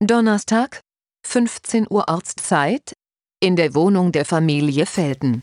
Donnerstag, 0.00 0.82
15 1.26 1.88
Uhr 1.90 2.04
Ortszeit, 2.06 2.92
in 3.40 3.56
der 3.56 3.74
Wohnung 3.74 4.12
der 4.12 4.24
Familie 4.24 4.86
Felden. 4.86 5.42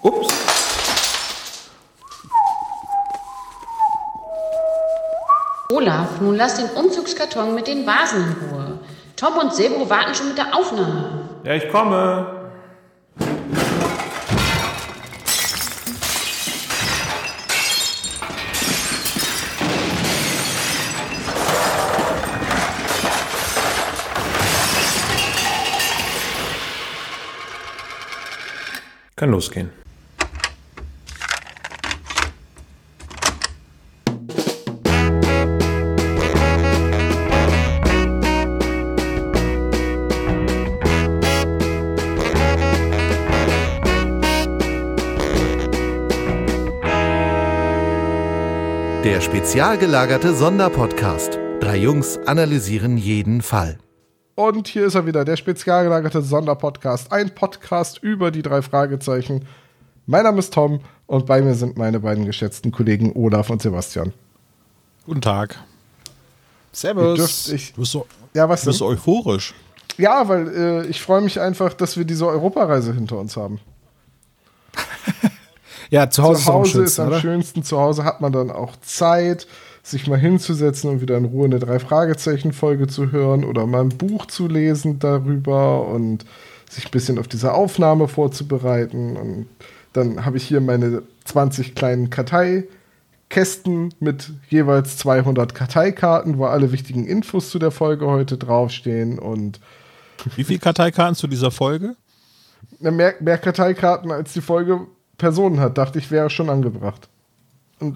Ups. 0.00 0.28
Olaf, 5.70 6.18
nun 6.22 6.34
lass 6.34 6.54
den 6.54 6.70
Umzugskarton 6.82 7.54
mit 7.54 7.66
den 7.66 7.86
Vasen 7.86 8.22
in 8.22 8.48
Ruhe. 8.48 8.78
Tom 9.16 9.36
und 9.36 9.54
Sebo 9.54 9.90
warten 9.90 10.14
schon 10.14 10.28
mit 10.28 10.38
der 10.38 10.56
Aufnahme. 10.56 11.28
Ja, 11.44 11.56
ich 11.56 11.68
komme. 11.68 12.39
Kann 29.20 29.32
losgehen. 29.32 29.68
Der 49.04 49.20
spezial 49.20 49.76
gelagerte 49.76 50.34
Sonderpodcast. 50.34 51.38
Drei 51.60 51.76
Jungs 51.76 52.16
analysieren 52.24 52.96
jeden 52.96 53.42
Fall. 53.42 53.76
Und 54.34 54.68
hier 54.68 54.86
ist 54.86 54.94
er 54.94 55.06
wieder, 55.06 55.24
der 55.24 55.36
spezial 55.36 55.84
gelagerte 55.84 56.22
Sonderpodcast. 56.22 57.12
Ein 57.12 57.34
Podcast 57.34 57.98
über 58.02 58.30
die 58.30 58.42
drei 58.42 58.62
Fragezeichen. 58.62 59.46
Mein 60.06 60.24
Name 60.24 60.38
ist 60.38 60.54
Tom 60.54 60.80
und 61.06 61.26
bei 61.26 61.42
mir 61.42 61.54
sind 61.54 61.76
meine 61.76 62.00
beiden 62.00 62.24
geschätzten 62.24 62.72
Kollegen 62.72 63.12
Olaf 63.14 63.50
und 63.50 63.60
Sebastian. 63.60 64.12
Guten 65.04 65.20
Tag. 65.20 65.56
Ihr 66.82 66.94
dürft, 66.94 67.48
ich, 67.48 67.72
Du 67.74 67.80
bist 67.80 67.92
so, 67.92 68.06
ja, 68.32 68.48
was 68.48 68.62
du 68.62 68.66
bist 68.70 68.80
denn? 68.80 68.86
so 68.86 68.92
euphorisch. 68.92 69.54
Ja, 69.98 70.26
weil 70.28 70.48
äh, 70.48 70.86
ich 70.86 71.02
freue 71.02 71.20
mich 71.20 71.40
einfach, 71.40 71.74
dass 71.74 71.96
wir 71.96 72.04
diese 72.04 72.26
Europareise 72.26 72.94
hinter 72.94 73.18
uns 73.18 73.36
haben. 73.36 73.60
Ja, 75.90 76.08
zu 76.08 76.22
Hause, 76.22 76.44
zu 76.44 76.52
Hause 76.52 76.82
ist 76.84 77.00
am 77.00 77.02
ist 77.02 77.02
schönsten, 77.02 77.02
am 77.02 77.08
oder? 77.08 77.20
schönsten. 77.20 77.62
Zu 77.64 77.78
Hause 77.80 78.04
hat 78.04 78.20
man 78.20 78.30
dann 78.30 78.50
auch 78.52 78.76
Zeit, 78.80 79.48
sich 79.82 80.06
mal 80.06 80.18
hinzusetzen 80.18 80.90
und 80.90 81.00
wieder 81.00 81.16
in 81.16 81.24
Ruhe 81.24 81.46
eine 81.46 81.58
Drei-Fragezeichen-Folge 81.58 82.86
zu 82.86 83.12
hören 83.12 83.44
oder 83.44 83.66
mal 83.66 83.82
ein 83.82 83.88
Buch 83.90 84.26
zu 84.26 84.46
lesen 84.46 84.98
darüber 84.98 85.86
und 85.86 86.24
sich 86.68 86.86
ein 86.86 86.90
bisschen 86.90 87.18
auf 87.18 87.28
diese 87.28 87.52
Aufnahme 87.52 88.08
vorzubereiten. 88.08 89.16
Und 89.16 89.46
dann 89.92 90.24
habe 90.24 90.36
ich 90.36 90.44
hier 90.44 90.60
meine 90.60 91.02
20 91.24 91.74
kleinen 91.74 92.10
Karteikästen 92.10 93.94
mit 94.00 94.32
jeweils 94.48 94.96
200 94.98 95.54
Karteikarten, 95.54 96.38
wo 96.38 96.44
alle 96.44 96.72
wichtigen 96.72 97.06
Infos 97.06 97.50
zu 97.50 97.58
der 97.58 97.70
Folge 97.70 98.06
heute 98.06 98.36
draufstehen 98.36 99.18
und 99.18 99.60
Wie 100.36 100.44
viele 100.44 100.60
Karteikarten 100.60 101.16
zu 101.16 101.26
dieser 101.26 101.50
Folge? 101.50 101.96
mehr, 102.78 103.14
mehr 103.20 103.38
Karteikarten 103.38 104.10
als 104.10 104.32
die 104.32 104.40
Folge 104.40 104.86
Personen 105.18 105.60
hat, 105.60 105.76
dachte 105.76 105.98
ich, 105.98 106.10
wäre 106.10 106.30
schon 106.30 106.48
angebracht. 106.48 107.08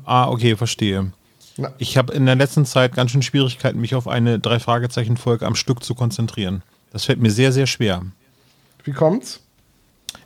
Ah, 0.05 0.28
okay, 0.28 0.56
verstehe. 0.56 1.12
Na. 1.56 1.72
Ich 1.78 1.97
habe 1.97 2.12
in 2.12 2.27
der 2.27 2.34
letzten 2.34 2.64
Zeit 2.64 2.94
ganz 2.94 3.10
schön 3.12 3.22
Schwierigkeiten, 3.22 3.80
mich 3.80 3.94
auf 3.94 4.08
eine 4.08 4.41
Drei-Fragezeichen-Folge 4.41 5.47
am 5.47 5.55
Stück 5.55 5.84
zu 5.84 5.95
konzentrieren. 5.95 6.62
Das 6.90 7.05
fällt 7.05 7.20
mir 7.20 7.30
sehr, 7.30 7.52
sehr 7.52 7.67
schwer. 7.67 8.02
Wie 8.83 8.92
kommt's? 8.92 9.40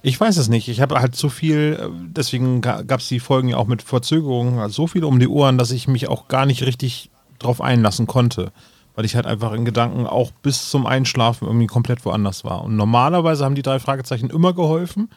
Ich 0.02 0.19
weiß 0.19 0.36
es 0.36 0.48
nicht. 0.48 0.69
Ich 0.69 0.80
habe 0.80 1.00
halt 1.00 1.16
so 1.16 1.28
viel, 1.28 1.78
äh, 1.80 1.88
deswegen 2.10 2.60
gab 2.60 3.00
es 3.00 3.08
die 3.08 3.20
Folgen 3.20 3.48
ja 3.48 3.56
auch 3.56 3.66
mit 3.66 3.82
Verzögerungen, 3.82 4.58
also 4.58 4.82
so 4.82 4.86
viel 4.86 5.04
um 5.04 5.19
die 5.19 5.28
Ohren, 5.28 5.58
dass 5.58 5.70
ich 5.70 5.88
mich 5.88 6.08
auch 6.08 6.28
gar 6.28 6.47
nicht 6.47 6.62
richtig 6.64 7.10
drauf 7.38 7.60
einlassen 7.60 8.06
konnte. 8.06 8.52
Weil 8.94 9.04
ich 9.04 9.14
halt 9.14 9.26
einfach 9.26 9.52
in 9.52 9.64
Gedanken 9.64 10.06
auch 10.06 10.32
bis 10.42 10.70
zum 10.70 10.86
Einschlafen 10.86 11.47
irgendwie 11.47 11.69
komplett 11.69 12.04
woanders 12.04 12.44
war. 12.44 12.64
Und 12.64 12.76
normalerweise 12.76 13.44
haben 13.44 13.54
die 13.54 13.62
drei 13.62 13.78
Fragezeichen 13.78 14.31
immer 14.31 14.52
geholfen. 14.52 15.08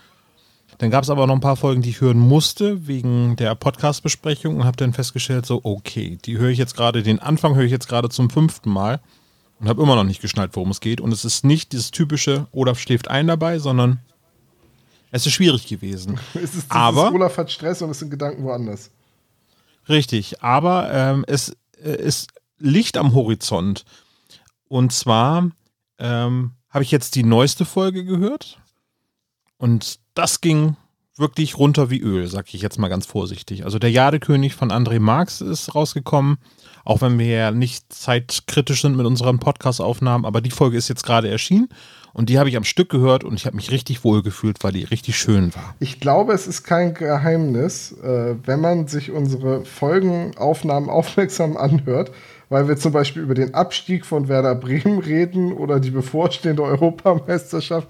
Dann 0.81 0.90
gab 0.90 1.03
es 1.03 1.12
aber 1.12 1.28
noch 1.28 1.36
ein 1.36 1.42
paar 1.42 1.58
Folgen, 1.58 1.84
die 1.84 1.92
ich 1.92 2.02
hören 2.02 2.18
musste, 2.18 2.88
wegen 2.88 3.36
der 3.36 3.53
Podcast-Besprechung 3.53 4.56
und 4.56 4.64
habe 4.64 4.78
dann 4.78 4.94
festgestellt, 4.94 5.46
so, 5.46 5.62
okay, 5.64 6.18
die 6.25 6.40
höre 6.40 6.50
ich 6.50 6.58
jetzt 6.58 6.75
gerade, 6.75 7.03
den 7.03 7.19
Anfang 7.19 7.53
höre 7.53 7.66
ich 7.66 7.72
jetzt 7.72 7.88
gerade 7.88 8.09
zum 8.09 8.31
fünften 8.31 8.72
Mal 8.72 9.00
und 9.59 9.70
habe 9.70 9.84
immer 9.84 9.96
noch 9.96 10.06
nicht 10.06 10.24
geschnallt, 10.24 10.56
worum 10.56 10.72
es 10.72 10.80
geht. 10.80 11.00
Und 11.00 11.12
es 11.12 11.24
ist 11.24 11.46
nicht 11.46 11.74
dieses 11.74 11.91
typische, 11.91 12.47
Olaf 12.52 12.80
schläft 12.80 13.09
ein 13.09 13.28
dabei, 13.28 13.59
sondern 13.59 14.00
es 15.12 15.28
ist 15.28 15.34
schwierig 15.34 15.68
gewesen. 15.68 16.20
Es 16.34 16.56
ist 16.56 16.72
Aber- 16.72 17.12
Olaf 17.14 17.38
hat 17.38 17.52
Stress 17.52 17.84
und 17.84 17.91
es 17.91 18.00
sind 18.00 18.09
Gedanken 18.09 18.44
woanders. 18.44 18.90
Richtig, 19.88 20.41
aber 20.41 20.91
ähm, 20.91 21.25
es 21.28 21.56
äh, 21.84 21.91
ist 21.96 22.31
Licht 22.58 22.97
am 22.97 23.14
Horizont. 23.14 23.86
Und 24.68 24.94
zwar 24.94 25.47
ähm, 26.00 26.53
habe 26.72 26.84
ich 26.84 26.90
jetzt 26.90 27.14
die 27.14 27.24
neueste 27.24 27.66
Folge 27.66 28.03
gehört 28.03 28.58
und 29.61 29.99
das 30.16 30.41
ging 30.41 30.75
wirklich 31.17 31.57
runter 31.57 31.91
wie 31.91 31.99
Öl, 31.99 32.27
sag 32.27 32.51
ich 32.51 32.63
jetzt 32.63 32.79
mal 32.79 32.88
ganz 32.88 33.05
vorsichtig. 33.05 33.63
Also 33.63 33.77
der 33.77 33.91
Jadekönig 33.91 34.55
von 34.55 34.72
André 34.72 34.99
Marx 34.99 35.39
ist 35.39 35.75
rausgekommen, 35.75 36.39
auch 36.83 37.01
wenn 37.01 37.19
wir 37.19 37.27
ja 37.27 37.51
nicht 37.51 37.94
zeitkritisch 37.94 38.81
sind 38.81 38.97
mit 38.97 39.05
unseren 39.05 39.38
Podcast-Aufnahmen, 39.38 40.25
aber 40.25 40.41
die 40.41 40.49
Folge 40.49 40.77
ist 40.77 40.89
jetzt 40.89 41.05
gerade 41.05 41.29
erschienen 41.29 41.69
und 42.11 42.29
die 42.29 42.39
habe 42.39 42.49
ich 42.49 42.57
am 42.57 42.63
Stück 42.63 42.89
gehört 42.89 43.23
und 43.23 43.35
ich 43.35 43.45
habe 43.45 43.55
mich 43.55 43.69
richtig 43.69 44.03
wohl 44.03 44.23
gefühlt, 44.23 44.63
weil 44.63 44.72
die 44.72 44.83
richtig 44.83 45.16
schön 45.16 45.53
war. 45.53 45.75
Ich 45.79 45.99
glaube, 45.99 46.33
es 46.33 46.47
ist 46.47 46.63
kein 46.63 46.95
Geheimnis, 46.95 47.91
äh, 48.01 48.35
wenn 48.43 48.61
man 48.61 48.88
sich 48.88 49.11
unsere 49.11 49.63
Folgenaufnahmen 49.63 50.89
aufmerksam 50.89 51.55
anhört, 51.55 52.11
weil 52.49 52.67
wir 52.67 52.78
zum 52.78 52.93
Beispiel 52.93 53.22
über 53.22 53.35
den 53.35 53.53
Abstieg 53.53 54.05
von 54.07 54.28
Werder 54.28 54.55
Bremen 54.55 54.99
reden 54.99 55.53
oder 55.53 55.79
die 55.79 55.91
bevorstehende 55.91 56.63
Europameisterschaft, 56.63 57.88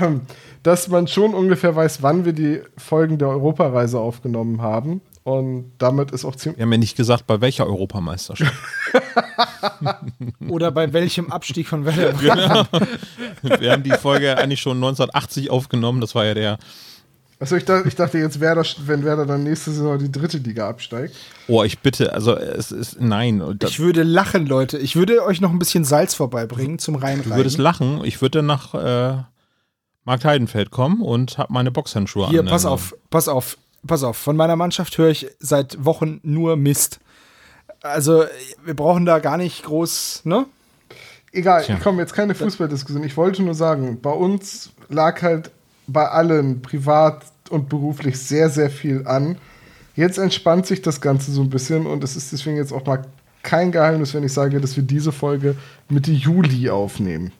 dass 0.62 0.88
man 0.88 1.06
schon 1.06 1.34
ungefähr 1.34 1.76
weiß, 1.76 2.02
wann 2.02 2.24
wir 2.24 2.32
die 2.32 2.60
Folgen 2.76 3.18
der 3.18 3.28
Europareise 3.28 3.98
aufgenommen 3.98 4.62
haben. 4.62 5.00
Und 5.22 5.72
damit 5.78 6.12
ist 6.12 6.24
auch 6.24 6.36
ziemlich. 6.36 6.58
Wir 6.58 6.62
haben 6.66 6.72
ja 6.72 6.78
nicht 6.78 6.96
gesagt, 6.96 7.26
bei 7.26 7.40
welcher 7.40 7.66
Europameisterschaft. 7.66 8.52
Oder 10.48 10.70
bei 10.70 10.92
welchem 10.92 11.32
Abstieg 11.32 11.66
von 11.66 11.84
Werder? 11.84 12.12
Genau. 12.12 12.64
Wir 13.60 13.72
haben 13.72 13.82
die 13.82 13.90
Folge 13.90 14.38
eigentlich 14.38 14.60
schon 14.60 14.76
1980 14.76 15.50
aufgenommen. 15.50 16.00
Das 16.00 16.14
war 16.14 16.24
ja 16.24 16.34
der. 16.34 16.58
Also 17.38 17.56
ich 17.56 17.64
dachte, 17.64 17.88
ich 17.88 17.96
dachte 17.96 18.18
jetzt, 18.18 18.40
Werder, 18.40 18.64
wenn 18.86 19.04
Werder 19.04 19.26
dann 19.26 19.42
nächste 19.42 19.72
Saison 19.72 19.98
die 19.98 20.10
dritte 20.12 20.38
Liga 20.38 20.68
absteigt. 20.68 21.16
Oh, 21.48 21.64
ich 21.64 21.80
bitte, 21.80 22.12
also 22.12 22.34
es 22.36 22.70
ist. 22.70 23.00
Nein. 23.00 23.42
Ich 23.64 23.80
würde 23.80 24.04
lachen, 24.04 24.46
Leute. 24.46 24.78
Ich 24.78 24.94
würde 24.94 25.24
euch 25.24 25.40
noch 25.40 25.50
ein 25.50 25.58
bisschen 25.58 25.84
Salz 25.84 26.14
vorbeibringen 26.14 26.78
zum 26.78 26.94
du 26.94 27.00
Reinreiben. 27.00 27.36
würdest 27.36 27.58
lachen. 27.58 28.04
Ich 28.04 28.22
würde 28.22 28.42
nach 28.44 28.74
äh, 28.74 29.22
Markt 30.06 30.24
Heidenfeld 30.24 30.70
kommen 30.70 31.02
und 31.02 31.36
habe 31.36 31.52
meine 31.52 31.70
Boxhandschuhe 31.70 32.28
Hier, 32.28 32.40
an. 32.40 32.46
pass 32.46 32.64
Also, 32.64 32.68
auf, 32.70 32.94
pass 33.10 33.28
auf, 33.28 33.58
pass 33.86 34.02
auf. 34.04 34.16
Von 34.16 34.36
meiner 34.36 34.56
Mannschaft 34.56 34.96
höre 34.96 35.10
ich 35.10 35.26
seit 35.40 35.84
Wochen 35.84 36.20
nur 36.22 36.56
Mist. 36.56 37.00
Also, 37.82 38.24
wir 38.64 38.74
brauchen 38.74 39.04
da 39.04 39.18
gar 39.18 39.36
nicht 39.36 39.64
groß, 39.64 40.22
ne? 40.24 40.46
Egal, 41.32 41.64
Tja. 41.64 41.78
komm, 41.82 41.98
jetzt 41.98 42.14
keine 42.14 42.34
Fußballdiskussion. 42.34 43.04
Ich 43.04 43.16
wollte 43.16 43.42
nur 43.42 43.54
sagen, 43.54 44.00
bei 44.00 44.10
uns 44.10 44.70
lag 44.88 45.20
halt 45.22 45.50
bei 45.86 46.08
allen 46.08 46.62
privat 46.62 47.24
und 47.50 47.68
beruflich 47.68 48.18
sehr, 48.18 48.48
sehr 48.48 48.70
viel 48.70 49.06
an. 49.06 49.36
Jetzt 49.94 50.18
entspannt 50.18 50.66
sich 50.66 50.82
das 50.82 51.00
Ganze 51.00 51.32
so 51.32 51.42
ein 51.42 51.50
bisschen 51.50 51.86
und 51.86 52.02
es 52.04 52.16
ist 52.16 52.32
deswegen 52.32 52.56
jetzt 52.56 52.72
auch 52.72 52.84
mal 52.86 53.02
kein 53.42 53.70
Geheimnis, 53.72 54.14
wenn 54.14 54.24
ich 54.24 54.32
sage, 54.32 54.60
dass 54.60 54.76
wir 54.76 54.82
diese 54.82 55.12
Folge 55.12 55.56
Mitte 55.88 56.10
Juli 56.12 56.70
aufnehmen. 56.70 57.32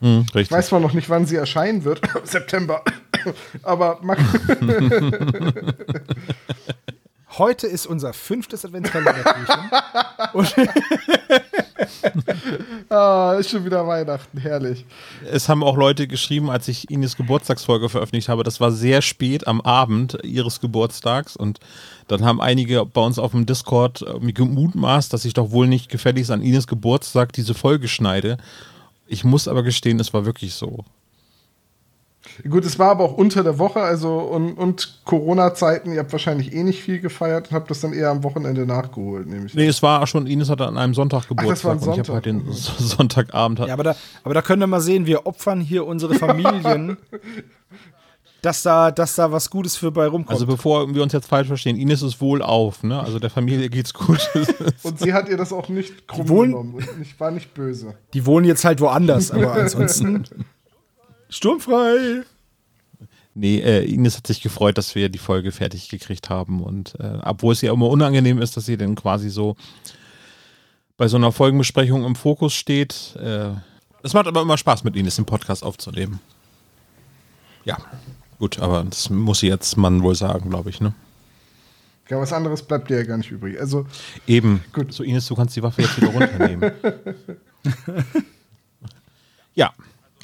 Hm, 0.00 0.24
Ich 0.28 0.34
richtig. 0.34 0.56
weiß 0.56 0.68
zwar 0.68 0.80
noch 0.80 0.92
nicht, 0.92 1.08
wann 1.10 1.26
sie 1.26 1.36
erscheinen 1.36 1.84
wird, 1.84 2.00
September, 2.24 2.82
aber 3.62 3.98
mag 4.02 4.18
Heute 7.36 7.66
ist 7.68 7.86
unser 7.86 8.12
fünftes 8.14 8.64
Adventskalender. 8.64 9.36
Und 10.32 10.54
ah, 12.88 13.36
ist 13.38 13.50
schon 13.50 13.64
wieder 13.64 13.86
Weihnachten, 13.86 14.38
herrlich. 14.38 14.84
Es 15.30 15.48
haben 15.48 15.62
auch 15.62 15.76
Leute 15.76 16.08
geschrieben, 16.08 16.50
als 16.50 16.66
ich 16.68 16.90
Ines 16.90 17.16
Geburtstagsfolge 17.16 17.88
veröffentlicht 17.90 18.28
habe, 18.28 18.42
das 18.42 18.60
war 18.60 18.72
sehr 18.72 19.02
spät 19.02 19.46
am 19.46 19.60
Abend 19.60 20.18
ihres 20.24 20.60
Geburtstags 20.60 21.36
und 21.36 21.60
dann 22.08 22.24
haben 22.24 22.40
einige 22.40 22.84
bei 22.86 23.02
uns 23.02 23.18
auf 23.18 23.30
dem 23.32 23.46
Discord 23.46 24.02
äh, 24.02 24.18
mir 24.18 24.32
gemutmaßt, 24.32 25.12
dass 25.12 25.24
ich 25.24 25.34
doch 25.34 25.50
wohl 25.50 25.68
nicht 25.68 25.90
gefälligst 25.90 26.30
an 26.30 26.42
Ines 26.42 26.66
Geburtstag 26.66 27.32
diese 27.34 27.54
Folge 27.54 27.86
schneide. 27.88 28.38
Ich 29.08 29.24
muss 29.24 29.48
aber 29.48 29.62
gestehen, 29.62 29.98
es 29.98 30.12
war 30.12 30.24
wirklich 30.24 30.54
so. 30.54 30.84
Gut, 32.48 32.64
es 32.64 32.78
war 32.78 32.90
aber 32.90 33.04
auch 33.04 33.14
unter 33.14 33.42
der 33.42 33.58
Woche, 33.58 33.80
also 33.80 34.18
und, 34.18 34.52
und 34.54 35.00
Corona-Zeiten, 35.04 35.92
ihr 35.92 36.00
habt 36.00 36.12
wahrscheinlich 36.12 36.52
eh 36.52 36.62
nicht 36.62 36.82
viel 36.82 37.00
gefeiert 37.00 37.48
und 37.48 37.54
habt 37.54 37.70
das 37.70 37.80
dann 37.80 37.92
eher 37.92 38.10
am 38.10 38.22
Wochenende 38.22 38.66
nachgeholt, 38.66 39.26
nämlich. 39.26 39.54
Nee, 39.54 39.66
es 39.66 39.82
war 39.82 40.06
schon, 40.06 40.26
Ines 40.26 40.50
hatte 40.50 40.66
an 40.66 40.76
einem 40.76 40.94
Sonntag 40.94 41.28
Geburtstag 41.28 41.54
das 41.54 41.64
war 41.64 41.72
ein 41.72 41.78
und 41.78 41.82
ich 41.82 41.98
habe 41.98 42.04
Sonntag. 42.04 42.14
halt 42.14 42.26
den 42.26 42.52
Sonntagabend. 42.52 43.58
Ja, 43.60 43.72
aber 43.72 43.82
da, 43.82 43.96
aber 44.24 44.34
da 44.34 44.42
könnt 44.42 44.62
ihr 44.62 44.66
mal 44.66 44.80
sehen, 44.80 45.06
wir 45.06 45.26
opfern 45.26 45.60
hier 45.60 45.86
unsere 45.86 46.14
Familien, 46.18 46.96
dass 48.42 48.62
da, 48.62 48.90
dass 48.92 49.16
da 49.16 49.32
was 49.32 49.50
Gutes 49.50 49.76
für 49.76 49.90
bei 49.90 50.06
rumkommt. 50.06 50.30
also 50.30 50.46
bevor 50.46 50.94
wir 50.94 51.02
uns 51.02 51.12
jetzt 51.12 51.26
falsch 51.26 51.48
verstehen, 51.48 51.76
Ines 51.76 52.02
ist 52.02 52.20
wohl 52.20 52.40
auf, 52.42 52.82
ne? 52.84 53.00
Also 53.00 53.18
der 53.18 53.30
Familie 53.30 53.68
geht's 53.68 53.92
gut. 53.92 54.20
Und 54.84 55.00
sie 55.00 55.12
hat 55.12 55.28
ihr 55.28 55.36
das 55.36 55.52
auch 55.52 55.68
nicht 55.68 56.06
krumm 56.06 56.28
wohnen- 56.28 56.50
genommen 56.52 56.74
und 56.74 56.98
nicht, 57.00 57.18
war 57.18 57.30
nicht 57.32 57.52
böse. 57.54 57.94
Die 58.14 58.24
wohnen 58.26 58.46
jetzt 58.46 58.64
halt 58.64 58.80
woanders, 58.80 59.30
aber 59.32 59.52
ansonsten 59.54 60.24
sturmfrei. 61.28 62.22
Nee, 63.34 63.58
äh, 63.60 63.84
Ines 63.84 64.16
hat 64.16 64.26
sich 64.26 64.40
gefreut, 64.40 64.78
dass 64.78 64.94
wir 64.94 65.08
die 65.08 65.18
Folge 65.18 65.52
fertig 65.52 65.88
gekriegt 65.88 66.28
haben. 66.30 66.62
Und 66.62 66.94
äh, 66.98 67.18
obwohl 67.22 67.52
es 67.52 67.62
ihr 67.62 67.72
immer 67.72 67.88
unangenehm 67.88 68.40
ist, 68.42 68.56
dass 68.56 68.66
sie 68.66 68.76
dann 68.76 68.94
quasi 68.96 69.30
so 69.30 69.56
bei 70.96 71.06
so 71.06 71.16
einer 71.16 71.30
Folgenbesprechung 71.30 72.04
im 72.04 72.16
Fokus 72.16 72.54
steht. 72.54 73.14
Äh, 73.16 73.50
es 74.02 74.12
macht 74.14 74.26
aber 74.26 74.42
immer 74.42 74.58
Spaß, 74.58 74.82
mit 74.84 74.96
Ines 74.96 75.16
den 75.16 75.24
Podcast 75.26 75.62
aufzunehmen. 75.62 76.18
Ja, 77.64 77.76
gut, 78.38 78.58
aber 78.58 78.84
das 78.84 79.10
muss 79.10 79.42
jetzt 79.42 79.76
man 79.76 80.02
wohl 80.02 80.14
sagen, 80.14 80.50
glaube 80.50 80.70
ich, 80.70 80.80
ne? 80.80 80.94
Ja, 82.08 82.18
was 82.18 82.32
anderes 82.32 82.62
bleibt 82.62 82.88
dir 82.88 82.98
ja 82.98 83.04
gar 83.04 83.18
nicht 83.18 83.30
übrig. 83.30 83.60
Also, 83.60 83.86
Eben. 84.26 84.64
Gut. 84.72 84.92
So, 84.92 85.02
Ines, 85.02 85.26
du 85.26 85.34
kannst 85.34 85.54
die 85.56 85.62
Waffe 85.62 85.82
jetzt 85.82 85.96
wieder 86.00 86.08
runternehmen. 86.08 86.72
ja. 89.54 89.72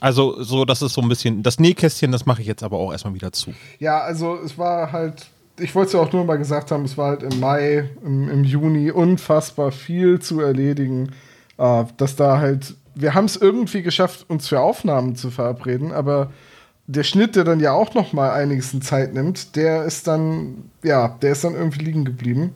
Also, 0.01 0.43
so, 0.43 0.65
das 0.65 0.81
ist 0.81 0.95
so 0.95 1.03
ein 1.03 1.09
bisschen. 1.09 1.43
Das 1.43 1.59
Nähkästchen, 1.59 2.11
das 2.11 2.25
mache 2.25 2.41
ich 2.41 2.47
jetzt 2.47 2.63
aber 2.63 2.79
auch 2.79 2.91
erstmal 2.91 3.15
wieder 3.15 3.33
zu. 3.33 3.53
ja, 3.79 4.01
also 4.01 4.37
es 4.37 4.57
war 4.57 4.93
halt, 4.93 5.27
ich 5.59 5.75
wollte 5.75 5.89
es 5.89 5.93
ja 5.93 6.01
auch 6.01 6.13
nur 6.13 6.25
mal 6.25 6.37
gesagt 6.37 6.71
haben, 6.71 6.85
es 6.85 6.97
war 6.97 7.11
halt 7.11 7.23
im 7.23 7.39
Mai, 7.39 7.91
im, 8.03 8.31
im 8.31 8.45
Juni 8.45 8.91
unfassbar 8.91 9.71
viel 9.71 10.21
zu 10.21 10.41
erledigen, 10.41 11.13
äh, 11.59 11.85
dass 11.97 12.17
da 12.17 12.39
halt, 12.39 12.75
wir 12.95 13.15
haben 13.15 13.27
es 13.27 13.37
irgendwie 13.37 13.83
geschafft, 13.83 14.25
uns 14.29 14.49
für 14.49 14.61
Aufnahmen 14.61 15.17
zu 15.17 15.31
verabreden, 15.31 15.93
aber 15.93 16.31
der 16.87 17.03
Schnitt, 17.03 17.37
der 17.37 17.45
dann 17.45 17.61
ja 17.61 17.73
auch 17.73 17.95
noch 17.95 18.13
mal 18.13 18.31
einiges 18.31 18.75
an 18.75 18.83
Zeit 18.83 19.15
nimmt, 19.15 19.57
der 19.57 19.85
ist 19.85 20.07
dann, 20.07 20.71
ja, 20.83 21.09
der 21.23 21.33
ist 21.33 21.45
dann 21.45 21.55
irgendwie 21.55 21.85
liegen 21.85 22.05
geblieben. 22.05 22.55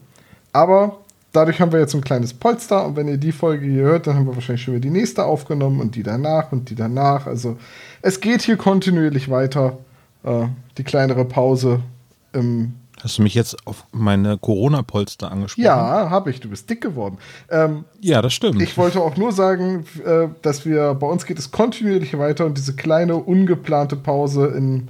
Aber 0.53 0.99
dadurch 1.33 1.61
haben 1.61 1.73
wir 1.73 1.81
jetzt 1.81 1.93
so 1.93 1.99
ein 1.99 2.05
kleines 2.05 2.35
Polster 2.35 2.85
und 2.85 2.97
wenn 2.97 3.09
ihr 3.09 3.17
die 3.17 3.33
Folge 3.33 3.67
hier 3.67 3.85
hört, 3.85 4.07
dann 4.07 4.17
haben 4.17 4.27
wir 4.27 4.35
wahrscheinlich 4.35 4.63
schon 4.63 4.75
wieder 4.75 4.83
die 4.83 4.91
nächste 4.91 5.25
aufgenommen 5.25 5.81
und 5.81 5.95
die 5.95 6.03
danach 6.03 6.53
und 6.53 6.69
die 6.71 6.75
danach. 6.75 7.27
Also 7.27 7.57
es 8.03 8.21
geht 8.21 8.43
hier 8.43 8.57
kontinuierlich 8.57 9.31
weiter. 9.31 9.79
Äh, 10.25 10.47
die 10.77 10.85
kleinere 10.85 11.25
Pause 11.25 11.81
im 12.33 12.75
Hast 13.03 13.19
du 13.19 13.23
mich 13.23 13.35
jetzt 13.35 13.57
auf 13.67 13.85
meine 13.93 14.39
Corona-Polster 14.39 15.31
angesprochen? 15.31 15.65
Ja, 15.65 16.11
habe 16.11 16.31
ich. 16.31 16.41
Du 16.41 16.49
bist 16.49 16.69
dick 16.69 16.81
geworden. 16.81 17.19
Ähm, 17.51 17.85
Ja, 18.01 18.23
das 18.23 18.35
stimmt. 18.35 18.61
ich 18.61 18.77
wollte 18.77 19.01
auch 19.01 19.17
nur 19.17 19.33
sagen, 19.33 19.85
äh, 20.05 20.29
dass 20.43 20.67
wir 20.67 20.95
bei 20.95 21.07
uns 21.07 21.27
geht 21.27 21.39
es 21.39 21.51
kontinuierlich 21.51 22.19
weiter 22.19 22.45
und 22.47 22.59
diese 22.59 22.75
kleine 22.75 23.17
ungeplante 23.17 23.97
Pause 23.97 24.47
in, 24.49 24.89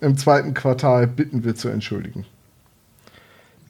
im 0.00 0.16
zweiten 0.16 0.54
Quartal 0.54 1.06
bitten 1.06 1.44
wir 1.44 1.54
zu 1.54 1.68
entschuldigen. 1.68 2.24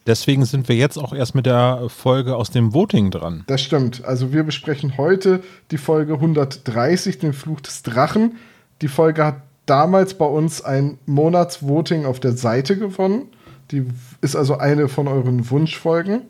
Deswegen 0.07 0.45
sind 0.45 0.69
wir 0.69 0.77
jetzt 0.77 0.97
auch 0.97 1.13
erst 1.13 1.35
mit 1.35 1.47
der 1.47 1.85
Folge 1.89 2.35
aus 2.35 2.51
dem 2.51 2.73
Voting 2.73 3.11
dran. 3.11 3.45
Das 3.47 3.61
stimmt. 3.61 4.05
Also 4.05 4.33
wir 4.33 4.45
besprechen 4.45 4.97
heute 4.97 5.43
die 5.71 5.79
Folge 5.79 6.15
130, 6.15 7.19
den 7.19 7.33
Fluch 7.33 7.61
des 7.61 7.83
Drachen. 7.83 8.37
Die 8.81 8.89
Folge 8.89 9.25
hat 9.25 9.37
damals 9.67 10.15
bei 10.15 10.25
uns 10.25 10.63
ein 10.63 10.99
Monatsvoting 11.07 12.07
auf 12.07 12.19
der 12.19 12.33
Seite 12.33 12.77
gewonnen. 12.77 13.29
Die 13.70 13.87
ist 14.20 14.37
also 14.37 14.58
eine 14.58 14.88
von 14.88 15.08
euren 15.08 15.49
Wunschfolgen. 15.50 16.22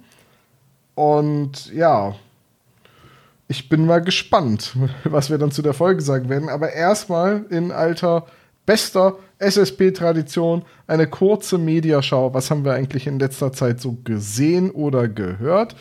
Und 0.94 1.72
ja, 1.72 2.14
ich 3.48 3.69
bin 3.69 3.87
mal 3.87 4.00
gespannt, 4.00 4.76
was 5.04 5.31
wir 5.31 5.38
dann 5.38 5.50
zu 5.50 5.62
der 5.62 5.75
Folge 5.75 6.02
sagen 6.02 6.28
werden. 6.28 6.48
Aber 6.48 6.72
erstmal 6.72 7.44
in 7.50 7.72
alter, 7.72 8.26
bester 8.66 9.16
SSP-Tradition 9.38 10.62
eine 10.87 11.06
kurze 11.06 11.58
Mediaschau. 11.58 12.34
Was 12.34 12.50
haben 12.50 12.64
wir 12.64 12.75
eigentlich 12.75 13.06
in 13.06 13.19
letzter 13.19 13.52
Zeit 13.52 13.81
so 13.81 13.96
gesehen 14.04 14.70
oder 14.70 15.08
gehört? 15.08 15.75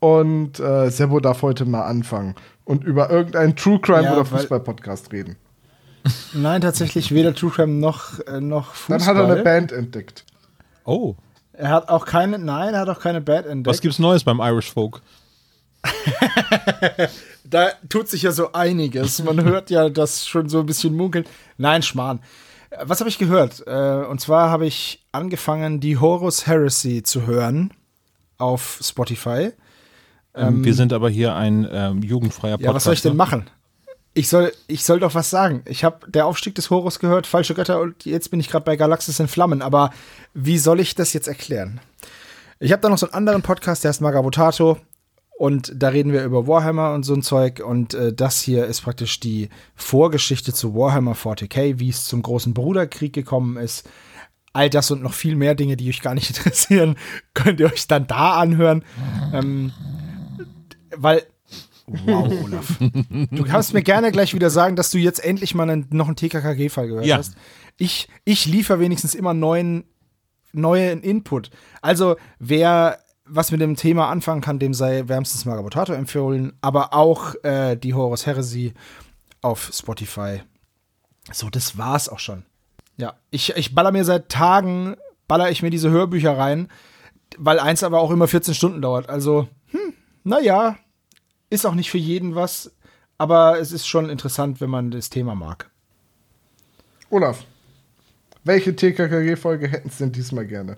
Und 0.00 0.60
äh, 0.60 0.90
Sebo 0.90 1.20
darf 1.20 1.42
heute 1.42 1.64
mal 1.64 1.84
anfangen 1.84 2.34
und 2.64 2.84
über 2.84 3.08
irgendeinen 3.08 3.56
True 3.56 3.80
Crime 3.80 4.02
Ja, 4.02 4.12
oder 4.12 4.24
Fußball-Podcast 4.26 5.12
reden. 5.12 5.36
Nein, 6.34 6.60
tatsächlich 6.60 7.12
weder 7.12 7.34
True 7.34 7.50
Crime 7.50 7.72
noch, 7.72 8.20
äh, 8.26 8.40
noch 8.40 8.74
Fußball. 8.74 8.98
Dann 8.98 9.06
hat 9.06 9.16
er 9.16 9.32
eine 9.32 9.42
Band 9.42 9.72
entdeckt. 9.72 10.24
Oh, 10.86 11.16
Er 11.52 11.68
hat 11.70 11.88
auch 11.88 12.06
keine, 12.06 12.38
nein, 12.38 12.74
er 12.74 12.80
hat 12.80 12.88
auch 12.88 13.00
keine 13.00 13.20
Band 13.20 13.46
entdeckt. 13.46 13.74
was 13.74 13.80
gibt's 13.80 13.98
Neues 13.98 14.24
beim 14.24 14.40
Irish 14.40 14.72
Folk? 14.72 15.02
Da 17.48 17.70
tut 17.88 18.08
sich 18.08 18.22
ja 18.22 18.32
so 18.32 18.52
einiges. 18.52 19.22
Man 19.22 19.42
hört 19.44 19.70
ja 19.70 19.88
das 19.88 20.26
schon 20.26 20.48
so 20.48 20.58
ein 20.60 20.66
bisschen 20.66 20.96
munkeln. 20.96 21.24
Nein, 21.58 21.82
Schmarrn. 21.82 22.20
Was 22.82 22.98
habe 23.00 23.08
ich 23.08 23.18
gehört? 23.18 23.62
Äh, 23.66 24.04
Und 24.10 24.20
zwar 24.20 24.50
habe 24.50 24.66
ich 24.66 25.06
angefangen, 25.12 25.78
die 25.78 25.96
Horus 25.96 26.46
Heresy 26.48 27.04
zu 27.04 27.26
hören 27.26 27.70
auf 28.38 28.80
Spotify. 28.82 29.52
Ähm, 30.34 30.64
wir 30.64 30.74
sind 30.74 30.92
aber 30.92 31.08
hier 31.08 31.34
ein 31.36 31.66
ähm, 31.70 32.02
jugendfreier 32.02 32.58
Podcast. 32.58 32.64
Ja, 32.68 32.74
was 32.74 32.84
soll 32.84 32.94
ich 32.94 33.02
denn 33.02 33.12
ne? 33.12 33.18
machen? 33.18 33.48
Ich 34.16 34.30
soll, 34.30 34.50
ich 34.66 34.82
soll 34.82 34.98
doch 34.98 35.14
was 35.14 35.28
sagen. 35.28 35.62
Ich 35.66 35.84
habe 35.84 36.10
der 36.10 36.24
Aufstieg 36.24 36.54
des 36.54 36.70
Horus 36.70 37.00
gehört, 37.00 37.26
falsche 37.26 37.52
Götter 37.52 37.82
und 37.82 38.06
jetzt 38.06 38.30
bin 38.30 38.40
ich 38.40 38.48
gerade 38.48 38.64
bei 38.64 38.76
Galaxis 38.76 39.20
in 39.20 39.28
Flammen. 39.28 39.60
Aber 39.60 39.90
wie 40.32 40.56
soll 40.56 40.80
ich 40.80 40.94
das 40.94 41.12
jetzt 41.12 41.28
erklären? 41.28 41.82
Ich 42.58 42.72
habe 42.72 42.80
da 42.80 42.88
noch 42.88 42.96
so 42.96 43.04
einen 43.04 43.12
anderen 43.12 43.42
Podcast, 43.42 43.84
der 43.84 43.90
heißt 43.90 44.00
Magavotato. 44.00 44.78
Und 45.38 45.70
da 45.74 45.88
reden 45.88 46.14
wir 46.14 46.24
über 46.24 46.46
Warhammer 46.46 46.94
und 46.94 47.02
so 47.02 47.12
ein 47.12 47.20
Zeug. 47.20 47.60
Und 47.62 47.92
äh, 47.92 48.14
das 48.14 48.40
hier 48.40 48.64
ist 48.64 48.80
praktisch 48.80 49.20
die 49.20 49.50
Vorgeschichte 49.74 50.54
zu 50.54 50.74
Warhammer 50.74 51.12
40k, 51.12 51.78
wie 51.78 51.90
es 51.90 52.06
zum 52.06 52.22
großen 52.22 52.54
Bruderkrieg 52.54 53.12
gekommen 53.12 53.58
ist. 53.58 53.86
All 54.54 54.70
das 54.70 54.90
und 54.90 55.02
noch 55.02 55.12
viel 55.12 55.36
mehr 55.36 55.54
Dinge, 55.54 55.76
die 55.76 55.90
euch 55.90 56.00
gar 56.00 56.14
nicht 56.14 56.30
interessieren, 56.34 56.96
könnt 57.34 57.60
ihr 57.60 57.66
euch 57.66 57.86
dann 57.86 58.06
da 58.06 58.40
anhören. 58.40 58.82
Ähm, 59.34 59.72
weil 60.96 61.22
Wow, 61.86 62.32
Olaf. 62.44 62.78
Du 63.30 63.44
kannst 63.44 63.72
mir 63.74 63.82
gerne 63.82 64.10
gleich 64.12 64.34
wieder 64.34 64.50
sagen, 64.50 64.76
dass 64.76 64.90
du 64.90 64.98
jetzt 64.98 65.22
endlich 65.24 65.54
mal 65.54 65.68
einen, 65.68 65.86
noch 65.90 66.06
einen 66.06 66.16
TKKG-Fall 66.16 66.88
gehört 66.88 67.06
Ja. 67.06 67.18
hast. 67.18 67.34
Ich, 67.76 68.08
ich 68.24 68.46
liefere 68.46 68.80
wenigstens 68.80 69.14
immer 69.14 69.34
neuen, 69.34 69.84
neuen 70.52 71.02
Input. 71.02 71.50
Also, 71.82 72.16
wer 72.38 72.98
was 73.28 73.50
mit 73.50 73.60
dem 73.60 73.74
Thema 73.76 74.08
anfangen 74.08 74.40
kann, 74.40 74.58
dem 74.58 74.72
sei 74.72 75.04
wärmstens 75.06 75.44
Magabotato 75.44 75.92
empfohlen, 75.92 76.52
aber 76.60 76.94
auch 76.94 77.34
äh, 77.42 77.76
die 77.76 77.92
Horus 77.94 78.24
Heresy 78.26 78.72
auf 79.42 79.70
Spotify. 79.74 80.42
So, 81.32 81.50
das 81.50 81.76
war's 81.76 82.08
auch 82.08 82.20
schon. 82.20 82.44
Ja, 82.96 83.14
ich, 83.30 83.56
ich 83.56 83.74
baller 83.74 83.90
mir 83.92 84.04
seit 84.04 84.28
Tagen, 84.28 84.96
baller 85.28 85.50
ich 85.50 85.62
mir 85.62 85.70
diese 85.70 85.90
Hörbücher 85.90 86.38
rein, 86.38 86.68
weil 87.36 87.58
eins 87.58 87.82
aber 87.82 88.00
auch 88.00 88.10
immer 88.12 88.28
14 88.28 88.54
Stunden 88.54 88.80
dauert. 88.80 89.08
Also, 89.08 89.48
hm, 89.72 89.92
naja, 90.22 90.76
ist 91.50 91.66
auch 91.66 91.74
nicht 91.74 91.90
für 91.90 91.98
jeden 91.98 92.34
was, 92.34 92.72
aber 93.18 93.58
es 93.58 93.72
ist 93.72 93.86
schon 93.86 94.10
interessant, 94.10 94.60
wenn 94.60 94.70
man 94.70 94.90
das 94.90 95.10
Thema 95.10 95.34
mag. 95.34 95.70
Olaf, 97.10 97.44
welche 98.44 98.74
TKKG-Folge 98.74 99.68
hätten 99.68 99.90
Sie 99.90 100.04
denn 100.04 100.12
diesmal 100.12 100.46
gerne? 100.46 100.76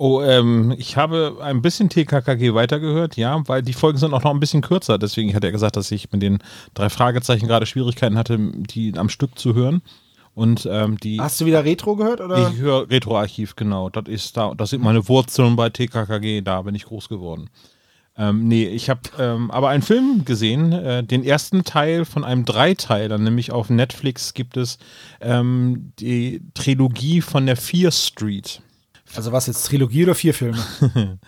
Oh, 0.00 0.22
ähm, 0.22 0.72
ich 0.78 0.96
habe 0.96 1.38
ein 1.42 1.60
bisschen 1.60 1.88
TKKG 1.88 2.54
weitergehört, 2.54 3.16
ja, 3.16 3.42
weil 3.48 3.62
die 3.62 3.72
Folgen 3.72 3.98
sind 3.98 4.14
auch 4.14 4.22
noch 4.22 4.30
ein 4.30 4.38
bisschen 4.38 4.62
kürzer. 4.62 4.96
Deswegen 4.96 5.34
hat 5.34 5.42
er 5.42 5.50
gesagt, 5.50 5.74
dass 5.74 5.90
ich 5.90 6.12
mit 6.12 6.22
den 6.22 6.38
drei 6.74 6.88
Fragezeichen 6.88 7.48
gerade 7.48 7.66
Schwierigkeiten 7.66 8.16
hatte, 8.16 8.38
die 8.38 8.96
am 8.96 9.08
Stück 9.08 9.36
zu 9.36 9.54
hören. 9.54 9.82
Und 10.34 10.68
ähm, 10.70 10.98
die 10.98 11.20
Hast 11.20 11.40
du 11.40 11.46
wieder 11.46 11.64
Retro 11.64 11.96
gehört 11.96 12.20
oder? 12.20 12.48
ich 12.48 12.58
höre 12.58 12.88
Retroarchiv, 12.88 13.56
genau. 13.56 13.90
Das 13.90 14.04
ist 14.06 14.36
da, 14.36 14.54
das 14.56 14.70
sind 14.70 14.84
meine 14.84 15.08
Wurzeln 15.08 15.56
bei 15.56 15.68
TKKG, 15.68 16.42
da 16.42 16.62
bin 16.62 16.76
ich 16.76 16.84
groß 16.84 17.08
geworden. 17.08 17.50
Ähm, 18.18 18.48
nee, 18.48 18.66
ich 18.66 18.90
habe 18.90 19.00
ähm, 19.18 19.50
aber 19.50 19.68
einen 19.68 19.82
Film 19.82 20.24
gesehen, 20.24 20.72
äh, 20.72 21.04
den 21.04 21.22
ersten 21.22 21.62
Teil 21.62 22.04
von 22.04 22.24
einem 22.24 22.44
Dreiteiler, 22.44 23.16
nämlich 23.16 23.52
auf 23.52 23.70
Netflix 23.70 24.34
gibt 24.34 24.56
es 24.56 24.78
ähm, 25.20 25.92
die 26.00 26.42
Trilogie 26.54 27.20
von 27.20 27.46
der 27.46 27.56
Fear 27.56 27.92
Street. 27.92 28.60
Also 29.14 29.32
was 29.32 29.46
jetzt 29.46 29.64
Trilogie 29.66 30.04
oder 30.04 30.14
vier 30.14 30.34
Filme? 30.34 30.58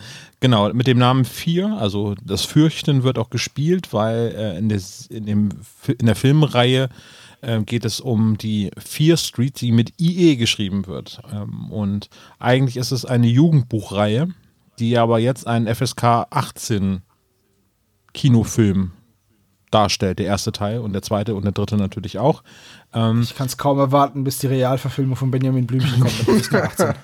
Genau, 0.42 0.72
mit 0.72 0.86
dem 0.86 0.96
Namen 0.96 1.26
Fear, 1.26 1.78
also 1.78 2.14
das 2.24 2.46
Fürchten 2.46 3.02
wird 3.02 3.18
auch 3.18 3.28
gespielt, 3.28 3.92
weil 3.92 4.34
äh, 4.34 4.58
in, 4.58 4.70
des, 4.70 5.06
in, 5.06 5.26
dem, 5.26 5.50
in 5.86 6.06
der 6.06 6.16
Filmreihe 6.16 6.88
äh, 7.42 7.60
geht 7.60 7.84
es 7.84 8.00
um 8.00 8.38
die 8.38 8.70
Fear 8.78 9.18
Street, 9.18 9.60
die 9.60 9.70
mit 9.70 9.92
IE 10.00 10.36
geschrieben 10.36 10.86
wird. 10.86 11.20
Ähm, 11.30 11.70
und 11.70 12.08
eigentlich 12.38 12.78
ist 12.78 12.90
es 12.90 13.04
eine 13.04 13.26
Jugendbuchreihe, 13.26 14.28
die 14.80 14.98
aber 14.98 15.18
jetzt 15.18 15.46
einen 15.46 15.72
FSK 15.72 16.26
18 16.30 17.02
Kinofilm 18.12 18.92
darstellt, 19.70 20.18
der 20.18 20.26
erste 20.26 20.50
Teil 20.50 20.80
und 20.80 20.92
der 20.94 21.02
zweite 21.02 21.36
und 21.36 21.44
der 21.44 21.52
dritte 21.52 21.76
natürlich 21.76 22.18
auch. 22.18 22.42
Ähm, 22.92 23.20
Ich 23.22 23.36
kann 23.36 23.46
es 23.46 23.56
kaum 23.56 23.78
erwarten, 23.78 24.24
bis 24.24 24.38
die 24.38 24.48
Realverfilmung 24.48 25.14
von 25.14 25.30
Benjamin 25.30 25.64
Blümchen 25.66 26.00
kommt. 26.00 26.26
mit 26.26 26.42
FSK 26.42 26.54
18. 26.54 26.94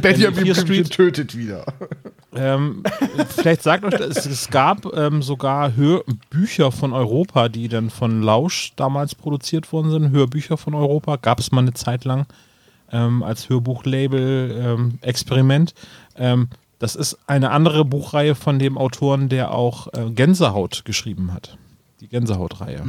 Benjamin 0.00 0.34
Blümchen 0.44 0.54
Street- 0.54 0.90
tötet 0.92 1.36
wieder. 1.36 1.64
ähm, 2.36 2.84
vielleicht 3.30 3.62
sagt 3.64 3.84
euch, 3.84 3.94
das, 3.94 4.18
es, 4.18 4.26
es 4.26 4.50
gab 4.50 4.86
ähm, 4.94 5.20
sogar 5.20 5.74
Hörbücher 5.74 6.70
von 6.70 6.92
Europa, 6.92 7.48
die 7.48 7.66
dann 7.66 7.90
von 7.90 8.22
Lausch 8.22 8.72
damals 8.76 9.16
produziert 9.16 9.72
worden 9.72 9.90
sind. 9.90 10.10
Hörbücher 10.12 10.56
von 10.56 10.74
Europa 10.74 11.16
gab 11.16 11.40
es 11.40 11.50
mal 11.50 11.62
eine 11.62 11.74
Zeit 11.74 12.04
lang 12.04 12.26
ähm, 12.92 13.22
als 13.22 13.48
Hörbuchlabel-Experiment. 13.48 15.72
Ähm, 16.16 16.48
das 16.78 16.94
ist 16.94 17.18
eine 17.26 17.50
andere 17.50 17.86
Buchreihe 17.86 18.34
von 18.34 18.58
dem 18.58 18.76
Autoren, 18.76 19.28
der 19.28 19.52
auch 19.52 19.86
äh, 19.94 20.10
Gänsehaut 20.10 20.84
geschrieben 20.84 21.32
hat. 21.32 21.56
Die 22.00 22.08
Gänsehaut-Reihe. 22.08 22.82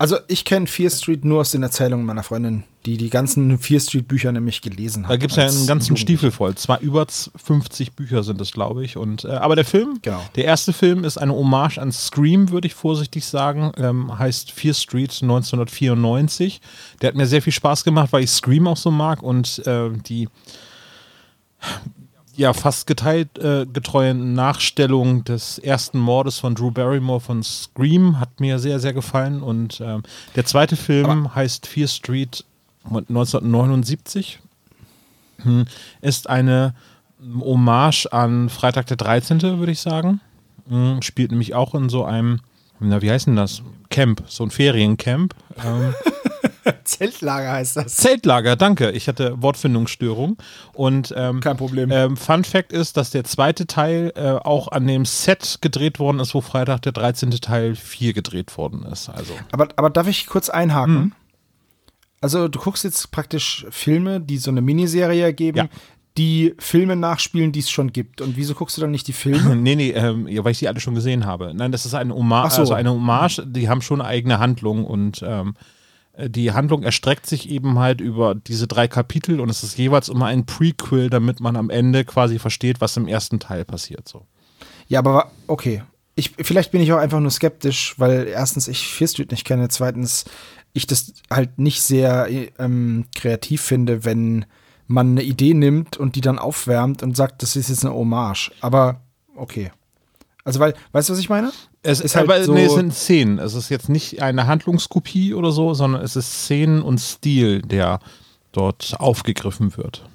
Also 0.00 0.16
ich 0.28 0.44
kenne 0.44 0.68
Fear 0.68 0.90
Street 0.90 1.24
nur 1.24 1.40
aus 1.40 1.50
den 1.50 1.64
Erzählungen 1.64 2.06
meiner 2.06 2.22
Freundin, 2.22 2.62
die 2.86 2.96
die 2.96 3.10
ganzen 3.10 3.58
Fear 3.58 3.80
Street 3.80 4.06
Bücher 4.06 4.30
nämlich 4.30 4.60
gelesen 4.62 5.02
hat. 5.04 5.10
Da 5.10 5.16
gibt 5.16 5.32
es 5.32 5.36
ja 5.36 5.42
einen 5.42 5.66
ganzen 5.66 5.96
Jugendliche. 5.96 6.18
Stiefel 6.18 6.30
voll. 6.30 6.54
Zwar 6.54 6.78
über 6.80 7.08
z- 7.08 7.32
50 7.34 7.94
Bücher 7.94 8.22
sind 8.22 8.40
es, 8.40 8.52
glaube 8.52 8.84
ich. 8.84 8.96
Und, 8.96 9.24
äh, 9.24 9.28
aber 9.30 9.56
der 9.56 9.64
Film, 9.64 9.98
Genau. 10.02 10.22
der 10.36 10.44
erste 10.44 10.72
Film 10.72 11.02
ist 11.02 11.18
eine 11.18 11.34
Hommage 11.34 11.78
an 11.78 11.90
Scream, 11.90 12.50
würde 12.50 12.68
ich 12.68 12.74
vorsichtig 12.74 13.24
sagen. 13.26 13.72
Ähm, 13.76 14.16
heißt 14.16 14.52
Fear 14.52 14.74
Street 14.74 15.18
1994. 15.20 16.60
Der 17.02 17.08
hat 17.08 17.16
mir 17.16 17.26
sehr 17.26 17.42
viel 17.42 17.52
Spaß 17.52 17.82
gemacht, 17.82 18.12
weil 18.12 18.22
ich 18.22 18.30
Scream 18.30 18.68
auch 18.68 18.76
so 18.76 18.92
mag 18.92 19.20
und 19.20 19.66
äh, 19.66 19.90
die 20.08 20.28
ja 22.38 22.52
fast 22.52 22.86
geteilt 22.86 23.36
äh, 23.38 23.66
getreuen 23.66 24.32
Nachstellung 24.32 25.24
des 25.24 25.58
ersten 25.58 25.98
Mordes 25.98 26.38
von 26.38 26.54
Drew 26.54 26.70
Barrymore 26.70 27.20
von 27.20 27.42
Scream 27.42 28.20
hat 28.20 28.38
mir 28.38 28.60
sehr, 28.60 28.78
sehr 28.78 28.92
gefallen. 28.92 29.42
Und 29.42 29.80
ähm, 29.80 30.04
der 30.36 30.44
zweite 30.44 30.76
Film 30.76 31.34
heißt 31.34 31.66
Fear 31.66 31.88
Street 31.88 32.44
1979 32.84 34.38
hm, 35.42 35.66
ist 36.00 36.30
eine 36.30 36.74
Hommage 37.40 38.06
an 38.12 38.48
Freitag 38.48 38.86
der 38.86 38.96
13., 38.96 39.42
würde 39.58 39.72
ich 39.72 39.80
sagen. 39.80 40.20
Hm, 40.68 41.02
Spielt 41.02 41.32
nämlich 41.32 41.54
auch 41.54 41.74
in 41.74 41.88
so 41.88 42.04
einem, 42.04 42.40
na, 42.78 43.02
wie 43.02 43.10
heißt 43.10 43.26
denn 43.26 43.36
das? 43.36 43.62
Camp, 43.90 44.22
so 44.28 44.44
ein 44.44 44.50
Feriencamp. 44.50 45.34
Ähm, 45.64 45.94
Zeltlager 46.84 47.52
heißt 47.52 47.76
das. 47.76 47.96
Zeltlager, 47.96 48.56
danke. 48.56 48.90
Ich 48.90 49.08
hatte 49.08 49.40
Wortfindungsstörung. 49.42 50.36
Und 50.72 51.12
ähm, 51.16 51.40
Kein 51.40 51.56
Problem. 51.56 51.90
Ähm, 51.90 52.16
Fun 52.16 52.44
Fact 52.44 52.72
ist, 52.72 52.96
dass 52.96 53.10
der 53.10 53.24
zweite 53.24 53.66
Teil 53.66 54.12
äh, 54.16 54.30
auch 54.30 54.68
an 54.72 54.86
dem 54.86 55.04
Set 55.04 55.58
gedreht 55.60 55.98
worden 55.98 56.20
ist, 56.20 56.34
wo 56.34 56.40
Freitag 56.40 56.82
der 56.82 56.92
13. 56.92 57.30
Teil 57.32 57.74
4 57.74 58.12
gedreht 58.12 58.56
worden 58.56 58.84
ist. 58.84 59.08
Also. 59.08 59.32
Aber, 59.52 59.68
aber 59.76 59.90
darf 59.90 60.08
ich 60.08 60.26
kurz 60.26 60.48
einhaken? 60.48 60.94
Hm. 60.94 61.12
Also 62.20 62.48
du 62.48 62.58
guckst 62.58 62.84
jetzt 62.84 63.10
praktisch 63.12 63.66
Filme, 63.70 64.20
die 64.20 64.38
so 64.38 64.50
eine 64.50 64.60
Miniserie 64.60 65.22
ergeben, 65.22 65.58
Ja. 65.58 65.68
die 66.16 66.54
Filme 66.58 66.96
nachspielen, 66.96 67.52
die 67.52 67.60
es 67.60 67.70
schon 67.70 67.92
gibt. 67.92 68.20
Und 68.20 68.36
wieso 68.36 68.54
guckst 68.54 68.76
du 68.76 68.80
dann 68.80 68.90
nicht 68.90 69.06
die 69.06 69.12
Filme? 69.12 69.54
Nee, 69.56 69.76
nee, 69.76 69.90
ähm, 69.90 70.26
ja, 70.26 70.42
weil 70.42 70.50
ich 70.52 70.58
die 70.58 70.66
alle 70.66 70.80
schon 70.80 70.96
gesehen 70.96 71.26
habe. 71.26 71.52
Nein, 71.54 71.70
das 71.70 71.86
ist 71.86 71.94
eine 71.94 72.12
Hommage, 72.14 72.54
so. 72.54 72.60
also 72.62 72.74
eine 72.74 72.90
Hommage, 72.90 73.42
die 73.46 73.68
haben 73.68 73.82
schon 73.82 74.00
eigene 74.00 74.40
Handlung 74.40 74.84
und 74.84 75.22
ähm, 75.24 75.54
die 76.26 76.52
Handlung 76.52 76.82
erstreckt 76.82 77.26
sich 77.26 77.48
eben 77.48 77.78
halt 77.78 78.00
über 78.00 78.34
diese 78.34 78.66
drei 78.66 78.88
Kapitel 78.88 79.40
und 79.40 79.48
es 79.48 79.62
ist 79.62 79.78
jeweils 79.78 80.08
immer 80.08 80.26
ein 80.26 80.46
Prequel, 80.46 81.10
damit 81.10 81.40
man 81.40 81.56
am 81.56 81.70
Ende 81.70 82.04
quasi 82.04 82.38
versteht, 82.38 82.80
was 82.80 82.96
im 82.96 83.06
ersten 83.06 83.38
Teil 83.38 83.64
passiert. 83.64 84.08
So. 84.08 84.26
Ja, 84.88 84.98
aber 84.98 85.30
okay. 85.46 85.82
Ich, 86.16 86.32
vielleicht 86.40 86.72
bin 86.72 86.80
ich 86.80 86.92
auch 86.92 86.98
einfach 86.98 87.20
nur 87.20 87.30
skeptisch, 87.30 87.94
weil 87.98 88.26
erstens 88.26 88.66
ich 88.66 88.88
Fear 88.88 89.08
Street 89.08 89.30
nicht 89.30 89.44
kenne, 89.44 89.68
zweitens 89.68 90.24
ich 90.72 90.86
das 90.88 91.12
halt 91.30 91.58
nicht 91.58 91.82
sehr 91.82 92.28
ähm, 92.58 93.06
kreativ 93.14 93.62
finde, 93.62 94.04
wenn 94.04 94.44
man 94.88 95.10
eine 95.10 95.22
Idee 95.22 95.54
nimmt 95.54 95.96
und 95.96 96.16
die 96.16 96.20
dann 96.20 96.38
aufwärmt 96.38 97.02
und 97.04 97.16
sagt, 97.16 97.42
das 97.42 97.54
ist 97.54 97.68
jetzt 97.68 97.84
eine 97.84 97.94
Hommage. 97.94 98.50
Aber 98.60 99.02
okay. 99.36 99.70
Also, 100.48 100.60
weil, 100.60 100.72
weißt 100.92 101.10
du, 101.10 101.12
was 101.12 101.20
ich 101.20 101.28
meine? 101.28 101.52
Es 101.82 102.00
Ist 102.00 102.16
halt 102.16 102.24
aber 102.26 102.42
so- 102.42 102.54
nee, 102.54 102.64
es 102.64 102.72
sind 102.74 102.94
Szenen. 102.94 103.38
Es 103.38 103.52
ist 103.52 103.68
jetzt 103.68 103.90
nicht 103.90 104.22
eine 104.22 104.46
Handlungskopie 104.46 105.34
oder 105.34 105.52
so, 105.52 105.74
sondern 105.74 106.00
es 106.02 106.16
ist 106.16 106.44
Szenen 106.44 106.80
und 106.80 106.98
Stil, 106.98 107.60
der 107.60 108.00
dort 108.52 108.94
aufgegriffen 108.98 109.76
wird. 109.76 110.06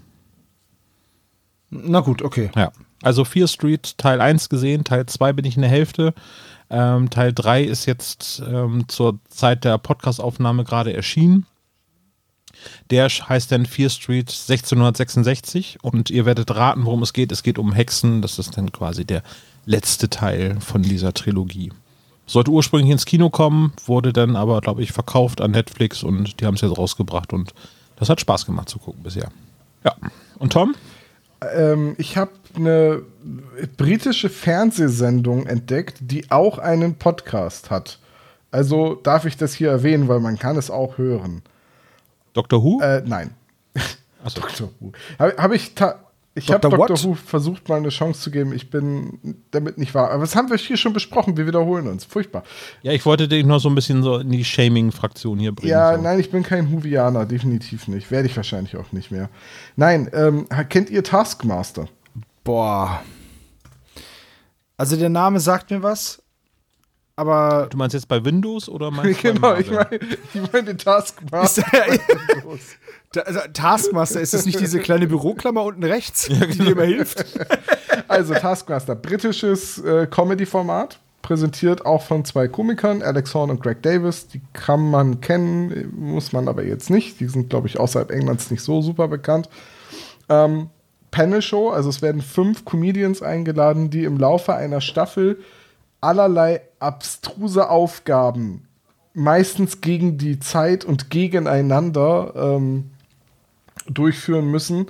Na 1.69 1.99
gut, 1.99 2.23
okay. 2.23 2.49
Ja. 2.55 2.71
Also 3.03 3.25
Fear 3.25 3.47
Street 3.47 3.95
Teil 3.99 4.21
1 4.21 4.49
gesehen, 4.49 4.83
Teil 4.83 5.05
2 5.05 5.33
bin 5.33 5.45
ich 5.45 5.55
in 5.55 5.61
der 5.61 5.69
Hälfte. 5.69 6.15
Ähm, 6.71 7.11
Teil 7.11 7.31
3 7.31 7.63
ist 7.63 7.85
jetzt 7.85 8.41
ähm, 8.47 8.85
zur 8.87 9.19
Zeit 9.29 9.63
der 9.65 9.77
Podcastaufnahme 9.77 10.63
gerade 10.63 10.93
erschienen. 10.93 11.45
Der 12.89 13.07
heißt 13.09 13.51
dann 13.51 13.67
Fear 13.67 13.89
Street 13.91 14.29
1666 14.29 15.77
und 15.83 16.09
ihr 16.09 16.25
werdet 16.25 16.55
raten, 16.55 16.85
worum 16.85 17.03
es 17.03 17.13
geht. 17.13 17.31
Es 17.31 17.43
geht 17.43 17.59
um 17.59 17.73
Hexen. 17.73 18.21
Das 18.23 18.39
ist 18.39 18.57
dann 18.57 18.71
quasi 18.71 19.05
der 19.05 19.21
letzte 19.65 20.10
Teil 20.10 20.60
von 20.60 20.82
dieser 20.82 21.13
Trilogie. 21.13 21.72
Sollte 22.25 22.51
ursprünglich 22.51 22.91
ins 22.91 23.05
Kino 23.05 23.29
kommen, 23.29 23.74
wurde 23.86 24.13
dann 24.13 24.36
aber, 24.36 24.62
glaube 24.62 24.82
ich, 24.82 24.91
verkauft 24.91 25.41
an 25.41 25.51
Netflix 25.51 26.03
und 26.03 26.39
die 26.39 26.46
haben 26.46 26.55
es 26.55 26.62
jetzt 26.62 26.77
rausgebracht 26.77 27.34
und 27.34 27.53
das 27.98 28.10
hat 28.10 28.22
Spaß 28.22 28.46
gemacht 28.46 28.70
zu 28.70 28.79
gucken 28.79 29.03
bisher. 29.03 29.29
Ja. 29.84 29.96
Und 30.39 30.53
Tom? 30.53 30.75
Ähm, 31.53 31.96
ich 31.98 32.17
habe 32.17 32.32
eine 32.55 33.03
britische 33.77 34.29
Fernsehsendung 34.29 35.46
entdeckt, 35.48 35.98
die 36.00 36.32
auch 36.32 36.58
einen 36.58 36.96
Podcast 36.96 37.72
hat. 37.72 38.00
Also 38.51 38.96
darf 38.96 39.25
ich 39.25 39.36
das 39.36 39.53
hier 39.53 39.70
erwähnen, 39.70 40.08
weil 40.08 40.20
man 40.20 40.38
kann 40.38 40.58
es 40.58 40.70
auch 40.70 40.98
hören. 40.98 41.41
Dr. 42.34 42.63
Who? 42.63 42.79
Äh, 42.82 43.01
nein. 43.05 43.32
Achso. 44.24 44.41
Doctor 44.41 44.70
Who. 44.79 44.91
Habe 45.20 45.36
hab 45.38 45.51
ich 45.51 45.74
ich 46.35 46.49
habe 46.49 46.61
Dr. 46.61 46.79
What? 46.79 47.03
Who 47.03 47.13
versucht, 47.13 47.69
mal 47.69 47.77
eine 47.77 47.89
Chance 47.89 48.21
zu 48.21 48.31
geben. 48.31 48.53
Ich 48.53 48.71
bin 48.71 49.35
damit 49.51 49.77
nicht 49.77 49.93
wahr. 49.93 50.09
Aber 50.09 50.21
das 50.21 50.35
haben 50.35 50.49
wir 50.49 50.57
hier 50.57 50.77
schon 50.77 50.91
besprochen. 50.91 51.37
Wir 51.37 51.45
wiederholen 51.45 51.87
uns. 51.87 52.05
Furchtbar. 52.05 52.43
Ja, 52.81 52.91
ich 52.91 53.05
wollte 53.05 53.27
dich 53.27 53.45
noch 53.45 53.59
so 53.59 53.69
ein 53.69 53.75
bisschen 53.75 54.01
so 54.01 54.17
in 54.17 54.31
die 54.31 54.43
Shaming-Fraktion 54.43 55.37
hier 55.37 55.51
bringen. 55.51 55.69
Ja, 55.69 55.95
so. 55.95 56.01
nein, 56.01 56.19
ich 56.19 56.31
bin 56.31 56.41
kein 56.41 56.71
Whovianer. 56.71 57.27
Definitiv 57.27 57.87
nicht. 57.87 58.09
Werde 58.09 58.27
ich 58.27 58.35
wahrscheinlich 58.35 58.75
auch 58.77 58.91
nicht 58.91 59.11
mehr. 59.11 59.29
Nein, 59.75 60.09
ähm, 60.11 60.47
kennt 60.69 60.89
ihr 60.89 61.03
Taskmaster? 61.03 61.87
Boah. 62.43 63.03
Also 64.75 64.95
der 64.95 65.09
Name 65.09 65.39
sagt 65.39 65.69
mir 65.69 65.83
was, 65.83 66.22
aber 67.15 67.67
Du 67.70 67.77
meinst 67.77 67.93
jetzt 67.93 68.08
bei 68.08 68.24
Windows 68.24 68.67
oder 68.70 68.91
meinst 68.91 69.24
du 69.24 69.34
genau, 69.34 69.55
ich 69.55 69.70
meine 69.72 70.00
ich 70.34 70.51
mein 70.51 70.65
den 70.65 70.77
Taskmaster. 70.77 71.63
Ta- 73.12 73.22
also 73.22 73.39
Taskmaster, 73.53 74.22
ist 74.22 74.34
das 74.34 74.46
nicht 74.46 74.60
diese 74.60 74.79
kleine 74.79 75.08
Büroklammer 75.08 75.63
unten 75.63 75.84
rechts, 75.84 76.27
die 76.27 76.39
dir 76.39 76.72
immer 76.72 76.84
hilft? 76.84 77.25
Also 78.08 78.34
Taskmaster, 78.34 78.96
britisches 78.96 79.79
äh, 79.79 80.08
Comedy-Format, 80.08 81.00
präsentiert 81.22 81.86
auch 81.86 82.01
von 82.03 82.25
zwei 82.25 82.48
Komikern, 82.48 83.01
Alex 83.01 83.34
Horn 83.34 83.50
und 83.50 83.62
Greg 83.62 83.82
Davis. 83.82 84.27
Die 84.27 84.41
kann 84.51 84.89
man 84.91 85.22
kennen, 85.22 85.91
muss 85.96 86.34
man 86.34 86.48
aber 86.48 86.63
jetzt 86.63 86.89
nicht. 86.89 87.20
Die 87.20 87.27
sind, 87.27 87.50
glaube 87.50 87.67
ich, 87.67 87.79
außerhalb 87.79 88.12
Englands 88.12 88.51
nicht 88.51 88.62
so 88.62 88.82
super 88.82 89.08
bekannt. 89.08 89.48
Ähm, 90.27 90.70
Panel-Show, 91.12 91.70
also 91.70 91.89
es 91.89 92.01
werden 92.01 92.22
fünf 92.22 92.65
Comedians 92.65 93.22
eingeladen, 93.22 93.89
die 93.89 94.03
im 94.03 94.17
Laufe 94.17 94.53
einer 94.53 94.82
Staffel 94.82 95.39
allerlei 96.03 96.62
abstruse 96.79 97.69
Aufgaben, 97.69 98.67
meistens 99.13 99.81
gegen 99.81 100.17
die 100.17 100.39
Zeit 100.39 100.86
und 100.86 101.10
gegeneinander, 101.10 102.33
ähm, 102.36 102.91
durchführen 103.88 104.50
müssen, 104.50 104.88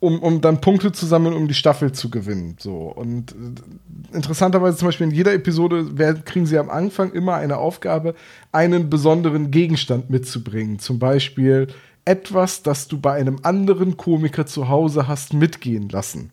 um, 0.00 0.20
um 0.20 0.40
dann 0.40 0.60
Punkte 0.60 0.92
zu 0.92 1.06
sammeln, 1.06 1.34
um 1.34 1.48
die 1.48 1.54
Staffel 1.54 1.92
zu 1.92 2.10
gewinnen. 2.10 2.56
So. 2.58 2.76
Und 2.76 3.32
äh, 3.32 4.16
interessanterweise 4.16 4.76
zum 4.76 4.88
Beispiel 4.88 5.08
in 5.08 5.14
jeder 5.14 5.32
Episode 5.32 5.98
werden, 5.98 6.24
kriegen 6.24 6.46
sie 6.46 6.58
am 6.58 6.70
Anfang 6.70 7.12
immer 7.12 7.34
eine 7.34 7.58
Aufgabe, 7.58 8.14
einen 8.52 8.90
besonderen 8.90 9.50
Gegenstand 9.50 10.10
mitzubringen. 10.10 10.78
Zum 10.78 10.98
Beispiel 10.98 11.68
etwas, 12.04 12.62
das 12.62 12.86
du 12.86 13.00
bei 13.00 13.14
einem 13.14 13.38
anderen 13.42 13.96
Komiker 13.96 14.46
zu 14.46 14.68
Hause 14.68 15.08
hast 15.08 15.32
mitgehen 15.32 15.88
lassen. 15.88 16.30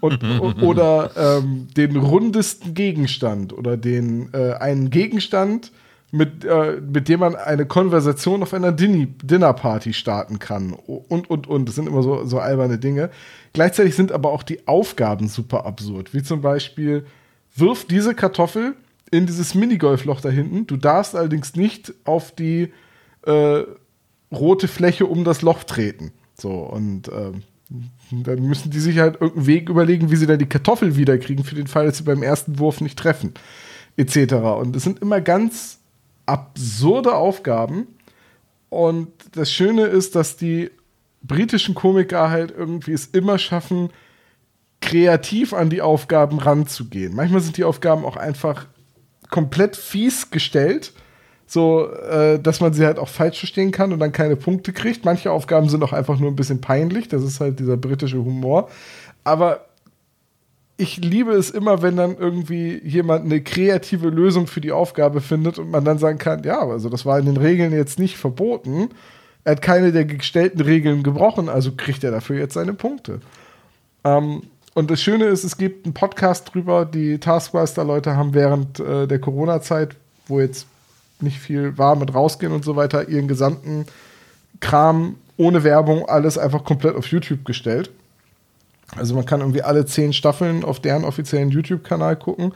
Und, 0.00 0.22
oder 0.62 1.10
ähm, 1.16 1.68
den 1.76 1.96
rundesten 1.96 2.74
Gegenstand 2.74 3.52
oder 3.52 3.76
den 3.76 4.32
äh, 4.32 4.54
einen 4.54 4.90
Gegenstand, 4.90 5.72
mit, 6.10 6.44
äh, 6.44 6.80
mit 6.80 7.08
dem 7.08 7.20
man 7.20 7.36
eine 7.36 7.66
Konversation 7.66 8.42
auf 8.42 8.54
einer 8.54 8.72
Dinni- 8.72 9.08
Dinnerparty 9.22 9.92
starten 9.92 10.38
kann. 10.38 10.72
Und, 10.72 11.28
und, 11.28 11.46
und. 11.46 11.68
Das 11.68 11.74
sind 11.74 11.86
immer 11.86 12.02
so, 12.02 12.24
so 12.24 12.38
alberne 12.38 12.78
Dinge. 12.78 13.10
Gleichzeitig 13.52 13.94
sind 13.94 14.12
aber 14.12 14.32
auch 14.32 14.42
die 14.42 14.66
Aufgaben 14.66 15.28
super 15.28 15.66
absurd. 15.66 16.14
Wie 16.14 16.22
zum 16.22 16.40
Beispiel, 16.40 17.04
wirf 17.54 17.84
diese 17.84 18.14
Kartoffel 18.14 18.74
in 19.10 19.26
dieses 19.26 19.54
Minigolfloch 19.54 20.20
da 20.20 20.30
hinten. 20.30 20.66
Du 20.66 20.76
darfst 20.76 21.14
allerdings 21.14 21.56
nicht 21.56 21.92
auf 22.04 22.32
die 22.32 22.72
äh, 23.26 23.62
rote 24.32 24.68
Fläche 24.68 25.06
um 25.06 25.24
das 25.24 25.42
Loch 25.42 25.64
treten. 25.64 26.12
So, 26.34 26.50
und 26.50 27.08
ähm, 27.08 27.42
Dann 28.10 28.42
müssen 28.42 28.70
die 28.70 28.80
sich 28.80 28.98
halt 28.98 29.20
irgendeinen 29.20 29.46
Weg 29.46 29.68
überlegen, 29.68 30.10
wie 30.10 30.16
sie 30.16 30.26
dann 30.26 30.38
die 30.38 30.46
Kartoffel 30.46 30.96
wiederkriegen, 30.96 31.44
für 31.44 31.54
den 31.54 31.66
Fall, 31.66 31.86
dass 31.86 31.98
sie 31.98 32.04
beim 32.04 32.22
ersten 32.22 32.58
Wurf 32.58 32.80
nicht 32.80 32.98
treffen, 32.98 33.34
etc. 33.96 34.34
Und 34.34 34.74
es 34.74 34.84
sind 34.84 35.00
immer 35.00 35.20
ganz 35.20 35.80
absurde 36.24 37.14
Aufgaben. 37.14 37.86
Und 38.70 39.08
das 39.32 39.52
Schöne 39.52 39.84
ist, 39.84 40.14
dass 40.14 40.36
die 40.36 40.70
britischen 41.22 41.74
Komiker 41.74 42.30
halt 42.30 42.52
irgendwie 42.56 42.92
es 42.92 43.06
immer 43.06 43.38
schaffen, 43.38 43.90
kreativ 44.80 45.52
an 45.52 45.70
die 45.70 45.82
Aufgaben 45.82 46.38
ranzugehen. 46.38 47.14
Manchmal 47.14 47.40
sind 47.40 47.56
die 47.56 47.64
Aufgaben 47.64 48.04
auch 48.04 48.16
einfach 48.16 48.66
komplett 49.28 49.76
fies 49.76 50.30
gestellt, 50.30 50.92
so 51.48 51.90
äh, 51.90 52.38
dass 52.38 52.60
man 52.60 52.74
sie 52.74 52.84
halt 52.84 52.98
auch 52.98 53.08
falsch 53.08 53.38
verstehen 53.38 53.72
kann 53.72 53.92
und 53.92 53.98
dann 53.98 54.12
keine 54.12 54.36
Punkte 54.36 54.72
kriegt. 54.72 55.04
Manche 55.04 55.32
Aufgaben 55.32 55.68
sind 55.68 55.82
auch 55.82 55.94
einfach 55.94 56.18
nur 56.18 56.30
ein 56.30 56.36
bisschen 56.36 56.60
peinlich, 56.60 57.08
das 57.08 57.22
ist 57.24 57.40
halt 57.40 57.58
dieser 57.58 57.78
britische 57.78 58.18
Humor. 58.18 58.68
Aber 59.24 59.64
ich 60.76 60.98
liebe 60.98 61.32
es 61.32 61.50
immer, 61.50 61.82
wenn 61.82 61.96
dann 61.96 62.16
irgendwie 62.16 62.80
jemand 62.84 63.24
eine 63.24 63.42
kreative 63.42 64.10
Lösung 64.10 64.46
für 64.46 64.60
die 64.60 64.72
Aufgabe 64.72 65.20
findet 65.20 65.58
und 65.58 65.70
man 65.70 65.84
dann 65.84 65.98
sagen 65.98 66.18
kann, 66.18 66.44
ja, 66.44 66.60
also 66.60 66.88
das 66.88 67.04
war 67.04 67.18
in 67.18 67.26
den 67.26 67.38
Regeln 67.38 67.72
jetzt 67.72 67.98
nicht 67.98 68.16
verboten. 68.16 68.90
Er 69.42 69.52
hat 69.52 69.62
keine 69.62 69.90
der 69.90 70.04
gestellten 70.04 70.60
Regeln 70.60 71.02
gebrochen, 71.02 71.48
also 71.48 71.72
kriegt 71.76 72.04
er 72.04 72.10
dafür 72.10 72.36
jetzt 72.38 72.54
seine 72.54 72.74
Punkte. 72.74 73.20
Ähm, 74.04 74.42
und 74.74 74.90
das 74.90 75.00
Schöne 75.02 75.24
ist, 75.24 75.42
es 75.42 75.56
gibt 75.56 75.86
einen 75.86 75.94
Podcast 75.94 76.54
drüber, 76.54 76.84
die 76.84 77.18
Taskmaster-Leute 77.18 78.16
haben 78.16 78.34
während 78.34 78.78
äh, 78.78 79.08
der 79.08 79.18
Corona-Zeit, 79.18 79.96
wo 80.28 80.38
jetzt 80.40 80.66
nicht 81.20 81.38
viel 81.38 81.78
war 81.78 81.96
mit 81.96 82.14
rausgehen 82.14 82.52
und 82.52 82.64
so 82.64 82.76
weiter, 82.76 83.08
ihren 83.08 83.28
gesamten 83.28 83.86
Kram 84.60 85.16
ohne 85.36 85.64
Werbung 85.64 86.08
alles 86.08 86.36
einfach 86.36 86.64
komplett 86.64 86.96
auf 86.96 87.06
YouTube 87.06 87.44
gestellt. 87.44 87.90
Also 88.96 89.14
man 89.14 89.26
kann 89.26 89.40
irgendwie 89.40 89.62
alle 89.62 89.86
zehn 89.86 90.12
Staffeln 90.12 90.64
auf 90.64 90.80
deren 90.80 91.04
offiziellen 91.04 91.50
YouTube-Kanal 91.50 92.16
gucken. 92.16 92.52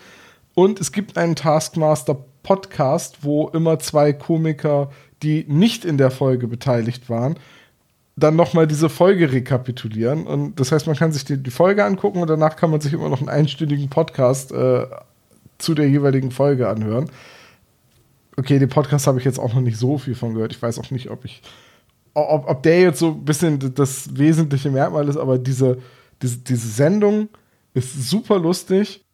Und 0.55 0.81
es 0.81 0.93
gibt 0.93 1.17
einen 1.17 1.37
Taskmaster-Podcast, 1.37 3.19
wo 3.23 3.49
immer 3.49 3.79
zwei 3.79 4.13
Komiker, 4.13 4.91
die 5.23 5.45
nicht 5.49 5.85
in 5.85 5.99
der 5.99 6.11
Folge 6.11 6.49
beteiligt 6.49 7.09
waren, 7.09 7.37
dann 8.17 8.37
nochmal 8.37 8.67
diese 8.67 8.89
Folge 8.89 9.33
rekapitulieren. 9.33 10.27
Und 10.27 10.61
das 10.61 10.73
heißt, 10.73 10.87
man 10.87 10.97
kann 10.97 11.13
sich 11.13 11.25
die, 11.25 11.43
die, 11.43 11.51
Folge 11.51 11.85
angucken 11.85 12.21
und 12.21 12.29
danach 12.29 12.57
kann 12.57 12.71
man 12.71 12.81
sich 12.81 12.93
immer 12.93 13.09
noch 13.09 13.21
einen 13.21 13.31
einstündigen 13.31 13.89
Podcast 13.89 14.53
äh, 14.53 14.87
zu 15.59 15.75
der 15.75 15.89
jeweiligen 15.89 16.31
Folge 16.31 16.69
anhören. 16.69 17.11
Okay, 18.43 18.59
den 18.59 18.69
Podcast 18.69 19.07
habe 19.07 19.21
ich 19.21 19.25
jetzt 19.25 19.39
auch 19.39 19.55
noch 19.55 19.61
nicht 19.61 19.79
so 19.79 19.99
viel 19.99 20.17
von 20.17 20.35
gehört. 20.35 20.51
Ich 20.51 20.61
weiß 20.61 20.81
auch 20.81 20.91
nicht, 20.91 21.11
ob 21.11 21.25
ich, 21.25 21.43
ob, 22.13 22.49
ob 22.49 22.63
der 22.65 22.81
jetzt 22.81 22.99
so 22.99 23.13
ein 23.13 23.25
bisschen 23.25 23.73
das 23.73 24.19
wesentliche 24.19 24.69
Merkmal 24.69 25.09
ist, 25.09 25.17
aber 25.17 25.39
diese, 25.39 25.79
diese, 26.21 26.39
diese 26.39 26.67
Sendung 26.67 27.29
ist 27.73 28.11
super 28.11 28.41
lustig. 28.41 29.05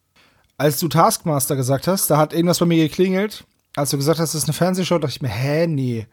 Als 0.57 0.79
du 0.79 0.87
Taskmaster 0.87 1.55
gesagt 1.55 1.85
hast, 1.85 2.09
da 2.09 2.17
hat 2.17 2.33
irgendwas 2.33 2.57
bei 2.57 2.65
mir 2.65 2.87
geklingelt. 2.87 3.43
Als 3.75 3.91
du 3.91 3.97
gesagt 3.97 4.17
hast, 4.17 4.33
das 4.33 4.41
ist 4.41 4.49
eine 4.49 4.55
Fernsehshow, 4.55 4.97
dachte 4.97 5.13
ich 5.13 5.21
mir, 5.21 5.27
hä, 5.27 5.67
nee. 5.67 6.07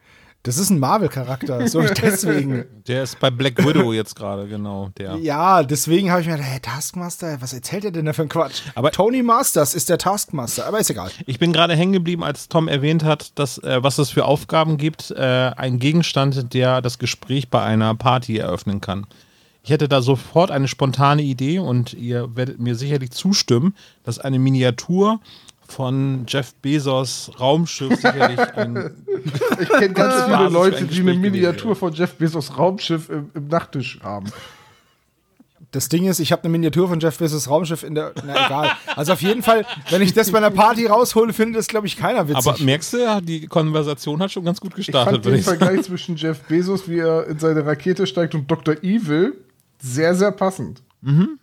Das 0.46 0.58
ist 0.58 0.70
ein 0.70 0.78
Marvel-Charakter, 0.78 1.66
so 1.66 1.82
deswegen. 2.02 2.66
Der 2.86 3.02
ist 3.02 3.18
bei 3.18 3.30
Black 3.30 3.58
Widow 3.66 3.92
jetzt 3.92 4.14
gerade, 4.14 4.46
genau. 4.46 4.90
Der. 4.96 5.16
Ja, 5.16 5.64
deswegen 5.64 6.12
habe 6.12 6.20
ich 6.20 6.28
mir 6.28 6.34
gedacht, 6.34 6.48
hey, 6.48 6.60
Taskmaster, 6.60 7.40
was 7.40 7.52
erzählt 7.52 7.84
er 7.84 7.90
denn 7.90 8.04
da 8.04 8.12
für 8.12 8.22
ein 8.22 8.28
Quatsch? 8.28 8.62
Aber 8.76 8.92
Tony 8.92 9.24
Masters 9.24 9.74
ist 9.74 9.88
der 9.88 9.98
Taskmaster, 9.98 10.64
aber 10.66 10.78
ist 10.78 10.88
egal. 10.88 11.10
Ich 11.26 11.40
bin 11.40 11.52
gerade 11.52 11.74
hängen 11.74 11.92
geblieben, 11.92 12.22
als 12.22 12.48
Tom 12.48 12.68
erwähnt 12.68 13.02
hat, 13.02 13.36
dass, 13.36 13.58
äh, 13.58 13.82
was 13.82 13.98
es 13.98 14.10
für 14.10 14.24
Aufgaben 14.24 14.76
gibt. 14.76 15.10
Äh, 15.10 15.50
ein 15.56 15.80
Gegenstand, 15.80 16.54
der 16.54 16.80
das 16.80 17.00
Gespräch 17.00 17.50
bei 17.50 17.62
einer 17.62 17.96
Party 17.96 18.38
eröffnen 18.38 18.80
kann. 18.80 19.08
Ich 19.64 19.70
hätte 19.70 19.88
da 19.88 20.00
sofort 20.00 20.52
eine 20.52 20.68
spontane 20.68 21.22
Idee 21.22 21.58
und 21.58 21.92
ihr 21.92 22.36
werdet 22.36 22.60
mir 22.60 22.76
sicherlich 22.76 23.10
zustimmen, 23.10 23.74
dass 24.04 24.20
eine 24.20 24.38
Miniatur 24.38 25.18
von 25.68 26.25
Jeff 26.26 26.54
Bezos 26.54 27.30
Raumschiff 27.38 27.96
sicherlich 27.96 28.38
ein. 28.38 28.90
ich 29.61 29.68
kenne 29.68 29.94
ganz 29.94 30.25
viele 30.25 30.49
Leute, 30.49 30.85
die 30.85 31.00
eine 31.00 31.14
Miniatur 31.14 31.76
von 31.76 31.92
Jeff 31.92 32.14
Bezos 32.14 32.56
Raumschiff 32.56 33.08
im, 33.08 33.30
im 33.35 33.49
Nachttisch 33.49 34.00
haben. 34.02 34.26
Das 35.73 35.88
Ding 35.88 36.06
ist, 36.06 36.20
ich 36.20 36.32
habe 36.32 36.44
eine 36.44 36.52
Miniatur 36.52 36.88
von 36.88 37.00
Jeff 37.00 37.18
Bezos 37.18 37.50
Raumschiff 37.50 37.83
in 37.83 37.94
der. 37.94 38.12
Na 38.24 38.46
egal. 38.46 38.70
Also 38.94 39.12
auf 39.12 39.20
jeden 39.20 39.42
Fall, 39.42 39.66
wenn 39.90 40.00
ich 40.00 40.14
das 40.14 40.31
bei 40.31 40.38
einer 40.38 40.50
Party 40.50 40.87
raushole, 40.87 41.33
findet 41.33 41.59
das, 41.59 41.66
glaube 41.66 41.87
ich, 41.87 41.96
keiner 41.96 42.29
witzig. 42.29 42.46
Aber 42.46 42.59
merkst 42.62 42.92
du, 42.92 43.20
die 43.22 43.46
Konversation 43.46 44.22
hat 44.22 44.33
schon 44.33 44.44
ganz 44.44 44.61
gut 44.61 44.74
gestartet. 44.74 45.18
Ich 45.18 45.22
fand 45.22 45.37
den 45.37 45.42
Vergleich 45.42 45.83
zwischen 45.83 46.16
Jeff 46.16 46.40
Bezos, 46.44 46.88
wie 46.88 47.00
er 47.00 47.26
in 47.26 47.38
seine 47.38 47.66
Rakete 47.66 48.07
steigt, 48.07 48.35
und 48.35 48.50
Dr. 48.50 48.76
Evil 48.83 49.35
sehr, 49.79 50.14
sehr 50.14 50.33
passend. 50.33 50.83
Mhm. 51.02 51.38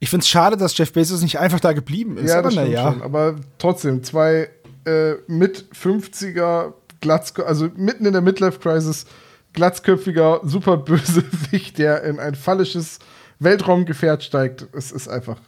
Ich 0.00 0.10
finde 0.10 0.22
es 0.22 0.28
schade, 0.28 0.56
dass 0.56 0.76
Jeff 0.76 0.92
Bezos 0.92 1.22
nicht 1.22 1.38
einfach 1.38 1.60
da 1.60 1.72
geblieben 1.72 2.16
ist. 2.16 2.30
Ja, 2.30 2.42
das 2.42 2.52
stimmt 2.52 2.70
ja. 2.70 2.92
schon. 2.92 3.02
Aber 3.02 3.36
trotzdem, 3.58 4.04
zwei 4.04 4.48
äh, 4.84 5.14
mit 5.26 5.66
50er 5.74 6.72
Glatzkö 7.00 7.42
also 7.42 7.68
mitten 7.76 8.06
in 8.06 8.12
der 8.12 8.22
Midlife-Crisis 8.22 9.06
glatzköpfiger 9.52 10.40
Superbösewicht, 10.44 11.78
der 11.78 12.02
in 12.04 12.18
ein 12.20 12.34
fallisches 12.34 12.98
Weltraumgefährt 13.38 14.22
steigt. 14.22 14.66
Es 14.72 14.92
ist 14.92 15.08
einfach 15.08 15.38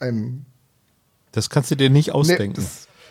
ein. 0.00 0.46
Das 1.32 1.50
kannst 1.50 1.70
du 1.70 1.74
dir 1.74 1.90
nicht 1.90 2.12
ausdenken. 2.12 2.60
Nee, 2.60 2.68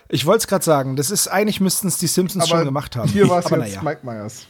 ich 0.10 0.26
wollte 0.26 0.40
es 0.40 0.48
gerade 0.48 0.64
sagen, 0.64 0.96
das 0.96 1.12
ist 1.12 1.28
eigentlich 1.28 1.60
müssten 1.60 1.88
es 1.88 1.98
die 1.98 2.08
Simpsons 2.08 2.48
schon 2.48 2.66
gemacht 2.66 2.96
haben. 2.96 3.10
Hier 3.10 3.28
war 3.30 3.40
es 3.40 3.50
jetzt 3.50 3.76
ja. 3.76 3.82
Mike 3.82 4.02
Myers. 4.04 4.46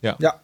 Ja. 0.00 0.16
Ja. 0.18 0.40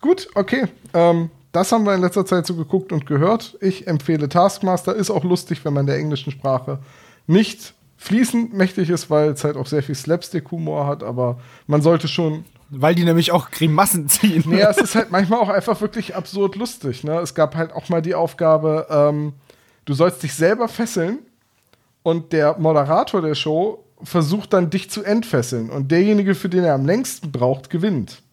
Gut, 0.00 0.28
okay. 0.34 0.66
Ähm, 0.92 1.30
das 1.54 1.70
haben 1.70 1.86
wir 1.86 1.94
in 1.94 2.00
letzter 2.00 2.26
Zeit 2.26 2.46
so 2.46 2.56
geguckt 2.56 2.92
und 2.92 3.06
gehört. 3.06 3.56
Ich 3.60 3.86
empfehle 3.86 4.28
Taskmaster. 4.28 4.94
Ist 4.94 5.10
auch 5.10 5.22
lustig, 5.22 5.64
wenn 5.64 5.72
man 5.72 5.86
der 5.86 5.96
englischen 5.96 6.32
Sprache 6.32 6.80
nicht 7.28 7.74
fließend 7.96 8.52
mächtig 8.52 8.90
ist, 8.90 9.08
weil 9.08 9.30
es 9.30 9.44
halt 9.44 9.56
auch 9.56 9.66
sehr 9.66 9.82
viel 9.82 9.94
Slapstick-Humor 9.94 10.86
hat, 10.86 11.04
aber 11.04 11.38
man 11.68 11.80
sollte 11.80 12.08
schon. 12.08 12.44
Weil 12.70 12.96
die 12.96 13.04
nämlich 13.04 13.30
auch 13.30 13.50
Grimassen 13.52 14.08
ziehen. 14.08 14.42
Nee, 14.46 14.62
es 14.62 14.78
ist 14.78 14.96
halt 14.96 15.12
manchmal 15.12 15.38
auch 15.38 15.48
einfach 15.48 15.80
wirklich 15.80 16.16
absurd 16.16 16.56
lustig. 16.56 17.04
Ne? 17.04 17.20
Es 17.20 17.36
gab 17.36 17.54
halt 17.54 17.72
auch 17.72 17.88
mal 17.88 18.02
die 18.02 18.16
Aufgabe, 18.16 18.88
ähm, 18.90 19.32
du 19.84 19.94
sollst 19.94 20.24
dich 20.24 20.34
selber 20.34 20.66
fesseln 20.66 21.20
und 22.02 22.32
der 22.32 22.58
Moderator 22.58 23.22
der 23.22 23.36
Show 23.36 23.84
versucht 24.02 24.52
dann 24.52 24.70
dich 24.70 24.90
zu 24.90 25.04
entfesseln 25.04 25.70
und 25.70 25.92
derjenige, 25.92 26.34
für 26.34 26.48
den 26.48 26.64
er 26.64 26.74
am 26.74 26.84
längsten 26.84 27.30
braucht, 27.30 27.70
gewinnt. 27.70 28.23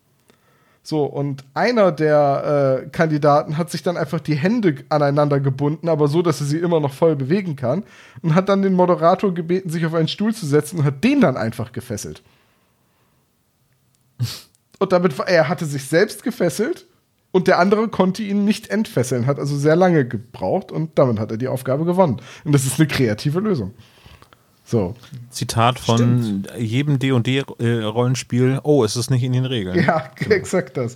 So, 0.84 1.06
und 1.06 1.44
einer 1.54 1.92
der 1.92 2.84
äh, 2.86 2.90
Kandidaten 2.90 3.58
hat 3.58 3.70
sich 3.70 3.84
dann 3.84 3.98
einfach 3.98 4.20
die 4.20 4.36
Hände 4.36 4.78
aneinander 4.90 5.40
gebunden, 5.40 5.88
aber 5.88 6.08
so, 6.08 6.24
dass 6.24 6.42
er 6.42 6.48
sie 6.48 6.58
immer 6.58 6.80
noch 6.80 6.94
voll 6.94 7.16
bewegen 7.16 7.56
kann. 7.56 7.84
Und 8.24 8.34
hat 8.34 8.50
dann 8.50 8.64
den 8.64 8.74
Moderator 8.74 9.34
gebeten, 9.34 9.70
sich 9.70 9.86
auf 9.86 9.94
einen 9.94 10.08
Stuhl 10.08 10.34
zu 10.34 10.46
setzen 10.46 10.80
und 10.80 10.86
hat 10.86 11.04
den 11.04 11.22
dann 11.22 11.38
einfach 11.38 11.72
gefesselt. 11.72 12.24
und 14.80 14.92
damit, 14.92 15.18
er 15.20 15.48
hatte 15.48 15.66
sich 15.66 15.86
selbst 15.86 16.24
gefesselt 16.24 16.88
und 17.32 17.48
der 17.48 17.60
andere 17.60 17.88
konnte 17.88 18.24
ihn 18.24 18.44
nicht 18.44 18.70
entfesseln, 18.70 19.28
hat 19.28 19.38
also 19.38 19.56
sehr 19.56 19.76
lange 19.76 20.08
gebraucht 20.08 20.72
und 20.72 20.98
damit 20.98 21.20
hat 21.20 21.30
er 21.30 21.38
die 21.38 21.48
Aufgabe 21.48 21.86
gewonnen. 21.86 22.20
Und 22.44 22.54
das 22.54 22.66
ist 22.66 22.80
eine 22.80 22.88
kreative 22.88 23.40
Lösung. 23.40 23.74
So. 24.72 24.96
Zitat 25.30 25.80
von 25.80 25.98
Stimmt. 25.98 26.52
jedem 26.58 26.98
D&D-Rollenspiel, 26.98 28.62
oh, 28.64 28.86
es 28.86 28.96
ist 28.96 29.12
nicht 29.12 29.22
in 29.22 29.34
den 29.34 29.44
Regeln. 29.44 29.76
Ja, 29.78 30.10
genau. 30.16 30.32
exakt 30.36 30.78
das. 30.78 30.96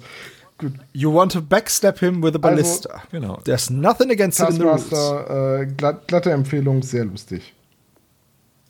Gut. 0.57 0.71
You 0.93 1.13
want 1.13 1.33
to 1.33 1.41
backstab 1.41 1.99
him 1.99 2.23
with 2.23 2.35
a 2.35 2.37
ballista. 2.37 2.89
Also, 2.89 3.07
genau. 3.11 3.39
There's 3.43 3.69
nothing 3.69 4.09
against 4.11 4.39
it 4.39 4.47
in 4.47 4.55
the 4.55 4.61
rules. 4.61 4.89
Äh, 4.93 5.65
glatt, 5.75 6.07
glatte 6.07 6.31
Empfehlung, 6.31 6.83
sehr 6.83 7.03
lustig. 7.03 7.53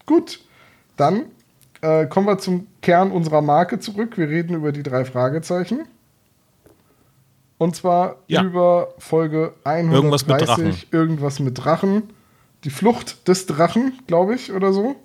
Gut, 0.08 0.40
dann 0.98 1.26
äh, 1.82 2.08
kommen 2.08 2.26
wir 2.26 2.40
zum 2.40 2.66
Kern 2.82 3.12
unserer 3.12 3.44
Marke 3.44 3.80
zurück. 3.80 4.18
Wir 4.18 4.28
reden 4.28 4.56
über 4.56 4.72
die 4.72 4.82
drei 4.82 5.06
Fragezeichen. 5.06 5.82
Und 7.60 7.76
zwar 7.76 8.16
ja. 8.26 8.44
über 8.44 8.96
Folge 8.98 9.54
130, 9.66 9.94
irgendwas 9.94 10.28
mit 10.28 10.42
Drachen. 10.42 10.74
Irgendwas 10.92 11.40
mit 11.40 11.64
Drachen. 11.64 12.15
Die 12.66 12.72
Flucht 12.72 13.28
des 13.28 13.46
Drachen, 13.46 13.94
glaube 14.08 14.34
ich, 14.34 14.52
oder 14.52 14.74
so. 14.74 14.96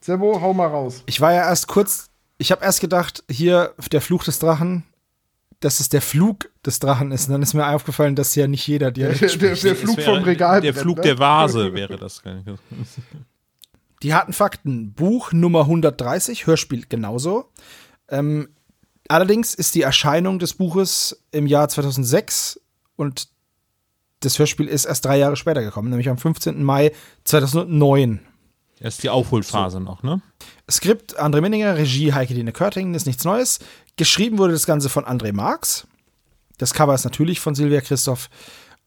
Sebo, 0.00 0.40
hau 0.40 0.52
mal 0.52 0.66
raus. 0.66 1.04
Ich 1.06 1.20
war 1.20 1.32
ja 1.32 1.46
erst 1.46 1.68
kurz, 1.68 2.10
ich 2.36 2.50
habe 2.50 2.64
erst 2.64 2.80
gedacht, 2.80 3.22
hier 3.30 3.74
der 3.92 4.00
Fluch 4.00 4.24
des 4.24 4.40
Drachen, 4.40 4.82
dass 5.60 5.78
es 5.78 5.88
der 5.88 6.02
Flug 6.02 6.50
des 6.66 6.80
Drachen 6.80 7.12
ist. 7.12 7.28
Und 7.28 7.32
dann 7.32 7.42
ist 7.42 7.54
mir 7.54 7.68
aufgefallen, 7.68 8.16
dass 8.16 8.34
ja 8.34 8.48
nicht 8.48 8.66
jeder 8.66 8.90
direkt 8.90 9.20
der, 9.20 9.28
der, 9.28 9.54
der 9.54 9.76
Flug 9.76 10.00
vom 10.00 10.22
Regal. 10.24 10.60
Der 10.60 10.74
Flug 10.74 10.96
ne? 10.96 11.02
der 11.04 11.18
Vase 11.20 11.72
wäre 11.74 11.96
das. 11.96 12.22
Die 14.02 14.12
harten 14.12 14.32
Fakten. 14.32 14.92
Buch 14.94 15.32
Nummer 15.32 15.60
130, 15.60 16.48
Hörspiel 16.48 16.86
genauso. 16.88 17.52
Ähm, 18.08 18.48
allerdings 19.06 19.54
ist 19.54 19.76
die 19.76 19.82
Erscheinung 19.82 20.40
des 20.40 20.54
Buches 20.54 21.24
im 21.30 21.46
Jahr 21.46 21.68
2006 21.68 22.60
und 22.96 23.28
das 24.20 24.38
Hörspiel 24.38 24.66
ist 24.66 24.84
erst 24.84 25.04
drei 25.04 25.18
Jahre 25.18 25.36
später 25.36 25.62
gekommen, 25.62 25.90
nämlich 25.90 26.08
am 26.08 26.18
15. 26.18 26.62
Mai 26.62 26.92
2009. 27.24 28.20
Erst 28.80 29.02
die 29.02 29.10
Aufholphase 29.10 29.78
so. 29.78 29.82
noch, 29.82 30.02
ne? 30.02 30.20
Skript 30.70 31.20
André 31.20 31.40
Minninger, 31.40 31.76
Regie 31.76 32.12
Heike 32.12 32.34
Dine 32.34 32.52
Körting, 32.52 32.94
ist 32.94 33.06
nichts 33.06 33.24
Neues. 33.24 33.58
Geschrieben 33.96 34.38
wurde 34.38 34.52
das 34.52 34.66
Ganze 34.66 34.88
von 34.88 35.04
André 35.04 35.32
Marx. 35.32 35.86
Das 36.58 36.74
Cover 36.74 36.94
ist 36.94 37.04
natürlich 37.04 37.40
von 37.40 37.54
Silvia 37.54 37.80
Christoph. 37.80 38.28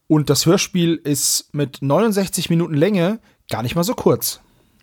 Und 0.06 0.30
das 0.30 0.46
Hörspiel 0.46 0.96
ist 0.96 1.52
mit 1.52 1.80
69 1.80 2.50
Minuten 2.50 2.74
Länge 2.74 3.18
gar 3.50 3.62
nicht 3.62 3.74
mal 3.74 3.84
so 3.84 3.94
kurz. 3.94 4.40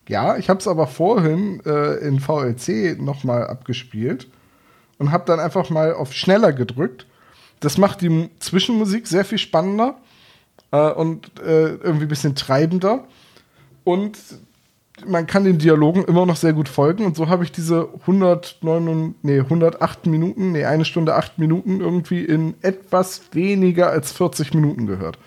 Ja, 0.07 0.37
ich 0.37 0.49
habe 0.49 0.59
es 0.59 0.67
aber 0.67 0.87
vorhin 0.87 1.61
äh, 1.65 1.97
in 1.99 2.19
VLC 2.19 2.99
nochmal 2.99 3.47
abgespielt 3.47 4.27
und 4.97 5.11
habe 5.11 5.25
dann 5.25 5.39
einfach 5.39 5.69
mal 5.69 5.93
auf 5.93 6.13
schneller 6.13 6.51
gedrückt. 6.51 7.05
Das 7.59 7.77
macht 7.77 8.01
die 8.01 8.29
Zwischenmusik 8.39 9.07
sehr 9.07 9.25
viel 9.25 9.37
spannender 9.37 9.97
äh, 10.71 10.91
und 10.91 11.39
äh, 11.39 11.75
irgendwie 11.75 12.05
ein 12.05 12.09
bisschen 12.09 12.35
treibender. 12.35 13.05
Und 13.83 14.17
man 15.07 15.27
kann 15.27 15.43
den 15.43 15.57
Dialogen 15.57 16.03
immer 16.03 16.25
noch 16.25 16.35
sehr 16.35 16.53
gut 16.53 16.69
folgen. 16.69 17.05
Und 17.05 17.15
so 17.15 17.29
habe 17.29 17.43
ich 17.43 17.51
diese 17.51 17.89
109, 18.01 19.15
nee, 19.21 19.39
108 19.39 20.05
Minuten, 20.07 20.51
nee, 20.51 20.65
eine 20.65 20.85
Stunde, 20.85 21.15
acht 21.15 21.37
Minuten 21.37 21.79
irgendwie 21.79 22.23
in 22.23 22.55
etwas 22.61 23.21
weniger 23.31 23.89
als 23.89 24.11
40 24.11 24.53
Minuten 24.53 24.87
gehört. 24.87 25.17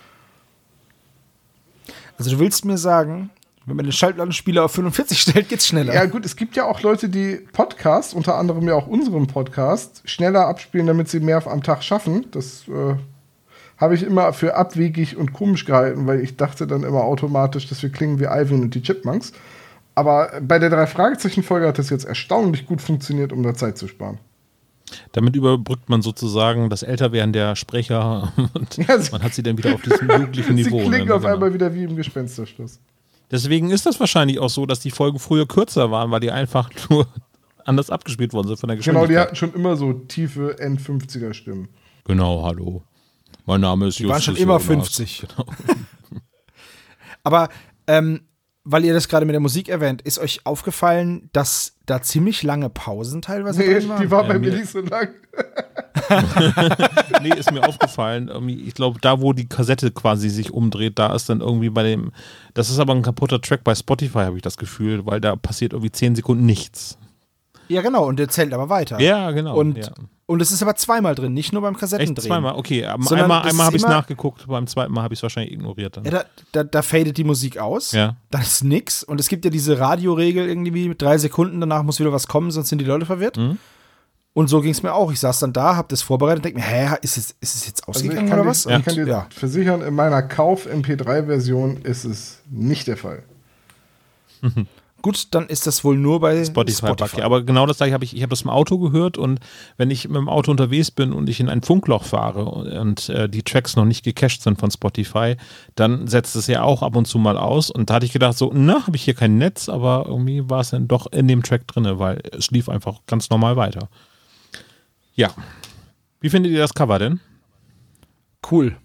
Also 2.18 2.32
du 2.32 2.38
willst 2.38 2.64
mir 2.64 2.78
sagen, 2.78 3.30
wenn 3.66 3.76
man 3.76 3.84
den 3.84 3.92
Schallplattenspieler 3.92 4.64
auf 4.64 4.72
45 4.72 5.20
stellt, 5.20 5.48
geht's 5.48 5.66
schneller. 5.66 5.94
Ja, 5.94 6.04
gut, 6.06 6.24
es 6.24 6.36
gibt 6.36 6.56
ja 6.56 6.64
auch 6.64 6.82
Leute, 6.82 7.08
die 7.08 7.36
Podcasts, 7.52 8.12
unter 8.12 8.36
anderem 8.36 8.66
ja 8.66 8.74
auch 8.74 8.86
unseren 8.86 9.26
Podcast, 9.28 10.02
schneller 10.04 10.46
abspielen, 10.46 10.86
damit 10.86 11.08
sie 11.08 11.20
mehr 11.20 11.46
am 11.46 11.62
Tag 11.62 11.82
schaffen. 11.82 12.26
Das 12.32 12.66
äh, 12.68 12.96
habe 13.82 13.96
ich 13.96 14.04
immer 14.04 14.32
für 14.32 14.54
abwegig 14.54 15.16
und 15.16 15.32
komisch 15.32 15.64
gehalten, 15.64 16.06
weil 16.06 16.20
ich 16.20 16.36
dachte 16.36 16.66
dann 16.68 16.84
immer 16.84 17.02
automatisch, 17.02 17.68
dass 17.68 17.82
wir 17.82 17.90
klingen 17.90 18.20
wie 18.20 18.28
Alvin 18.28 18.62
und 18.62 18.74
die 18.76 18.80
Chipmunks. 18.82 19.32
Aber 19.96 20.30
bei 20.40 20.58
der 20.60 20.70
Drei-Fragezeichen-Folge 20.70 21.66
hat 21.66 21.78
das 21.78 21.90
jetzt 21.90 22.04
erstaunlich 22.04 22.64
gut 22.66 22.80
funktioniert, 22.80 23.32
um 23.32 23.42
da 23.42 23.54
Zeit 23.54 23.76
zu 23.76 23.88
sparen. 23.88 24.18
Damit 25.12 25.34
überbrückt 25.36 25.88
man 25.88 26.00
sozusagen 26.00 26.70
das 26.70 26.82
Älterwerden 26.82 27.32
der 27.32 27.56
Sprecher 27.56 28.32
und 28.54 28.76
Ja, 28.88 28.98
sie- 29.00 29.10
man 29.10 29.22
hat 29.22 29.34
sie 29.34 29.42
dann 29.42 29.58
wieder 29.58 29.74
auf 29.74 29.82
diesem 29.82 30.08
jugendlichen 30.10 30.56
Sie 30.56 30.62
Niveau. 30.64 30.78
klingen 30.88 31.08
ne? 31.08 31.14
auf 31.14 31.22
Genau. 31.22 31.34
einmal 31.34 31.52
wieder 31.52 31.74
wie 31.74 31.82
im 31.84 31.96
Gespensterschluss. 31.96 32.78
Deswegen 33.30 33.70
ist 33.70 33.84
das 33.86 33.98
wahrscheinlich 33.98 34.38
auch 34.38 34.50
so, 34.50 34.64
dass 34.64 34.80
die 34.80 34.90
Folgen 34.92 35.18
früher 35.18 35.46
kürzer 35.48 35.90
waren, 35.90 36.10
weil 36.10 36.20
die 36.20 36.30
einfach 36.30 36.70
nur 36.88 37.06
anders 37.64 37.90
abgespielt 37.90 38.32
worden 38.32 38.48
sind 38.48 38.60
von 38.60 38.68
der 38.68 38.76
Genau, 38.78 39.06
die 39.06 39.18
hatten 39.18 39.34
schon 39.36 39.54
immer 39.54 39.76
so 39.76 39.92
tiefe 39.92 40.58
End-50er-Stimmen. 40.58 41.68
Genau, 42.04 42.42
hallo. 42.44 42.82
Mein 43.46 43.60
Name 43.60 43.86
ist 43.88 43.98
Die 43.98 44.04
waren 44.08 44.16
Justus 44.16 44.36
schon 44.36 44.42
immer 44.42 44.58
Jonas. 44.60 44.66
50. 44.96 45.26
Genau. 45.28 45.46
Aber 47.24 47.48
ähm, 47.86 48.22
weil 48.64 48.84
ihr 48.84 48.94
das 48.94 49.08
gerade 49.08 49.26
mit 49.26 49.32
der 49.32 49.40
Musik 49.40 49.68
erwähnt, 49.68 50.02
ist 50.02 50.18
euch 50.20 50.46
aufgefallen, 50.46 51.28
dass 51.32 51.76
da 51.86 52.00
ziemlich 52.00 52.44
lange 52.44 52.70
Pausen 52.70 53.20
teilweise 53.22 53.60
Nee, 53.60 53.74
drin 53.74 53.88
waren? 53.88 54.02
die 54.02 54.10
war 54.10 54.22
bei 54.24 54.34
Ja, 54.34 54.38
mir 54.38 54.50
mir- 54.52 54.58
nicht 54.58 54.70
so 54.70 54.80
lang. 54.80 55.08
nee, 57.22 57.30
ist 57.36 57.50
mir 57.50 57.66
aufgefallen. 57.66 58.30
Ich 58.66 58.74
glaube, 58.74 59.00
da, 59.00 59.20
wo 59.20 59.32
die 59.32 59.48
Kassette 59.48 59.90
quasi 59.90 60.28
sich 60.28 60.52
umdreht, 60.52 60.98
da 60.98 61.14
ist 61.14 61.28
dann 61.28 61.40
irgendwie 61.40 61.70
bei 61.70 61.82
dem. 61.82 62.12
Das 62.54 62.70
ist 62.70 62.78
aber 62.78 62.94
ein 62.94 63.02
kaputter 63.02 63.40
Track 63.40 63.64
bei 63.64 63.74
Spotify, 63.74 64.18
habe 64.20 64.36
ich 64.36 64.42
das 64.42 64.56
Gefühl, 64.56 65.06
weil 65.06 65.20
da 65.20 65.34
passiert 65.36 65.72
irgendwie 65.72 65.90
10 65.92 66.14
Sekunden 66.16 66.44
nichts. 66.46 66.98
Ja, 67.72 67.82
genau, 67.82 68.06
und 68.06 68.18
der 68.18 68.28
zählt 68.28 68.52
aber 68.52 68.68
weiter. 68.68 69.00
Ja, 69.00 69.30
genau. 69.30 69.56
Und, 69.56 69.78
ja. 69.78 69.92
und 70.26 70.42
es 70.42 70.52
ist 70.52 70.62
aber 70.62 70.76
zweimal 70.76 71.14
drin, 71.14 71.32
nicht 71.32 71.52
nur 71.52 71.62
beim 71.62 71.76
Kassettendrehen. 71.76 72.16
Echt 72.16 72.26
zweimal? 72.26 72.54
Okay, 72.54 72.84
aber 72.84 73.02
Sondern 73.04 73.30
einmal, 73.30 73.48
einmal 73.48 73.66
habe 73.66 73.76
ich 73.76 73.82
es 73.82 73.88
nachgeguckt, 73.88 74.46
beim 74.46 74.66
zweiten 74.66 74.92
Mal 74.92 75.02
habe 75.02 75.14
ich 75.14 75.18
es 75.18 75.22
wahrscheinlich 75.22 75.52
ignoriert. 75.52 75.96
Dann. 75.96 76.04
Ja, 76.04 76.10
da, 76.10 76.24
da, 76.52 76.64
da 76.64 76.82
fadet 76.82 77.16
die 77.16 77.24
Musik 77.24 77.58
aus. 77.58 77.92
Ja. 77.92 78.16
Dann 78.30 78.42
ist 78.42 78.62
nix. 78.64 79.02
Und 79.02 79.20
es 79.20 79.28
gibt 79.28 79.44
ja 79.44 79.50
diese 79.50 79.78
Radioregel 79.78 80.48
irgendwie 80.48 80.88
mit 80.88 81.00
drei 81.00 81.18
Sekunden, 81.18 81.60
danach 81.60 81.82
muss 81.82 81.98
wieder 81.98 82.12
was 82.12 82.28
kommen, 82.28 82.50
sonst 82.50 82.68
sind 82.68 82.78
die 82.78 82.84
Leute 82.84 83.06
verwirrt. 83.06 83.36
Mhm. 83.36 83.58
Und 84.34 84.48
so 84.48 84.60
ging 84.62 84.72
es 84.72 84.82
mir 84.82 84.94
auch. 84.94 85.12
Ich 85.12 85.20
saß 85.20 85.40
dann 85.40 85.52
da, 85.52 85.76
hab 85.76 85.90
das 85.90 86.00
vorbereitet 86.00 86.38
und 86.38 86.44
denk 86.46 86.56
mir, 86.56 86.62
hä, 86.62 86.96
ist 87.02 87.18
es, 87.18 87.36
ist 87.40 87.54
es 87.54 87.66
jetzt 87.66 87.86
Also 87.86 88.00
ich 88.00 88.06
ausgegangen 88.06 88.28
kann, 88.28 88.38
oder 88.38 88.44
dir, 88.44 88.50
was? 88.50 88.66
ich 88.66 88.84
kann 88.84 88.94
dir 88.94 89.06
ja. 89.06 89.26
versichern, 89.30 89.82
in 89.82 89.94
meiner 89.94 90.22
Kauf-MP3-Version 90.22 91.82
ist 91.82 92.04
es 92.04 92.40
nicht 92.50 92.86
der 92.86 92.96
Fall. 92.96 93.22
Gut, 95.02 95.34
dann 95.34 95.48
ist 95.48 95.66
das 95.66 95.82
wohl 95.82 95.98
nur 95.98 96.20
bei 96.20 96.44
Spotify, 96.44 96.86
Spotify. 96.86 97.22
Aber 97.22 97.42
genau 97.42 97.66
das 97.66 97.78
gleiche 97.78 97.92
habe 97.92 98.04
ich, 98.04 98.14
ich 98.16 98.22
habe 98.22 98.30
das 98.30 98.42
im 98.42 98.50
Auto 98.50 98.78
gehört 98.78 99.18
und 99.18 99.40
wenn 99.76 99.90
ich 99.90 100.06
mit 100.06 100.16
dem 100.16 100.28
Auto 100.28 100.52
unterwegs 100.52 100.92
bin 100.92 101.12
und 101.12 101.28
ich 101.28 101.40
in 101.40 101.48
ein 101.48 101.62
Funkloch 101.62 102.04
fahre 102.04 102.44
und, 102.44 102.68
und 102.68 103.08
äh, 103.08 103.28
die 103.28 103.42
Tracks 103.42 103.74
noch 103.74 103.84
nicht 103.84 104.04
gecached 104.04 104.42
sind 104.42 104.60
von 104.60 104.70
Spotify, 104.70 105.36
dann 105.74 106.06
setzt 106.06 106.36
es 106.36 106.46
ja 106.46 106.62
auch 106.62 106.82
ab 106.82 106.94
und 106.94 107.06
zu 107.06 107.18
mal 107.18 107.36
aus 107.36 107.68
und 107.68 107.90
da 107.90 107.94
hatte 107.94 108.06
ich 108.06 108.12
gedacht 108.12 108.38
so, 108.38 108.52
na, 108.54 108.86
habe 108.86 108.96
ich 108.96 109.02
hier 109.02 109.14
kein 109.14 109.38
Netz, 109.38 109.68
aber 109.68 110.04
irgendwie 110.06 110.48
war 110.48 110.60
es 110.60 110.70
dann 110.70 110.86
doch 110.86 111.10
in 111.10 111.26
dem 111.26 111.42
Track 111.42 111.66
drinne, 111.66 111.98
weil 111.98 112.22
es 112.30 112.52
lief 112.52 112.68
einfach 112.68 113.00
ganz 113.08 113.28
normal 113.28 113.56
weiter. 113.56 113.88
Ja. 115.14 115.30
Wie 116.20 116.30
findet 116.30 116.52
ihr 116.52 116.60
das 116.60 116.74
Cover 116.74 117.00
denn? 117.00 117.18
Cool. 118.48 118.76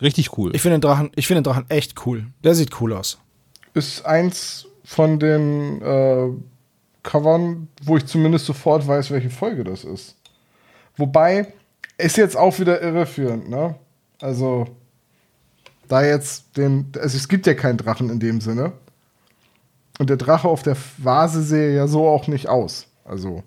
Richtig 0.00 0.36
cool. 0.38 0.50
Ich 0.54 0.62
finde 0.62 0.78
den 0.78 0.80
Drachen, 0.80 1.10
ich 1.14 1.26
finde 1.26 1.42
den 1.42 1.44
Drachen 1.44 1.68
echt 1.68 2.06
cool. 2.06 2.26
Der 2.42 2.54
sieht 2.54 2.80
cool 2.80 2.94
aus. 2.94 3.18
Ist 3.74 4.04
eins 4.06 4.66
von 4.92 5.18
den 5.18 5.80
äh, 5.80 6.28
Covern, 7.02 7.68
wo 7.82 7.96
ich 7.96 8.04
zumindest 8.06 8.44
sofort 8.44 8.86
weiß, 8.86 9.10
welche 9.10 9.30
Folge 9.30 9.64
das 9.64 9.84
ist. 9.84 10.16
Wobei, 10.96 11.46
ist 11.96 12.18
jetzt 12.18 12.36
auch 12.36 12.58
wieder 12.58 12.80
irreführend, 12.82 13.48
ne? 13.48 13.76
Also, 14.20 14.66
da 15.88 16.04
jetzt 16.04 16.56
den, 16.58 16.92
also 17.00 17.16
es 17.16 17.28
gibt 17.28 17.46
ja 17.46 17.54
keinen 17.54 17.78
Drachen 17.78 18.10
in 18.10 18.20
dem 18.20 18.40
Sinne. 18.42 18.72
Und 19.98 20.10
der 20.10 20.16
Drache 20.18 20.48
auf 20.48 20.62
der 20.62 20.76
Vase 20.98 21.42
sehe 21.42 21.74
ja 21.74 21.86
so 21.86 22.06
auch 22.06 22.28
nicht 22.28 22.48
aus. 22.48 22.86
Also, 23.04 23.42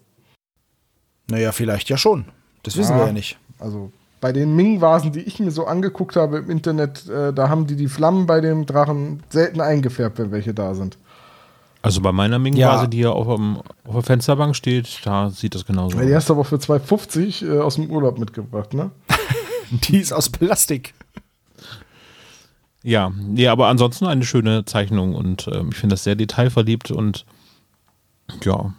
Naja, 1.29 1.51
vielleicht 1.51 1.89
ja 1.89 1.97
schon. 1.97 2.25
Das 2.63 2.75
wissen 2.75 2.93
Ja. 2.93 2.99
wir 3.01 3.07
ja 3.07 3.13
nicht. 3.13 3.37
Also 3.59 3.91
bei 4.19 4.31
den 4.31 4.55
Ming-Vasen, 4.55 5.11
die 5.11 5.21
ich 5.21 5.39
mir 5.39 5.51
so 5.51 5.65
angeguckt 5.65 6.15
habe 6.15 6.37
im 6.39 6.49
Internet, 6.49 7.07
äh, 7.07 7.31
da 7.33 7.49
haben 7.49 7.67
die 7.67 7.75
die 7.75 7.87
Flammen 7.87 8.25
bei 8.25 8.41
dem 8.41 8.65
Drachen 8.65 9.21
selten 9.29 9.61
eingefärbt, 9.61 10.17
wenn 10.17 10.31
welche 10.31 10.53
da 10.53 10.73
sind. 10.73 10.97
Also 11.85 12.01
bei 12.01 12.11
meiner 12.11 12.39
Ming-Vase, 12.39 12.83
Ja. 12.83 12.87
die 12.87 12.97
hier 12.97 13.13
auf, 13.13 13.27
dem, 13.35 13.57
auf 13.85 13.93
der 13.93 14.03
Fensterbank 14.03 14.55
steht, 14.55 14.99
da 15.03 15.29
sieht 15.29 15.55
das 15.55 15.65
genauso 15.65 15.97
Weil 15.97 16.07
die 16.07 16.11
aus. 16.13 16.17
hast 16.17 16.29
du 16.29 16.33
aber 16.33 16.43
für 16.45 16.55
2,50 16.57 17.47
äh, 17.55 17.59
aus 17.59 17.75
dem 17.75 17.89
Urlaub 17.89 18.17
mitgebracht, 18.19 18.73
ne? 18.73 18.91
Die 19.71 19.97
ist 19.97 20.11
aus 20.13 20.29
Plastik. 20.29 20.93
Ja, 22.83 23.11
nee, 23.15 23.47
aber 23.47 23.67
ansonsten 23.67 24.05
eine 24.05 24.23
schöne 24.25 24.65
Zeichnung 24.65 25.15
und 25.15 25.47
ähm, 25.51 25.69
ich 25.71 25.77
finde 25.77 25.93
das 25.95 26.03
sehr 26.03 26.15
detailverliebt 26.15 26.91
und 26.91 27.25
ja, 28.43 28.73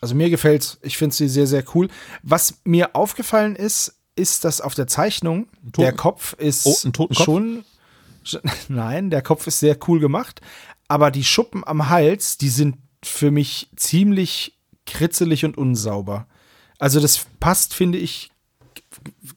Also 0.00 0.14
mir 0.16 0.30
gefällt's. 0.30 0.78
Ich 0.82 0.96
finde 0.96 1.14
sie 1.14 1.28
sehr, 1.28 1.46
sehr 1.46 1.62
cool. 1.74 1.88
Was 2.22 2.60
mir 2.64 2.96
aufgefallen 2.96 3.54
ist, 3.54 3.96
ist, 4.16 4.44
dass 4.44 4.60
auf 4.60 4.74
der 4.74 4.86
Zeichnung 4.88 5.46
Toten- 5.72 5.80
der 5.82 5.92
Kopf 5.92 6.32
ist 6.34 6.66
Oh, 6.66 6.74
ein 6.84 6.92
Totenkopf? 6.92 7.24
schon. 7.24 7.64
schon- 8.24 8.40
Nein, 8.68 9.10
der 9.10 9.22
Kopf 9.22 9.46
ist 9.46 9.60
sehr 9.60 9.76
cool 9.86 10.00
gemacht. 10.00 10.40
Aber 10.90 11.12
die 11.12 11.22
Schuppen 11.22 11.62
am 11.64 11.88
Hals, 11.88 12.36
die 12.36 12.48
sind 12.48 12.76
für 13.04 13.30
mich 13.30 13.70
ziemlich 13.76 14.58
kritzelig 14.86 15.44
und 15.44 15.56
unsauber. 15.56 16.26
Also 16.80 16.98
das 16.98 17.26
passt, 17.38 17.74
finde 17.74 17.96
ich, 17.96 18.32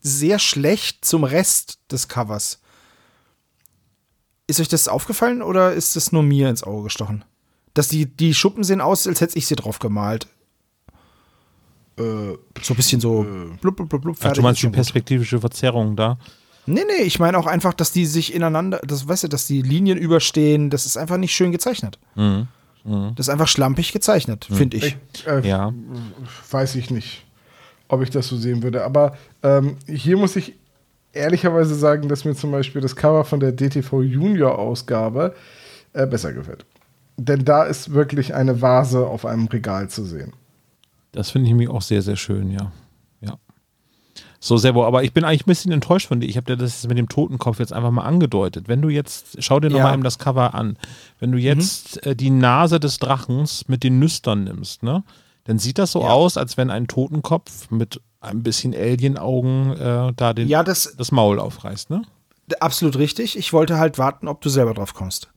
sehr 0.02 0.40
schlecht 0.40 1.06
zum 1.06 1.24
Rest 1.24 1.78
des 1.92 2.08
Covers. 2.08 2.60
Ist 4.48 4.60
euch 4.60 4.68
das 4.68 4.88
aufgefallen 4.88 5.44
oder 5.44 5.74
ist 5.74 5.96
das 5.96 6.12
nur 6.12 6.24
mir 6.24 6.50
ins 6.50 6.64
Auge 6.64 6.86
gestochen? 6.86 7.24
Dass 7.76 7.88
die, 7.88 8.08
die 8.08 8.34
Schuppen 8.34 8.64
sehen 8.64 8.82
aus, 8.82 9.06
als 9.06 9.22
hätte 9.22 9.38
ich 9.38 9.46
sie 9.46 9.56
drauf 9.56 9.78
gemalt. 9.78 10.26
Äh, 12.00 12.34
So 12.64 12.74
ein 12.74 12.76
bisschen 12.76 13.00
so 13.00 13.22
blub, 13.62 13.76
blub, 13.76 13.90
blub, 13.90 14.02
blub, 14.02 14.16
Ach, 14.18 14.22
fertig. 14.24 14.38
du 14.38 14.42
meinst 14.42 14.64
die 14.64 14.70
perspektivische 14.70 15.40
Verzerrung 15.40 15.96
da? 15.96 16.18
Nee, 16.66 16.84
nee, 16.88 17.04
ich 17.04 17.20
meine 17.20 17.38
auch 17.38 17.48
einfach, 17.48 17.74
dass 17.74 17.92
die 17.92 18.06
sich 18.06 18.34
ineinander, 18.34 18.80
das 18.86 19.08
weißt 19.08 19.26
du, 19.26 19.28
dass 19.28 19.48
die 19.48 19.62
Linien 19.62 19.98
überstehen, 19.98 20.70
das 20.70 20.86
ist 20.86 20.98
einfach 20.98 21.18
nicht 21.18 21.34
schön 21.34 21.52
gezeichnet. 21.52 22.00
Mhm. 22.16 22.48
Das 23.16 23.28
ist 23.28 23.30
einfach 23.30 23.48
schlampig 23.48 23.94
gezeichnet, 23.94 24.46
finde 24.52 24.78
ich. 24.78 24.98
ich, 25.14 25.28
äh, 25.28 25.48
Ja. 25.48 25.74
Weiß 26.52 26.76
ich 26.76 26.92
nicht, 26.92 27.26
ob 27.88 28.02
ich 28.02 28.10
das 28.10 28.28
so 28.28 28.36
sehen 28.38 28.62
würde. 28.62 28.84
Aber 28.84 29.18
ähm, 29.42 29.78
hier 29.88 30.18
muss 30.18 30.36
ich 30.36 30.56
ehrlicherweise 31.14 31.76
sagen, 31.76 32.10
dass 32.10 32.26
mir 32.26 32.36
zum 32.36 32.52
Beispiel 32.52 32.82
das 32.82 32.96
Cover 32.96 33.24
von 33.24 33.40
der 33.40 33.54
DTV 33.54 34.02
Junior 34.02 34.58
Ausgabe 34.58 35.34
äh, 35.94 36.06
besser 36.06 36.34
gefällt. 36.34 36.66
Denn 37.16 37.46
da 37.46 37.64
ist 37.64 37.94
wirklich 37.94 38.34
eine 38.34 38.62
Vase 38.62 39.06
auf 39.06 39.26
einem 39.26 39.48
Regal 39.48 39.90
zu 39.90 40.04
sehen. 40.04 40.34
Das 41.12 41.30
finde 41.30 41.46
ich 41.46 41.52
nämlich 41.52 41.70
auch 41.70 41.84
sehr, 41.84 42.02
sehr 42.02 42.16
schön. 42.16 42.52
Ja. 42.52 42.72
So, 44.46 44.58
Servo, 44.58 44.86
aber 44.86 45.04
ich 45.06 45.14
bin 45.14 45.24
eigentlich 45.24 45.44
ein 45.44 45.52
bisschen 45.52 45.72
enttäuscht 45.72 46.10
von 46.10 46.20
dir. 46.20 46.28
Ich 46.28 46.36
habe 46.36 46.46
dir 46.48 46.58
das 46.58 46.86
mit 46.86 46.98
dem 46.98 47.08
Totenkopf 47.08 47.60
jetzt 47.60 47.72
einfach 47.72 47.92
mal 47.92 48.02
angedeutet. 48.04 48.68
Wenn 48.68 48.82
du 48.82 48.90
jetzt, 48.90 49.42
schau 49.42 49.62
dir 49.62 49.70
Ja. 49.70 49.78
nochmal 49.78 49.94
eben 49.94 50.04
das 50.04 50.20
Cover 50.20 50.54
an. 50.54 50.78
Wenn 51.22 51.32
du 51.32 51.38
jetzt 51.38 52.06
äh, 52.06 52.14
die 52.14 52.30
Nase 52.30 52.78
des 52.82 53.00
Drachens 53.00 53.70
mit 53.70 53.86
den 53.86 54.00
Nüstern 54.00 54.44
nimmst, 54.44 54.84
ne? 54.84 55.06
Dann 55.46 55.60
sieht 55.60 55.78
das 55.78 55.94
so 55.94 56.02
Ja. 56.02 56.10
aus, 56.10 56.36
als 56.36 56.58
wenn 56.58 56.70
ein 56.70 56.88
Totenkopf 56.90 57.72
mit 57.72 58.02
ein 58.20 58.44
bisschen 58.44 58.74
Alien-Augen 58.76 59.78
äh, 59.78 60.12
da 60.14 60.34
den, 60.34 60.50
Ja, 60.50 60.62
das 60.62 60.94
das 60.98 61.14
Maul 61.14 61.40
aufreißt, 61.40 61.90
ne? 61.90 62.02
absolut 62.60 62.98
richtig. 62.98 63.38
Ich 63.38 63.54
wollte 63.54 63.78
halt 63.78 63.98
warten, 63.98 64.28
ob 64.28 64.42
du 64.42 64.50
selber 64.50 64.74
drauf 64.74 64.94
kommst. 64.94 65.30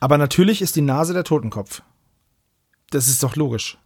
Aber 0.00 0.18
natürlich 0.18 0.60
ist 0.60 0.74
die 0.74 0.80
Nase 0.82 1.12
der 1.14 1.22
Totenkopf. 1.22 1.82
Das 2.90 3.06
ist 3.06 3.22
doch 3.22 3.36
logisch. 3.36 3.78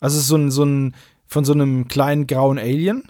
Also 0.00 0.18
so 0.20 0.36
ein, 0.36 0.50
so 0.50 0.64
ein 0.64 0.94
von 1.26 1.44
so 1.44 1.52
einem 1.52 1.86
kleinen 1.86 2.26
grauen 2.26 2.58
Alien 2.58 3.02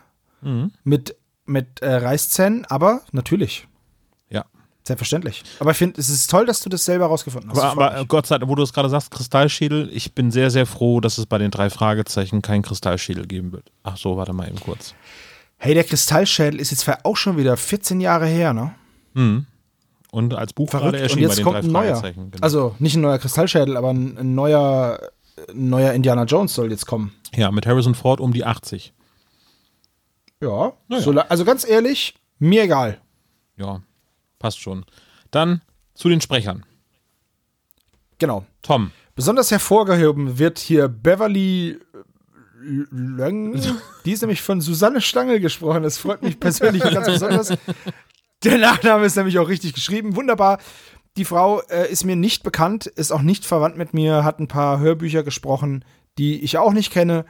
Mhm. 0.43 0.73
mit 0.85 1.17
mit 1.47 1.83
äh, 1.83 1.95
Reißzähnen, 1.97 2.65
aber 2.67 3.01
natürlich. 3.13 3.67
Ja. 4.29 4.45
Selbstverständlich. 4.85 5.43
Aber 5.59 5.73
ich 5.73 5.77
finde, 5.77 6.01
es 6.01 6.09
ist 6.09 6.31
toll, 6.31 6.47
dass 6.47 6.61
du 6.61 6.69
das 6.69 6.85
selber 6.85 7.07
rausgefunden 7.07 7.51
hast. 7.51 7.59
Aber, 7.59 7.93
aber. 7.93 8.05
Gott 8.07 8.27
sei 8.27 8.39
Dank, 8.39 8.49
wo 8.49 8.55
du 8.55 8.63
es 8.63 8.73
gerade 8.73 8.89
sagst, 8.89 9.11
Kristallschädel, 9.11 9.91
ich 9.93 10.15
bin 10.15 10.31
sehr, 10.31 10.51
sehr 10.51 10.65
froh, 10.65 11.01
dass 11.01 11.19
es 11.19 11.27
bei 11.27 11.39
den 11.39 11.51
drei 11.51 11.69
Fragezeichen 11.69 12.41
keinen 12.41 12.63
Kristallschädel 12.63 13.27
geben 13.27 13.51
wird. 13.53 13.73
Ach 13.83 13.97
so, 13.97 14.17
warte 14.17 14.33
mal 14.33 14.47
eben 14.49 14.61
kurz. 14.61 14.95
hey, 15.59 15.75
der 15.75 15.85
Kristallschädel 15.85 16.61
ist 16.61 16.71
jetzt 16.71 16.89
auch 17.05 17.17
schon 17.17 17.37
wieder 17.37 17.57
14 17.57 18.01
Jahre 18.01 18.27
her, 18.27 18.53
ne? 18.53 18.75
Und 20.13 20.35
als 20.35 20.53
Buch 20.53 20.71
gerade 20.71 20.83
Verrückt. 20.85 20.97
Und 20.99 21.03
erschienen 21.03 21.23
bei 21.23 21.29
jetzt 21.29 21.39
den 21.39 21.45
kommt 21.45 21.57
drei 21.57 21.61
ein 21.67 21.73
neuer. 21.73 21.97
Fragezeichen. 21.97 22.31
Genau. 22.31 22.43
Also 22.45 22.75
nicht 22.79 22.95
ein 22.97 23.01
neuer 23.01 23.19
Kristallschädel, 23.19 23.77
aber 23.77 23.91
ein, 23.91 24.17
ein 24.19 24.35
neuer, 24.35 25.01
ein 25.49 25.69
neuer 25.69 25.93
Indiana 25.93 26.25
Jones 26.25 26.55
soll 26.55 26.71
jetzt 26.71 26.87
kommen. 26.87 27.13
ja, 27.35 27.51
mit 27.51 27.67
Harrison 27.67 27.95
Ford 27.95 28.21
um 28.21 28.33
die 28.33 28.45
80. 28.45 28.93
Ja. 30.41 30.73
Naja. 30.89 31.03
So, 31.03 31.13
also 31.13 31.45
ganz 31.45 31.69
ehrlich, 31.69 32.15
mir 32.39 32.65
egal. 32.65 33.01
Ja, 33.57 33.83
passt 34.39 34.61
schon. 34.61 34.85
Dann 35.31 35.63
zu 35.95 36.09
den 36.09 36.21
Sprechern. 36.21 36.65
Genau. 38.19 38.45
Tom. 38.63 38.91
Besonders 39.15 39.51
hervorgehoben 39.51 40.39
wird 40.39 40.59
hier 40.59 40.89
Beverly 40.89 41.79
Löng. 42.63 43.61
Die 44.05 44.13
ist 44.13 44.21
nämlich 44.21 44.43
von 44.43 44.61
Susanne 44.61 45.01
Stangl 45.01 45.41
gesprochen. 45.41 45.83
Das 45.83 45.99
freut 45.99 46.23
mich 46.23 46.41
persönlich 46.41 46.83
ganz 46.83 47.07
besonders. 47.07 47.53
Der 48.45 48.59
Nachname 48.59 49.05
ist 49.05 49.17
nämlich 49.17 49.39
auch 49.39 49.49
richtig 49.49 49.75
geschrieben. 49.75 50.17
Wunderbar. 50.17 50.59
Die 51.17 51.25
Frau 51.25 51.61
äh, 51.63 51.91
ist 51.91 52.05
mir 52.05 52.17
nicht 52.17 52.43
bekannt, 52.43 52.87
ist 52.87 53.11
auch 53.11 53.23
nicht 53.23 53.45
verwandt 53.45 53.77
mit 53.77 53.93
mir, 53.93 54.25
hat 54.25 54.39
ein 54.39 54.49
paar 54.49 54.79
Hörbücher 54.79 55.23
gesprochen, 55.23 55.85
die 56.19 56.41
ich 56.43 56.57
auch 56.57 56.73
nicht 56.73 56.93
kenne. 56.93 57.27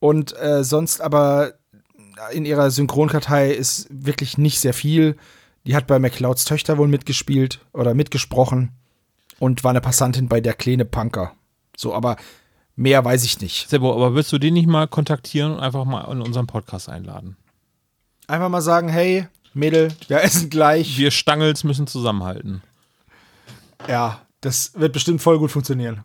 Und 0.00 0.36
äh, 0.36 0.64
sonst 0.64 1.00
aber 1.00 1.54
in 2.32 2.44
ihrer 2.44 2.70
Synchronkartei 2.70 3.50
ist 3.52 3.86
wirklich 3.90 4.38
nicht 4.38 4.60
sehr 4.60 4.74
viel. 4.74 5.16
Die 5.66 5.76
hat 5.76 5.86
bei 5.86 5.98
McClouds 5.98 6.44
Töchter 6.44 6.78
wohl 6.78 6.88
mitgespielt 6.88 7.60
oder 7.72 7.94
mitgesprochen 7.94 8.72
und 9.38 9.64
war 9.64 9.70
eine 9.70 9.80
Passantin 9.80 10.28
bei 10.28 10.40
der 10.40 10.54
Kleine 10.54 10.84
Punker. 10.84 11.32
So, 11.76 11.94
aber 11.94 12.16
mehr 12.76 13.04
weiß 13.04 13.24
ich 13.24 13.40
nicht. 13.40 13.68
Sebo, 13.68 13.92
aber 13.92 14.14
willst 14.14 14.32
du 14.32 14.38
den 14.38 14.54
nicht 14.54 14.68
mal 14.68 14.88
kontaktieren 14.88 15.52
und 15.52 15.60
einfach 15.60 15.84
mal 15.84 16.10
in 16.10 16.22
unseren 16.22 16.46
Podcast 16.46 16.88
einladen? 16.88 17.36
Einfach 18.26 18.48
mal 18.48 18.62
sagen, 18.62 18.88
hey, 18.88 19.26
Mädel, 19.54 19.94
wir 20.08 20.22
essen 20.22 20.50
gleich. 20.50 20.98
Wir 20.98 21.10
Stangels 21.10 21.64
müssen 21.64 21.86
zusammenhalten. 21.86 22.62
Ja, 23.88 24.20
das 24.40 24.72
wird 24.74 24.92
bestimmt 24.92 25.22
voll 25.22 25.38
gut 25.38 25.50
funktionieren. 25.50 26.04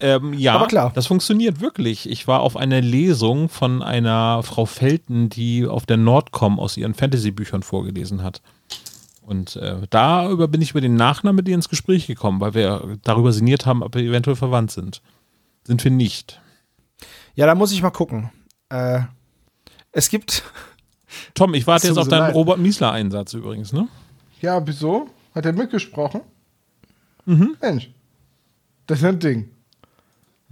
Ähm, 0.00 0.32
ja, 0.34 0.54
Aber 0.54 0.66
klar. 0.66 0.92
das 0.94 1.06
funktioniert 1.06 1.60
wirklich. 1.60 2.08
Ich 2.08 2.26
war 2.26 2.40
auf 2.40 2.56
einer 2.56 2.80
Lesung 2.80 3.48
von 3.48 3.82
einer 3.82 4.42
Frau 4.42 4.66
Felten, 4.66 5.28
die 5.28 5.66
auf 5.66 5.86
der 5.86 5.96
Nordcom 5.96 6.58
aus 6.58 6.76
ihren 6.76 6.94
Fantasy-Büchern 6.94 7.62
vorgelesen 7.62 8.22
hat. 8.22 8.40
Und 9.22 9.56
äh, 9.56 9.76
darüber 9.90 10.48
bin 10.48 10.60
ich 10.62 10.70
über 10.70 10.80
den 10.80 10.96
Nachnamen 10.96 11.36
mit 11.36 11.48
ihr 11.48 11.54
ins 11.54 11.68
Gespräch 11.68 12.06
gekommen, 12.06 12.40
weil 12.40 12.54
wir 12.54 12.98
darüber 13.04 13.32
sinniert 13.32 13.66
haben, 13.66 13.82
ob 13.82 13.94
wir 13.94 14.02
eventuell 14.02 14.36
verwandt 14.36 14.72
sind. 14.72 15.02
Sind 15.64 15.84
wir 15.84 15.90
nicht. 15.90 16.40
Ja, 17.34 17.46
da 17.46 17.54
muss 17.54 17.72
ich 17.72 17.82
mal 17.82 17.90
gucken. 17.90 18.30
Äh, 18.70 19.02
es 19.92 20.08
gibt. 20.08 20.42
Tom, 21.34 21.54
ich 21.54 21.66
warte 21.66 21.86
jetzt 21.86 21.96
auf 21.96 22.08
deinen 22.08 22.20
leid. 22.28 22.34
Robert 22.34 22.58
Miesler-Einsatz 22.58 23.34
übrigens, 23.34 23.72
ne? 23.72 23.88
Ja, 24.40 24.66
wieso? 24.66 25.08
Hat 25.34 25.44
er 25.46 25.52
mitgesprochen? 25.52 26.22
Mhm. 27.26 27.56
Mensch, 27.60 27.90
das 28.86 28.98
ist 28.98 29.04
ein 29.04 29.18
Ding. 29.18 29.50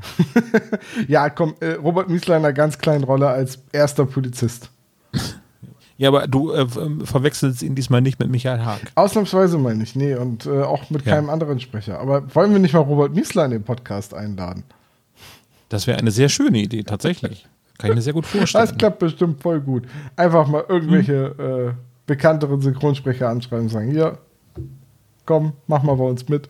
ja, 1.09 1.29
komm, 1.31 1.55
äh, 1.61 1.73
Robert 1.73 2.09
Miesler 2.09 2.37
in 2.37 2.45
einer 2.45 2.53
ganz 2.53 2.79
kleinen 2.79 3.05
Rolle 3.05 3.29
als 3.29 3.59
erster 3.73 4.07
Polizist. 4.07 4.71
Ja, 5.97 6.09
aber 6.09 6.29
du 6.29 6.53
äh, 6.53 6.65
ähm, 6.81 7.05
verwechselst 7.05 7.63
ihn 7.63 7.75
diesmal 7.75 8.01
nicht 8.01 8.21
mit 8.21 8.31
Michael 8.31 8.61
Haag. 8.65 8.81
Ausnahmsweise 8.95 9.59
meine 9.59 9.83
ich, 9.83 9.97
nee, 9.97 10.15
und 10.15 10.47
äh, 10.47 10.63
auch 10.63 10.91
mit 10.91 11.05
Ja. 11.05 11.15
keinem 11.17 11.29
anderen 11.29 11.59
Sprecher. 11.59 11.99
Aber 11.99 12.33
wollen 12.35 12.53
wir 12.53 12.61
nicht 12.61 12.75
mal 12.75 12.81
Robert 12.81 13.15
Miesler 13.15 13.45
in 13.47 13.51
den 13.51 13.65
Podcast 13.65 14.15
einladen? 14.15 14.63
Das 15.69 15.87
wäre 15.89 15.99
eine 15.99 16.13
sehr 16.13 16.29
schöne 16.29 16.59
Idee, 16.59 16.85
tatsächlich. 16.85 17.47
Kann 17.79 17.91
ich 17.91 17.97
mir 17.97 18.03
sehr 18.03 18.13
gut 18.13 18.27
vorstellen. 18.27 18.67
Das 18.67 18.79
klappt 18.79 19.01
bestimmt 19.01 19.43
voll 19.43 19.61
gut. 19.61 19.85
Einfach 20.15 20.47
mal 20.47 20.65
irgendwelche 20.69 21.75
äh, 21.75 21.83
bekannteren 22.07 22.61
Synchronsprecher 22.61 23.29
anschreiben 23.29 23.65
und 23.65 23.71
sagen, 23.71 23.91
hier, 23.91 24.19
komm, 25.27 25.53
mach 25.67 25.83
mal 25.83 25.97
bei 25.97 26.05
uns 26.05 26.29
mit. 26.29 26.49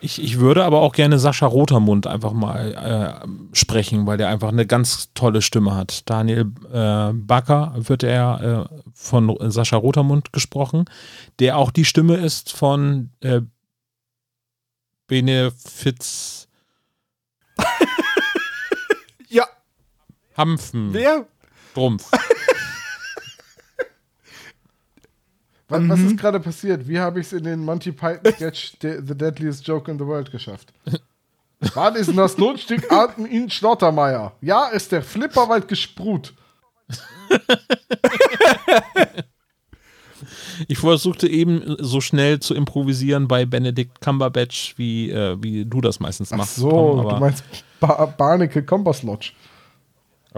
Ich, 0.00 0.22
ich 0.22 0.38
würde 0.38 0.64
aber 0.64 0.80
auch 0.80 0.92
gerne 0.92 1.18
Sascha 1.18 1.46
Rotermund 1.46 2.06
einfach 2.06 2.32
mal 2.32 3.22
äh, 3.24 3.56
sprechen, 3.56 4.06
weil 4.06 4.16
der 4.16 4.28
einfach 4.28 4.48
eine 4.48 4.66
ganz 4.66 5.12
tolle 5.14 5.42
Stimme 5.42 5.74
hat. 5.74 6.08
Daniel 6.08 6.52
äh, 6.72 7.12
Backer 7.12 7.74
wird 7.76 8.04
er 8.04 8.68
äh, 8.70 8.76
von 8.94 9.36
Sascha 9.50 9.76
Rotermund 9.76 10.32
gesprochen, 10.32 10.84
der 11.40 11.58
auch 11.58 11.72
die 11.72 11.84
Stimme 11.84 12.14
ist 12.14 12.52
von 12.52 13.10
äh, 13.20 13.40
Benefiz 15.08 16.48
Ja, 19.28 19.44
Hampfen 20.36 20.92
wer? 20.92 21.26
Drumpf. 21.74 22.10
Was, 25.68 25.88
was 25.88 26.00
ist 26.00 26.18
gerade 26.18 26.40
passiert? 26.40 26.88
Wie 26.88 26.98
habe 26.98 27.20
ich 27.20 27.26
es 27.26 27.32
in 27.34 27.44
den 27.44 27.64
Monty 27.64 27.92
Python 27.92 28.32
Sketch 28.32 28.76
The 28.80 29.14
Deadliest 29.14 29.66
Joke 29.66 29.90
in 29.90 29.98
the 29.98 30.06
World 30.06 30.30
geschafft? 30.30 30.72
Was 31.74 31.96
ist 31.96 32.08
denn 32.08 32.16
das 32.16 32.38
Notstück 32.38 32.90
Arten 32.90 33.26
in 33.26 33.50
Schlottermeier? 33.50 34.32
Ja, 34.40 34.68
ist 34.68 34.92
der 34.92 35.02
Flipperwald 35.02 35.68
gesprut. 35.68 36.32
Ich 40.66 40.78
versuchte 40.78 41.28
eben 41.28 41.76
so 41.78 42.00
schnell 42.00 42.40
zu 42.40 42.54
improvisieren 42.54 43.28
bei 43.28 43.46
Benedict 43.46 44.00
Cumberbatch, 44.00 44.74
wie, 44.76 45.10
äh, 45.10 45.36
wie 45.40 45.64
du 45.64 45.80
das 45.80 46.00
meistens 46.00 46.32
Ach 46.32 46.38
machst. 46.38 46.56
so, 46.56 46.70
Tom, 46.70 47.08
du 47.08 47.16
meinst 47.16 47.44
ba 47.78 48.06
Barnacle 48.06 48.62
Compass 48.62 49.02
Lodge. 49.02 49.32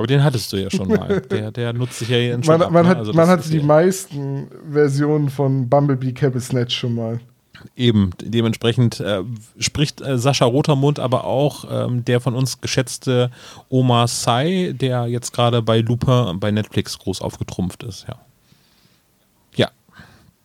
Aber 0.01 0.07
den 0.07 0.25
hattest 0.25 0.53
du 0.53 0.57
ja 0.57 0.71
schon 0.71 0.89
mal. 0.89 1.21
Der, 1.31 1.53
der 1.53 1.73
nutzt 1.73 1.99
sich 1.99 2.09
ja 2.09 2.17
in 2.19 2.43
schon 2.43 2.59
Man, 2.59 2.63
ab, 2.63 2.73
man 2.73 2.85
ne? 2.85 2.89
hat, 2.89 2.97
Also 2.97 3.13
man 3.13 3.29
hat 3.29 3.53
die 3.53 3.61
meisten 3.61 4.49
Versionen 4.73 5.29
von 5.29 5.69
Bumblebee 5.69 6.13
Cable 6.13 6.41
Snatch 6.41 6.77
schon 6.77 6.95
mal. 6.95 7.21
Eben, 7.77 8.11
dementsprechend 8.23 9.01
äh, 9.01 9.23
spricht 9.59 10.01
äh, 10.01 10.17
Sascha 10.17 10.47
Rotermund, 10.47 10.99
aber 10.99 11.25
auch 11.25 11.67
ähm, 11.71 12.05
der 12.05 12.21
von 12.21 12.35
uns 12.35 12.63
geschätzte 12.63 13.31
Omar 13.69 14.09
Sy, 14.09 14.73
der 14.75 15.07
jetzt 15.07 15.33
gerade 15.33 15.61
bei 15.61 15.81
Lupin 15.81 16.41
bei 16.41 16.51
Netflix 16.51 16.99
groß 16.99 17.21
aufgetrumpft 17.21 17.83
ist, 17.83 18.07
ja. 18.09 18.15
Ja, 19.55 19.71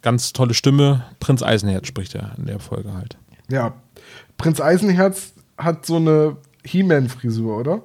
ganz 0.02 0.34
tolle 0.34 0.54
Stimme. 0.54 1.06
Prinz 1.22 1.42
Eisenherz 1.42 1.88
spricht 1.88 2.14
er 2.16 2.34
in 2.38 2.46
der 2.48 2.60
Folge 2.60 2.94
halt. 2.94 3.18
Ja. 3.50 3.74
Prinz 4.38 4.60
Eisenherz 4.60 5.34
hat 5.58 5.86
so 5.86 5.96
eine 5.96 6.36
He-Man-Frisur, 6.66 7.58
oder? 7.58 7.82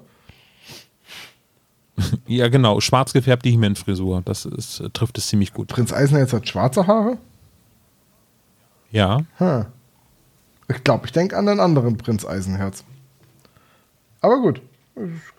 Ja, 2.27 2.49
genau, 2.49 2.81
schwarz 2.81 3.13
gefärbte 3.13 3.49
He-Man-Frisur, 3.49 4.23
das 4.25 4.45
ist, 4.45 4.81
äh, 4.81 4.91
trifft 4.91 5.19
es 5.19 5.29
ziemlich 5.29 5.53
gut. 5.53 5.69
Prinz 5.69 5.93
Eisenherz 5.93 6.33
hat 6.33 6.49
schwarze 6.49 6.87
Haare? 6.87 7.19
Ja, 8.91 9.23
Hm. 9.39 9.67
Ich 10.69 10.85
glaube, 10.85 11.07
ich 11.07 11.13
denke 11.13 11.37
an 11.37 11.49
einen 11.49 11.59
anderen 11.59 11.97
Prinz 11.97 12.25
Eisenherz. 12.25 12.85
Aber 14.21 14.41
gut. 14.41 14.61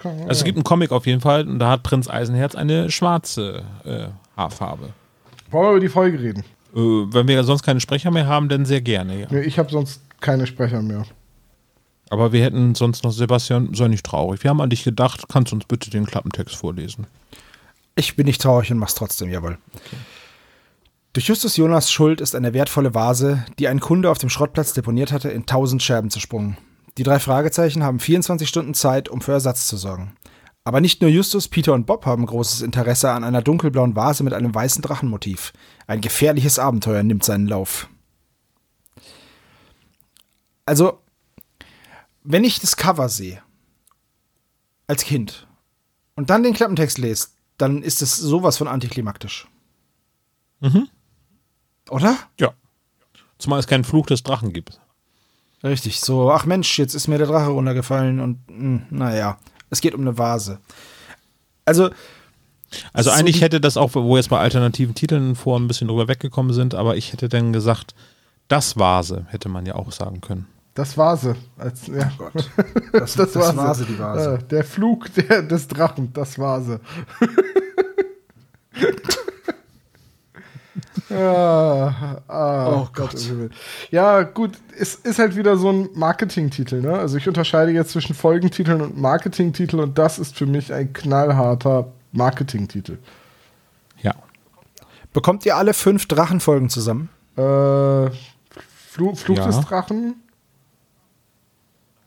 Also 0.03 0.27
es 0.27 0.43
gibt 0.43 0.57
einen 0.57 0.63
Comic 0.63 0.91
auf 0.91 1.05
jeden 1.05 1.21
Fall 1.21 1.47
und 1.47 1.59
da 1.59 1.69
hat 1.69 1.83
Prinz 1.83 2.09
Eisenherz 2.09 2.55
eine 2.55 2.89
schwarze 2.91 3.63
äh, 3.85 4.07
Haarfarbe. 4.35 4.89
Wollen 5.51 5.65
wir 5.65 5.71
über 5.71 5.79
die 5.79 5.89
Folge 5.89 6.19
reden? 6.19 6.43
Äh, 6.75 6.79
wenn 6.79 7.27
wir 7.27 7.43
sonst 7.43 7.63
keine 7.63 7.79
Sprecher 7.79 8.11
mehr 8.11 8.27
haben, 8.27 8.49
dann 8.49 8.65
sehr 8.65 8.81
gerne, 8.81 9.21
ja. 9.21 9.27
Nee, 9.29 9.41
ich 9.41 9.59
habe 9.59 9.69
sonst 9.69 10.01
keine 10.19 10.47
Sprecher 10.47 10.81
mehr. 10.81 11.05
Aber 12.11 12.33
wir 12.33 12.43
hätten 12.43 12.75
sonst 12.75 13.05
noch 13.05 13.13
Sebastian, 13.13 13.73
sei 13.73 13.87
nicht 13.87 14.05
traurig. 14.05 14.43
Wir 14.43 14.49
haben 14.49 14.59
an 14.59 14.69
dich 14.69 14.83
gedacht, 14.83 15.29
kannst 15.29 15.53
du 15.53 15.55
uns 15.55 15.63
bitte 15.63 15.89
den 15.89 16.05
Klappentext 16.05 16.57
vorlesen. 16.57 17.07
Ich 17.95 18.17
bin 18.17 18.25
nicht 18.25 18.41
traurig 18.41 18.69
und 18.69 18.79
mach's 18.79 18.95
trotzdem, 18.95 19.29
jawohl. 19.29 19.57
Durch 21.13 21.27
Justus 21.27 21.55
Jonas 21.55 21.89
Schuld 21.89 22.19
ist 22.19 22.35
eine 22.35 22.53
wertvolle 22.53 22.93
Vase, 22.93 23.45
die 23.59 23.69
ein 23.69 23.79
Kunde 23.79 24.11
auf 24.11 24.17
dem 24.17 24.29
Schrottplatz 24.29 24.73
deponiert 24.73 25.13
hatte, 25.13 25.29
in 25.29 25.45
tausend 25.45 25.83
Scherben 25.83 26.09
zersprungen. 26.09 26.57
Die 26.97 27.03
drei 27.03 27.17
Fragezeichen 27.17 27.81
haben 27.81 28.01
24 28.01 28.49
Stunden 28.49 28.73
Zeit, 28.73 29.07
um 29.07 29.21
für 29.21 29.31
Ersatz 29.31 29.67
zu 29.67 29.77
sorgen. 29.77 30.11
Aber 30.65 30.81
nicht 30.81 31.01
nur 31.01 31.09
Justus, 31.09 31.47
Peter 31.47 31.73
und 31.73 31.85
Bob 31.85 32.05
haben 32.05 32.25
großes 32.25 32.61
Interesse 32.61 33.09
an 33.11 33.23
einer 33.23 33.41
dunkelblauen 33.41 33.95
Vase 33.95 34.25
mit 34.25 34.33
einem 34.33 34.53
weißen 34.53 34.81
Drachenmotiv. 34.81 35.53
Ein 35.87 36.01
gefährliches 36.01 36.59
Abenteuer 36.59 37.03
nimmt 37.03 37.23
seinen 37.23 37.47
Lauf. 37.47 37.87
Also, 40.65 40.99
wenn 42.23 42.43
ich 42.43 42.59
das 42.59 42.77
Cover 42.77 43.09
sehe, 43.09 43.41
als 44.87 45.03
Kind, 45.03 45.47
und 46.15 46.29
dann 46.29 46.43
den 46.43 46.53
Klappentext 46.53 46.97
lese, 46.97 47.29
dann 47.57 47.81
ist 47.81 48.01
es 48.01 48.15
sowas 48.17 48.57
von 48.57 48.67
antiklimaktisch. 48.67 49.47
Mhm. 50.59 50.87
Oder? 51.89 52.17
Ja. 52.39 52.53
Zumal 53.37 53.59
es 53.59 53.67
keinen 53.67 53.83
Fluch 53.83 54.05
des 54.05 54.23
Drachen 54.23 54.53
gibt. 54.53 54.79
Richtig, 55.63 56.01
so, 56.01 56.31
ach 56.31 56.45
Mensch, 56.45 56.77
jetzt 56.79 56.95
ist 56.95 57.07
mir 57.07 57.17
der 57.17 57.27
Drache 57.27 57.49
runtergefallen 57.49 58.19
und 58.19 58.39
mh, 58.49 58.81
naja, 58.89 59.37
es 59.69 59.81
geht 59.81 59.93
um 59.93 60.01
eine 60.01 60.17
Vase. 60.17 60.59
Also, 61.65 61.89
Also 62.93 63.09
So 63.09 63.15
eigentlich 63.15 63.41
hätte 63.41 63.61
das 63.61 63.77
auch, 63.77 63.93
wo 63.93 64.17
jetzt 64.17 64.29
bei 64.29 64.39
alternativen 64.39 64.95
Titeln 64.95 65.35
vor 65.35 65.59
ein 65.59 65.67
bisschen 65.67 65.87
drüber 65.87 66.07
weggekommen 66.07 66.53
sind, 66.53 66.73
aber 66.73 66.97
ich 66.97 67.13
hätte 67.13 67.29
dann 67.29 67.53
gesagt, 67.53 67.93
das 68.47 68.77
Vase, 68.77 69.25
hätte 69.29 69.49
man 69.49 69.65
ja 69.65 69.75
auch 69.75 69.91
sagen 69.91 70.21
können. 70.21 70.47
Das 70.73 70.97
war 70.97 71.17
sie. 71.17 71.35
Als, 71.57 71.87
ja. 71.87 72.11
Das, 72.93 73.13
Das, 73.15 73.35
war, 73.35 73.55
war 73.55 73.75
sie. 73.75 73.83
sie, 73.83 73.93
die 73.93 73.99
Vase. 73.99 74.35
Äh, 74.35 74.43
der 74.47 74.63
Flug 74.63 75.13
der, 75.15 75.41
des 75.43 75.67
Drachen, 75.67 76.13
das 76.13 76.39
war 76.39 76.61
sie. 76.61 76.79
ah, 81.13 82.21
ah, 82.27 82.67
Oh 82.73 82.87
Gott. 82.93 83.15
Ja, 83.91 84.23
gut, 84.23 84.51
es 84.77 84.95
ist 84.95 85.19
halt 85.19 85.35
wieder 85.35 85.57
so 85.57 85.69
ein 85.71 85.89
Marketingtitel. 85.93 86.81
Ne? 86.81 86.93
Also 86.97 87.17
ich 87.17 87.27
unterscheide 87.27 87.71
jetzt 87.71 87.91
zwischen 87.91 88.15
Folgentiteln 88.15 88.81
und 88.81 88.97
Marketingtitel 88.97 89.79
und 89.79 89.97
das 89.97 90.19
ist 90.19 90.37
für 90.37 90.45
mich 90.45 90.73
ein 90.73 90.93
knallharter 90.93 91.91
Marketingtitel. 92.11 92.97
Ja. 94.01 94.13
Bekommt 95.13 95.45
ihr 95.45 95.57
alle 95.57 95.73
fünf 95.73 96.07
Drachenfolgen 96.07 96.69
zusammen? 96.69 97.09
Äh, 97.35 97.41
Flu 98.89 99.15
Flug 99.15 99.37
Ja. 99.37 99.45
des 99.47 99.59
Drachen. 99.61 100.15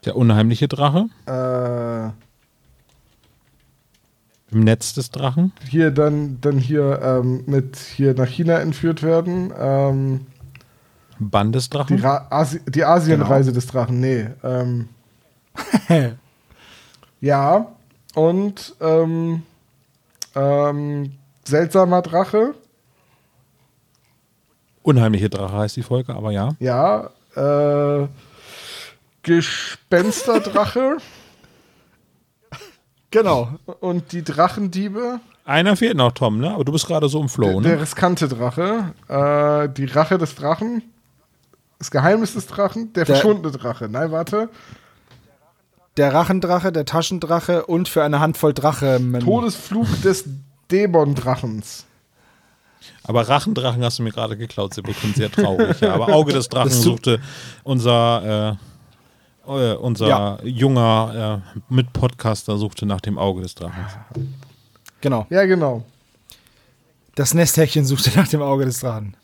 Der 0.04 0.16
unheimliche 0.16 0.68
Drache 0.68 1.06
Äh, 1.26 2.10
im 4.52 4.60
Netz 4.60 4.94
des 4.94 5.10
Drachen. 5.10 5.52
hier 5.68 5.90
dann, 5.90 6.40
dann 6.40 6.58
hier 6.58 7.00
ähm, 7.02 7.42
mit 7.46 7.76
hier 7.76 8.14
nach 8.14 8.28
China 8.28 8.58
entführt 8.58 9.02
werden. 9.02 9.52
Ähm, 9.58 10.26
Bann 11.18 11.52
des 11.52 11.70
die, 11.70 11.76
Drachen. 11.76 12.00
Ra 12.00 12.26
Asi 12.30 12.60
die 12.68 12.84
Asienreise 12.84 13.52
des 13.52 13.66
Drachen, 13.66 13.98
nee. 14.00 14.28
Ähm, 14.44 14.88
ja, 17.20 17.66
und 18.14 18.76
ähm, 18.80 19.42
ähm, 20.36 21.12
seltsamer 21.44 22.02
Drache, 22.02 22.54
Unheimliche 24.84 25.30
Drache 25.30 25.56
heißt 25.56 25.76
die 25.76 25.82
Folge, 25.82 26.14
aber 26.14 26.30
ja. 26.30 26.50
ja. 26.60 27.08
Äh, 27.34 28.06
Gespensterdrache 29.24 30.98
Genau. 33.10 33.50
und 33.80 34.12
die 34.12 34.22
Drachendiebe. 34.24 35.20
Einer 35.44 35.76
fehlt 35.76 35.96
noch, 35.96 36.12
Tom, 36.12 36.38
ne? 36.40 36.50
Aber 36.52 36.64
du 36.64 36.72
bist 36.72 36.86
gerade 36.86 37.08
so 37.08 37.20
im 37.20 37.28
Flow, 37.28 37.60
Der 37.60 37.76
ne? 37.76 37.82
riskante 37.82 38.28
Drache, 38.28 38.92
äh, 39.08 39.68
die 39.68 39.84
Rache 39.84 40.16
des 40.18 40.34
Drachen, 40.34 40.82
das 41.78 41.90
Geheimnis 41.90 42.34
des 42.34 42.46
Drachen, 42.46 42.92
der, 42.94 43.04
Der- 43.04 43.14
verschwundene 43.16 43.52
Drache. 43.56 43.88
Nein, 43.88 44.10
warte. 44.10 44.48
Der 45.96 46.12
Rachendrache, 46.12 46.72
der 46.72 46.86
Taschendrache 46.86 47.66
und 47.66 47.88
für 47.88 48.02
eine 48.02 48.18
Handvoll 48.20 48.52
Drache. 48.52 49.00
Todesflug 49.20 49.86
des 50.02 50.24
Dämon-Drachens. 50.72 51.84
Aber 53.04 53.28
Rachendrachen 53.28 53.84
hast 53.84 53.98
du 53.98 54.02
mir 54.02 54.10
gerade 54.10 54.36
geklaut, 54.36 54.74
Sebastian, 54.74 55.14
sehr 55.14 55.30
traurig. 55.30 55.80
Ja. 55.80 55.94
Aber 55.94 56.08
Auge 56.08 56.32
des 56.32 56.48
Drachen 56.48 56.70
suchte 56.70 57.20
unser, 57.62 58.50
äh, 58.52 58.56
äh, 59.46 59.74
unser 59.74 60.08
Ja. 60.08 60.38
junger 60.42 61.42
äh, 61.44 61.62
Mitpodcaster 61.72 62.56
suchte 62.58 62.86
nach 62.86 63.00
dem 63.00 63.18
Auge 63.18 63.42
des 63.42 63.54
Drachens. 63.54 63.92
Genau. 65.00 65.26
Ja, 65.30 65.44
genau. 65.44 65.84
Das 67.14 67.34
Nesthäkchen 67.34 67.84
suchte 67.84 68.10
nach 68.18 68.28
dem 68.28 68.42
Auge 68.42 68.64
des 68.64 68.80
Drachen. 68.80 69.16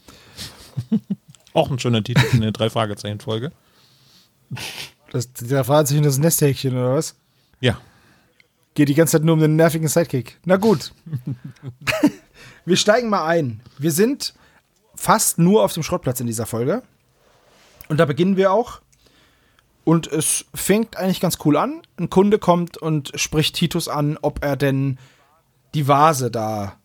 Auch 1.54 1.70
ein 1.70 1.78
schöner 1.78 2.04
Titel 2.04 2.20
für 2.20 2.37
eine 2.37 2.52
Drei-Fragezeichen-Folge. 2.52 3.50
Das, 5.11 5.33
der 5.33 5.64
fragt 5.64 5.88
sich 5.88 6.00
das 6.00 6.18
Nesthäkchen 6.18 6.72
oder 6.76 6.94
was? 6.94 7.16
Ja. 7.61 7.78
Geht 8.74 8.88
die 8.88 8.94
ganze 8.94 9.12
Zeit 9.12 9.24
nur 9.24 9.35
um 9.35 9.40
den 9.40 9.56
nervigen 9.56 9.88
Sidekick. 9.88 10.38
Na 10.44 10.56
gut. 10.56 10.92
Wir 12.64 12.76
steigen 12.76 13.09
mal 13.09 13.26
ein. 13.26 13.61
Wir 13.78 13.90
sind 13.90 14.35
fast 14.94 15.38
nur 15.38 15.64
auf 15.64 15.72
dem 15.72 15.83
Schrottplatz 15.83 16.20
in 16.20 16.26
dieser 16.28 16.46
Folge. 16.46 16.83
Und 17.88 17.96
da 17.98 18.04
beginnen 18.04 18.37
wir 18.37 18.52
auch. 18.52 18.80
Und 19.84 20.06
es 20.06 20.44
fängt 20.54 20.96
eigentlich 20.96 21.20
ganz 21.20 21.38
cool 21.44 21.56
an. 21.56 21.82
Ein 21.98 22.10
Kunde 22.10 22.38
kommt 22.38 22.76
und 22.76 23.12
spricht 23.14 23.56
Titus 23.56 23.88
an, 23.88 24.18
ob 24.20 24.44
er 24.44 24.56
denn 24.56 24.98
die 25.74 25.88
Vase 25.88 26.30
da 26.30 26.76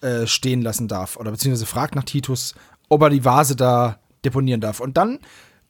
äh, 0.00 0.26
stehen 0.26 0.62
lassen 0.62 0.88
darf. 0.88 1.16
Oder 1.16 1.30
beziehungsweise 1.30 1.66
fragt 1.66 1.94
nach 1.94 2.04
Titus, 2.04 2.54
ob 2.88 3.02
er 3.02 3.10
die 3.10 3.24
Vase 3.24 3.56
da 3.56 3.98
deponieren 4.24 4.60
darf. 4.60 4.80
Und 4.80 4.96
dann 4.96 5.18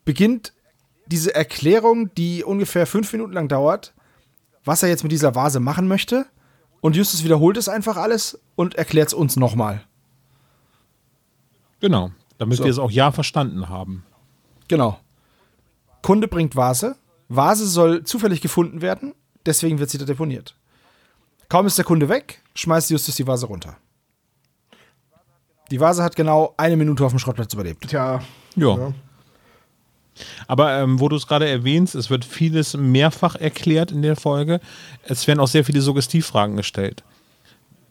beginnt 0.04 0.52
diese 1.06 1.34
Erklärung, 1.34 2.14
die 2.14 2.44
ungefähr 2.44 2.86
fünf 2.86 3.12
Minuten 3.12 3.32
lang 3.32 3.48
dauert, 3.48 3.94
was 4.64 4.82
er 4.82 4.88
jetzt 4.88 5.02
mit 5.02 5.12
dieser 5.12 5.34
Vase 5.34 5.60
machen 5.60 5.88
möchte. 5.88 6.26
Und 6.80 6.94
Justus 6.94 7.24
wiederholt 7.24 7.56
es 7.56 7.68
einfach 7.68 7.96
alles 7.96 8.38
und 8.54 8.76
erklärt 8.76 9.08
es 9.08 9.14
uns 9.14 9.36
nochmal. 9.36 9.82
Genau. 11.80 12.10
Damit 12.38 12.58
So. 12.58 12.64
wir 12.64 12.70
es 12.70 12.78
auch 12.78 12.90
ja 12.90 13.10
verstanden 13.10 13.68
haben. 13.68 14.04
Genau. 14.68 14.98
Kunde 16.02 16.28
bringt 16.28 16.56
Vase. 16.56 16.96
Vase 17.28 17.66
soll 17.66 18.04
zufällig 18.04 18.40
gefunden 18.40 18.80
werden, 18.80 19.14
deswegen 19.44 19.78
wird 19.78 19.90
sie 19.90 19.98
da 19.98 20.04
deponiert. 20.04 20.54
Kaum 21.48 21.66
ist 21.66 21.78
der 21.78 21.84
Kunde 21.84 22.08
weg, 22.08 22.42
schmeißt 22.54 22.90
Justus 22.90 23.16
die 23.16 23.26
Vase 23.26 23.46
runter. 23.46 23.76
Die 25.70 25.80
Vase 25.80 26.02
hat 26.02 26.16
genau 26.16 26.54
eine 26.56 26.76
Minute 26.76 27.04
auf 27.04 27.12
dem 27.12 27.18
Schrottplatz 27.18 27.52
überlebt. 27.52 27.88
Tja. 27.88 28.22
Ja. 28.56 28.76
Ja. 28.76 28.94
Aber 30.46 30.78
ähm, 30.78 30.98
wo 30.98 31.08
du 31.08 31.16
es 31.16 31.26
gerade 31.26 31.48
erwähnst, 31.48 31.94
es 31.94 32.10
wird 32.10 32.24
vieles 32.24 32.76
mehrfach 32.76 33.36
erklärt 33.36 33.92
in 33.92 34.02
der 34.02 34.16
Folge. 34.16 34.60
Es 35.04 35.26
werden 35.26 35.40
auch 35.40 35.48
sehr 35.48 35.64
viele 35.64 35.80
Suggestivfragen 35.80 36.56
gestellt. 36.56 37.04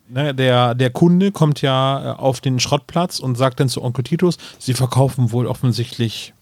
Ne, 0.09 0.33
der, 0.33 0.73
der 0.73 0.89
Kunde 0.89 1.31
kommt 1.31 1.61
ja 1.61 2.13
äh, 2.13 2.17
auf 2.17 2.39
den 2.39 2.59
Schrottplatz 2.59 3.19
und 3.19 3.35
sagt 3.35 3.59
dann 3.59 3.69
zu 3.69 3.83
Onkel 3.83 4.03
Titus, 4.03 4.37
sie 4.57 4.73
verkaufen 4.73 5.31
wohl 5.31 5.47
offensichtlich 5.47 6.33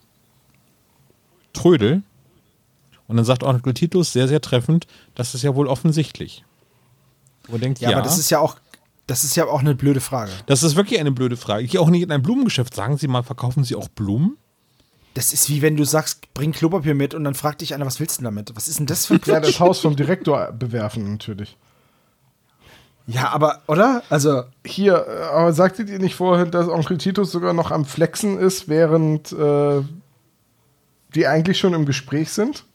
Trödel. 1.56 2.04
Und 3.08 3.18
dann 3.18 3.26
sagt 3.26 3.44
Onkel 3.44 3.74
Titus 3.74 4.14
sehr, 4.14 4.28
sehr 4.28 4.42
treffend, 4.42 4.88
das 5.14 5.36
ist 5.36 5.44
ja 5.44 5.56
wohl 5.56 5.68
offensichtlich. 5.68 6.44
Wo 7.48 7.58
denkt, 7.58 7.80
Ja, 7.80 7.92
ja, 7.92 7.98
aber 7.98 8.04
das 8.04 8.18
ist 8.18 8.30
ja 8.32 8.40
auch, 8.40 8.58
das 9.08 9.24
ist 9.24 9.36
ja 9.36 9.46
auch 9.46 9.60
eine 9.60 9.76
blöde 9.76 10.02
Frage. 10.02 10.32
das 10.48 10.64
ist 10.64 10.76
wirklich 10.76 11.00
eine 11.00 11.12
blöde 11.12 11.38
Frage. 11.38 11.64
Ich 11.64 11.72
gehe 11.72 11.80
auch 11.82 11.90
nicht 11.90 12.02
in 12.02 12.12
ein 12.12 12.24
Blumengeschäft. 12.24 12.74
Sagen 12.74 12.98
Sie 12.98 13.08
mal, 13.08 13.22
verkaufen 13.24 13.64
Sie 13.64 13.76
auch 13.76 13.88
Blumen? 13.90 14.38
Das 15.14 15.32
ist 15.32 15.50
wie 15.50 15.62
wenn 15.62 15.78
du 15.78 15.86
sagst, 15.86 16.34
bring 16.34 16.52
Klopapier 16.52 16.94
mit 16.96 17.14
und 17.14 17.24
dann 17.24 17.36
fragt 17.36 17.62
dich 17.62 17.74
einer, 17.74 17.86
was 17.86 18.00
willst 18.00 18.18
du 18.18 18.22
denn 18.22 18.26
damit? 18.36 18.52
Was 18.56 18.68
ist 18.68 18.80
denn 18.80 18.86
das 18.88 19.06
für 19.06 19.14
ein 19.14 19.22
Ja, 19.26 19.40
das 19.40 19.60
Haus 19.60 19.80
vom 19.80 19.96
Direktor 19.96 20.52
bewerfen 20.52 21.10
natürlich. 21.12 21.56
Ja, 23.08 23.30
aber, 23.30 23.62
oder? 23.68 24.02
Also, 24.10 24.44
Hier, 24.66 25.06
äh, 25.08 25.24
aber 25.26 25.54
sagtet 25.54 25.90
ihr 25.90 26.00
nicht 26.00 26.16
vorhin, 26.16 26.50
dass 26.50 26.68
Onkel 26.68 26.98
Titus 26.98 27.32
sogar 27.32 27.54
noch 27.54 27.70
am 27.70 27.86
Flexen 27.86 28.40
ist, 28.40 28.68
während 28.68 29.32
äh, 29.32 29.82
die 31.16 31.28
eigentlich 31.28 31.58
schon 31.58 31.74
im 31.74 31.86
Gespräch 31.86 32.32
sind? 32.32 32.66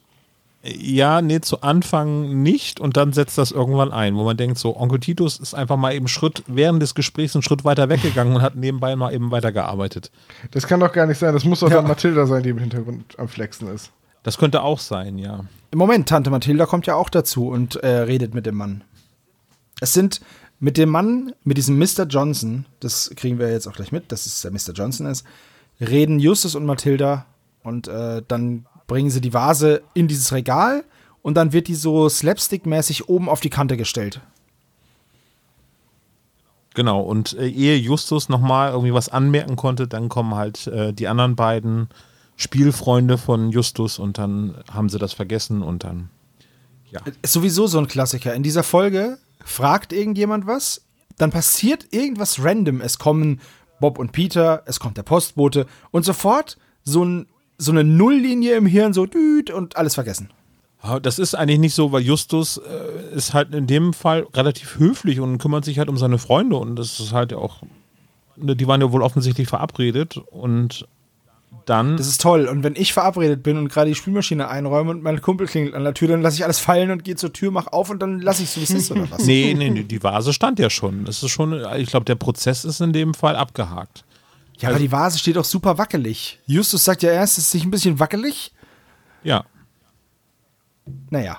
Ja, 0.63 1.23
nee, 1.23 1.41
zu 1.41 1.63
Anfang 1.63 2.43
nicht 2.43 2.81
und 2.81 2.99
dann 2.99 3.15
setzt 3.15 3.39
das 3.39 3.51
irgendwann 3.51 3.93
ein, 3.93 4.15
wo 4.17 4.25
man 4.25 4.37
denkt, 4.37 4.59
so, 4.59 4.77
Onkel 4.77 5.01
Titus 5.01 5.39
ist 5.39 5.55
einfach 5.55 5.79
mal 5.79 5.95
eben 5.95 6.07
Schritt 6.07 6.43
während 6.47 6.83
des 6.83 6.95
Gesprächs 6.95 7.35
einen 7.35 7.43
Schritt 7.43 7.65
weiter 7.65 7.89
weggegangen 7.89 8.35
und 8.37 8.43
hat 8.43 8.57
nebenbei 8.57 8.95
mal 8.95 9.15
eben 9.15 9.31
weitergearbeitet. 9.31 10.11
Das 10.51 10.67
kann 10.67 10.81
doch 10.81 10.93
gar 10.93 11.07
nicht 11.07 11.17
sein. 11.17 11.33
Das 11.33 11.45
muss 11.45 11.61
doch 11.61 11.71
Ja. 11.71 11.77
dann 11.77 11.87
Mathilda 11.89 12.27
sein, 12.27 12.43
die 12.43 12.51
im 12.51 12.59
Hintergrund 12.59 13.19
am 13.19 13.29
Flexen 13.29 13.69
ist. 13.69 13.91
Das 14.23 14.37
könnte 14.37 14.63
auch 14.63 14.79
sein, 14.81 15.17
ja. 15.17 15.45
im 15.71 15.79
Moment, 15.79 16.11
Tante 16.11 16.29
Mathilda 16.29 16.67
kommt 16.67 16.87
ja 16.87 16.95
auch 16.95 17.09
dazu 17.09 17.49
und 17.49 17.77
äh, 17.77 17.89
redet 18.01 18.35
mit 18.35 18.45
dem 18.45 18.57
Mann. 18.57 18.85
Es 19.81 19.95
sind 19.95 20.21
mit 20.59 20.77
dem 20.77 20.91
Mann, 20.91 21.33
mit 21.43 21.57
diesem 21.57 21.79
Mr. 21.79 22.05
Johnson, 22.07 22.67
das 22.81 23.11
kriegen 23.17 23.39
wir 23.39 23.51
jetzt 23.51 23.67
auch 23.67 23.73
gleich 23.73 23.93
mit, 23.93 24.13
dass 24.13 24.27
es 24.27 24.43
der 24.43 24.51
Mr. 24.51 24.75
Johnson 24.75 25.07
ist, 25.07 25.25
reden 25.81 26.21
Justus 26.21 26.55
und 26.55 26.67
Mathilda 26.67 27.25
und 27.63 27.89
äh, 27.89 28.23
dann 28.27 28.67
bringen 28.87 29.11
sie 29.11 29.21
die 29.21 29.35
Vase 29.35 29.83
in 29.95 30.09
dieses 30.09 30.33
Regal 30.33 30.85
und 31.23 31.35
dann 31.35 31.53
wird 31.53 31.69
die 31.69 31.75
so 31.75 32.09
slapstick-mäßig 32.09 33.09
oben 33.09 33.29
auf 33.29 33.41
die 33.41 33.51
Kante 33.51 33.77
gestellt. 33.77 34.21
Genau, 36.75 37.01
und 37.01 37.33
äh, 37.35 37.49
ehe 37.49 37.77
Justus 37.77 38.29
nochmal 38.29 38.71
irgendwie 38.71 38.95
was 38.95 39.09
anmerken 39.09 39.57
konnte, 39.57 39.89
dann 39.89 40.09
kommen 40.09 40.35
halt 40.35 40.67
äh, 40.69 40.93
die 40.93 41.09
anderen 41.09 41.37
beiden 41.37 41.89
Spielfreunde 42.37 43.19
von 43.19 43.51
Justus 43.51 43.99
und 43.99 44.19
dann 44.19 44.57
haben 44.73 44.89
sie 44.89 44.99
das 44.99 45.13
vergessen 45.13 45.63
und 45.63 45.85
dann, 45.85 46.11
ja. 46.91 47.01
Ist 47.23 47.33
sowieso 47.33 47.67
so 47.67 47.79
ein 47.79 47.87
Klassiker. 47.87 48.35
In 48.35 48.43
dieser 48.43 48.63
Folge 48.63 49.19
fragt 49.45 49.93
irgendjemand 49.93 50.47
was, 50.47 50.83
dann 51.19 51.31
passiert 51.31 51.93
irgendwas 51.93 52.43
random. 52.43 52.81
Es 52.81 52.99
kommen 52.99 53.41
Bob 53.79 53.99
und 53.99 54.13
Peter, 54.13 54.63
es 54.67 54.81
kommt 54.81 54.97
der 54.97 55.03
Postbote 55.03 55.67
und 55.91 56.05
sofort 56.05 56.57
so, 56.83 57.05
ein, 57.05 57.27
so 57.61 57.73
eine 57.73 57.85
Nulllinie 57.85 58.57
im 58.57 58.67
Hirn, 58.67 58.93
so 58.93 59.07
düt 59.07 59.51
und 59.51 59.77
alles 59.77 59.95
vergessen. 59.95 60.31
Ja, 60.83 60.99
Das 60.99 61.19
ist 61.19 61.35
eigentlich 61.35 61.59
nicht 61.59 61.75
so, 61.75 61.93
weil 61.93 62.03
Justus 62.03 62.57
äh, 62.59 63.15
ist 63.15 63.35
halt 63.35 63.55
in 63.55 63.67
dem 63.67 63.93
Fall 63.93 64.27
relativ 64.35 64.79
höflich 64.79 65.21
und 65.21 65.39
kümmert 65.39 65.65
sich 65.65 65.79
halt 65.79 65.89
um 65.89 65.99
seine 65.99 66.19
Freunde 66.19 66.57
und 66.57 66.77
das 66.77 67.01
ist 67.01 67.13
halt 67.13 67.33
ja 67.33 67.39
auch, 67.39 67.59
ne, 68.37 68.57
die 68.57 68.67
waren 68.67 68.81
ja 68.81 68.91
wohl 68.91 69.03
offensichtlich 69.03 69.49
verabredet 69.49 70.17
und 70.31 70.87
dann. 71.67 71.99
Das 71.99 72.07
ist 72.07 72.23
toll. 72.23 72.47
Und 72.47 72.63
wenn 72.63 72.75
ich 72.77 72.95
verabredet 72.95 73.43
bin 73.43 73.59
und 73.59 73.69
gerade 73.69 73.91
die 73.91 73.95
Spülmaschine 73.95 74.49
einräume 74.49 74.91
und 74.91 75.03
mein 75.03 75.21
Kumpel 75.21 75.47
klingelt 75.47 75.75
an 75.75 75.85
der 75.85 75.93
Tür, 75.93 76.09
dann 76.09 76.23
lasse 76.23 76.37
ich 76.37 76.45
alles 76.45 76.59
fallen 76.59 76.91
und 76.91 77.05
gehe 77.05 77.17
zur 77.17 77.33
Tür, 77.33 77.51
mach 77.51 77.67
auf 77.67 77.91
und 77.91 78.01
dann 78.01 78.21
lasse 78.21 78.43
ich 78.43 78.51
so, 78.51 78.61
wie 78.61 78.65
es 78.65 78.71
ist 78.71 78.91
oder 78.91 79.07
was? 79.11 79.27
nee, 79.27 79.55
nee, 79.57 79.69
nee, 79.69 79.83
die 79.83 80.03
Vase 80.03 80.33
stand 80.33 80.59
ja 80.59 80.71
schon. 80.71 81.05
Das 81.05 81.23
ist 81.23 81.31
schon, 81.31 81.63
ich 81.77 81.91
glaube, 81.91 82.07
der 82.07 82.15
Prozess 82.15 82.65
ist 82.65 82.81
in 82.81 82.95
dem 82.95 83.13
Fall 83.13 83.37
abgehakt. 83.37 84.05
Ja, 84.61 84.69
aber 84.71 84.79
die 84.79 84.93
Vase 84.93 85.19
steht 85.19 85.39
auch 85.39 85.45
super 85.45 85.79
wackelig. 85.79 86.39
Justus 86.47 86.85
sagt 86.85 87.03
ja 87.03 87.11
erst, 87.11 87.39
es 87.39 87.45
ist 87.45 87.51
sich 87.53 87.65
ein 87.65 87.71
bisschen 87.71 87.99
wackelig. 87.99 88.53
Ja, 89.23 89.45
Naja. 91.11 91.39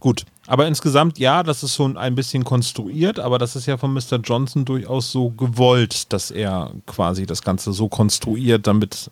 gut. 0.00 0.24
Aber 0.46 0.66
insgesamt, 0.66 1.18
ja, 1.18 1.42
das 1.42 1.62
ist 1.62 1.74
schon 1.74 1.98
ein 1.98 2.14
bisschen 2.14 2.42
konstruiert, 2.44 3.18
aber 3.18 3.38
das 3.38 3.54
ist 3.54 3.66
ja 3.66 3.76
von 3.76 3.92
Mr. 3.92 4.16
Johnson 4.24 4.64
durchaus 4.64 5.12
so 5.12 5.28
gewollt, 5.30 6.10
dass 6.12 6.30
er 6.30 6.72
quasi 6.86 7.26
das 7.26 7.42
Ganze 7.42 7.74
so 7.74 7.88
konstruiert, 7.88 8.66
damit 8.66 9.10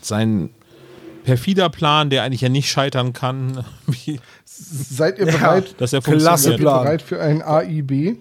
sein 0.00 0.48
perfider 1.24 1.68
Plan, 1.68 2.08
der 2.08 2.22
eigentlich 2.22 2.40
ja 2.40 2.48
nicht 2.48 2.70
scheitern 2.70 3.12
kann, 3.12 3.62
wie, 3.86 4.20
Seid 4.46 5.18
ihr 5.18 5.26
bereit, 5.26 5.74
dass 5.78 5.92
er 5.92 6.00
Klasse 6.00 6.20
seid 6.20 6.58
funktioniert. 6.58 6.60
ihr 6.60 6.64
Plan. 6.64 6.82
bereit 6.84 7.02
für 7.02 7.20
ein 7.20 7.42
AIB? 7.42 8.16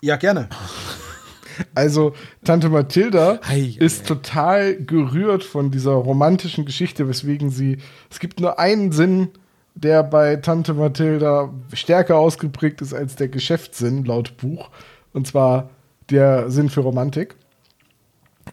Ja, 0.00 0.16
gerne. 0.16 0.48
Also, 1.74 2.14
Tante 2.44 2.68
Mathilda 2.68 3.40
Hei, 3.46 3.74
ist 3.78 4.06
total 4.06 4.76
gerührt 4.76 5.44
von 5.44 5.70
dieser 5.70 5.92
romantischen 5.92 6.64
Geschichte, 6.64 7.08
weswegen 7.08 7.50
sie. 7.50 7.78
Es 8.10 8.18
gibt 8.18 8.40
nur 8.40 8.58
einen 8.58 8.92
Sinn, 8.92 9.28
der 9.74 10.02
bei 10.02 10.36
Tante 10.36 10.74
Mathilda 10.74 11.52
stärker 11.72 12.16
ausgeprägt 12.16 12.80
ist 12.82 12.94
als 12.94 13.16
der 13.16 13.28
Geschäftssinn, 13.28 14.04
laut 14.04 14.36
Buch. 14.36 14.70
Und 15.12 15.26
zwar 15.26 15.70
der 16.10 16.50
Sinn 16.50 16.68
für 16.68 16.80
Romantik. 16.80 17.36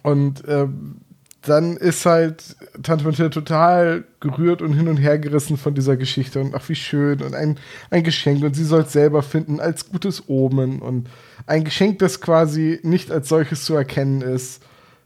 Und 0.03 0.43
ähm, 0.47 1.01
dann 1.41 1.77
ist 1.77 2.05
halt 2.05 2.55
Tante 2.83 3.05
Mathilda 3.05 3.29
total 3.29 4.03
gerührt 4.19 4.61
und 4.61 4.73
hin 4.73 4.87
und 4.87 4.97
her 4.97 5.17
gerissen 5.19 5.57
von 5.57 5.73
dieser 5.73 5.95
Geschichte 5.95 6.41
und 6.41 6.53
ach 6.53 6.67
wie 6.67 6.75
schön 6.75 7.21
und 7.21 7.33
ein, 7.33 7.57
ein 7.89 8.03
Geschenk 8.03 8.43
und 8.43 8.55
sie 8.55 8.65
soll 8.65 8.81
es 8.81 8.91
selber 8.91 9.23
finden 9.23 9.59
als 9.59 9.89
gutes 9.89 10.27
Omen 10.27 10.79
und 10.79 11.09
ein 11.49 11.63
Geschenk, 11.63 11.99
das 11.99 12.21
quasi 12.21 12.79
nicht 12.83 13.11
als 13.11 13.29
solches 13.29 13.63
zu 13.65 13.75
erkennen 13.75 14.21
ist. 14.21 14.61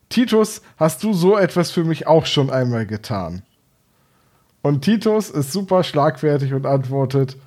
Titus, 0.10 0.62
hast 0.78 1.04
du 1.04 1.14
so 1.14 1.38
etwas 1.38 1.72
für 1.72 1.84
mich 1.84 2.06
auch 2.08 2.26
schon 2.26 2.50
einmal 2.50 2.86
getan? 2.86 3.42
Und 4.62 4.82
Titus 4.82 5.30
ist 5.30 5.52
super 5.52 5.84
schlagfertig 5.84 6.54
und 6.54 6.66
antwortet 6.66 7.38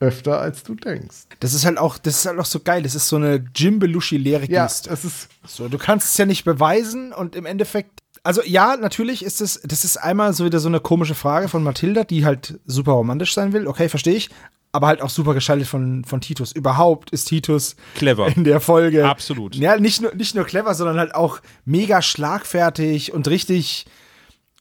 öfter 0.00 0.40
als 0.40 0.62
du 0.62 0.74
denkst. 0.74 1.26
Das 1.40 1.54
ist 1.54 1.64
halt 1.64 1.78
auch, 1.78 1.98
das 1.98 2.16
ist 2.18 2.26
halt 2.26 2.38
auch 2.38 2.44
so 2.44 2.60
geil. 2.60 2.82
Das 2.82 2.94
ist 2.94 3.08
so 3.08 3.16
eine 3.16 3.44
Jim 3.54 3.78
Belushi-leere 3.78 4.50
Ja, 4.50 4.64
Geste. 4.64 4.90
es 4.90 5.04
ist 5.04 5.28
So, 5.46 5.68
du 5.68 5.78
kannst 5.78 6.08
es 6.10 6.16
ja 6.16 6.26
nicht 6.26 6.44
beweisen 6.44 7.12
und 7.12 7.36
im 7.36 7.46
Endeffekt. 7.46 8.00
Also 8.22 8.42
ja, 8.44 8.76
natürlich 8.76 9.24
ist 9.24 9.40
es, 9.40 9.60
das 9.64 9.84
ist 9.84 9.96
einmal 9.98 10.32
so 10.32 10.44
wieder 10.44 10.58
so 10.58 10.68
eine 10.68 10.80
komische 10.80 11.14
Frage 11.14 11.48
von 11.48 11.62
Mathilda, 11.62 12.04
die 12.04 12.24
halt 12.24 12.58
super 12.66 12.92
romantisch 12.92 13.34
sein 13.34 13.52
will. 13.52 13.66
Okay, 13.66 13.88
verstehe 13.88 14.14
ich. 14.14 14.30
Aber 14.74 14.88
halt 14.88 15.02
auch 15.02 15.08
super 15.08 15.34
geschaltet 15.34 15.68
von, 15.68 16.04
von 16.04 16.20
Titus. 16.20 16.50
Überhaupt 16.50 17.10
ist 17.10 17.26
Titus 17.26 17.76
Clever. 17.94 18.26
in 18.36 18.42
der 18.42 18.58
Folge. 18.60 19.08
Absolut. 19.08 19.54
Ja, 19.54 19.78
nicht 19.78 20.02
nur, 20.02 20.12
nicht 20.16 20.34
nur 20.34 20.44
clever, 20.44 20.74
sondern 20.74 20.98
halt 20.98 21.14
auch 21.14 21.38
mega 21.64 22.02
schlagfertig 22.02 23.12
und 23.12 23.28
richtig. 23.28 23.86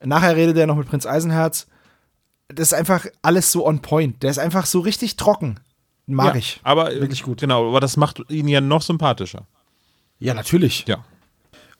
Nachher 0.03 0.36
redet 0.36 0.55
er 0.55 0.68
noch 0.68 0.76
mit 0.76 0.88
Prinz 0.88 1.07
Eisenherz. 1.07 1.66
Das 2.47 2.68
ist 2.68 2.74
einfach 2.74 3.07
alles 3.24 3.51
so 3.51 3.66
on 3.66 3.82
point. 3.82 4.22
Der 4.22 4.30
ist 4.30 4.38
einfach 4.38 4.68
so 4.68 4.82
richtig 4.82 5.16
trocken. 5.16 5.59
Mag 6.05 6.36
ja, 6.36 6.39
ich. 6.39 6.59
Aber 6.61 6.93
äh, 6.93 7.01
Wirklich 7.01 7.24
gut. 7.24 7.39
Genau, 7.39 7.68
aber 7.68 7.80
das 7.80 7.97
macht 7.97 8.22
ihn 8.30 8.47
ja 8.47 8.61
noch 8.61 8.84
sympathischer. 8.84 9.47
Ja, 10.20 10.36
natürlich. 10.36 10.86
Ja. 10.88 11.03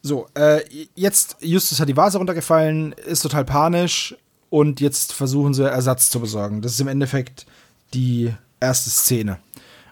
So, 0.02 0.26
äh, 0.34 0.60
jetzt, 0.96 1.36
Justus 1.40 1.78
hat 1.78 1.88
die 1.88 1.96
Vase 1.96 2.18
runtergefallen, 2.18 2.94
ist 3.06 3.20
total 3.20 3.44
panisch 3.44 4.16
und 4.50 4.80
jetzt 4.80 5.12
versuchen 5.12 5.54
sie 5.54 5.70
Ersatz 5.70 6.10
zu 6.10 6.18
besorgen. 6.18 6.62
Das 6.62 6.72
ist 6.72 6.80
im 6.80 6.88
Endeffekt 6.88 7.46
die 7.94 8.32
erste 8.60 8.90
Szene. 8.90 9.38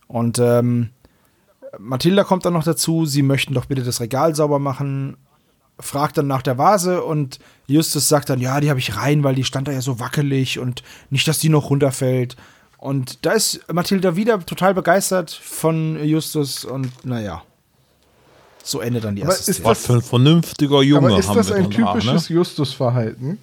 Und 0.07 0.39
ähm, 0.39 0.91
Mathilda 1.79 2.25
kommt 2.25 2.45
dann 2.45 2.53
noch 2.53 2.65
dazu, 2.65 3.07
sie 3.07 3.23
möchten 3.23 3.55
doch 3.55 3.67
bitte 3.67 3.83
das 3.83 4.01
Regal 4.01 4.35
sauber 4.35 4.59
machen, 4.59 5.17
fragt 5.81 6.19
dann 6.19 6.27
nach 6.27 6.43
der 6.43 6.59
Vase 6.59 7.03
und 7.03 7.39
Justus 7.67 8.09
sagt 8.09 8.29
dann, 8.29 8.41
ja, 8.41 8.61
die 8.61 8.69
habe 8.69 8.81
ich 8.81 8.97
rein, 8.97 9.25
weil 9.25 9.35
die 9.35 9.45
stand 9.45 9.69
da 9.69 9.73
ja 9.73 9.81
so 9.81 9.99
wackelig 9.99 10.59
und 10.59 10.83
nicht, 11.11 11.27
dass 11.27 11.39
die 11.39 11.49
noch 11.49 11.71
runterfällt. 11.71 12.37
Und 12.79 13.25
da 13.25 13.33
ist 13.33 13.61
Mathilda 13.73 14.17
wieder 14.17 14.45
total 14.45 14.75
begeistert 14.75 15.31
von 15.31 16.03
Justus 16.05 16.65
und 16.65 17.05
naja. 17.05 17.43
So 18.65 18.81
endet 18.81 19.05
dann 19.05 19.17
die 19.17 19.23
erste 19.23 19.53
Szene. 19.53 19.67
Was 19.67 19.87
für 19.87 19.95
ein 19.95 20.03
vernünftiger 20.03 20.83
Junge 20.83 21.09
Aber 21.09 21.19
ist 21.19 21.29
haben 21.29 21.37
das 21.37 21.49
wir 21.49 21.57
ein 21.57 21.67
auch, 21.67 21.71
typisches 21.71 22.29
ne? 22.29 22.37
Justus-Verhalten? 22.37 23.39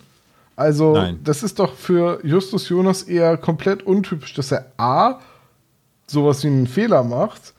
Also, 0.60 0.92
Nein. 0.92 1.22
das 1.24 1.42
ist 1.42 1.58
doch 1.58 1.74
für 1.74 2.20
Justus 2.22 2.68
Jonas 2.68 3.04
eher 3.04 3.38
komplett 3.38 3.82
untypisch, 3.82 4.34
dass 4.34 4.52
er 4.52 4.74
A, 4.76 5.22
sowas 6.06 6.44
wie 6.44 6.48
einen 6.48 6.68
Fehler 6.68 7.06
macht 7.06 7.54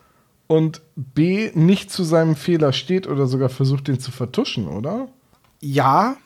und 0.48 0.82
B, 0.96 1.50
nicht 1.54 1.90
zu 1.90 2.04
seinem 2.04 2.36
Fehler 2.36 2.74
steht 2.74 3.06
oder 3.06 3.26
sogar 3.26 3.48
versucht, 3.48 3.88
den 3.88 4.00
zu 4.00 4.10
vertuschen, 4.10 4.68
oder? 4.68 5.08
Ja, 5.60 6.16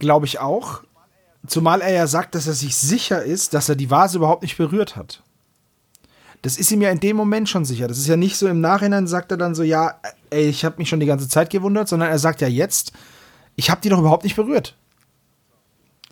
glaube 0.00 0.26
ich 0.26 0.40
auch. 0.40 0.82
Zumal 1.46 1.80
er 1.80 1.92
ja 1.92 2.08
sagt, 2.08 2.34
dass 2.34 2.48
er 2.48 2.54
sich 2.54 2.74
sicher 2.74 3.22
ist, 3.22 3.54
dass 3.54 3.68
er 3.68 3.76
die 3.76 3.88
Vase 3.92 4.18
überhaupt 4.18 4.42
nicht 4.42 4.56
berührt 4.56 4.96
hat. 4.96 5.22
Das 6.42 6.56
ist 6.56 6.72
ihm 6.72 6.82
ja 6.82 6.90
in 6.90 6.98
dem 6.98 7.16
Moment 7.16 7.48
schon 7.48 7.64
sicher. 7.64 7.86
Das 7.86 7.98
ist 7.98 8.08
ja 8.08 8.16
nicht 8.16 8.36
so 8.36 8.48
im 8.48 8.60
Nachhinein, 8.60 9.06
sagt 9.06 9.30
er 9.30 9.36
dann 9.36 9.54
so, 9.54 9.62
ja, 9.62 9.94
ey, 10.30 10.48
ich 10.48 10.64
habe 10.64 10.78
mich 10.78 10.88
schon 10.88 10.98
die 10.98 11.06
ganze 11.06 11.28
Zeit 11.28 11.50
gewundert, 11.50 11.86
sondern 11.86 12.08
er 12.08 12.18
sagt 12.18 12.40
ja 12.40 12.48
jetzt, 12.48 12.90
ich 13.54 13.70
habe 13.70 13.80
die 13.80 13.90
doch 13.90 14.00
überhaupt 14.00 14.24
nicht 14.24 14.34
berührt. 14.34 14.74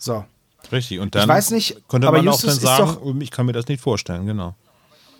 So. 0.02 0.24
Richtig, 0.72 0.98
und 0.98 1.14
dann 1.14 1.28
weiß 1.28 1.50
nicht, 1.52 1.76
könnte 1.88 2.08
aber 2.08 2.16
man 2.18 2.26
Justus 2.26 2.50
auch 2.50 2.54
ist 2.54 2.64
dann 2.64 2.88
sagen, 2.88 3.20
ich 3.20 3.30
kann 3.30 3.46
mir 3.46 3.52
das 3.52 3.68
nicht 3.68 3.80
vorstellen, 3.80 4.26
genau. 4.26 4.54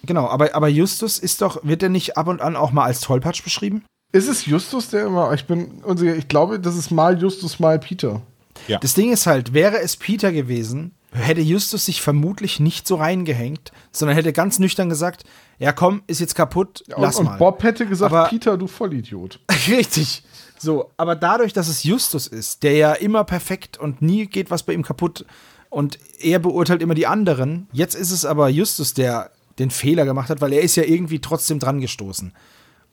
Genau, 0.05 0.27
aber, 0.29 0.55
aber 0.55 0.67
Justus 0.69 1.19
ist 1.19 1.41
doch, 1.41 1.61
wird 1.63 1.83
er 1.85 1.89
nicht 1.89 2.17
ab 2.17 2.27
und 2.27 2.41
an 2.41 2.57
auch 2.57 2.73
mal 2.73 2.85
als 2.85 3.01
Tollpatsch 3.01 3.45
beschrieben? 3.45 3.85
Ist 4.11 4.29
es 4.29 4.47
Justus, 4.47 4.89
der 4.89 5.07
immer, 5.07 5.33
ich 5.33 5.47
bin 5.47 5.83
unsicher, 5.85 6.17
ich 6.17 6.27
glaube, 6.27 6.59
das 6.59 6.77
ist 6.77 6.91
mal 6.91 7.21
Justus, 7.21 7.61
mal 7.61 7.79
Peter. 7.79 8.23
Ja. 8.67 8.79
Das 8.79 8.95
Ding 8.95 9.13
ist 9.13 9.27
halt, 9.27 9.53
wäre 9.55 9.79
es 9.81 9.97
Peter 9.97 10.33
gewesen, 10.33 10.95
hätte 11.13 11.41
Justus 11.41 11.87
sich 11.87 12.03
vermutlich 12.03 12.59
nicht 12.59 12.87
so 12.89 12.97
reingehängt, 12.97 13.71
sondern 13.93 14.17
hätte 14.17 14.33
ganz 14.33 14.59
nüchtern 14.59 14.89
gesagt, 14.89 15.25
ja 15.59 15.73
komm, 15.73 16.03
ist 16.09 16.21
jetzt 16.21 16.35
kaputt, 16.35 16.83
Und, 16.95 17.03
lass 17.03 17.17
und 17.17 17.27
mal. 17.27 17.37
Bob 17.37 17.63
hätte 17.63 17.87
gesagt, 17.87 18.13
Aber- 18.13 18.29
Peter, 18.29 18.57
du 18.59 18.67
Vollidiot. 18.67 19.39
Richtig. 19.69 20.25
So, 20.63 20.93
aber 20.97 21.17
dadurch, 21.17 21.53
dass 21.53 21.67
es 21.67 21.83
Justus 21.83 22.29
ist, 22.29 22.63
der 22.63 22.75
ja 22.75 22.93
immer 22.93 23.25
perfekt 23.25 23.79
und 23.79 24.01
nie 24.01 24.27
geht 24.27 24.53
was 24.53 24.63
bei 24.63 24.73
ihm 24.73 24.85
kaputt 24.85 25.27
und 25.71 25.99
er 26.21 26.39
beurteilt 26.39 26.83
immer 26.83 26.95
die 26.95 27.09
anderen, 27.09 27.67
jetzt 27.73 27.97
ist 27.97 28.13
es 28.13 28.25
aber 28.25 28.49
Justus, 28.49 28.95
der 28.95 29.33
den 29.59 29.73
Fehler 29.73 30.05
gemacht 30.05 30.31
hat, 30.31 30.41
weil 30.41 30.53
er 30.53 30.63
ist 30.63 30.77
ja 30.77 30.85
irgendwie 30.85 31.19
trotzdem 31.19 31.59
dran 31.59 31.81
gestoßen. 31.81 32.33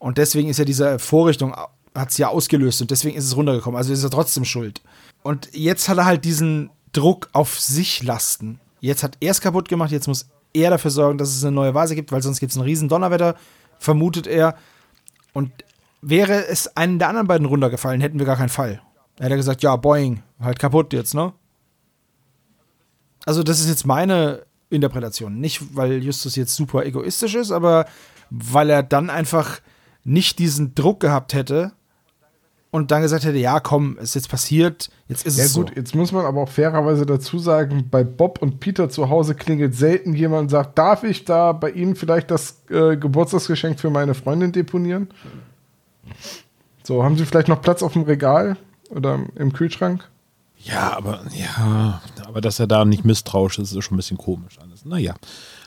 Und 0.00 0.18
deswegen 0.18 0.48
ist 0.48 0.58
ja 0.58 0.64
diese 0.64 0.98
Vorrichtung, 0.98 1.54
hat 1.94 2.10
es 2.10 2.18
ja 2.18 2.26
ausgelöst 2.26 2.80
und 2.80 2.90
deswegen 2.90 3.16
ist 3.16 3.24
es 3.24 3.36
runtergekommen. 3.36 3.78
Also 3.78 3.92
ist 3.92 4.02
er 4.02 4.10
trotzdem 4.10 4.44
schuld. 4.44 4.82
Und 5.22 5.48
jetzt 5.52 5.88
hat 5.88 5.98
er 5.98 6.06
halt 6.06 6.24
diesen 6.24 6.70
Druck 6.92 7.28
auf 7.34 7.60
sich 7.60 8.02
lasten. 8.02 8.58
Jetzt 8.80 9.04
hat 9.04 9.16
er 9.20 9.30
es 9.30 9.40
kaputt 9.40 9.68
gemacht, 9.68 9.92
jetzt 9.92 10.08
muss 10.08 10.28
er 10.52 10.70
dafür 10.70 10.90
sorgen, 10.90 11.18
dass 11.18 11.36
es 11.36 11.44
eine 11.44 11.54
neue 11.54 11.74
Vase 11.74 11.94
gibt, 11.94 12.10
weil 12.10 12.22
sonst 12.22 12.40
gibt 12.40 12.50
es 12.50 12.58
ein 12.58 12.64
riesen 12.64 12.88
Donnerwetter, 12.88 13.36
vermutet 13.78 14.26
er. 14.26 14.56
Und 15.32 15.52
wäre 16.02 16.46
es 16.46 16.76
einen 16.76 16.98
der 16.98 17.08
anderen 17.08 17.26
beiden 17.26 17.46
runtergefallen, 17.46 18.00
hätten 18.00 18.18
wir 18.18 18.26
gar 18.26 18.36
keinen 18.36 18.48
Fall. 18.48 18.80
Er 19.18 19.26
hätte 19.26 19.36
gesagt, 19.36 19.62
ja, 19.62 19.76
Boeing, 19.76 20.22
halt 20.40 20.58
kaputt 20.58 20.92
jetzt, 20.92 21.14
ne? 21.14 21.32
Also, 23.26 23.42
das 23.42 23.60
ist 23.60 23.68
jetzt 23.68 23.86
meine 23.86 24.42
Interpretation. 24.70 25.38
Nicht, 25.38 25.76
weil 25.76 26.02
Justus 26.02 26.36
jetzt 26.36 26.54
super 26.54 26.86
egoistisch 26.86 27.34
ist, 27.34 27.50
aber 27.50 27.86
weil 28.30 28.70
er 28.70 28.82
dann 28.82 29.10
einfach 29.10 29.60
nicht 30.04 30.38
diesen 30.38 30.74
Druck 30.74 31.00
gehabt 31.00 31.34
hätte 31.34 31.72
und 32.70 32.90
dann 32.92 33.02
gesagt 33.02 33.24
hätte, 33.24 33.38
ja, 33.38 33.60
komm, 33.60 33.98
ist 33.98 34.14
jetzt 34.14 34.28
passiert, 34.28 34.90
jetzt 35.08 35.26
ist 35.26 35.38
Ja 35.38 35.44
es 35.44 35.54
gut, 35.54 35.70
so. 35.70 35.74
jetzt 35.74 35.94
muss 35.94 36.12
man 36.12 36.24
aber 36.24 36.42
auch 36.42 36.48
fairerweise 36.48 37.04
dazu 37.04 37.38
sagen, 37.38 37.88
bei 37.90 38.04
Bob 38.04 38.40
und 38.40 38.60
Peter 38.60 38.88
zu 38.88 39.08
Hause 39.08 39.34
klingelt 39.34 39.74
selten 39.74 40.14
jemand 40.14 40.42
und 40.42 40.48
sagt, 40.50 40.78
darf 40.78 41.02
ich 41.02 41.24
da 41.24 41.52
bei 41.52 41.70
Ihnen 41.70 41.96
vielleicht 41.96 42.30
das 42.30 42.62
äh, 42.70 42.96
Geburtstagsgeschenk 42.96 43.80
für 43.80 43.90
meine 43.90 44.14
Freundin 44.14 44.52
deponieren? 44.52 45.08
So, 46.82 47.02
haben 47.04 47.16
Sie 47.16 47.26
vielleicht 47.26 47.48
noch 47.48 47.62
Platz 47.62 47.82
auf 47.82 47.92
dem 47.92 48.02
Regal 48.02 48.56
oder 48.90 49.20
im 49.36 49.52
Kühlschrank? 49.52 50.08
Ja, 50.62 50.94
aber 50.96 51.20
ja, 51.34 52.02
aber 52.26 52.40
dass 52.40 52.58
er 52.60 52.66
da 52.66 52.84
nicht 52.84 53.04
misstrauisch 53.04 53.58
ist, 53.58 53.72
ist 53.72 53.84
schon 53.84 53.94
ein 53.94 53.96
bisschen 53.96 54.18
komisch 54.18 54.58
alles. 54.60 54.84
Naja. 54.84 55.14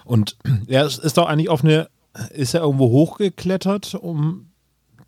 Und 0.06 0.38
er 0.68 0.86
ist, 0.86 1.00
ist 1.00 1.18
doch 1.18 1.28
eigentlich 1.28 1.50
auf 1.50 1.64
eine, 1.64 1.88
ist 2.32 2.54
er 2.54 2.62
irgendwo 2.62 2.90
hochgeklettert, 2.90 3.96
um 3.96 4.50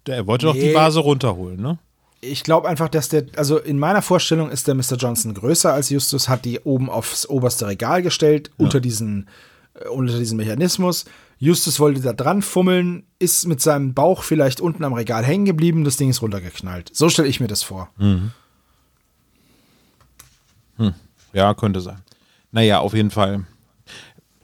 der, 0.07 0.15
er 0.17 0.27
wollte 0.27 0.47
doch 0.47 0.53
die 0.53 0.67
Nee. 0.67 0.75
Vase 0.75 0.99
runterholen, 0.99 1.61
ne? 1.61 1.77
Ich 2.21 2.43
glaube 2.43 2.67
einfach, 2.67 2.89
dass 2.89 3.09
der, 3.09 3.25
also 3.35 3.59
in 3.59 3.77
meiner 3.77 4.01
Vorstellung 4.01 4.49
ist 4.49 4.67
der 4.67 4.73
Mr. 4.73 4.95
Johnson 4.97 5.35
größer 5.35 5.71
als 5.73 5.89
Justus, 5.91 6.29
hat 6.29 6.45
die 6.45 6.59
oben 6.61 6.89
aufs 6.89 7.27
oberste 7.29 7.67
Regal 7.67 8.01
gestellt, 8.01 8.49
unter 8.57 8.79
diesen, 8.79 9.27
äh, 9.75 9.87
unter 9.89 10.17
diesen 10.17 10.37
Mechanismus. 10.37 11.05
Justus 11.37 11.79
wollte 11.79 12.01
da 12.01 12.13
dran 12.13 12.41
fummeln, 12.41 13.03
ist 13.19 13.45
mit 13.45 13.61
seinem 13.61 13.93
Bauch 13.93 14.23
vielleicht 14.23 14.61
unten 14.61 14.83
am 14.83 14.93
Regal 14.93 15.23
hängen 15.25 15.45
geblieben, 15.45 15.83
das 15.83 15.97
Ding 15.97 16.09
ist 16.09 16.21
runtergeknallt. 16.21 16.89
So 16.93 17.09
stelle 17.09 17.27
ich 17.27 17.39
mir 17.39 17.47
das 17.47 17.61
vor. 17.63 17.89
Ja, 21.33 21.53
könnte 21.53 21.81
sein. 21.81 22.01
Naja, 22.51 22.79
auf 22.79 22.93
jeden 22.93 23.11
Fall. 23.11 23.45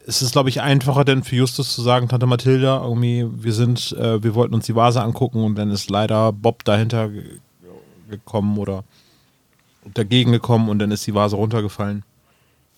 Es 0.06 0.22
ist, 0.22 0.32
glaube 0.34 0.50
ich, 0.50 0.62
einfacher 0.62 1.06
denn 1.06 1.24
für 1.24 1.36
Justus 1.38 1.74
zu 1.74 1.82
sagen, 1.82 2.10
Tante 2.10 2.26
Mathilda, 2.26 2.82
irgendwie, 2.84 3.26
wir 3.32 3.54
sind, 3.54 3.94
äh, 3.94 4.22
wir 4.22 4.36
wollten 4.36 4.54
uns 4.56 4.66
die 4.66 4.76
Vase 4.76 5.02
angucken 5.02 5.44
und 5.44 5.56
dann 5.56 5.70
ist 5.72 5.90
leider 5.90 6.34
Bob 6.34 6.66
dahinter 6.66 7.10
ge- 7.10 7.40
gekommen 8.10 8.58
oder 8.58 8.84
dagegen 9.94 10.32
gekommen 10.32 10.68
und 10.70 10.80
dann 10.80 10.92
ist 10.92 11.06
die 11.08 11.14
Vase 11.14 11.36
runtergefallen. 11.38 12.04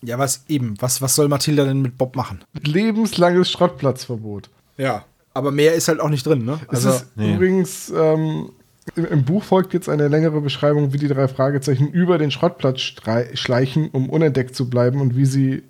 Ja, 0.05 0.19
was 0.19 0.43
eben, 0.47 0.75
was, 0.79 1.01
was 1.01 1.15
soll 1.15 1.27
Mathilda 1.27 1.65
denn 1.65 1.81
mit 1.81 1.97
Bob 1.97 2.15
machen? 2.15 2.43
Lebenslanges 2.61 3.49
Schrottplatzverbot. 3.51 4.49
Ja. 4.77 5.05
Aber 5.33 5.51
mehr 5.51 5.73
ist 5.73 5.87
halt 5.87 5.99
auch 5.99 6.09
nicht 6.09 6.25
drin, 6.25 6.45
ne? 6.45 6.59
Es 6.71 6.85
ist 6.85 7.07
nee. 7.15 7.33
übrigens, 7.33 7.91
ähm, 7.95 8.49
im, 8.95 9.05
im 9.05 9.23
Buch 9.23 9.43
folgt 9.43 9.73
jetzt 9.73 9.89
eine 9.89 10.07
längere 10.07 10.41
Beschreibung, 10.41 10.93
wie 10.93 10.97
die 10.97 11.07
drei 11.07 11.27
Fragezeichen 11.27 11.89
über 11.89 12.17
den 12.17 12.31
Schrottplatz 12.31 12.79
schleichen, 12.81 13.89
um 13.91 14.09
unentdeckt 14.09 14.55
zu 14.55 14.69
bleiben 14.69 15.01
und 15.01 15.15
wie 15.15 15.25
sie 15.25 15.63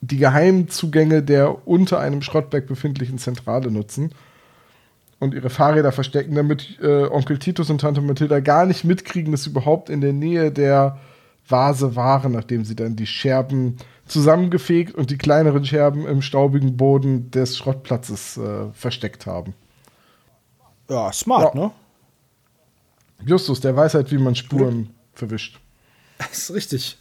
die 0.00 0.18
Geheimzugänge 0.18 1.22
der 1.22 1.66
unter 1.66 1.98
einem 2.00 2.22
Schrottberg 2.22 2.66
befindlichen 2.66 3.18
Zentrale 3.18 3.70
nutzen 3.70 4.12
und 5.18 5.34
ihre 5.34 5.50
Fahrräder 5.50 5.92
verstecken, 5.92 6.34
damit 6.34 6.78
äh, 6.80 7.04
Onkel 7.04 7.38
Titus 7.38 7.70
und 7.70 7.80
Tante 7.80 8.00
Mathilda 8.00 8.40
gar 8.40 8.66
nicht 8.66 8.84
mitkriegen, 8.84 9.32
dass 9.32 9.44
sie 9.44 9.50
überhaupt 9.50 9.90
in 9.90 10.00
der 10.00 10.12
Nähe 10.12 10.52
der 10.52 10.98
Vase 11.48 11.96
waren, 11.96 12.32
nachdem 12.32 12.64
sie 12.64 12.76
dann 12.76 12.96
die 12.96 13.06
Scherben 13.06 13.76
zusammengefegt 14.06 14.94
und 14.94 15.10
die 15.10 15.18
kleineren 15.18 15.64
Scherben 15.64 16.06
im 16.06 16.22
staubigen 16.22 16.76
Boden 16.76 17.30
des 17.30 17.56
Schrottplatzes 17.58 18.36
äh, 18.38 18.72
versteckt 18.72 19.26
haben. 19.26 19.54
ja, 20.88 21.12
smart, 21.12 21.54
Ja. 21.54 21.60
ne? 21.60 21.70
Justus, 23.26 23.60
der 23.60 23.74
weiß 23.76 23.94
halt, 23.94 24.10
wie 24.12 24.18
man 24.18 24.34
Spuren 24.34 24.90
verwischt. 25.12 25.58
Das 26.18 26.30
ist 26.38 26.54
richtig. 26.54 26.98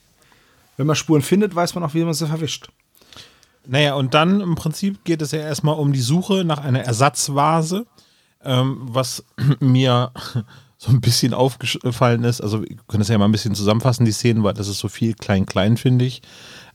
Wenn 0.75 0.87
man 0.87 0.95
Spuren 0.95 1.21
findet, 1.21 1.55
weiß 1.55 1.75
man 1.75 1.83
auch, 1.83 1.93
wie 1.93 2.03
man 2.03 2.13
sie 2.13 2.27
verwischt. 2.27 2.69
Naja, 3.65 3.95
und 3.95 4.13
dann 4.13 4.41
im 4.41 4.55
Prinzip 4.55 5.03
geht 5.03 5.21
es 5.21 5.31
ja 5.31 5.39
erstmal 5.39 5.75
um 5.77 5.91
die 5.93 5.99
Suche 6.01 6.43
nach 6.45 6.59
einer 6.63 6.81
Ersatzvase, 6.81 7.85
ähm, 8.43 8.77
was 8.81 9.23
mir 9.59 10.11
so 10.77 10.91
ein 10.91 11.01
bisschen 11.01 11.33
aufgefallen 11.33 12.23
ist. 12.23 12.41
Also, 12.41 12.61
wir 12.61 12.77
können 12.87 12.99
das 12.99 13.07
ja 13.07 13.17
mal 13.17 13.25
ein 13.25 13.31
bisschen 13.31 13.55
zusammenfassen, 13.55 14.05
die 14.05 14.11
Szenen, 14.11 14.43
weil 14.43 14.53
das 14.53 14.67
ist 14.67 14.79
so 14.79 14.87
viel 14.87 15.13
klein-klein, 15.13 15.77
finde 15.77 16.05
ich. 16.05 16.21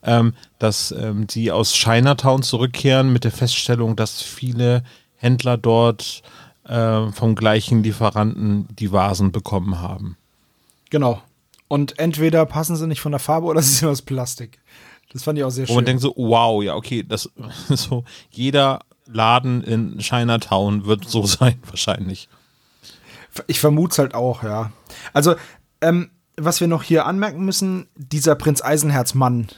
Ähm, 0.03 0.35
dass 0.59 0.91
ähm, 0.91 1.29
die 1.29 1.53
aus 1.53 1.73
Chinatown 1.73 2.43
zurückkehren 2.43 3.13
mit 3.13 3.23
der 3.23 3.31
Feststellung, 3.31 3.95
dass 3.95 4.21
viele 4.21 4.83
Händler 5.15 5.57
dort 5.57 6.23
äh, 6.65 7.11
vom 7.13 7.37
gleichen 7.37 7.83
Lieferanten 7.85 8.67
die 8.75 8.91
Vasen 8.91 9.31
bekommen 9.31 9.81
haben. 9.81 10.17
Genau. 10.91 11.23
Und 11.69 11.99
entweder 11.99 12.45
passen 12.45 12.77
sie 12.77 12.87
nicht 12.87 13.01
von 13.01 13.13
der 13.13 13.19
Farbe 13.19 13.47
oder 13.47 13.63
sie 13.63 13.73
sind 13.73 13.89
aus 13.89 14.03
Plastik. 14.03 14.59
Das 15.13 15.25
fand 15.25 15.39
ich 15.39 15.45
auch 15.45 15.51
sehr 15.51 15.67
schön. 15.67 15.77
man 15.77 15.85
denkt 15.85 16.03
so, 16.03 16.13
wow, 16.17 16.63
ja, 16.63 16.75
okay, 16.75 17.05
das 17.07 17.31
so 17.69 18.05
jeder 18.31 18.81
Laden 19.07 19.63
in 19.63 19.99
Chinatown 19.99 20.87
wird 20.87 21.09
so 21.09 21.25
sein, 21.27 21.59
wahrscheinlich. 21.67 22.29
Ich 23.47 23.61
vermute 23.61 23.93
es 23.93 23.99
halt 23.99 24.14
auch, 24.14 24.43
ja. 24.43 24.72
Also, 25.12 25.37
ähm, 25.80 26.11
was 26.37 26.61
wir 26.61 26.68
noch 26.68 26.83
hier 26.83 27.07
anmerken 27.07 27.45
müssen, 27.45 27.89
dieser 27.97 28.35
Prinz 28.35 28.62
Eisenherz-Mann 28.62 29.49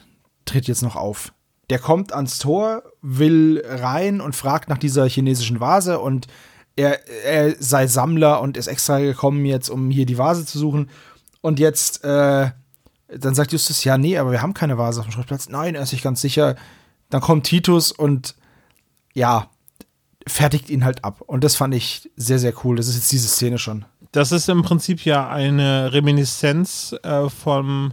tritt 0.45 0.67
jetzt 0.67 0.83
noch 0.83 0.97
auf. 0.97 1.33
Der 1.71 1.79
kommt 1.79 2.13
ans 2.13 2.39
Tor, 2.39 2.83
will 3.01 3.63
rein 3.65 4.21
und 4.21 4.35
fragt 4.35 4.69
nach 4.69 4.79
dieser 4.79 5.09
chinesischen 5.09 5.61
Vase 5.61 5.99
und 5.99 6.27
er, 6.77 7.09
er 7.25 7.55
sei 7.59 7.87
Sammler 7.87 8.41
und 8.41 8.57
ist 8.57 8.67
extra 8.67 8.99
gekommen 8.99 9.45
jetzt, 9.45 9.71
um 9.71 9.91
hier 9.91 10.07
die 10.07 10.19
Vase 10.19 10.45
zu 10.45 10.59
suchen. 10.59 10.91
Und 11.41 11.59
jetzt, 11.59 12.05
äh, 12.05 12.51
dann 13.09 13.35
sagt 13.35 13.53
Justus, 13.53 13.85
ja, 13.85 13.97
nee, 13.97 14.19
aber 14.19 14.33
wir 14.33 14.43
haben 14.43 14.55
keine 14.55 14.77
Vase 14.79 15.01
auf 15.01 15.07
dem 15.07 15.13
Schrottplatz. 15.13 15.49
Nein, 15.49 15.75
er 15.75 15.83
ist 15.83 15.91
sich 15.91 16.03
ganz 16.03 16.21
sicher. 16.21 16.57
Dann 17.11 17.21
kommt 17.21 17.47
Titus 17.47 17.93
und 17.93 18.35
ja, 19.13 19.49
fertigt 20.27 20.71
ihn 20.71 20.85
halt 20.85 21.05
ab. 21.05 21.21
Und 21.27 21.45
das 21.45 21.57
fand 21.57 21.75
ich 21.75 22.11
sehr, 22.17 22.39
sehr 22.39 22.55
cool. 22.65 22.77
Das 22.77 22.89
ist 22.89 22.97
jetzt 22.97 23.13
diese 23.13 23.29
Szene 23.29 23.59
schon. 23.59 23.85
Das 24.13 24.33
ist 24.33 24.49
im 24.49 24.63
Prinzip 24.63 25.05
ja 25.05 25.29
eine 25.29 25.93
Reminiszenz 25.93 26.95
äh, 27.03 27.29
vom 27.29 27.93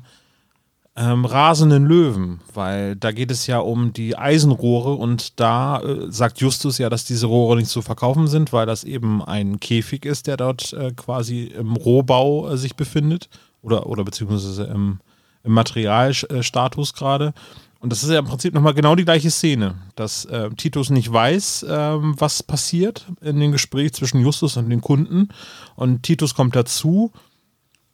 ähm, 0.95 1.25
rasenden 1.25 1.85
Löwen, 1.85 2.41
weil 2.53 2.95
da 2.95 3.11
geht 3.11 3.31
es 3.31 3.47
ja 3.47 3.59
um 3.59 3.93
die 3.93 4.17
Eisenrohre 4.17 4.93
und 4.93 5.39
da 5.39 5.79
äh, 5.79 6.11
sagt 6.11 6.41
Justus 6.41 6.77
ja, 6.77 6.89
dass 6.89 7.05
diese 7.05 7.27
Rohre 7.27 7.55
nicht 7.55 7.69
zu 7.69 7.81
verkaufen 7.81 8.27
sind, 8.27 8.51
weil 8.51 8.65
das 8.65 8.83
eben 8.83 9.23
ein 9.23 9.59
Käfig 9.59 10.05
ist, 10.05 10.27
der 10.27 10.37
dort 10.37 10.73
äh, 10.73 10.91
quasi 10.91 11.45
im 11.45 11.75
Rohbau 11.75 12.49
äh, 12.49 12.57
sich 12.57 12.75
befindet 12.75 13.29
oder, 13.61 13.87
oder 13.87 14.03
beziehungsweise 14.03 14.65
im, 14.65 14.99
im 15.43 15.53
Materialstatus 15.53 16.93
gerade. 16.93 17.33
Und 17.81 17.91
das 17.91 18.03
ist 18.03 18.11
ja 18.11 18.19
im 18.19 18.25
Prinzip 18.25 18.53
nochmal 18.53 18.75
genau 18.75 18.93
die 18.93 19.05
gleiche 19.05 19.31
Szene, 19.31 19.73
dass 19.95 20.25
äh, 20.25 20.51
Titus 20.51 20.91
nicht 20.91 21.11
weiß, 21.11 21.65
ähm, 21.67 22.13
was 22.15 22.43
passiert 22.43 23.07
in 23.21 23.39
dem 23.39 23.51
Gespräch 23.51 23.93
zwischen 23.93 24.21
Justus 24.21 24.55
und 24.55 24.69
den 24.69 24.81
Kunden. 24.81 25.29
Und 25.75 26.03
Titus 26.03 26.35
kommt 26.35 26.55
dazu 26.55 27.11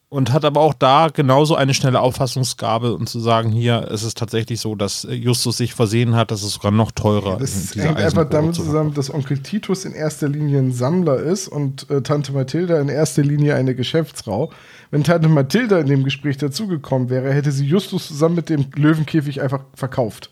und 0.10 0.34
hat 0.34 0.44
aber 0.44 0.60
auch 0.60 0.74
da 0.74 1.08
genauso 1.08 1.56
eine 1.56 1.74
schnelle 1.74 2.02
Auffassungsgabe 2.02 2.96
und 2.96 3.08
zu 3.08 3.22
sagen, 3.22 3.50
hier 3.50 3.88
ist 3.90 4.04
es 4.04 4.14
tatsächlich 4.14 4.60
so, 4.60 4.76
dass 4.76 5.06
äh, 5.06 5.14
Justus 5.14 5.56
sich 5.56 5.74
versehen 5.74 6.16
hat, 6.16 6.32
dass 6.32 6.44
es 6.44 6.54
sogar 6.54 6.72
noch 6.72 6.92
teurer 6.92 7.38
Das 7.38 7.56
ist. 7.56 7.76
hängt 7.78 7.96
einfach 7.96 8.30
damit 8.30 8.56
zusammen, 8.56 8.94
dass 8.94 9.14
Onkel 9.14 9.42
Titus 9.42 9.86
in 9.86 9.94
erster 9.94 10.28
Linie 10.28 10.60
ein 10.60 10.74
Sammler 10.74 11.18
ist 11.18 11.48
und 11.48 11.90
äh, 11.90 12.02
Tante 12.02 12.34
Mathilda 12.34 12.80
in 12.82 12.90
erster 12.90 13.24
Linie 13.24 13.56
eine 13.56 13.74
Geschäftsfrau. 13.74 14.52
Wenn 14.90 15.04
Tante 15.04 15.28
Mathilda 15.28 15.80
in 15.80 15.88
dem 15.88 16.04
Gespräch 16.04 16.38
dazugekommen 16.38 17.10
wäre, 17.10 17.34
hätte 17.34 17.52
sie 17.52 17.66
Justus 17.66 18.08
zusammen 18.08 18.36
mit 18.36 18.50
dem 18.50 18.68
Löwenkäfig 18.76 19.42
einfach 19.42 19.64
verkauft. 19.74 20.30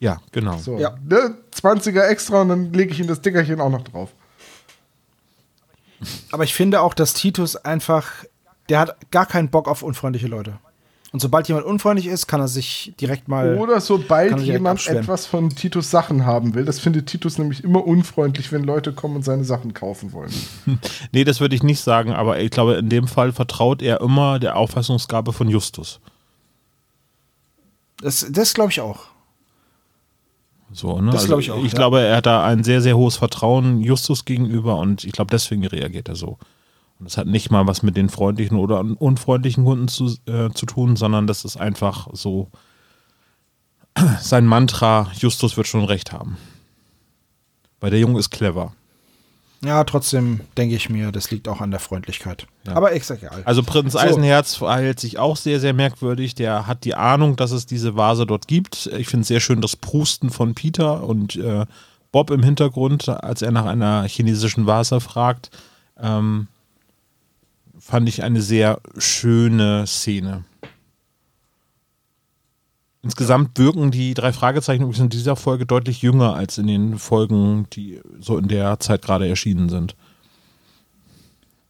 Ja, 0.00 0.20
genau. 0.32 0.56
So, 0.58 0.78
Ja. 0.78 0.96
ne, 1.08 1.36
20er 1.52 2.06
extra 2.08 2.42
und 2.42 2.48
dann 2.48 2.72
lege 2.72 2.92
ich 2.92 3.00
ihm 3.00 3.06
das 3.06 3.20
Dickerchen 3.20 3.60
auch 3.60 3.70
noch 3.70 3.82
drauf. 3.82 4.10
Aber 6.30 6.44
ich 6.44 6.54
finde 6.54 6.80
auch, 6.80 6.94
dass 6.94 7.14
Titus 7.14 7.56
einfach, 7.56 8.24
der 8.68 8.80
hat 8.80 9.10
gar 9.10 9.26
keinen 9.26 9.48
Bock 9.50 9.66
auf 9.66 9.82
unfreundliche 9.82 10.28
Leute. 10.28 10.58
Und 11.10 11.20
sobald 11.20 11.48
jemand 11.48 11.64
unfreundlich 11.64 12.06
ist, 12.06 12.26
kann 12.26 12.40
er 12.40 12.48
sich 12.48 12.92
direkt 13.00 13.28
mal. 13.28 13.56
Oder 13.56 13.80
sobald 13.80 14.40
jemand 14.40 14.86
etwas 14.88 15.24
von 15.24 15.48
Titus 15.48 15.90
Sachen 15.90 16.26
haben 16.26 16.54
will. 16.54 16.66
Das 16.66 16.80
findet 16.80 17.06
Titus 17.06 17.38
nämlich 17.38 17.64
immer 17.64 17.86
unfreundlich, 17.86 18.52
wenn 18.52 18.62
Leute 18.62 18.92
kommen 18.92 19.16
und 19.16 19.22
seine 19.22 19.44
Sachen 19.44 19.72
kaufen 19.72 20.12
wollen. 20.12 20.32
Nee, 21.12 21.24
das 21.24 21.40
würde 21.40 21.54
ich 21.54 21.62
nicht 21.62 21.80
sagen, 21.80 22.12
aber 22.12 22.40
ich 22.40 22.50
glaube, 22.50 22.74
in 22.74 22.88
dem 22.90 23.08
Fall 23.08 23.32
vertraut 23.32 23.80
er 23.80 24.00
immer 24.00 24.38
der 24.38 24.56
Auffassungsgabe 24.56 25.32
von 25.32 25.48
Justus. 25.48 26.00
Das, 28.00 28.26
das 28.30 28.52
glaube 28.52 28.70
ich 28.70 28.80
auch. 28.80 29.06
So, 30.72 31.00
ne? 31.00 31.10
Das 31.10 31.26
glaub 31.26 31.40
ich 31.40 31.50
auch, 31.50 31.64
Ich 31.64 31.72
ja. 31.72 31.78
glaube, 31.78 32.00
er 32.00 32.16
hat 32.16 32.26
da 32.26 32.44
ein 32.44 32.62
sehr, 32.62 32.82
sehr 32.82 32.96
hohes 32.96 33.16
Vertrauen 33.16 33.80
Justus 33.80 34.24
gegenüber 34.24 34.76
und 34.76 35.04
ich 35.04 35.12
glaube, 35.12 35.30
deswegen 35.30 35.66
reagiert 35.66 36.08
er 36.08 36.16
so. 36.16 36.38
Und 36.98 37.04
das 37.06 37.16
hat 37.16 37.26
nicht 37.26 37.50
mal 37.50 37.66
was 37.66 37.82
mit 37.82 37.96
den 37.96 38.08
freundlichen 38.08 38.56
oder 38.56 38.80
un- 38.80 38.94
unfreundlichen 38.94 39.64
Kunden 39.64 39.88
zu, 39.88 40.16
äh, 40.26 40.50
zu 40.50 40.66
tun, 40.66 40.96
sondern 40.96 41.26
das 41.26 41.44
ist 41.44 41.56
einfach 41.56 42.08
so 42.12 42.48
sein 44.20 44.46
Mantra, 44.46 45.10
Justus 45.18 45.56
wird 45.56 45.66
schon 45.66 45.84
recht 45.84 46.12
haben. 46.12 46.36
Weil 47.80 47.90
der 47.90 48.00
Junge 48.00 48.18
ist 48.18 48.30
clever. 48.30 48.72
Ja, 49.64 49.82
trotzdem 49.82 50.40
denke 50.56 50.76
ich 50.76 50.88
mir, 50.88 51.10
das 51.10 51.32
liegt 51.32 51.48
auch 51.48 51.60
an 51.60 51.72
der 51.72 51.80
Freundlichkeit. 51.80 52.46
Ja. 52.64 52.76
Aber 52.76 52.92
ist 52.92 53.10
egal. 53.10 53.42
Also 53.44 53.64
Prinz 53.64 53.96
Eisenherz 53.96 54.54
verhält 54.54 55.00
sich 55.00 55.18
auch 55.18 55.36
sehr, 55.36 55.58
sehr 55.58 55.72
merkwürdig. 55.72 56.36
Der 56.36 56.68
hat 56.68 56.84
die 56.84 56.94
Ahnung, 56.94 57.34
dass 57.34 57.50
es 57.50 57.66
diese 57.66 57.96
Vase 57.96 58.24
dort 58.24 58.46
gibt. 58.46 58.86
Ich 58.96 59.08
finde 59.08 59.22
es 59.22 59.28
sehr 59.28 59.40
schön 59.40 59.60
das 59.60 59.74
Prusten 59.74 60.30
von 60.30 60.54
Peter 60.54 61.02
und 61.02 61.34
äh, 61.36 61.66
Bob 62.12 62.30
im 62.30 62.44
Hintergrund, 62.44 63.08
als 63.08 63.42
er 63.42 63.50
nach 63.50 63.64
einer 63.64 64.04
chinesischen 64.04 64.66
Vase 64.66 65.00
fragt. 65.00 65.50
Ähm, 66.00 66.46
fand 67.88 68.08
ich 68.08 68.22
eine 68.22 68.42
sehr 68.42 68.80
schöne 68.98 69.86
Szene. 69.86 70.44
Insgesamt 73.02 73.56
wirken 73.58 73.90
die 73.90 74.12
drei 74.14 74.32
Fragezeichen 74.32 74.82
übrigens 74.82 75.00
in 75.00 75.08
dieser 75.08 75.36
Folge 75.36 75.64
deutlich 75.66 76.02
jünger 76.02 76.34
als 76.34 76.58
in 76.58 76.66
den 76.66 76.98
Folgen, 76.98 77.66
die 77.72 78.00
so 78.20 78.36
in 78.36 78.48
der 78.48 78.78
Zeit 78.80 79.02
gerade 79.02 79.28
erschienen 79.28 79.68
sind. 79.68 79.94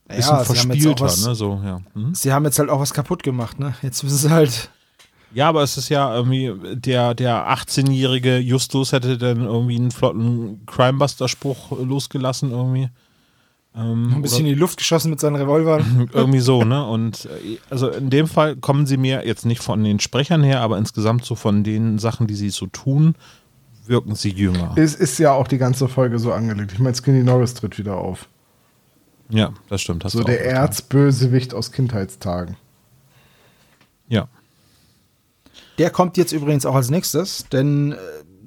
Bisschen 0.08 0.34
auch 0.34 0.44
verspielter, 0.44 1.04
was- 1.04 1.24
ne? 1.26 1.34
So, 1.34 1.60
ja. 1.62 1.80
Mhm. 1.94 2.14
Sie 2.14 2.32
haben 2.32 2.46
jetzt 2.46 2.58
halt 2.58 2.70
auch 2.70 2.80
was 2.80 2.94
kaputt 2.94 3.22
gemacht, 3.22 3.58
ne? 3.60 3.74
Jetzt 3.82 4.02
müssen 4.02 4.16
sie 4.16 4.30
halt. 4.30 4.70
Ja, 5.34 5.50
aber 5.50 5.62
es 5.62 5.76
ist 5.76 5.90
ja 5.90 6.12
irgendwie, 6.16 6.54
der, 6.74 7.14
der 7.14 7.46
18-jährige 7.50 8.38
Justus 8.38 8.92
hätte 8.92 9.18
dann 9.18 9.42
irgendwie 9.44 9.76
einen 9.76 9.90
flotten 9.90 10.64
Crimebuster-Spruch 10.64 11.78
losgelassen, 11.78 12.50
irgendwie. 12.50 12.88
Ähm, 13.78 14.12
Ein 14.16 14.22
bisschen 14.22 14.40
in 14.40 14.54
die 14.54 14.58
Luft 14.58 14.78
geschossen 14.78 15.10
mit 15.10 15.20
seinen 15.20 15.36
Revolvern. 15.36 16.02
oder 16.02 16.14
irgendwie 16.20 16.40
so, 16.40 16.64
ne? 16.64 16.84
Und 16.86 17.26
äh, 17.26 17.58
also 17.70 17.88
in 17.88 18.10
dem 18.10 18.26
Fall 18.26 18.56
kommen 18.56 18.86
sie 18.86 18.96
mir 18.96 19.24
jetzt 19.26 19.46
nicht 19.46 19.62
von 19.62 19.84
den 19.84 20.00
Sprechern 20.00 20.42
her, 20.42 20.60
aber 20.62 20.78
insgesamt 20.78 21.24
so 21.24 21.34
von 21.36 21.62
den 21.62 21.98
Sachen, 21.98 22.26
die 22.26 22.34
sie 22.34 22.50
so 22.50 22.66
tun, 22.66 23.14
wirken 23.86 24.14
sie 24.16 24.30
jünger. 24.30 24.72
Es 24.76 24.94
ist 24.94 25.18
ja 25.18 25.32
auch 25.32 25.46
die 25.46 25.58
ganze 25.58 25.88
Folge 25.88 26.18
so 26.18 26.32
angelegt. 26.32 26.72
Ich 26.72 26.78
meine, 26.78 26.96
Skinny 26.96 27.22
Norris 27.22 27.54
tritt 27.54 27.78
wieder 27.78 27.96
auf. 27.96 28.28
Ja, 29.30 29.52
das 29.68 29.80
stimmt. 29.82 30.04
hast 30.04 30.12
So 30.12 30.24
der 30.24 30.40
recht. 30.40 30.46
Erzbösewicht 30.46 31.54
aus 31.54 31.70
Kindheitstagen. 31.70 32.56
Ja. 34.08 34.28
Der 35.78 35.90
kommt 35.90 36.16
jetzt 36.16 36.32
übrigens 36.32 36.66
auch 36.66 36.74
als 36.74 36.90
nächstes, 36.90 37.46
denn 37.52 37.92
äh, 37.92 37.96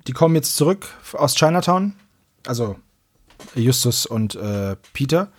die 0.07 0.11
kommen 0.11 0.35
jetzt 0.35 0.55
zurück 0.57 0.87
aus 1.13 1.35
Chinatown, 1.35 1.93
also 2.45 2.75
Justus 3.55 4.05
und 4.05 4.35
äh, 4.35 4.75
Peter, 4.93 5.31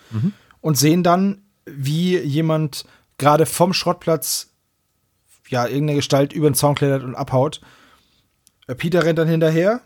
und 0.61 0.79
sehen 0.79 1.03
dann, 1.03 1.43
wie 1.65 2.19
jemand 2.19 2.85
gerade 3.19 3.47
vom 3.47 3.73
Schrottplatz 3.73 4.51
ja 5.49 5.67
irgendeine 5.67 5.97
Gestalt 5.97 6.33
über 6.33 6.51
den 6.51 6.55
Zaun 6.55 6.75
klettert 6.75 7.05
und 7.05 7.15
abhaut. 7.15 7.61
Äh, 8.67 8.75
Peter 8.75 9.05
rennt 9.05 9.19
dann 9.19 9.29
hinterher 9.29 9.81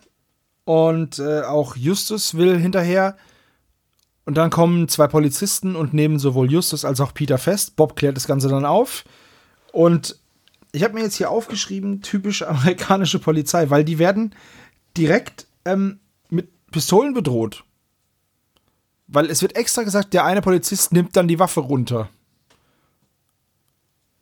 und 0.65 1.19
äh, 1.19 1.43
auch 1.43 1.77
Justus 1.77 2.37
will 2.37 2.59
hinterher. 2.59 3.17
Und 4.25 4.37
dann 4.37 4.51
kommen 4.51 4.89
zwei 4.89 5.07
Polizisten 5.07 5.77
und 5.77 5.95
nehmen 5.95 6.19
sowohl 6.19 6.51
Justus 6.51 6.85
als 6.85 7.01
auch 7.01 7.15
Peter 7.15 7.39
fest. 7.39 7.77
Bob 7.77 7.95
klärt 7.95 8.17
das 8.17 8.27
Ganze 8.27 8.49
dann 8.49 8.65
auf. 8.65 9.05
Und 9.73 10.19
ich 10.73 10.83
habe 10.83 10.95
mir 10.95 11.03
jetzt 11.03 11.17
hier 11.17 11.31
aufgeschrieben, 11.31 12.03
typisch 12.03 12.43
amerikanische 12.43 13.19
Polizei, 13.19 13.71
weil 13.71 13.85
die 13.85 13.99
werden 13.99 14.35
direkt 14.97 15.47
ähm, 15.65 16.01
mit 16.29 16.49
Pistolen 16.71 17.15
bedroht. 17.15 17.65
Weil 19.09 19.31
es 19.31 19.43
wird 19.43 19.57
extra 19.57 19.83
gesagt, 19.83 20.13
der 20.15 20.25
eine 20.25 20.43
Polizist 20.43 20.93
nimmt 20.93 21.15
dann 21.17 21.29
die 21.29 21.39
Waffe 21.39 21.61
runter. 21.61 22.09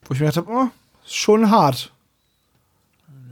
Wo 0.05 0.13
ich 0.13 0.19
mir 0.19 0.27
gedacht 0.27 0.47
habe, 0.47 0.51
oh, 0.51 0.67
ist 1.05 1.15
schon 1.15 1.49
hart. 1.49 1.91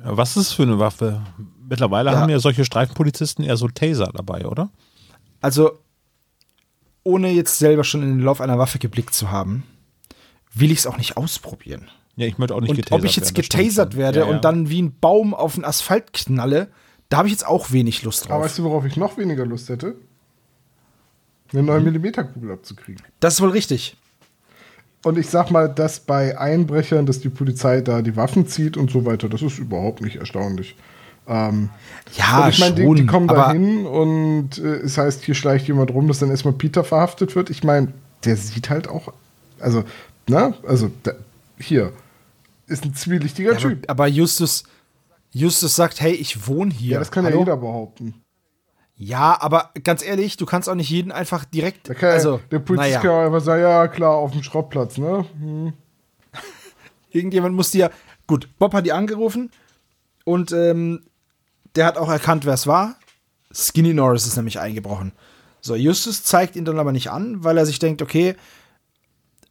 Ja, 0.04 0.18
Was 0.18 0.36
ist 0.38 0.54
für 0.54 0.64
eine 0.64 0.80
Waffe? 0.80 1.22
Mittlerweile 1.70 2.12
Ja. 2.12 2.20
haben 2.20 2.30
ja 2.30 2.40
solche 2.40 2.66
Streifenpolizisten 2.66 3.46
eher 3.46 3.58
so 3.58 3.68
Taser 3.68 4.12
dabei, 4.14 4.46
oder? 4.46 4.70
Also, 5.42 5.80
ohne 7.04 7.32
jetzt 7.32 7.60
selber 7.60 7.84
schon 7.84 8.02
in 8.02 8.18
den 8.18 8.20
Lauf 8.22 8.42
einer 8.42 8.58
Waffe 8.58 8.80
geblickt 8.80 9.14
zu 9.14 9.30
haben, 9.32 9.64
will 10.54 10.72
ich 10.72 10.80
es 10.80 10.88
auch 10.88 10.98
nicht 10.98 11.18
ausprobieren. 11.18 11.90
Ja, 12.16 12.28
ich 12.28 12.38
möchte 12.38 12.54
auch 12.56 12.62
nicht 12.62 12.70
Und 12.72 12.76
getasert 12.78 13.00
ob 13.00 13.06
ich 13.06 13.16
jetzt 13.16 13.36
werden, 13.36 13.42
getasert 13.50 13.96
werde 13.96 14.20
Ja, 14.20 14.26
ja. 14.28 14.32
und 14.36 14.44
dann 14.46 14.70
wie 14.70 14.82
ein 14.82 14.98
Baum 15.00 15.34
auf 15.34 15.56
den 15.56 15.66
Asphalt 15.66 16.14
knalle, 16.14 16.70
da 17.10 17.18
habe 17.18 17.28
ich 17.28 17.32
jetzt 17.34 17.46
auch 17.48 17.72
wenig 17.72 18.04
Lust 18.04 18.26
Aber 18.26 18.36
drauf. 18.36 18.46
weißt 18.46 18.58
du, 18.60 18.64
worauf 18.64 18.86
ich 18.86 18.98
noch 18.98 19.18
weniger 19.18 19.46
Lust 19.46 19.70
hätte? 19.70 19.96
Eine 21.54 21.64
9 21.64 21.84
mm 21.84 22.12
Kugel 22.34 22.52
abzukriegen. 22.52 23.02
Das 23.20 23.36
ist 23.36 23.42
wohl 23.42 23.50
richtig. 23.50 23.96
Und 25.04 25.18
ich 25.18 25.30
sag 25.30 25.52
mal, 25.52 25.68
dass 25.68 26.00
bei 26.00 26.38
Einbrechern, 26.38 27.06
dass 27.06 27.20
die 27.20 27.30
Polizei 27.30 27.82
da 27.82 28.02
die 28.02 28.16
Waffen 28.16 28.48
zieht 28.48 28.78
und 28.78 28.90
so 28.90 29.06
weiter, 29.06 29.28
das 29.30 29.42
ist 29.42 29.60
überhaupt 29.60 30.02
nicht 30.02 30.16
erstaunlich. 30.16 30.76
Ähm, 31.28 31.70
Ja, 32.16 32.44
und 32.46 32.50
ich 32.50 32.60
meine, 32.60 32.76
die, 32.76 32.94
die 32.96 33.06
kommen 33.06 33.28
da 33.28 33.36
aber 33.36 33.54
hin 33.54 33.86
und 33.86 34.58
äh, 34.58 34.78
es 34.78 34.98
heißt, 34.98 35.24
hier 35.24 35.36
schleicht 35.36 35.68
jemand 35.68 35.92
rum, 35.92 36.08
dass 36.08 36.20
dann 36.20 36.30
erstmal 36.30 36.54
Peter 36.54 36.84
verhaftet 36.84 37.36
wird. 37.36 37.50
Ich 37.50 37.64
meine, 37.64 37.94
der 38.24 38.38
sieht 38.38 38.70
halt 38.70 38.88
auch, 38.88 39.14
also, 39.60 39.84
na, 40.28 40.54
also, 40.66 40.90
da, 41.04 41.12
hier, 41.60 41.92
ist 42.68 42.86
ein 42.86 42.96
zwielichtiger 42.96 43.52
Ja, 43.52 43.58
aber, 43.58 43.70
Typ. 43.70 43.90
aber 43.90 44.08
Justus, 44.08 44.64
Justus 45.32 45.76
sagt, 45.76 46.00
hey, 46.02 46.14
ich 46.14 46.48
wohne 46.48 46.74
hier. 46.74 46.94
Ja, 46.94 47.00
das 47.00 47.12
kann 47.12 47.26
ja 47.26 47.32
Hallo? 47.32 47.42
jeder 47.42 47.58
behaupten. 47.58 48.14
Ja, 48.96 49.42
aber 49.42 49.72
ganz 49.84 50.04
ehrlich, 50.04 50.38
du 50.38 50.46
kannst 50.46 50.70
auch 50.70 50.76
nicht 50.76 50.90
jeden 50.90 51.12
einfach 51.12 51.46
direkt. 51.46 51.90
Ja- 51.90 52.10
also, 52.10 52.40
der 52.52 52.60
Polizist 52.60 52.90
naja, 52.90 53.02
kann 53.02 53.26
einfach 53.26 53.42
sagen, 53.42 53.62
ja, 53.62 53.88
klar, 53.88 54.12
auf 54.12 54.32
dem 54.32 54.44
Schrottplatz, 54.44 54.98
ne? 54.98 55.26
Hm. 55.40 55.74
irgendjemand 57.12 57.56
muss 57.56 57.72
dir. 57.72 57.92
Gut, 58.28 58.48
Bob 58.60 58.74
hat 58.74 58.86
die 58.86 58.94
angerufen 58.94 59.52
und 60.24 60.52
ähm, 60.52 61.04
der 61.76 61.86
hat 61.86 61.98
auch 61.98 62.10
erkannt, 62.10 62.46
wer 62.46 62.54
es 62.54 62.68
war. 62.68 62.96
Skinny 63.54 63.94
Norris 63.94 64.26
ist 64.26 64.38
nämlich 64.38 64.60
eingebrochen. 64.60 65.12
So, 65.62 65.76
Justus 65.76 66.24
zeigt 66.24 66.56
ihn 66.56 66.66
dann 66.66 66.80
aber 66.80 66.92
nicht 66.92 67.10
an, 67.10 67.44
weil 67.44 67.58
er 67.58 67.66
sich 67.66 67.80
denkt, 67.80 68.02
okay, 68.02 68.36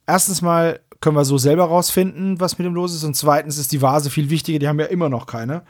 erstens 0.06 0.42
mal 0.42 0.80
können 1.00 1.16
wir 1.16 1.24
so 1.24 1.38
selber 1.38 1.64
rausfinden, 1.64 2.38
was 2.40 2.58
mit 2.58 2.66
ihm 2.66 2.74
los 2.74 2.94
ist, 2.94 3.04
und 3.04 3.16
zweitens 3.16 3.58
ist 3.58 3.72
die 3.72 3.82
Vase 3.82 4.10
viel 4.10 4.30
wichtiger, 4.30 4.58
die 4.58 4.68
haben 4.68 4.78
ja 4.78 4.86
immer 4.86 5.08
noch 5.08 5.26
keine. 5.26 5.62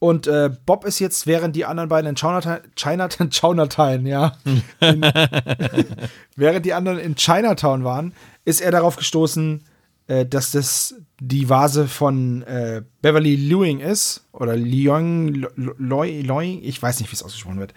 Und 0.00 0.26
äh, 0.26 0.50
Bob 0.64 0.86
ist 0.86 0.98
jetzt, 0.98 1.26
während 1.26 1.54
die 1.54 1.66
anderen 1.66 1.90
beiden 1.90 2.08
in 2.08 2.16
Chinatown, 2.16 2.60
Chinatown, 2.74 3.30
Chinatown, 3.30 4.06
ja, 4.06 4.32
in, 4.80 5.02
während 6.36 6.64
die 6.64 6.72
anderen 6.72 6.98
in 6.98 7.14
Chinatown 7.16 7.84
waren, 7.84 8.14
ist 8.46 8.62
er 8.62 8.70
darauf 8.70 8.96
gestoßen, 8.96 9.62
äh, 10.06 10.24
dass 10.24 10.52
das 10.52 10.94
die 11.20 11.50
Vase 11.50 11.86
von 11.86 12.42
äh, 12.44 12.80
Beverly 13.02 13.36
Lewing 13.36 13.80
ist. 13.80 14.26
Oder 14.32 14.56
Leong, 14.56 15.46
Loy, 15.54 16.22
Loy, 16.22 16.58
ich 16.62 16.82
weiß 16.82 17.00
nicht, 17.00 17.12
wie 17.12 17.14
es 17.16 17.22
ausgesprochen 17.22 17.60
wird. 17.60 17.74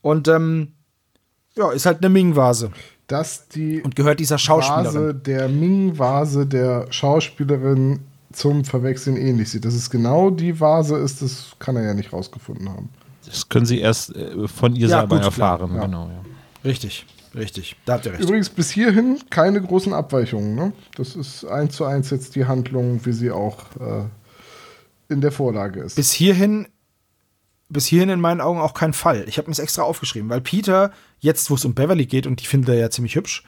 Und 0.00 0.28
ähm, 0.28 0.72
ja, 1.56 1.70
ist 1.72 1.84
halt 1.84 1.98
eine 1.98 2.08
Ming-Vase 2.08 2.70
Dass 3.06 3.48
die 3.48 3.82
und 3.82 3.96
gehört 3.96 4.18
dieser 4.18 4.36
Vase 4.36 4.44
Schauspielerin. 4.44 5.22
der 5.24 5.48
Ming-Vase 5.48 6.46
der 6.46 6.86
Schauspielerin 6.90 8.00
zum 8.32 8.64
Verwechseln 8.64 9.16
ähnlich 9.16 9.50
sieht. 9.50 9.64
Dass 9.64 9.74
es 9.74 9.90
genau 9.90 10.30
die 10.30 10.60
Vase 10.60 10.96
ist, 10.96 11.22
das 11.22 11.52
kann 11.58 11.76
er 11.76 11.82
ja 11.84 11.94
nicht 11.94 12.12
rausgefunden 12.12 12.68
haben. 12.68 12.88
Das 13.26 13.48
können 13.48 13.66
sie 13.66 13.80
erst 13.80 14.14
äh, 14.16 14.48
von 14.48 14.74
ihr 14.74 14.88
Ja, 14.88 15.00
selber 15.00 15.16
gut, 15.16 15.24
erfahren. 15.24 15.74
ja. 15.74 15.82
Genau, 15.84 16.08
ja. 16.08 16.22
Richtig, 16.64 17.06
richtig. 17.34 17.76
Da 17.86 17.94
habt 17.94 18.06
ihr 18.06 18.12
recht. 18.12 18.22
Übrigens 18.22 18.48
bis 18.48 18.70
hierhin 18.70 19.18
keine 19.30 19.60
großen 19.60 19.92
Abweichungen. 19.92 20.54
Ne? 20.54 20.72
Das 20.96 21.16
ist 21.16 21.44
eins 21.44 21.74
zu 21.76 21.84
eins 21.84 22.10
jetzt 22.10 22.34
die 22.36 22.46
Handlung, 22.46 23.04
wie 23.04 23.12
sie 23.12 23.30
auch 23.30 23.58
äh, 23.80 24.04
in 25.12 25.20
der 25.20 25.32
Vorlage 25.32 25.80
ist. 25.80 25.96
bis 25.96 26.12
hierhin, 26.12 26.68
bis 27.68 27.86
hierhin 27.86 28.10
in 28.10 28.20
meinen 28.20 28.40
Augen 28.40 28.60
auch 28.60 28.74
kein 28.74 28.92
Fall. 28.92 29.24
Ich 29.28 29.38
habe 29.38 29.48
mir 29.48 29.52
es 29.52 29.58
extra 29.58 29.82
aufgeschrieben, 29.82 30.28
weil 30.30 30.40
Peter, 30.40 30.92
jetzt 31.18 31.50
wo 31.50 31.54
es 31.54 31.64
um 31.64 31.74
Beverly 31.74 32.06
geht 32.06 32.26
und 32.26 32.40
die 32.40 32.46
finde 32.46 32.72
er 32.74 32.78
ja 32.78 32.90
ziemlich 32.90 33.16
hübsch, 33.16 33.44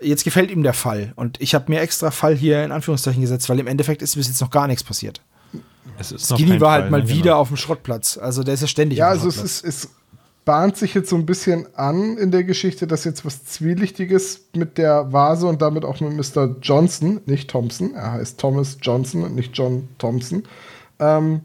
jetzt 0.00 0.24
gefällt 0.24 0.50
ihm 0.50 0.62
der 0.62 0.74
Fall. 0.74 1.12
Und 1.16 1.40
ich 1.40 1.54
habe 1.54 1.70
mir 1.70 1.80
extra 1.80 2.10
Fall 2.10 2.34
hier 2.34 2.64
in 2.64 2.72
Anführungszeichen 2.72 3.20
gesetzt, 3.20 3.48
weil 3.48 3.58
im 3.58 3.66
Endeffekt 3.66 4.02
ist 4.02 4.16
bis 4.16 4.28
jetzt 4.28 4.40
noch 4.40 4.50
gar 4.50 4.66
nichts 4.66 4.84
passiert. 4.84 5.20
Es 5.98 6.12
ist 6.12 6.28
Skinny 6.28 6.60
war 6.60 6.72
halt 6.72 6.82
Fall, 6.84 6.90
mal 6.90 7.02
ne? 7.02 7.08
wieder 7.08 7.22
Genau. 7.22 7.38
auf 7.38 7.48
dem 7.48 7.56
Schrottplatz. 7.56 8.18
Also 8.18 8.42
der 8.42 8.54
ist 8.54 8.60
ja 8.60 8.66
ständig 8.66 8.98
ja, 8.98 9.08
auf 9.08 9.14
dem 9.14 9.26
also 9.26 9.42
es, 9.42 9.62
ist, 9.62 9.64
es 9.64 9.90
bahnt 10.44 10.76
sich 10.76 10.94
jetzt 10.94 11.10
so 11.10 11.16
ein 11.16 11.26
bisschen 11.26 11.66
an 11.74 12.16
in 12.18 12.30
der 12.30 12.44
Geschichte, 12.44 12.86
dass 12.86 13.04
jetzt 13.04 13.24
was 13.24 13.44
Zwielichtiges 13.44 14.46
mit 14.54 14.78
der 14.78 15.12
Vase 15.12 15.46
und 15.46 15.60
damit 15.62 15.84
auch 15.84 16.00
mit 16.00 16.12
Mr. 16.12 16.56
Johnson, 16.62 17.20
nicht 17.26 17.50
Thompson, 17.50 17.94
er 17.94 18.12
heißt 18.12 18.38
Thomas 18.38 18.78
Johnson 18.80 19.24
und 19.24 19.34
nicht 19.34 19.56
John 19.56 19.88
Thompson. 19.98 20.44
Ähm, 20.98 21.40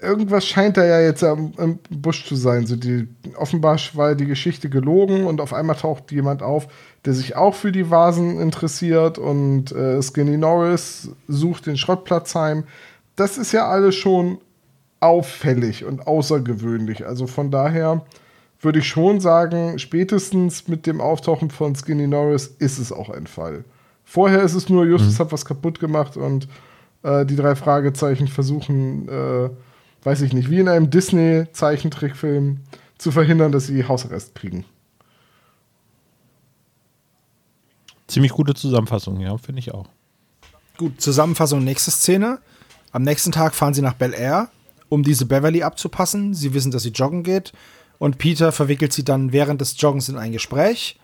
irgendwas 0.00 0.46
scheint 0.46 0.76
da 0.76 0.84
ja 0.84 1.00
jetzt 1.00 1.22
im, 1.22 1.52
im 1.58 1.78
Busch 1.90 2.26
zu 2.26 2.36
sein. 2.36 2.66
So 2.66 2.76
die, 2.76 3.08
offenbar 3.36 3.78
war 3.94 4.14
die 4.14 4.26
Geschichte 4.26 4.68
gelogen 4.68 5.26
und 5.26 5.40
auf 5.40 5.52
einmal 5.52 5.76
taucht 5.76 6.12
jemand 6.12 6.42
auf, 6.42 6.68
der 7.04 7.12
sich 7.12 7.36
auch 7.36 7.54
für 7.54 7.72
die 7.72 7.90
Vasen 7.90 8.40
interessiert 8.40 9.18
und 9.18 9.72
äh, 9.72 10.00
Skinny 10.02 10.36
Norris 10.36 11.10
sucht 11.28 11.66
den 11.66 11.76
Schrottplatz 11.76 12.34
heim. 12.34 12.64
Das 13.16 13.38
ist 13.38 13.52
ja 13.52 13.68
alles 13.68 13.94
schon 13.94 14.38
auffällig 15.00 15.84
und 15.84 16.06
außergewöhnlich. 16.06 17.06
Also 17.06 17.26
von 17.26 17.50
daher 17.50 18.04
würde 18.60 18.78
ich 18.78 18.88
schon 18.88 19.20
sagen, 19.20 19.78
spätestens 19.78 20.66
mit 20.66 20.86
dem 20.86 21.00
Auftauchen 21.00 21.50
von 21.50 21.74
Skinny 21.76 22.06
Norris 22.06 22.46
ist 22.58 22.78
es 22.78 22.90
auch 22.90 23.10
ein 23.10 23.26
Fall. 23.26 23.64
Vorher 24.04 24.42
ist 24.42 24.54
es 24.54 24.68
nur, 24.68 24.86
Justus 24.86 25.20
hat 25.20 25.32
was 25.32 25.44
kaputt 25.44 25.80
gemacht 25.80 26.16
und 26.16 26.48
äh, 27.02 27.26
die 27.26 27.36
drei 27.36 27.54
Fragezeichen 27.54 28.28
versuchen, 28.28 29.08
äh, 29.08 29.50
weiß 30.04 30.22
ich 30.22 30.32
nicht, 30.32 30.50
wie 30.50 30.60
in 30.60 30.68
einem 30.68 30.90
Disney-Zeichentrickfilm 30.90 32.60
zu 32.96 33.10
verhindern, 33.10 33.52
dass 33.52 33.66
sie 33.66 33.86
Hausarrest 33.86 34.34
kriegen. 34.34 34.64
Ziemlich 38.14 38.30
gute 38.30 38.54
Zusammenfassung, 38.54 39.18
ja, 39.18 39.36
finde 39.38 39.58
ich 39.58 39.74
auch. 39.74 39.86
Gut, 40.76 41.00
Zusammenfassung, 41.00 41.64
nächste 41.64 41.90
Szene. 41.90 42.38
Am 42.92 43.02
nächsten 43.02 43.32
Tag 43.32 43.56
fahren 43.56 43.74
sie 43.74 43.82
nach 43.82 43.94
Bel 43.94 44.14
Air, 44.14 44.50
um 44.88 45.02
diese 45.02 45.26
Beverly 45.26 45.64
abzupassen. 45.64 46.32
Sie 46.32 46.54
wissen, 46.54 46.70
dass 46.70 46.84
sie 46.84 46.90
joggen 46.90 47.24
geht. 47.24 47.52
Und 47.98 48.18
Peter 48.18 48.52
verwickelt 48.52 48.92
sie 48.92 49.02
dann 49.02 49.32
während 49.32 49.60
des 49.60 49.74
Joggens 49.80 50.08
in 50.08 50.16
ein 50.16 50.30
Gespräch. 50.30 50.96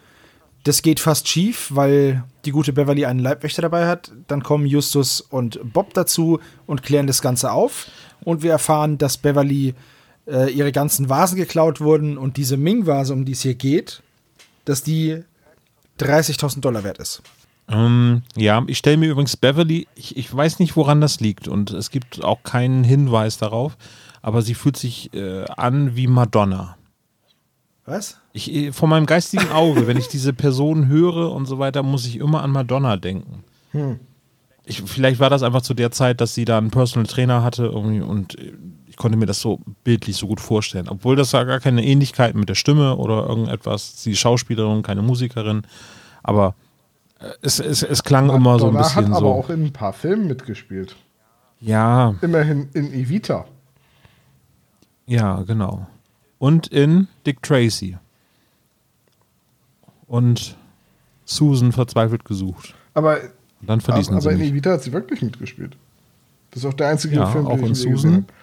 Das 0.62 0.82
geht 0.82 1.00
fast 1.00 1.26
schief, 1.26 1.72
weil 1.74 2.22
die 2.44 2.52
gute 2.52 2.72
Beverly 2.72 3.04
einen 3.04 3.18
Leibwächter 3.18 3.62
dabei 3.62 3.88
hat. 3.88 4.12
Dann 4.28 4.44
kommen 4.44 4.66
Justus 4.66 5.20
und 5.20 5.58
Bob 5.72 5.92
dazu 5.94 6.38
und 6.68 6.84
klären 6.84 7.08
das 7.08 7.22
Ganze 7.22 7.50
auf. 7.50 7.88
Und 8.22 8.44
wir 8.44 8.52
erfahren, 8.52 8.98
dass 8.98 9.18
Beverly 9.18 9.74
äh, 10.28 10.48
ihre 10.52 10.70
ganzen 10.70 11.08
Vasen 11.08 11.36
geklaut 11.36 11.80
wurden 11.80 12.18
und 12.18 12.36
diese 12.36 12.56
Ming-Vase, 12.56 13.12
um 13.12 13.24
die 13.24 13.32
es 13.32 13.40
hier 13.40 13.56
geht, 13.56 14.00
dass 14.64 14.84
die 14.84 15.24
30.000 16.00 16.60
Dollar 16.60 16.84
wert 16.84 16.98
ist. 16.98 17.22
Ähm, 17.68 18.22
ja, 18.36 18.62
ich 18.66 18.78
stelle 18.78 18.96
mir 18.96 19.10
übrigens 19.10 19.36
Beverly, 19.36 19.86
ich, 19.94 20.16
ich 20.16 20.34
weiß 20.34 20.58
nicht, 20.58 20.76
woran 20.76 21.00
das 21.00 21.20
liegt 21.20 21.46
und 21.46 21.70
es 21.70 21.90
gibt 21.90 22.24
auch 22.24 22.42
keinen 22.42 22.82
Hinweis 22.82 23.38
darauf, 23.38 23.76
aber 24.22 24.42
sie 24.42 24.54
fühlt 24.54 24.76
sich 24.76 25.14
äh, 25.14 25.44
an 25.44 25.94
wie 25.94 26.08
Madonna. 26.08 26.76
Was? 27.84 28.18
Ich, 28.32 28.52
äh, 28.52 28.72
vor 28.72 28.88
meinem 28.88 29.06
geistigen 29.06 29.50
Auge, 29.52 29.86
wenn 29.86 29.96
ich 29.96 30.08
diese 30.08 30.32
Person 30.32 30.88
höre 30.88 31.32
und 31.32 31.46
so 31.46 31.58
weiter, 31.58 31.82
muss 31.82 32.06
ich 32.06 32.16
immer 32.16 32.42
an 32.42 32.50
Madonna 32.50 32.96
denken. 32.96 33.44
Ich, 34.64 34.82
vielleicht 34.82 35.20
war 35.20 35.30
das 35.30 35.42
einfach 35.42 35.62
zu 35.62 35.74
der 35.74 35.90
Zeit, 35.90 36.20
dass 36.20 36.34
sie 36.34 36.44
da 36.44 36.58
einen 36.58 36.70
Personal 36.70 37.06
Trainer 37.06 37.42
hatte 37.42 37.66
irgendwie 37.66 38.00
und 38.00 38.38
äh, 38.38 38.52
konnte 39.00 39.16
mir 39.16 39.24
das 39.26 39.40
so 39.40 39.58
bildlich 39.82 40.16
so 40.16 40.26
gut 40.26 40.40
vorstellen. 40.40 40.86
Obwohl 40.88 41.16
das 41.16 41.32
ja 41.32 41.42
gar 41.44 41.58
keine 41.58 41.82
Ähnlichkeit 41.84 42.34
mit 42.34 42.48
der 42.50 42.54
Stimme 42.54 42.96
oder 42.96 43.26
irgendetwas. 43.26 44.02
Sie 44.02 44.12
ist 44.12 44.18
Schauspielerin, 44.20 44.82
keine 44.82 45.00
Musikerin. 45.02 45.62
Aber 46.22 46.54
äh, 47.18 47.30
es, 47.40 47.58
es, 47.60 47.82
es 47.82 48.02
klang 48.04 48.28
immer 48.30 48.58
so 48.58 48.66
ein 48.68 48.74
Madonna 48.74 48.78
bisschen 48.82 49.06
hat 49.06 49.12
aber 49.12 49.20
so. 49.20 49.32
auch 49.32 49.48
in 49.50 49.64
ein 49.64 49.72
paar 49.72 49.94
Filmen 49.94 50.26
mitgespielt. 50.28 50.96
Ja, 51.62 52.14
Immerhin 52.20 52.68
in 52.74 52.92
Evita. 52.92 53.46
ja, 55.06 55.42
genau. 55.42 55.86
Und 56.38 56.68
in 56.68 57.08
Dick 57.26 57.42
Tracy. 57.42 57.96
Und 60.06 60.56
Susan 61.24 61.72
verzweifelt 61.72 62.24
gesucht. 62.24 62.74
Aber, 62.94 63.18
Und 63.60 63.68
dann 63.68 63.80
verließen 63.80 64.14
aber 64.14 64.22
sie 64.22 64.30
in. 64.30 64.40
Evita 64.52 64.72
hat 64.72 64.82
sie 64.82 64.92
wirklich 64.92 65.22
mitgespielt. 65.22 65.76
Das 66.50 66.64
ist 66.64 66.68
auch 66.68 66.74
der 66.74 66.88
einzige 66.88 67.16
Ja, 67.16 67.26
Film, 67.26 67.46
auch 67.46 67.56
den 67.56 67.66
in 67.66 67.72
ich 67.72 67.78
je 67.84 67.90
Susan. 67.92 67.94
gesehen 67.94 68.14
habe. 68.14 68.39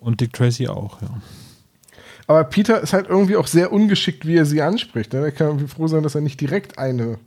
Und 0.00 0.20
Dick 0.20 0.32
Tracy 0.32 0.68
auch, 0.68 1.00
ja. 1.02 1.08
Aber 2.26 2.44
Peter 2.44 2.80
ist 2.80 2.92
halt 2.92 3.08
irgendwie 3.08 3.36
auch 3.36 3.46
sehr 3.46 3.72
ungeschickt, 3.72 4.26
wie 4.26 4.36
er 4.36 4.44
sie 4.44 4.60
anspricht. 4.60 5.12
ne? 5.14 5.20
Er 5.20 5.32
kann 5.32 5.46
irgendwie 5.48 5.66
froh 5.66 5.88
sein, 5.88 6.02
dass 6.02 6.14
er 6.14 6.20
nicht 6.20 6.40
direkt 6.40 6.78
eine. 6.78 7.18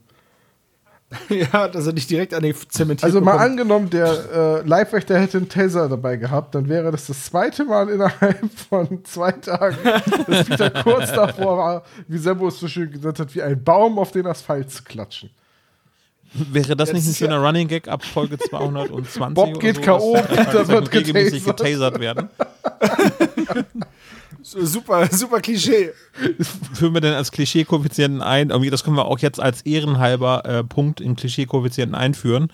ja, 1.30 1.68
dass 1.68 1.88
er 1.88 1.94
nicht 1.94 2.10
direkt 2.10 2.34
an 2.34 2.44
die 2.44 2.54
zementiert 2.54 3.04
Also 3.04 3.20
mal 3.20 3.32
bekommt. 3.34 3.50
angenommen, 3.50 3.90
der 3.90 4.62
äh, 4.64 4.68
Leibwächter 4.68 5.20
hätte 5.20 5.40
einen 5.40 5.50
Taser 5.50 5.90
dabei 5.90 6.16
gehabt, 6.16 6.56
dann 6.56 6.70
wäre 6.70 6.92
das 6.92 7.08
das 7.08 7.26
zweite 7.26 7.66
Mal 7.66 7.90
innerhalb 7.90 8.40
von 8.70 9.04
zwei 9.04 9.32
Tagen, 9.34 9.76
dass 10.28 10.46
Peter 10.46 10.70
kurz 10.70 11.12
davor 11.12 11.58
war, 11.58 11.84
wie 12.08 12.18
Sebo 12.18 12.48
es 12.48 12.60
so 12.60 12.68
schön 12.68 12.92
gesagt 12.92 13.20
hat, 13.20 13.36
wie 13.36 13.42
ein 13.42 13.62
Baum 13.62 14.00
auf 14.00 14.12
den 14.12 14.26
Asphalt 14.28 14.72
zu 14.72 14.84
klatschen. 14.84 15.32
Wäre 16.34 16.76
das 16.78 16.94
nicht 16.94 17.06
ein 17.06 17.10
ist 17.12 17.20
ja- 17.20 17.28
schöner 17.28 17.46
Running 17.46 17.68
Gag 17.68 17.88
ab 17.88 18.06
Folge 18.06 18.38
220? 18.38 19.34
Bob 19.36 19.60
geht 19.60 19.78
so, 19.78 19.82
K.O., 19.82 20.14
Peter 20.22 20.68
wird 20.68 20.94
regelmäßig 20.94 21.44
getasert. 21.44 21.58
getasert 21.58 22.00
werden? 22.00 22.30
Super, 24.44 25.08
super 25.12 25.40
Klischee. 25.40 25.92
Führen 26.74 26.94
wir 26.94 27.02
denn 27.02 27.14
als 27.14 27.32
Klischee-Koeffizienten 27.32 28.22
ein? 28.22 28.50
Das 28.50 28.84
können 28.84 28.96
wir 28.98 29.06
auch 29.06 29.20
jetzt 29.20 29.40
als 29.40 29.62
ehrenhalber 29.62 30.44
äh, 30.46 30.64
Punkt 30.64 31.00
in 31.02 31.16
Klischee-Koeffizienten 31.16 31.96
einführen. 31.96 32.52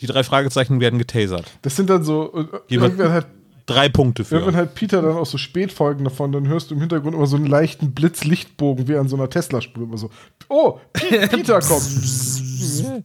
Die 0.00 0.06
drei 0.06 0.22
Fragezeichen 0.22 0.80
werden 0.80 0.98
getasert. 0.98 1.44
Das 1.62 1.76
sind 1.76 1.90
dann 1.90 2.04
so, 2.04 2.32
äh, 2.34 2.72
irgendwann 2.74 3.10
halt, 3.12 3.26
drei 3.66 3.88
Punkte 3.88 4.24
für. 4.24 4.36
irgendwann 4.36 4.56
halt 4.56 4.74
Peter 4.74 5.02
dann 5.02 5.16
auch 5.16 5.26
so 5.26 5.38
Spätfolgen 5.38 6.04
davon, 6.04 6.32
dann 6.32 6.46
hörst 6.48 6.70
du 6.70 6.74
im 6.74 6.80
Hintergrund 6.80 7.14
immer 7.14 7.26
so 7.26 7.36
einen 7.36 7.46
leichten 7.46 7.92
Blitzlichtbogen 7.92 8.88
wie 8.88 8.96
an 8.96 9.08
so 9.08 9.16
einer 9.16 9.28
Tesla-Spur. 9.28 9.84
Immer 9.84 9.98
so, 9.98 10.10
oh, 10.48 10.78
Peter 10.92 11.60
kommt. 11.60 11.82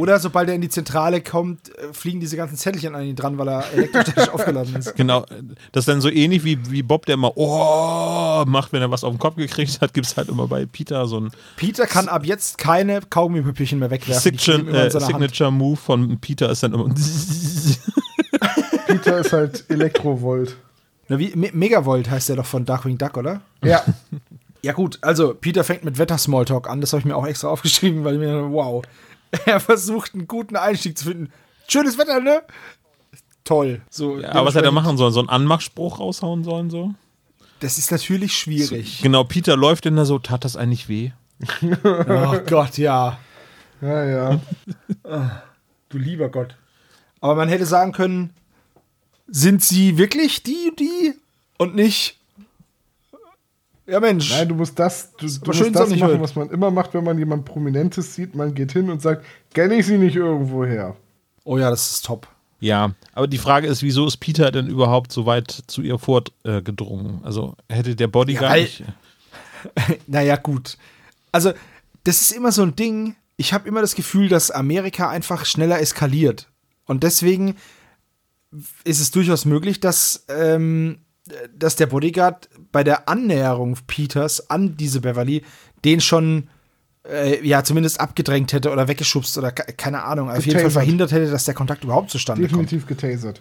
Oder 0.00 0.18
sobald 0.18 0.48
er 0.48 0.54
in 0.54 0.62
die 0.62 0.70
Zentrale 0.70 1.20
kommt, 1.20 1.68
äh, 1.76 1.92
fliegen 1.92 2.20
diese 2.20 2.34
ganzen 2.34 2.56
Zettelchen 2.56 2.94
an 2.94 3.04
ihn 3.04 3.16
dran, 3.16 3.36
weil 3.36 3.48
er 3.48 3.70
elektrostatisch 3.70 4.28
aufgeladen 4.32 4.74
ist. 4.76 4.96
Genau, 4.96 5.26
das 5.72 5.82
ist 5.82 5.88
dann 5.88 6.00
so 6.00 6.08
ähnlich 6.08 6.42
wie, 6.42 6.70
wie 6.70 6.82
Bob, 6.82 7.04
der 7.04 7.16
immer 7.16 7.36
Oh 7.36 8.44
macht, 8.46 8.72
wenn 8.72 8.80
er 8.80 8.90
was 8.90 9.04
auf 9.04 9.12
den 9.12 9.18
Kopf 9.18 9.36
gekriegt 9.36 9.82
hat, 9.82 9.92
gibt 9.92 10.06
es 10.06 10.16
halt 10.16 10.30
immer 10.30 10.48
bei 10.48 10.64
Peter 10.64 11.06
so 11.06 11.20
ein 11.20 11.30
Peter 11.56 11.86
kann 11.86 12.08
ab 12.08 12.24
jetzt 12.24 12.56
keine 12.56 13.02
Kaugummipüppchen 13.02 13.78
mehr 13.78 13.90
wegwerfen. 13.90 14.38
Signature, 14.38 14.86
äh. 14.86 14.90
Signature 14.90 15.52
Move 15.52 15.76
von 15.76 16.18
Peter 16.18 16.48
ist 16.48 16.62
dann 16.62 16.72
immer 16.72 16.88
Peter 18.86 19.18
ist 19.18 19.34
halt 19.34 19.64
Elektrovolt. 19.68 20.56
Na, 21.08 21.18
wie, 21.18 21.32
Me 21.34 21.50
Megavolt 21.52 22.08
heißt 22.08 22.30
der 22.30 22.36
doch 22.36 22.46
von 22.46 22.64
Darkwing 22.64 22.96
Duck, 22.96 23.18
oder? 23.18 23.42
Ja, 23.62 23.84
Ja 24.62 24.72
gut, 24.72 24.98
also 25.02 25.34
Peter 25.34 25.64
fängt 25.64 25.84
mit 25.84 25.98
Wetter-Smalltalk 25.98 26.68
an, 26.68 26.80
das 26.80 26.92
habe 26.92 27.00
ich 27.00 27.06
mir 27.06 27.16
auch 27.16 27.26
extra 27.26 27.48
aufgeschrieben, 27.48 28.04
weil 28.04 28.14
ich 28.14 28.20
mir, 28.20 28.50
wow, 28.52 28.82
er 29.46 29.60
versucht 29.60 30.14
einen 30.14 30.26
guten 30.28 30.56
Einstieg 30.56 30.98
zu 30.98 31.04
finden. 31.06 31.32
Schönes 31.68 31.96
Wetter, 31.98 32.20
ne? 32.20 32.42
Toll. 33.44 33.80
So, 33.90 34.18
Ja, 34.18 34.30
aber 34.32 34.46
was 34.46 34.54
er 34.54 34.62
da 34.62 34.68
dementsprechend- 34.68 34.74
machen 34.74 34.96
soll, 34.98 35.12
so 35.12 35.20
einen 35.20 35.28
Anmachspruch 35.30 35.98
raushauen 35.98 36.44
sollen, 36.44 36.68
so. 36.70 36.94
Das 37.60 37.78
ist 37.78 37.90
natürlich 37.90 38.34
schwierig. 38.36 39.00
Genau, 39.02 39.24
Peter 39.24 39.56
läuft 39.56 39.84
denn 39.84 39.96
da 39.96 40.04
so, 40.04 40.18
tat 40.18 40.44
das 40.44 40.56
eigentlich 40.56 40.88
weh? 40.88 41.10
Oh 41.82 42.38
Gott, 42.48 42.76
ja. 42.78 43.18
ja, 43.80 44.04
ja. 44.04 44.40
Du 45.88 45.98
lieber 45.98 46.28
Gott. 46.28 46.54
Aber 47.20 47.34
man 47.34 47.48
hätte 47.48 47.66
sagen 47.66 47.92
können, 47.92 48.30
sind 49.26 49.62
sie 49.64 49.96
wirklich 49.98 50.42
die, 50.42 50.70
die 50.78 51.14
und 51.58 51.74
nicht. 51.74 52.18
Ja, 53.90 54.00
Mensch. 54.00 54.30
Nein, 54.30 54.48
du 54.48 54.54
musst 54.54 54.78
das, 54.78 55.12
du, 55.16 55.26
du 55.26 55.46
musst 55.46 55.58
schön, 55.58 55.72
das 55.72 55.90
machen, 55.90 56.06
hört. 56.06 56.20
was 56.20 56.34
man 56.36 56.50
immer 56.50 56.70
macht, 56.70 56.94
wenn 56.94 57.04
man 57.04 57.18
jemand 57.18 57.44
Prominentes 57.44 58.14
sieht. 58.14 58.34
Man 58.34 58.54
geht 58.54 58.72
hin 58.72 58.88
und 58.90 59.02
sagt, 59.02 59.24
kenne 59.52 59.74
ich 59.74 59.86
sie 59.86 59.98
nicht 59.98 60.16
irgendwo 60.16 60.64
her. 60.64 60.96
Oh 61.44 61.58
ja, 61.58 61.70
das 61.70 61.92
ist 61.94 62.04
top. 62.04 62.28
Ja, 62.60 62.92
aber 63.14 63.26
die 63.26 63.38
Frage 63.38 63.66
ist, 63.66 63.82
wieso 63.82 64.06
ist 64.06 64.18
Peter 64.18 64.50
denn 64.52 64.66
überhaupt 64.68 65.12
so 65.12 65.24
weit 65.26 65.50
zu 65.66 65.80
ihr 65.82 65.98
vorgedrungen? 65.98 67.20
Also 67.24 67.56
hätte 67.68 67.96
der 67.96 68.06
Bodyguard 68.08 68.44
Ja, 68.44 68.50
weil- 68.50 68.62
nicht. 68.62 68.84
Naja, 70.06 70.36
gut. 70.36 70.76
Also, 71.32 71.52
das 72.04 72.20
ist 72.20 72.32
immer 72.32 72.52
so 72.52 72.62
ein 72.62 72.76
Ding. 72.76 73.16
Ich 73.36 73.52
habe 73.52 73.68
immer 73.68 73.80
das 73.80 73.94
Gefühl, 73.94 74.28
dass 74.28 74.50
Amerika 74.50 75.08
einfach 75.08 75.44
schneller 75.46 75.80
eskaliert. 75.80 76.48
Und 76.86 77.02
deswegen 77.02 77.56
ist 78.84 79.00
es 79.00 79.10
durchaus 79.10 79.44
möglich, 79.44 79.80
dass, 79.80 80.24
ähm, 80.28 80.98
dass 81.56 81.76
der 81.76 81.86
Bodyguard 81.86 82.48
bei 82.72 82.84
der 82.84 83.08
Annäherung 83.08 83.76
Peters 83.86 84.50
an 84.50 84.76
diese 84.76 85.00
Beverly 85.00 85.42
den 85.84 86.00
schon 86.00 86.48
äh, 87.10 87.46
ja 87.46 87.64
zumindest 87.64 88.00
abgedrängt 88.00 88.52
hätte 88.52 88.70
oder 88.70 88.86
weggeschubst 88.88 89.38
oder 89.38 89.52
ke- 89.52 89.72
keine 89.72 90.04
Ahnung, 90.04 90.28
auf 90.30 90.36
jeden 90.36 90.50
Fall 90.50 90.54
Getasert. 90.64 90.72
verhindert 90.72 91.12
hätte, 91.12 91.30
dass 91.30 91.44
der 91.46 91.54
Kontakt 91.54 91.84
überhaupt 91.84 92.10
zustande 92.10 92.42
kommt. 92.42 92.70
Definitiv 92.70 92.86
getasert. 92.86 93.40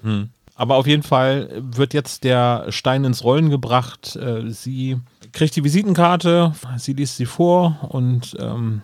Aber 0.55 0.75
auf 0.75 0.87
jeden 0.87 1.03
Fall 1.03 1.49
wird 1.61 1.93
jetzt 1.93 2.23
der 2.23 2.65
Stein 2.69 3.03
ins 3.05 3.23
Rollen 3.23 3.49
gebracht. 3.49 4.15
Äh, 4.15 4.49
Sie 4.51 4.97
kriegt 5.31 5.55
die 5.55 5.63
Visitenkarte, 5.63 6.53
sie 6.77 6.93
liest 6.93 7.17
sie 7.17 7.25
vor 7.25 7.77
und 7.89 8.35
ähm, 8.39 8.81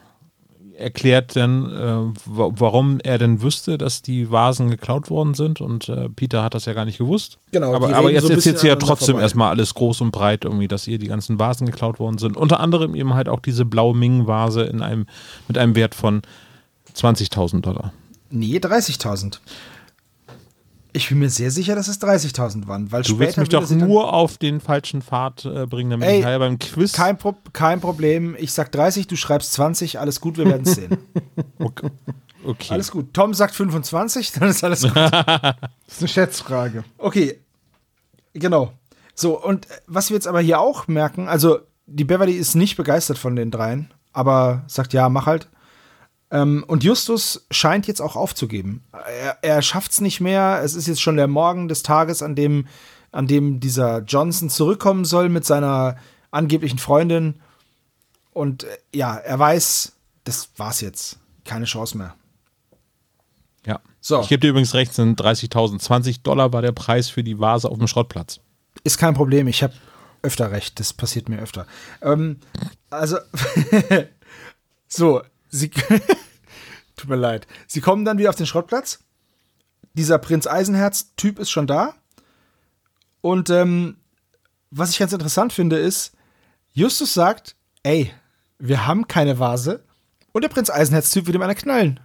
erklärt 0.78 1.36
dann, 1.36 1.66
äh, 1.72 2.20
wa- 2.26 2.52
warum 2.56 3.00
er 3.04 3.18
denn 3.18 3.42
wüsste, 3.42 3.78
dass 3.78 4.02
die 4.02 4.30
Vasen 4.32 4.70
geklaut 4.70 5.10
worden 5.10 5.34
sind. 5.34 5.62
Und 5.62 5.90
äh, 5.90 6.10
Peter 6.10 6.44
hat 6.44 6.54
das 6.54 6.66
ja 6.66 6.74
gar 6.74 6.86
nicht 6.86 6.98
gewusst. 6.98 7.38
Genau, 7.52 7.74
aber, 7.74 7.96
aber 7.96 8.12
jetzt 8.12 8.24
so 8.28 8.30
bisschen 8.34 8.58
sie 8.58 8.68
ja 8.68 8.76
trotzdem 8.76 9.14
vorbei. 9.14 9.22
erstmal 9.24 9.50
alles 9.52 9.74
groß 9.74 10.02
und 10.02 10.12
breit, 10.12 10.46
irgendwie, 10.46 10.68
dass 10.68 10.88
ihr 10.88 10.98
die 11.00 11.08
ganzen 11.08 11.40
Vasen 11.40 11.66
geklaut 11.66 12.00
worden 12.00 12.18
sind. 12.18 12.38
Unter 12.38 12.60
anderem 12.60 12.94
eben 12.96 13.14
halt 13.14 13.30
auch 13.30 13.40
diese 13.40 13.66
blaue 13.66 13.96
Ming-Vase 13.96 14.64
in 14.64 14.82
einem, 14.82 15.06
mit 15.48 15.58
einem 15.58 15.76
Wert 15.76 15.96
von 15.96 16.22
20.000 16.96 17.62
Dollar. 17.62 17.94
Nee, 18.30 18.58
30.000. 18.58 19.40
Ich 20.96 21.10
bin 21.10 21.20
mir 21.20 21.30
sehr 21.30 21.52
sicher, 21.52 21.76
dass 21.76 21.90
es 21.90 22.00
30.000 22.02 22.68
waren, 22.68 22.90
weil 22.90 23.02
Du 23.02 23.20
willst 23.20 23.38
mich 23.38 23.50
doch 23.50 23.70
nur 23.70 24.14
auf 24.14 24.38
den 24.38 24.62
falschen 24.62 25.02
Pfad 25.02 25.44
äh, 25.44 25.66
bringen, 25.66 25.90
damit 25.90 26.08
Ey, 26.08 26.20
ich 26.20 26.24
nachher 26.24 26.40
beim 26.40 26.58
Quiz. 26.58 26.94
Kein, 26.94 27.18
Pro 27.18 27.36
kein 27.52 27.82
Problem. 27.82 28.34
Ich 28.40 28.54
sag 28.54 28.72
30, 28.72 29.06
du 29.06 29.18
schreibst 29.18 29.52
20, 29.52 30.00
alles 30.00 30.22
gut, 30.22 30.38
wir 30.38 30.46
werden 30.46 30.64
es 30.66 30.76
sehen. 30.76 30.98
Okay. 31.60 31.90
okay. 32.46 32.68
alles 32.70 32.92
gut. 32.92 33.14
Tom 33.14 33.34
sagt 33.34 33.56
25, 33.56 34.32
dann 34.34 34.50
ist 34.50 34.64
alles 34.64 34.84
gut. 34.84 34.96
Das 34.96 35.56
ist 35.88 36.00
eine 36.00 36.08
Schätzfrage. 36.08 36.86
Okay. 36.98 37.42
Genau. 38.34 38.72
So, 39.16 39.42
und 39.42 39.66
äh, 39.66 39.74
was 39.88 40.10
wir 40.10 40.16
jetzt 40.16 40.28
aber 40.28 40.40
hier 40.40 40.62
auch 40.62 40.88
merken, 40.88 41.28
also 41.28 41.60
die 41.88 42.06
Beverly 42.06 42.34
ist 42.34 42.56
nicht 42.56 42.78
begeistert 42.78 43.18
von 43.18 43.36
den 43.36 43.52
dreien, 43.52 43.94
aber 44.14 44.64
sagt, 44.68 44.94
ja, 44.94 45.10
mach 45.10 45.26
halt. 45.26 45.50
Ähm, 46.36 46.66
und 46.68 46.84
Justus 46.84 47.48
scheint 47.50 47.88
jetzt 47.88 48.02
auch 48.02 48.18
aufzugeben. 48.18 48.84
Er, 48.92 49.38
er 49.42 49.62
schafft 49.62 49.92
es 49.92 50.02
nicht 50.02 50.20
mehr. 50.20 50.60
Es 50.62 50.76
ist 50.76 50.86
jetzt 50.86 51.02
schon 51.02 51.16
der 51.16 51.28
Morgen 51.28 51.70
des 51.70 51.82
Tages, 51.82 52.22
an 52.22 52.36
dem, 52.36 52.68
an 53.14 53.26
dem 53.26 53.62
dieser 53.62 54.00
Johnson 54.00 54.50
zurückkommen 54.50 55.06
soll 55.06 55.30
mit 55.30 55.46
seiner 55.46 55.96
angeblichen 56.32 56.78
Freundin. 56.78 57.40
Und 58.34 58.66
äh, 58.66 58.78
ja, 58.94 59.16
er 59.16 59.40
weiß, 59.40 59.94
das 60.26 60.50
war's 60.58 60.82
jetzt. 60.82 61.20
Keine 61.46 61.66
Chance 61.66 61.98
mehr. 61.98 62.16
Ja. 63.66 63.80
So. 64.02 64.20
Ich 64.20 64.28
gebe 64.28 64.42
dir 64.42 64.50
übrigens 64.50 64.74
recht, 64.74 64.94
sind 64.94 65.22
30.000. 65.22 65.80
20 65.80 66.22
Dollar 66.24 66.52
war 66.52 66.62
der 66.62 66.74
Preis 66.74 67.08
für 67.08 67.24
die 67.24 67.40
Vase 67.40 67.70
auf 67.70 67.78
dem 67.78 67.88
Schrottplatz. 67.88 68.42
Ist 68.84 68.98
kein 68.98 69.14
Problem, 69.14 69.48
ich 69.48 69.64
habe 69.64 69.74
öfter 70.22 70.52
recht, 70.52 70.82
das 70.82 70.92
passiert 70.92 71.30
mir 71.30 71.40
öfter. 71.40 71.66
Ähm, 72.02 72.42
also, 72.90 73.20
so, 74.88 75.22
sie, 75.56 75.70
tut 76.96 77.10
mir 77.10 77.16
leid. 77.16 77.48
Sie 77.68 77.82
kommen 77.82 78.06
dann 78.06 78.18
wieder 78.18 78.30
auf 78.30 78.36
den 78.36 78.46
Schrottplatz. 78.46 79.00
Dieser 79.94 80.20
Prinz 80.20 80.48
Eisenherz-Typ 80.48 81.40
ist 81.40 81.50
schon 81.50 81.68
da. 81.68 81.96
Und 83.22 83.50
ähm, 83.50 83.98
was 84.70 84.92
ich 84.92 85.00
ganz 85.00 85.14
interessant 85.14 85.54
finde, 85.54 85.78
ist, 85.78 86.14
Justus 86.74 87.14
sagt, 87.14 87.56
ey, 87.84 88.12
wir 88.60 88.86
haben 88.86 89.08
keine 89.08 89.40
Vase. 89.40 89.84
Und 90.34 90.44
der 90.44 90.50
Prinz 90.50 90.70
Eisenherz-Typ 90.70 91.28
will 91.28 91.36
ihm 91.36 91.42
eine 91.42 91.56
knallen. 91.56 92.02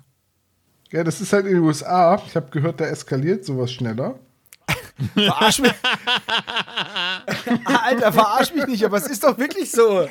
Ja, 0.90 1.04
das 1.04 1.20
ist 1.20 1.32
halt 1.32 1.46
in 1.46 1.54
den 1.54 1.62
USA. 1.62 2.20
Ich 2.26 2.36
habe 2.36 2.50
gehört, 2.50 2.80
da 2.80 2.86
eskaliert 2.86 3.44
sowas 3.44 3.72
schneller. 3.72 4.18
Verarsch 5.14 5.60
mich. 5.60 5.72
Alter, 7.64 8.12
verarsch 8.12 8.52
mich 8.52 8.66
nicht, 8.66 8.84
aber 8.84 8.98
es 8.98 9.06
ist 9.06 9.24
doch 9.24 9.38
wirklich 9.38 9.70
so. 9.70 10.06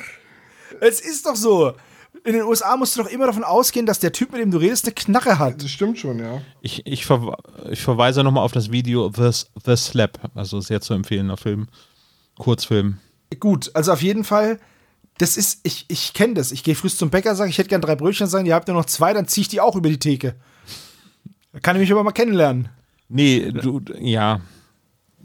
Es 0.80 1.00
ist 1.00 1.26
doch 1.26 1.36
so. 1.36 1.74
In 2.24 2.34
den 2.34 2.42
USA 2.42 2.76
musst 2.76 2.96
du 2.96 3.02
doch 3.02 3.10
immer 3.10 3.26
davon 3.26 3.44
ausgehen, 3.44 3.86
dass 3.86 3.98
der 3.98 4.12
Typ, 4.12 4.32
mit 4.32 4.40
dem 4.40 4.50
du 4.50 4.58
redest, 4.58 4.84
eine 4.84 4.94
Knarre 4.94 5.38
hat. 5.38 5.62
Das 5.62 5.70
stimmt 5.70 5.98
schon, 5.98 6.18
ja. 6.18 6.42
Ich, 6.60 6.86
ich, 6.86 7.06
verwe 7.06 7.34
ich 7.70 7.80
verweise 7.80 8.22
nochmal 8.22 8.44
auf 8.44 8.52
das 8.52 8.70
Video 8.70 9.10
The, 9.14 9.30
The 9.64 9.76
Slap, 9.76 10.30
also 10.34 10.60
sehr 10.60 10.80
zu 10.80 10.94
empfehlender 10.94 11.36
Film. 11.36 11.68
Kurzfilm. 12.38 12.98
Gut, 13.38 13.70
also 13.74 13.92
auf 13.92 14.02
jeden 14.02 14.24
Fall, 14.24 14.58
das 15.18 15.36
ist, 15.36 15.60
ich, 15.62 15.86
ich 15.88 16.14
kenne 16.14 16.34
das. 16.34 16.52
Ich 16.52 16.64
gehe 16.64 16.74
früh 16.74 16.88
zum 16.88 17.10
Bäcker, 17.10 17.34
sage, 17.34 17.50
ich 17.50 17.58
hätte 17.58 17.68
gern 17.68 17.80
drei 17.80 17.96
Brötchen 17.96 18.26
sein, 18.26 18.46
ihr 18.46 18.54
habt 18.54 18.68
nur 18.68 18.76
noch 18.76 18.86
zwei, 18.86 19.12
dann 19.12 19.28
ziehe 19.28 19.42
ich 19.42 19.48
die 19.48 19.60
auch 19.60 19.76
über 19.76 19.88
die 19.88 19.98
Theke. 19.98 20.34
Da 21.52 21.60
kann 21.60 21.76
ich 21.76 21.80
mich 21.80 21.92
aber 21.92 22.04
mal 22.04 22.12
kennenlernen. 22.12 22.68
Nee, 23.08 23.50
du, 23.50 23.80
ja. 23.98 24.40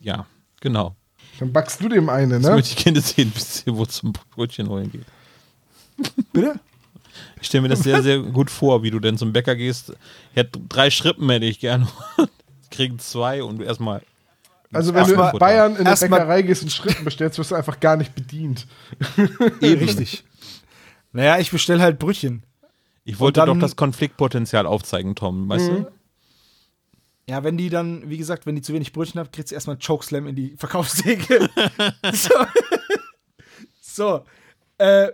Ja, 0.01 0.25
genau. 0.61 0.95
Dann 1.39 1.51
backst 1.51 1.81
du 1.81 1.89
dem 1.89 2.09
eine, 2.09 2.39
ne? 2.39 2.51
möchte 2.51 2.75
ich 2.77 2.83
gerne 2.83 3.01
sehen, 3.01 3.31
bis 3.31 3.63
wo 3.67 3.85
zum 3.85 4.13
Brötchen 4.31 4.69
holen 4.69 4.91
geht. 4.91 5.05
Bitte? 6.33 6.59
Ich 7.41 7.47
stelle 7.47 7.63
mir 7.63 7.69
das 7.69 7.79
sehr, 7.81 8.01
sehr 8.01 8.19
gut 8.19 8.49
vor, 8.49 8.83
wie 8.83 8.91
du 8.91 8.99
denn 8.99 9.17
zum 9.17 9.33
Bäcker 9.33 9.55
gehst. 9.55 9.91
Ich 10.31 10.35
hätte 10.35 10.59
drei 10.67 10.89
Schrippen 10.89 11.29
hätte 11.29 11.45
ich 11.45 11.59
gerne. 11.59 11.87
Kriegen 12.71 12.99
zwei 12.99 13.43
und 13.43 13.61
erstmal. 13.61 14.01
Also 14.73 14.93
wenn 14.93 15.05
du 15.05 15.13
in 15.13 15.39
Bayern 15.39 15.75
in 15.75 15.85
der 15.85 15.95
Bäckerei 15.95 16.41
gehst 16.41 16.63
und 16.63 16.69
Schritten 16.71 17.05
bestellst, 17.05 17.37
wirst 17.37 17.51
du 17.51 17.55
einfach 17.55 17.79
gar 17.79 17.95
nicht 17.95 18.13
bedient. 18.15 18.67
Eben. 19.61 19.85
Richtig. 19.85 20.23
Naja, 21.13 21.39
ich 21.39 21.51
bestelle 21.51 21.81
halt 21.81 21.97
Brötchen. 21.97 22.43
Ich 23.05 23.19
wollte 23.19 23.39
dann- 23.39 23.47
doch 23.49 23.59
das 23.59 23.75
Konfliktpotenzial 23.75 24.65
aufzeigen, 24.65 25.15
Tom, 25.15 25.47
weißt 25.47 25.69
du? 25.69 25.87
Ja, 27.27 27.43
wenn 27.43 27.57
die 27.57 27.69
dann, 27.69 28.07
wie 28.09 28.17
gesagt, 28.17 28.45
wenn 28.45 28.55
die 28.55 28.61
zu 28.61 28.73
wenig 28.73 28.93
Brötchen 28.93 29.19
hat, 29.19 29.31
kriegt 29.31 29.47
sie 29.47 29.55
erstmal 29.55 29.75
einen 29.75 29.81
Chokeslam 29.81 30.27
in 30.27 30.35
die 30.35 30.55
Verkaufstheke. 30.57 31.49
so. 32.13 32.33
so. 33.81 34.25
Äh, 34.77 35.11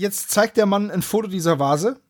jetzt 0.00 0.30
zeigt 0.30 0.56
der 0.56 0.66
Mann 0.66 0.90
ein 0.90 1.02
Foto 1.02 1.28
dieser 1.28 1.58
Vase. 1.58 2.00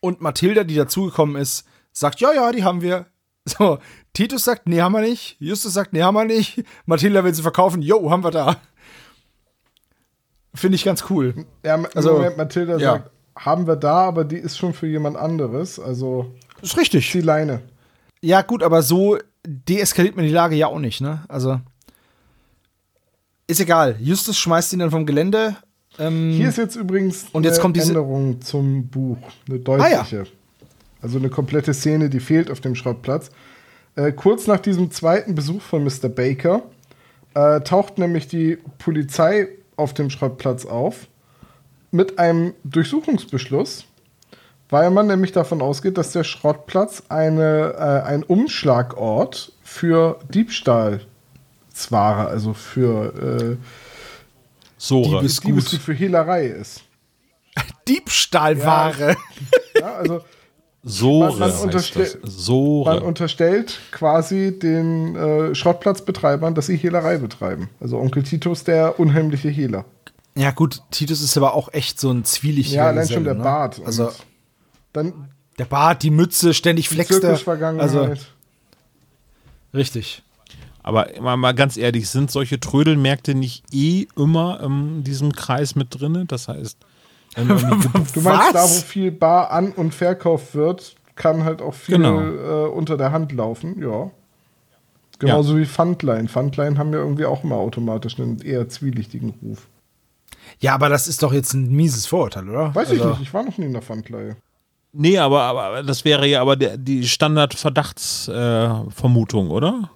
Und 0.00 0.20
Mathilda, 0.20 0.64
die 0.64 0.74
dazugekommen 0.74 1.36
ist, 1.36 1.66
sagt, 1.92 2.20
ja, 2.20 2.32
ja, 2.32 2.52
die 2.52 2.64
haben 2.64 2.82
wir. 2.82 3.06
So, 3.46 3.78
Titus 4.14 4.44
sagt, 4.44 4.66
nee, 4.66 4.80
haben 4.80 4.92
wir 4.92 5.02
nicht. 5.02 5.36
Justus 5.38 5.74
sagt, 5.74 5.92
nee, 5.92 6.00
haben 6.02 6.14
wir 6.14 6.24
nicht. 6.24 6.64
Mathilda 6.86 7.24
will 7.24 7.34
sie 7.34 7.42
verkaufen, 7.42 7.82
jo, 7.82 8.10
haben 8.10 8.24
wir 8.24 8.30
da. 8.30 8.56
Finde 10.54 10.76
ich 10.76 10.84
ganz 10.84 11.04
cool. 11.10 11.44
Ja, 11.62 11.74
Also, 11.94 12.14
Moment, 12.14 12.38
Mathilda 12.38 12.78
ja. 12.78 12.92
sagt, 12.92 13.10
haben 13.36 13.66
wir 13.66 13.76
da, 13.76 13.98
aber 14.06 14.24
die 14.24 14.38
ist 14.38 14.56
schon 14.56 14.72
für 14.72 14.86
jemand 14.86 15.18
anderes. 15.18 15.78
Also 15.78 16.32
Ist 16.62 16.78
richtig. 16.78 17.12
die 17.12 17.20
Leine. 17.20 17.60
Ja, 18.22 18.40
gut, 18.40 18.62
aber 18.62 18.80
so 18.80 19.18
deeskaliert 19.46 20.16
man 20.16 20.24
die 20.24 20.30
Lage 20.32 20.56
ja 20.56 20.68
auch 20.68 20.78
nicht, 20.78 21.02
ne? 21.02 21.24
Also. 21.28 21.60
Ist 23.46 23.60
egal. 23.60 23.96
Justus 24.00 24.38
schmeißt 24.38 24.72
ihn 24.72 24.78
dann 24.78 24.90
vom 24.90 25.04
Gelände. 25.04 25.56
Ähm, 25.98 26.30
Hier 26.30 26.48
ist 26.48 26.58
jetzt 26.58 26.76
übrigens 26.76 27.26
Und 27.32 27.44
jetzt 27.44 27.54
eine 27.54 27.62
kommt 27.62 27.76
diese- 27.76 27.88
Änderung 27.88 28.40
zum 28.40 28.88
Buch. 28.88 29.18
Eine 29.48 29.60
Ah, 29.80 29.88
ja. 29.88 29.96
deutliche. 29.98 30.24
Also 31.00 31.18
eine 31.18 31.28
komplette 31.28 31.74
Szene, 31.74 32.08
die 32.10 32.20
fehlt 32.20 32.50
auf 32.50 32.60
dem 32.60 32.74
Schrottplatz. 32.74 33.30
Äh, 33.96 34.12
kurz 34.12 34.46
nach 34.46 34.58
diesem 34.60 34.90
zweiten 34.90 35.34
Besuch 35.34 35.62
von 35.62 35.84
Mr. 35.84 36.08
Baker 36.08 36.62
äh, 37.34 37.60
taucht 37.60 37.98
nämlich 37.98 38.26
die 38.26 38.58
Polizei 38.78 39.48
auf 39.76 39.92
dem 39.94 40.10
Schrottplatz 40.10 40.64
auf 40.66 41.06
mit 41.90 42.18
einem 42.18 42.54
Durchsuchungsbeschluss, 42.64 43.84
weil 44.70 44.90
man 44.90 45.06
nämlich 45.06 45.32
davon 45.32 45.62
ausgeht, 45.62 45.96
dass 45.98 46.12
der 46.12 46.24
Schrottplatz 46.24 47.04
eine, 47.08 47.74
äh, 47.76 48.08
ein 48.08 48.22
Umschlagort 48.24 49.52
für 49.62 50.18
Diebstahlsware, 50.28 52.28
also 52.28 52.52
für 52.52 53.56
Sore. 54.86 55.20
Diebes- 55.20 55.38
äh, 55.40 55.46
Diebesgut, 55.46 55.80
für 55.80 55.94
Hehlerei 55.94 56.46
ist. 56.46 56.82
Diebstahlware. 57.88 59.16
Ja, 59.78 59.94
also 59.96 60.20
Sore. 60.82 61.38
Man- 61.38 61.50
man 61.58 61.70
das. 61.70 62.18
Sore. 62.22 62.94
Man 62.94 63.02
unterstellt 63.02 63.78
quasi 63.90 64.58
den 64.58 65.16
äh, 65.16 65.54
Schrottplatzbetreibern, 65.54 66.54
dass 66.54 66.66
sie 66.66 66.76
Hehlerei 66.76 67.16
betreiben. 67.18 67.70
Also 67.80 67.98
Onkel 67.98 68.22
Titus, 68.22 68.64
der 68.64 69.00
unheimliche 69.00 69.48
Hehler. 69.48 69.86
Ja, 70.36 70.50
gut, 70.50 70.82
Titus 70.90 71.22
ist 71.22 71.36
aber 71.36 71.54
auch 71.54 71.72
echt 71.72 72.00
so 72.00 72.10
ein 72.10 72.24
zwielichtiger 72.24 72.82
Ja, 72.82 72.88
allein 72.88 73.08
schon 73.08 73.24
der 73.24 73.34
ne? 73.34 73.42
Bart. 73.44 73.80
Also, 73.86 74.10
dann 74.92 75.28
der 75.58 75.64
Bart, 75.66 76.02
die 76.02 76.10
Mütze, 76.10 76.52
ständig 76.52 76.88
die 76.88 76.96
flext 76.96 77.12
er. 77.12 77.20
Zirkusvergangenheit. 77.20 77.88
Also, 77.88 78.12
richtig. 79.72 80.23
Aber 80.84 81.08
mal, 81.20 81.36
mal 81.36 81.52
ganz 81.54 81.76
ehrlich, 81.76 82.08
sind 82.10 82.30
solche 82.30 82.60
Trödelmärkte 82.60 83.34
nicht 83.34 83.64
eh 83.72 84.06
immer 84.16 84.60
in 84.62 85.02
diesem 85.02 85.32
Kreis 85.32 85.74
mit 85.74 85.88
drin? 85.98 86.24
Das 86.28 86.46
heißt, 86.46 86.78
wenn 87.34 87.48
du 87.48 87.54
meinst, 87.54 88.24
Was? 88.24 88.52
da 88.52 88.62
wo 88.62 88.68
viel 88.86 89.10
Bar 89.10 89.50
an- 89.50 89.72
und 89.72 89.92
verkauft 89.94 90.54
wird, 90.54 90.94
kann 91.16 91.42
halt 91.44 91.60
auch 91.62 91.74
viel 91.74 91.96
Genau. 91.96 92.20
äh, 92.20 92.68
unter 92.68 92.96
der 92.96 93.10
Hand 93.12 93.32
laufen, 93.32 93.80
ja. 93.80 94.10
Genauso 95.18 95.56
wie 95.56 95.64
Pfandlein. 95.64 96.28
Pfandlein 96.28 96.76
haben 96.76 96.92
ja 96.92 96.98
irgendwie 96.98 97.24
auch 97.24 97.42
immer 97.44 97.56
automatisch 97.56 98.18
einen 98.20 98.40
eher 98.42 98.68
zwielichtigen 98.68 99.30
Ruf. 99.42 99.66
Ja, 100.58 100.74
aber 100.74 100.88
das 100.90 101.06
ist 101.08 101.22
doch 101.22 101.32
jetzt 101.32 101.54
ein 101.54 101.70
mieses 101.70 102.04
Vorurteil, 102.06 102.46
oder? 102.48 102.74
Weiß 102.74 102.90
ich 102.90 102.98
Also, 103.00 103.12
nicht, 103.12 103.22
ich 103.22 103.32
war 103.32 103.42
noch 103.44 103.56
nie 103.56 103.64
in 103.66 103.72
der 103.72 103.80
Pfandleihe. 103.82 104.36
Nee, 104.92 105.16
aber, 105.18 105.40
aber 105.42 105.82
das 105.82 106.04
wäre 106.04 106.26
ja 106.26 106.42
aber 106.42 106.56
der, 106.56 106.76
die 106.76 107.06
Standard-Verdachtsvermutung, 107.08 109.46
äh, 109.48 109.50
oder? 109.50 109.90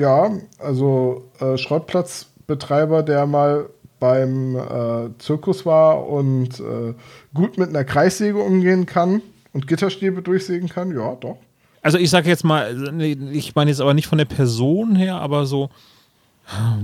Ja, 0.00 0.30
also 0.58 1.30
äh, 1.40 1.58
Schrottplatzbetreiber, 1.58 3.02
der 3.02 3.26
mal 3.26 3.68
beim 3.98 4.56
äh, 4.56 5.10
Zirkus 5.18 5.66
war 5.66 6.08
und 6.08 6.58
äh, 6.58 6.94
gut 7.34 7.58
mit 7.58 7.68
einer 7.68 7.84
Kreissäge 7.84 8.38
umgehen 8.38 8.86
kann 8.86 9.20
und 9.52 9.66
Gitterstäbe 9.66 10.22
durchsägen 10.22 10.70
kann, 10.70 10.96
ja, 10.96 11.16
doch. 11.16 11.36
Also 11.82 11.98
ich 11.98 12.08
sage 12.08 12.30
jetzt 12.30 12.44
mal, 12.44 12.98
ich 13.30 13.54
meine 13.54 13.70
jetzt 13.70 13.82
aber 13.82 13.92
nicht 13.92 14.06
von 14.06 14.16
der 14.16 14.24
Person 14.24 14.96
her, 14.96 15.16
aber 15.16 15.44
so, 15.44 15.68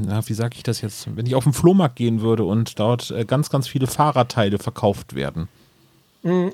na, 0.06 0.20
wie 0.28 0.34
sage 0.34 0.56
ich 0.56 0.62
das 0.62 0.82
jetzt? 0.82 1.08
Wenn 1.16 1.24
ich 1.24 1.34
auf 1.34 1.44
den 1.44 1.54
Flohmarkt 1.54 1.96
gehen 1.96 2.20
würde 2.20 2.44
und 2.44 2.78
dort 2.78 3.10
äh, 3.12 3.24
ganz, 3.24 3.48
ganz 3.48 3.66
viele 3.66 3.86
Fahrradteile 3.86 4.58
verkauft 4.58 5.14
werden, 5.14 5.48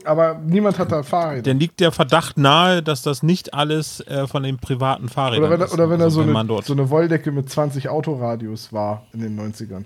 aber 0.04 0.34
niemand 0.44 0.78
hat 0.78 0.92
da 0.92 1.02
Fahrräder. 1.02 1.42
dann 1.42 1.58
liegt 1.58 1.80
der 1.80 1.92
Verdacht 1.92 2.36
nahe, 2.36 2.82
dass 2.82 3.02
das 3.02 3.22
nicht 3.22 3.54
alles 3.54 4.00
äh, 4.06 4.26
von 4.26 4.42
den 4.42 4.58
privaten 4.58 5.08
Fahrrädern 5.08 5.44
Oder 5.44 5.58
wenn, 5.58 5.66
ist. 5.66 5.72
oder 5.72 5.90
wenn 5.90 6.00
er 6.00 6.04
Also 6.04 6.22
so, 6.22 6.26
man 6.26 6.36
eine, 6.36 6.48
dort, 6.48 6.64
so 6.64 6.72
eine 6.72 6.90
Wolldecke 6.90 7.32
mit 7.32 7.48
20 7.48 7.88
Autoradios 7.88 8.72
war 8.72 9.06
in 9.12 9.20
den 9.20 9.38
90ern. 9.38 9.84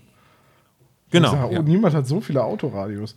genau. 1.11 1.29
Ich 1.29 1.39
sag, 1.39 1.51
oh, 1.51 1.53
ja. 1.53 1.63
niemand 1.63 1.95
hat 1.95 2.07
so 2.07 2.21
viele 2.21 2.43
Autoradios. 2.43 3.17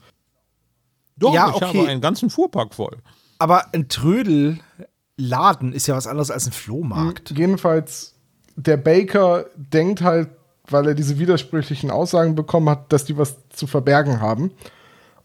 Doch, 1.17 1.33
Ja, 1.33 1.49
ich 1.49 1.55
okay. 1.55 1.65
habe 1.79 1.87
einen 1.89 2.01
ganzen 2.01 2.29
Fuhrpark 2.29 2.73
voll. 2.73 2.97
Aber 3.39 3.73
ein 3.73 3.87
Trödelladen 3.89 5.73
ist 5.73 5.87
ja 5.87 5.95
was 5.95 6.07
anderes 6.07 6.31
als 6.31 6.45
ein 6.47 6.51
Flohmarkt. 6.51 7.31
Jedenfalls, 7.37 8.15
der 8.55 8.77
Baker 8.77 9.45
denkt 9.55 10.01
halt, 10.01 10.29
weil 10.67 10.87
er 10.87 10.93
diese 10.93 11.17
widersprüchlichen 11.19 11.89
Aussagen 11.89 12.35
bekommen 12.35 12.69
hat, 12.69 12.93
dass 12.93 13.05
die 13.05 13.17
was 13.17 13.37
zu 13.49 13.65
verbergen 13.65 14.21
haben. 14.21 14.51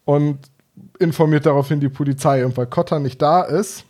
Und 0.05 0.39
informiert 0.99 1.47
daraufhin 1.47 1.81
die 1.81 1.89
Polizei. 1.89 2.45
Und 2.45 2.57
weil 2.57 2.67
Cotta 2.67 2.99
nicht 2.99 3.21
da 3.21 3.43
ist, 3.43 3.85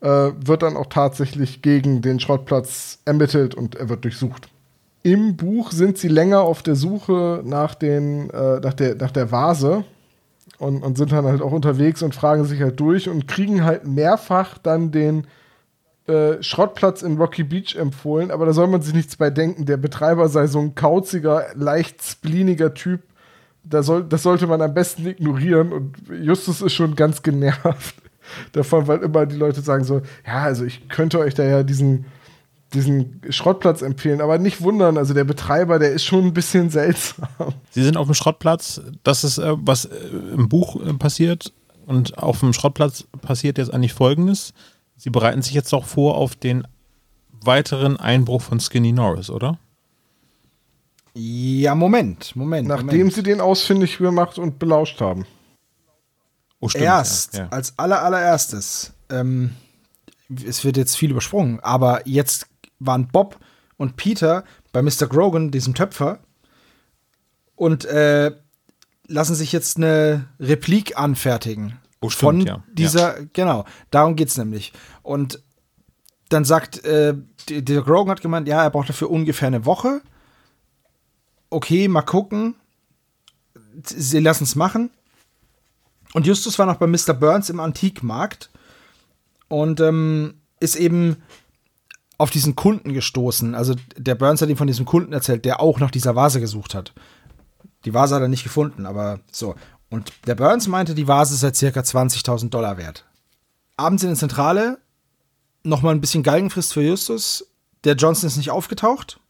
äh, 0.00 0.06
wird 0.06 0.62
dann 0.62 0.76
auch 0.76 0.86
tatsächlich 0.86 1.62
gegen 1.62 2.02
den 2.02 2.20
Schrottplatz 2.20 2.98
ermittelt 3.04 3.54
und 3.54 3.74
er 3.74 3.88
wird 3.88 4.04
durchsucht. 4.04 4.48
Im 5.02 5.36
Buch 5.36 5.72
sind 5.72 5.98
sie 5.98 6.08
länger 6.08 6.42
auf 6.42 6.62
der 6.62 6.74
Suche 6.74 7.42
nach, 7.44 7.74
den, 7.74 8.30
äh, 8.30 8.60
nach, 8.60 8.74
der, 8.74 8.94
nach 8.96 9.10
der 9.10 9.32
Vase 9.32 9.84
und, 10.58 10.82
und 10.82 10.98
sind 10.98 11.12
dann 11.12 11.24
halt 11.24 11.40
auch 11.40 11.52
unterwegs 11.52 12.02
und 12.02 12.14
fragen 12.14 12.44
sich 12.44 12.60
halt 12.60 12.78
durch 12.80 13.08
und 13.08 13.28
kriegen 13.28 13.64
halt 13.64 13.86
mehrfach 13.86 14.58
dann 14.58 14.90
den 14.90 15.26
äh, 16.06 16.42
Schrottplatz 16.42 17.02
in 17.02 17.16
Rocky 17.18 17.44
Beach 17.44 17.76
empfohlen, 17.76 18.30
aber 18.30 18.46
da 18.46 18.52
soll 18.52 18.66
man 18.66 18.82
sich 18.82 18.94
nichts 18.94 19.16
bei 19.16 19.30
denken. 19.30 19.66
Der 19.66 19.76
Betreiber 19.76 20.28
sei 20.28 20.46
so 20.46 20.58
ein 20.58 20.74
kauziger, 20.74 21.46
leicht 21.54 22.02
spleeniger 22.02 22.74
Typ. 22.74 23.02
Da 23.68 23.82
soll, 23.82 24.04
das 24.04 24.22
sollte 24.22 24.46
man 24.46 24.62
am 24.62 24.72
besten 24.72 25.06
ignorieren 25.06 25.72
und 25.72 25.96
Justus 26.22 26.62
ist 26.62 26.72
schon 26.72 26.94
ganz 26.94 27.22
genervt 27.22 27.96
davon, 28.52 28.86
weil 28.86 29.00
immer 29.00 29.26
die 29.26 29.36
Leute 29.36 29.60
sagen 29.60 29.84
so, 29.84 30.02
ja, 30.26 30.42
also 30.42 30.64
ich 30.64 30.88
könnte 30.88 31.18
euch 31.18 31.34
da 31.34 31.44
ja 31.44 31.62
diesen, 31.62 32.06
diesen 32.72 33.20
Schrottplatz 33.30 33.82
empfehlen, 33.82 34.20
aber 34.20 34.38
nicht 34.38 34.62
wundern, 34.62 34.96
also 34.96 35.14
der 35.14 35.24
Betreiber, 35.24 35.78
der 35.78 35.92
ist 35.92 36.04
schon 36.04 36.26
ein 36.26 36.34
bisschen 36.34 36.70
seltsam. 36.70 37.28
Sie 37.70 37.82
sind 37.82 37.96
auf 37.96 38.06
dem 38.06 38.14
Schrottplatz. 38.14 38.80
Das 39.02 39.24
ist, 39.24 39.38
äh, 39.38 39.54
was 39.58 39.86
äh, 39.86 39.96
im 40.34 40.48
Buch 40.48 40.76
äh, 40.84 40.92
passiert. 40.94 41.52
Und 41.86 42.18
auf 42.18 42.40
dem 42.40 42.52
Schrottplatz 42.52 43.04
passiert 43.22 43.56
jetzt 43.56 43.72
eigentlich 43.72 43.94
Folgendes. 43.94 44.52
Sie 44.96 45.08
bereiten 45.08 45.40
sich 45.40 45.54
jetzt 45.54 45.72
auch 45.72 45.86
vor 45.86 46.16
auf 46.16 46.36
den 46.36 46.66
weiteren 47.42 47.96
Einbruch 47.96 48.42
von 48.42 48.60
Skinny 48.60 48.92
Norris, 48.92 49.30
oder? 49.30 49.58
Ja, 51.20 51.74
Moment, 51.74 52.36
Moment. 52.36 52.68
Nachdem 52.68 52.86
Moment. 52.86 53.12
sie 53.12 53.22
den 53.24 53.40
ausfindig 53.40 53.98
gemacht 53.98 54.38
und 54.38 54.60
belauscht 54.60 55.00
haben. 55.00 55.26
Oh, 56.60 56.68
stimmt, 56.68 56.84
Erst, 56.84 57.34
ja, 57.34 57.40
ja. 57.40 57.48
als 57.48 57.76
aller, 57.76 58.02
allererstes, 58.02 58.92
ähm, 59.10 59.56
es 60.44 60.64
wird 60.64 60.76
jetzt 60.76 60.96
viel 60.96 61.10
übersprungen, 61.10 61.58
aber 61.60 62.06
jetzt 62.06 62.46
waren 62.78 63.08
Bob 63.08 63.38
und 63.76 63.96
Peter 63.96 64.44
bei 64.72 64.80
Mr. 64.80 65.08
Grogan, 65.08 65.50
diesem 65.50 65.74
Töpfer, 65.74 66.20
und 67.56 67.84
äh, 67.86 68.32
lassen 69.08 69.34
sich 69.34 69.50
jetzt 69.50 69.76
eine 69.76 70.28
Replik 70.38 70.96
anfertigen. 70.96 71.78
Oh, 72.00 72.10
stimmt, 72.10 72.20
von 72.20 72.40
ja. 72.42 72.64
dieser, 72.72 73.24
genau, 73.32 73.64
darum 73.90 74.14
geht's 74.14 74.36
nämlich. 74.36 74.72
Und 75.02 75.42
dann 76.28 76.44
sagt, 76.44 76.84
äh, 76.84 77.14
der 77.48 77.62
der 77.62 77.82
Grogan 77.82 78.12
hat 78.12 78.20
gemeint, 78.20 78.46
ja, 78.46 78.62
er 78.62 78.70
braucht 78.70 78.88
dafür 78.88 79.10
ungefähr 79.10 79.48
eine 79.48 79.64
Woche. 79.66 80.00
Okay, 81.50 81.88
mal 81.88 82.02
gucken. 82.02 82.54
Sie 83.82 84.20
lassen 84.20 84.44
es 84.44 84.54
machen. 84.54 84.90
Und 86.14 86.26
Justus 86.26 86.58
war 86.58 86.66
noch 86.66 86.76
bei 86.76 86.86
Mr. 86.86 87.14
Burns 87.14 87.50
im 87.50 87.60
Antikmarkt 87.60 88.50
und 89.48 89.80
ähm, 89.80 90.40
ist 90.60 90.76
eben 90.76 91.16
auf 92.16 92.30
diesen 92.30 92.56
Kunden 92.56 92.92
gestoßen. 92.92 93.54
Also 93.54 93.74
der 93.96 94.14
Burns 94.14 94.42
hat 94.42 94.48
ihm 94.48 94.56
von 94.56 94.66
diesem 94.66 94.86
Kunden 94.86 95.12
erzählt, 95.12 95.44
der 95.44 95.60
auch 95.60 95.78
nach 95.80 95.90
dieser 95.90 96.16
Vase 96.16 96.40
gesucht 96.40 96.74
hat. 96.74 96.92
Die 97.84 97.94
Vase 97.94 98.14
hat 98.14 98.22
er 98.22 98.28
nicht 98.28 98.42
gefunden, 98.42 98.86
aber 98.86 99.20
so. 99.30 99.54
Und 99.90 100.12
der 100.26 100.34
Burns 100.34 100.66
meinte, 100.66 100.94
die 100.94 101.08
Vase 101.08 101.36
sei 101.36 101.52
circa 101.54 101.80
20.000 101.80 102.50
Dollar 102.50 102.76
wert. 102.76 103.04
Abends 103.76 104.02
in 104.02 104.10
der 104.10 104.18
Zentrale 104.18 104.78
nochmal 105.62 105.94
ein 105.94 106.00
bisschen 106.00 106.22
Galgenfrist 106.22 106.72
für 106.72 106.82
Justus. 106.82 107.46
Der 107.84 107.94
Johnson 107.94 108.26
ist 108.26 108.36
nicht 108.36 108.50
aufgetaucht. 108.50 109.20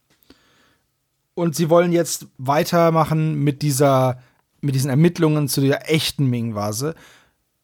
Und 1.39 1.55
sie 1.55 1.71
wollen 1.71 1.93
jetzt 1.93 2.27
weitermachen 2.37 3.35
mit 3.45 3.63
dieser, 3.63 4.19
mit 4.61 4.75
diesen 4.75 4.91
Ermittlungen 4.91 5.47
zu 5.47 5.61
der 5.61 5.89
echten 5.89 6.27
Ming-Vase. 6.27 6.97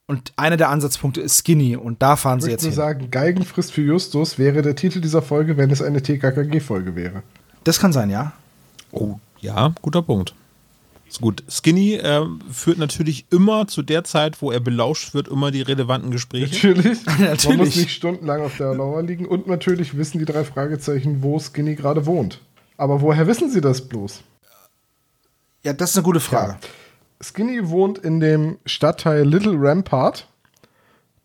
Und 0.07 0.33
einer 0.37 0.57
der 0.57 0.69
Ansatzpunkte 0.69 1.21
ist 1.21 1.39
Skinny. 1.39 1.77
Und 1.77 2.01
da 2.01 2.15
fahren 2.15 2.39
Ich 2.39 2.45
sie 2.45 2.51
jetzt 2.53 2.63
nur 2.63 2.71
hin. 2.71 2.77
sagen, 2.77 3.11
Geigenfrist 3.11 3.73
für 3.73 3.83
Justus 3.83 4.39
wäre 4.39 4.63
der 4.63 4.77
Titel 4.77 5.01
dieser 5.01 5.23
Folge, 5.23 5.57
wenn 5.57 5.71
es 5.73 5.83
eine 5.83 6.03
TKKG-Folge 6.03 6.95
wäre. 6.95 7.23
Das 7.65 7.81
kann 7.81 7.93
sein, 7.93 8.11
ja. 8.11 8.33
Oh, 8.93 9.17
ja, 9.41 9.75
guter 9.83 10.03
Punkt. 10.03 10.35
Ist 11.09 11.21
gut. 11.21 11.43
Skinny 11.49 11.95
äh, 11.95 12.25
führt 12.53 12.79
natürlich 12.79 13.27
immer 13.31 13.67
zu 13.67 13.83
der 13.83 14.05
Zeit, 14.05 14.41
wo 14.41 14.53
er 14.53 14.61
belauscht 14.61 15.15
wird, 15.15 15.27
immer 15.27 15.51
die 15.51 15.63
relevanten 15.63 16.13
Gespräche. 16.13 16.69
Natürlich. 16.69 17.07
Man 17.07 17.17
muss 17.19 17.29
Natürlich. 17.29 17.77
nicht 17.77 17.91
stundenlang 17.91 18.43
auf 18.43 18.57
der 18.57 18.75
Lauer 18.75 19.03
liegen. 19.03 19.27
Und 19.27 19.49
natürlich 19.49 19.97
wissen 19.97 20.19
die 20.21 20.27
drei 20.27 20.45
Fragezeichen, 20.45 21.23
wo 21.23 21.41
Skinny 21.41 21.75
gerade 21.75 22.07
wohnt. 22.07 22.41
Aber 22.77 23.01
woher 23.01 23.27
wissen 23.27 23.51
sie 23.51 23.61
das 23.61 23.81
bloß? 23.81 24.23
Ja, 25.65 25.73
das 25.73 25.91
ist 25.91 25.97
eine 25.97 26.05
gute 26.05 26.21
Frage. 26.21 26.57
Skinny 27.23 27.71
wohnt 27.71 27.99
in 27.99 28.21
dem 28.21 28.59
Stadtteil 28.67 29.27
Little 29.27 29.57
Rampart, 29.57 30.29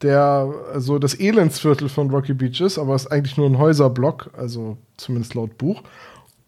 der 0.02 0.54
so 0.78 0.98
das 0.98 1.16
Elendsviertel 1.16 1.90
von 1.90 2.10
Rocky 2.10 2.34
Beach 2.34 2.62
ist, 2.62 2.78
aber 2.78 2.96
ist 2.96 3.12
eigentlich 3.12 3.38
nur 3.38 3.48
ein 3.48 3.58
Häuserblock, 3.58 4.30
also 4.38 4.78
zumindest 4.96 5.34
laut 5.34 5.58
Buch. 5.58 5.84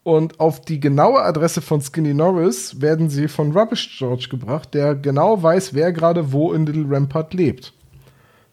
Und 0.04 0.40
auf 0.40 0.62
die 0.62 0.80
genaue 0.80 1.22
Adresse 1.22 1.62
von 1.62 1.82
Skinny 1.82 2.14
Norris 2.14 2.82
werden 2.82 3.10
sie 3.10 3.28
von 3.28 3.52
Rubbish 3.52 3.98
George 4.00 4.28
gebracht, 4.32 4.74
der 4.74 4.96
genau 4.96 5.44
weiß, 5.44 5.74
wer 5.74 5.92
gerade 5.92 6.32
wo 6.32 6.54
in 6.54 6.66
Little 6.66 6.86
Rampart 6.90 7.34
lebt. 7.34 7.74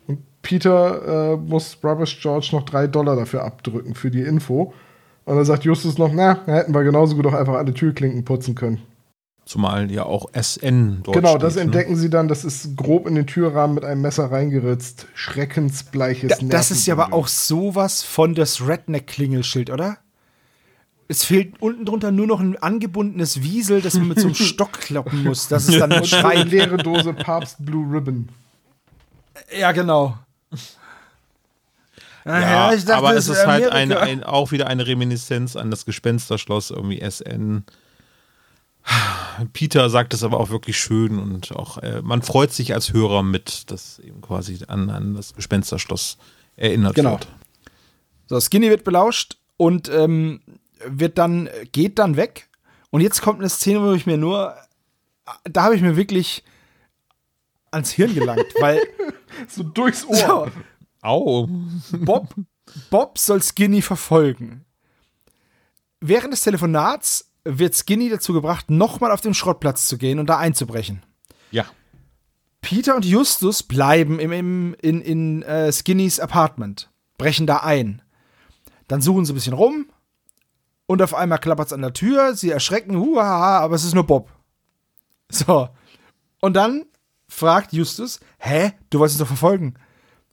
Und 0.06 0.18
Peter 0.42 1.32
äh, 1.32 1.36
muss 1.36 1.78
Rubbish 1.82 2.20
George 2.20 2.50
noch 2.52 2.64
drei 2.64 2.86
Dollar 2.86 3.16
dafür 3.16 3.44
abdrücken 3.44 3.94
für 3.94 4.10
die 4.10 4.22
Info. 4.22 4.74
Und 5.28 5.36
dann 5.36 5.44
sagt 5.44 5.64
Justus 5.64 5.98
noch, 5.98 6.10
na, 6.10 6.40
da 6.46 6.54
hätten 6.54 6.72
wir 6.72 6.82
genauso 6.84 7.14
gut 7.14 7.26
auch 7.26 7.34
einfach 7.34 7.52
alle 7.52 7.74
Türklinken 7.74 8.24
putzen 8.24 8.54
können. 8.54 8.80
Zumal 9.44 9.90
ja 9.90 10.04
auch 10.04 10.30
SN 10.32 11.00
dort 11.02 11.14
Genau, 11.14 11.32
steht, 11.32 11.42
das 11.42 11.56
ne? 11.56 11.60
entdecken 11.60 11.96
sie 11.96 12.08
dann. 12.08 12.28
Das 12.28 12.46
ist 12.46 12.78
grob 12.78 13.06
in 13.06 13.14
den 13.14 13.26
Türrahmen 13.26 13.74
mit 13.74 13.84
einem 13.84 14.00
Messer 14.00 14.32
reingeritzt. 14.32 15.06
Schreckensbleiches 15.12 16.38
Da, 16.38 16.46
das 16.46 16.70
ist 16.70 16.86
ja 16.86 16.94
aber 16.94 17.12
auch 17.12 17.28
sowas 17.28 18.02
von 18.02 18.34
das 18.34 18.66
Redneck-Klingelschild, 18.66 19.68
oder? 19.68 19.98
Es 21.08 21.24
fehlt 21.24 21.60
unten 21.60 21.84
drunter 21.84 22.10
nur 22.10 22.26
noch 22.26 22.40
ein 22.40 22.56
angebundenes 22.56 23.42
Wiesel, 23.42 23.82
das 23.82 23.94
man 23.98 24.08
mit 24.08 24.20
so 24.20 24.28
einem 24.28 24.34
Stock 24.34 24.72
kloppen 24.80 25.24
muss. 25.24 25.48
Das 25.48 25.68
ist 25.68 25.78
dann 25.80 25.92
ein 25.92 26.04
so 26.04 26.16
eine 26.16 26.44
leere 26.44 26.78
Dose 26.78 27.12
Papst 27.12 27.66
Blue 27.66 27.84
Ribbon. 27.94 28.30
Ja, 29.54 29.72
genau. 29.72 30.16
Ja, 32.28 32.72
ich 32.74 32.84
dachte, 32.84 32.98
aber 32.98 33.14
es 33.16 33.28
ist 33.28 33.38
wäre 33.38 33.46
halt 33.46 33.68
ein, 33.70 33.92
ein, 33.92 34.22
auch 34.24 34.52
wieder 34.52 34.66
eine 34.66 34.86
Reminiszenz 34.86 35.56
an 35.56 35.70
das 35.70 35.84
Gespensterschloss, 35.86 36.70
irgendwie 36.70 37.00
SN. 37.00 37.64
Peter 39.52 39.88
sagt 39.90 40.14
es 40.14 40.22
aber 40.22 40.40
auch 40.40 40.50
wirklich 40.50 40.78
schön 40.78 41.18
und 41.18 41.54
auch 41.54 41.78
äh, 41.78 42.00
man 42.02 42.22
freut 42.22 42.52
sich 42.52 42.74
als 42.74 42.92
Hörer 42.92 43.22
mit, 43.22 43.70
dass 43.70 43.98
eben 43.98 44.20
quasi 44.20 44.58
an, 44.66 44.88
an 44.90 45.14
das 45.14 45.34
Gespensterschloss 45.34 46.16
erinnert 46.56 46.94
Genau. 46.94 47.12
wird. 47.12 47.28
So, 48.26 48.40
Skinny 48.40 48.70
wird 48.70 48.84
belauscht 48.84 49.36
und 49.56 49.88
ähm, 49.90 50.40
wird 50.86 51.18
dann, 51.18 51.48
geht 51.72 51.98
dann 51.98 52.16
weg. 52.16 52.48
Und 52.90 53.00
jetzt 53.02 53.20
kommt 53.22 53.40
eine 53.40 53.48
Szene, 53.50 53.82
wo 53.82 53.92
ich 53.92 54.06
mir 54.06 54.16
nur, 54.16 54.54
da 55.44 55.64
habe 55.64 55.76
ich 55.76 55.82
mir 55.82 55.96
wirklich 55.96 56.42
ans 57.70 57.90
Hirn 57.90 58.14
gelangt, 58.14 58.46
weil 58.60 58.80
So 59.48 59.62
durchs 59.62 60.04
Ohr. 60.06 60.16
so, 60.16 60.48
Au. 61.02 61.48
Bob, 61.92 62.34
Bob 62.90 63.18
soll 63.18 63.42
Skinny 63.42 63.82
verfolgen. 63.82 64.64
Während 66.00 66.32
des 66.32 66.42
Telefonats 66.42 67.30
wird 67.44 67.74
Skinny 67.74 68.08
dazu 68.08 68.32
gebracht, 68.32 68.70
nochmal 68.70 69.10
auf 69.10 69.20
den 69.20 69.34
Schrottplatz 69.34 69.86
zu 69.86 69.98
gehen 69.98 70.18
und 70.18 70.26
da 70.26 70.38
einzubrechen. 70.38 71.02
Ja. 71.50 71.64
Peter 72.60 72.96
und 72.96 73.04
Justus 73.04 73.62
bleiben 73.62 74.18
im, 74.18 74.32
im, 74.32 74.76
in, 74.80 75.00
in 75.00 75.42
äh, 75.42 75.72
Skinnys 75.72 76.20
Apartment, 76.20 76.90
brechen 77.16 77.46
da 77.46 77.58
ein. 77.58 78.02
Dann 78.88 79.00
suchen 79.00 79.24
sie 79.24 79.32
ein 79.32 79.36
bisschen 79.36 79.54
rum 79.54 79.86
und 80.86 81.02
auf 81.02 81.14
einmal 81.14 81.38
klappert 81.38 81.68
es 81.68 81.72
an 81.72 81.82
der 81.82 81.92
Tür, 81.92 82.34
sie 82.34 82.50
erschrecken, 82.50 82.96
huhaha, 82.96 83.58
aber 83.60 83.74
es 83.74 83.84
ist 83.84 83.94
nur 83.94 84.06
Bob. 84.06 84.30
So. 85.30 85.68
Und 86.40 86.54
dann 86.54 86.86
fragt 87.28 87.72
Justus, 87.72 88.20
hä, 88.38 88.72
du 88.90 88.98
wolltest 88.98 89.16
uns 89.16 89.28
doch 89.28 89.28
verfolgen. 89.28 89.74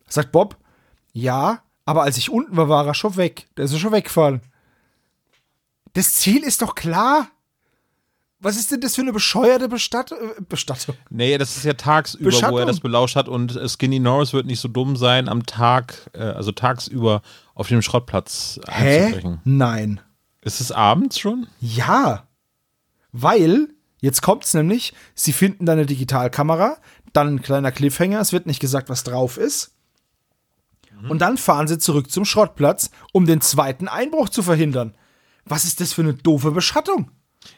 Sagt 0.08 0.32
Bob, 0.32 0.58
ja, 1.14 1.62
aber 1.86 2.04
als 2.04 2.18
ich 2.18 2.30
unten 2.30 2.58
war, 2.58 2.70
war 2.70 2.86
er 2.86 2.94
schon 2.94 3.16
weg. 3.16 3.48
Der 3.58 3.66
ist 3.66 3.72
ja 3.72 3.80
schon 3.80 3.92
weggefallen. 3.92 4.42
Das 5.94 6.14
Ziel 6.14 6.44
ist 6.44 6.62
doch 6.62 6.76
klar. 6.76 7.30
Was 8.40 8.58
ist 8.58 8.72
denn 8.72 8.82
das 8.82 8.96
für 8.96 9.02
eine 9.02 9.14
bescheuerte 9.14 9.70
Bestatt 9.70 10.12
äh, 10.12 10.42
Bestattung? 10.48 10.96
Nee, 11.10 11.38
das 11.38 11.56
ist 11.58 11.64
ja 11.64 11.74
tagsüber, 11.74 12.32
wo 12.52 12.60
er 12.60 12.66
das 12.66 12.80
belauscht 12.80 13.16
hat 13.16 13.28
und 13.30 13.56
äh, 13.56 13.68
Skinny 13.68 14.00
Norris 14.00 14.34
wird 14.34 14.46
nicht 14.46 14.60
so 14.60 14.68
dumm 14.68 14.98
sein, 14.98 15.30
am 15.30 15.46
Tag, 15.46 16.12
äh, 16.14 16.20
also 16.20 16.52
tagsüber 16.52 17.22
auf 17.56 17.70
dem 17.70 17.82
Schrottplatz 17.82 18.60
einzubrechen. 18.68 19.40
Nein. 19.46 20.02
Ist 20.42 20.62
es 20.62 20.72
abends 20.72 21.18
schon? 21.18 21.48
Ja. 21.60 22.28
Weil, 23.12 23.70
jetzt 24.02 24.22
kommt's 24.22 24.54
nämlich, 24.54 24.94
sie 25.16 25.34
finden 25.34 25.66
da 25.66 25.72
eine 25.72 25.86
Digitalkamera, 25.86 26.78
dann 27.14 27.36
ein 27.36 27.42
kleiner 27.42 27.72
Cliffhanger, 27.72 28.20
es 28.20 28.34
wird 28.34 28.46
nicht 28.46 28.60
gesagt, 28.60 28.90
was 28.90 29.04
drauf 29.04 29.38
ist. 29.38 29.75
Und 31.10 31.20
dann 31.20 31.38
fahren 31.38 31.68
sie 31.68 31.78
zurück 31.78 32.12
zum 32.12 32.26
Schrottplatz, 32.26 32.90
um 33.14 33.26
den 33.26 33.42
zweiten 33.42 33.88
Einbruch 33.88 34.30
zu 34.30 34.44
verhindern. 34.44 34.96
Was 35.46 35.66
ist 35.66 35.82
das 35.82 35.94
für 35.94 36.02
eine 36.02 36.14
doofe 36.14 36.52
Beschattung? 36.52 37.12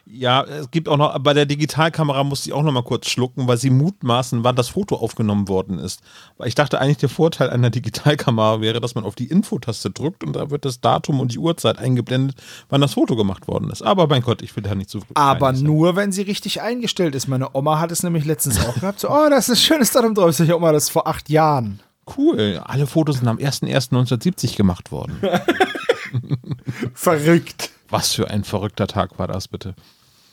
Ja, 0.04 0.42
es 0.44 0.70
gibt 0.70 0.88
auch 0.88 0.96
noch, 0.96 1.18
bei 1.18 1.34
der 1.34 1.46
Digitalkamera 1.46 2.24
musste 2.24 2.50
ich 2.50 2.54
auch 2.54 2.62
noch 2.62 2.72
mal 2.72 2.82
kurz 2.82 3.08
schlucken, 3.08 3.48
weil 3.48 3.56
sie 3.56 3.70
mutmaßen, 3.70 4.44
wann 4.44 4.56
das 4.56 4.68
Foto 4.68 4.96
aufgenommen 4.96 5.48
worden 5.48 5.78
ist. 5.78 6.00
Weil 6.36 6.48
ich 6.48 6.54
dachte 6.54 6.80
eigentlich, 6.80 6.98
der 6.98 7.08
Vorteil 7.08 7.50
einer 7.50 7.70
Digitalkamera 7.70 8.60
wäre, 8.60 8.80
dass 8.80 8.94
man 8.94 9.04
auf 9.04 9.14
die 9.14 9.26
Infotaste 9.26 9.90
drückt 9.90 10.24
und 10.24 10.34
da 10.34 10.50
wird 10.50 10.64
das 10.64 10.80
Datum 10.80 11.20
und 11.20 11.32
die 11.32 11.38
Uhrzeit 11.38 11.78
eingeblendet, 11.78 12.40
wann 12.68 12.80
das 12.80 12.94
Foto 12.94 13.16
gemacht 13.16 13.48
worden 13.48 13.70
ist. 13.70 13.82
Aber 13.82 14.06
mein 14.06 14.22
Gott, 14.22 14.42
ich 14.42 14.54
will 14.56 14.62
da 14.62 14.74
nicht 14.74 14.90
zu 14.90 15.00
Aber 15.14 15.52
nur, 15.52 15.96
wenn 15.96 16.12
sie 16.12 16.22
richtig 16.22 16.62
eingestellt 16.62 17.14
ist. 17.14 17.28
Meine 17.28 17.54
Oma 17.54 17.78
hat 17.78 17.90
es 17.90 18.02
nämlich 18.02 18.24
letztens 18.24 18.64
auch 18.64 18.74
gehabt. 18.74 19.00
So, 19.00 19.10
oh, 19.10 19.28
das 19.30 19.48
ist 19.48 19.58
ein 19.58 19.62
schönes 19.62 19.90
Datum 19.92 20.14
drauf. 20.14 20.38
Ich 20.38 20.52
Oma, 20.52 20.72
das 20.72 20.84
ist 20.84 20.90
vor 20.90 21.06
acht 21.06 21.28
Jahren. 21.28 21.80
Cool, 22.16 22.60
alle 22.64 22.86
Fotos 22.86 23.18
sind 23.18 23.28
am 23.28 23.38
01.01.1970 23.38 24.56
gemacht 24.56 24.92
worden. 24.92 25.18
Verrückt. 26.94 27.70
Was 27.90 28.14
für 28.14 28.28
ein 28.28 28.44
verrückter 28.44 28.86
Tag 28.86 29.18
war 29.18 29.28
das 29.28 29.48
bitte. 29.48 29.74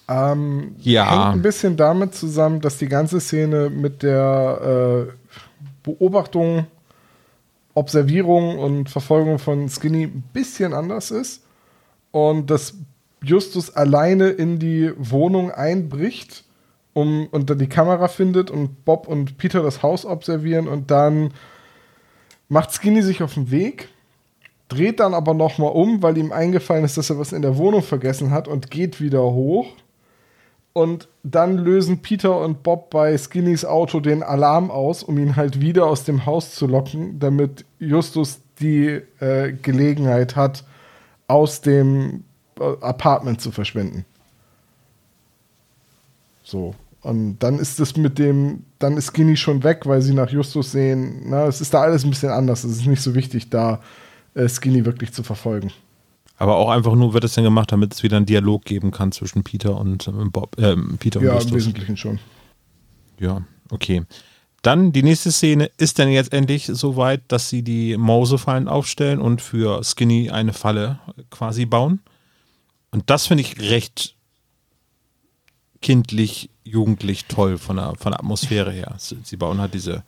Ähm, 0.07 0.75
Ja. 0.79 1.09
Hängt 1.09 1.35
ein 1.37 1.41
bisschen 1.41 1.77
damit 1.77 2.15
zusammen, 2.15 2.61
dass 2.61 2.77
die 2.77 2.87
ganze 2.87 3.19
Szene 3.19 3.69
mit 3.69 4.03
der 4.03 5.07
äh, 5.07 5.13
Beobachtung, 5.83 6.67
Observierung 7.73 8.59
und 8.59 8.89
Verfolgung 8.89 9.39
von 9.39 9.69
Skinny 9.69 10.03
ein 10.03 10.23
bisschen 10.33 10.73
anders 10.73 11.11
ist. 11.11 11.43
Und 12.11 12.49
dass 12.49 12.75
Justus 13.21 13.75
alleine 13.75 14.29
in 14.29 14.59
die 14.59 14.91
Wohnung 14.97 15.51
einbricht 15.51 16.43
um, 16.93 17.27
und 17.31 17.49
dann 17.49 17.59
die 17.59 17.67
Kamera 17.67 18.07
findet 18.07 18.49
und 18.49 18.85
Bob 18.85 19.07
und 19.07 19.37
Peter 19.37 19.61
das 19.61 19.83
Haus 19.83 20.05
observieren 20.05 20.67
und 20.67 20.91
dann 20.91 21.31
macht 22.49 22.71
Skinny 22.71 23.01
sich 23.01 23.23
auf 23.23 23.33
den 23.33 23.51
Weg, 23.51 23.89
dreht 24.67 24.99
dann 24.99 25.13
aber 25.13 25.33
nochmal 25.33 25.71
um, 25.71 26.01
weil 26.01 26.17
ihm 26.17 26.31
eingefallen 26.31 26.85
ist, 26.85 26.97
dass 26.97 27.09
er 27.09 27.19
was 27.19 27.33
in 27.33 27.41
der 27.41 27.57
Wohnung 27.57 27.81
vergessen 27.81 28.31
hat 28.31 28.47
und 28.47 28.71
geht 28.71 28.99
wieder 28.99 29.21
hoch. 29.21 29.67
Und 30.73 31.07
dann 31.23 31.57
lösen 31.57 32.01
Peter 32.01 32.41
und 32.41 32.61
Bob 32.61 32.89
bei 32.89 33.17
Skinnys 33.17 33.63
Auto 33.63 34.01
den 34.01 34.23
Alarm 34.23 34.69
aus, 34.71 35.03
um 35.03 35.17
ihn 35.17 35.37
halt 35.37 35.61
wieder 35.61 35.85
aus 35.85 36.03
dem 36.03 36.25
Haus 36.25 36.53
zu 36.53 36.67
locken, 36.67 37.17
damit 37.17 37.63
Justus 37.79 38.41
die 38.59 39.01
äh, 39.19 39.53
Gelegenheit 39.53 40.35
hat, 40.35 40.65
aus 41.27 41.61
dem 41.61 42.25
äh, 42.59 42.63
Apartment 42.81 43.39
zu 43.39 43.51
verschwinden. 43.51 44.05
So. 46.43 46.75
Und 47.05 47.37
dann 47.37 47.59
ist 47.59 47.79
es 47.79 47.95
mit 47.97 48.17
dem, 48.17 48.63
dann 48.79 48.97
ist 48.97 49.11
Skinny 49.11 49.37
schon 49.37 49.63
weg, 49.63 49.81
weil 49.85 50.01
sie 50.01 50.15
nach 50.15 50.31
Justus 50.31 50.71
sehen, 50.71 51.21
na, 51.25 51.45
es 51.45 51.61
ist 51.61 51.71
da 51.71 51.81
alles 51.81 52.03
ein 52.03 52.09
bisschen 52.09 52.31
anders. 52.31 52.63
Es 52.63 52.77
ist 52.77 52.87
nicht 52.87 53.03
so 53.03 53.13
wichtig, 53.13 53.51
da 53.51 53.79
äh, 54.33 54.49
Skinny 54.49 54.85
wirklich 54.85 55.13
zu 55.13 55.21
verfolgen. 55.21 55.71
Aber 56.39 56.55
auch 56.55 56.71
einfach 56.71 56.95
nur 56.95 57.13
wird 57.13 57.23
es 57.23 57.33
dann 57.33 57.43
gemacht, 57.43 57.71
damit 57.71 57.93
es 57.93 58.01
wieder 58.01 58.17
einen 58.17 58.25
Dialog 58.25 58.65
geben 58.65 58.89
kann 58.89 59.11
zwischen 59.11 59.43
Peter 59.43 59.77
und 59.77 60.07
äh, 60.07 60.11
Bob, 60.31 60.57
äh, 60.57 60.75
Peter 60.97 61.19
und 61.19 61.27
Ja, 61.27 61.33
im 61.33 61.37
Justus. 61.37 61.57
Wesentlichen 61.57 61.95
schon. 61.95 62.17
Ja, 63.19 63.43
okay. 63.69 64.01
Dann 64.63 64.91
die 64.91 65.03
nächste 65.03 65.31
Szene 65.31 65.69
ist 65.77 65.99
dann 65.99 66.09
jetzt 66.09 66.33
endlich 66.33 66.65
so 66.65 66.95
weit, 66.95 67.21
dass 67.27 67.51
sie 67.51 67.61
die 67.61 67.97
Mausefallen 67.97 68.67
aufstellen 68.67 69.21
und 69.21 69.43
für 69.43 69.83
Skinny 69.83 70.31
eine 70.31 70.53
Falle 70.53 70.97
quasi 71.29 71.67
bauen. 71.67 71.99
Und 72.89 73.11
das 73.11 73.27
finde 73.27 73.43
ich 73.43 73.59
recht 73.59 74.15
kindlich, 75.83 76.49
jugendlich 76.65 77.25
toll 77.25 77.57
von 77.57 77.77
der, 77.77 77.93
von 77.97 78.11
der 78.11 78.19
Atmosphäre 78.19 78.71
her. 78.71 78.95
Sie, 78.97 79.37
bauen 79.37 79.61
halt 79.61 79.73
diese 79.73 80.03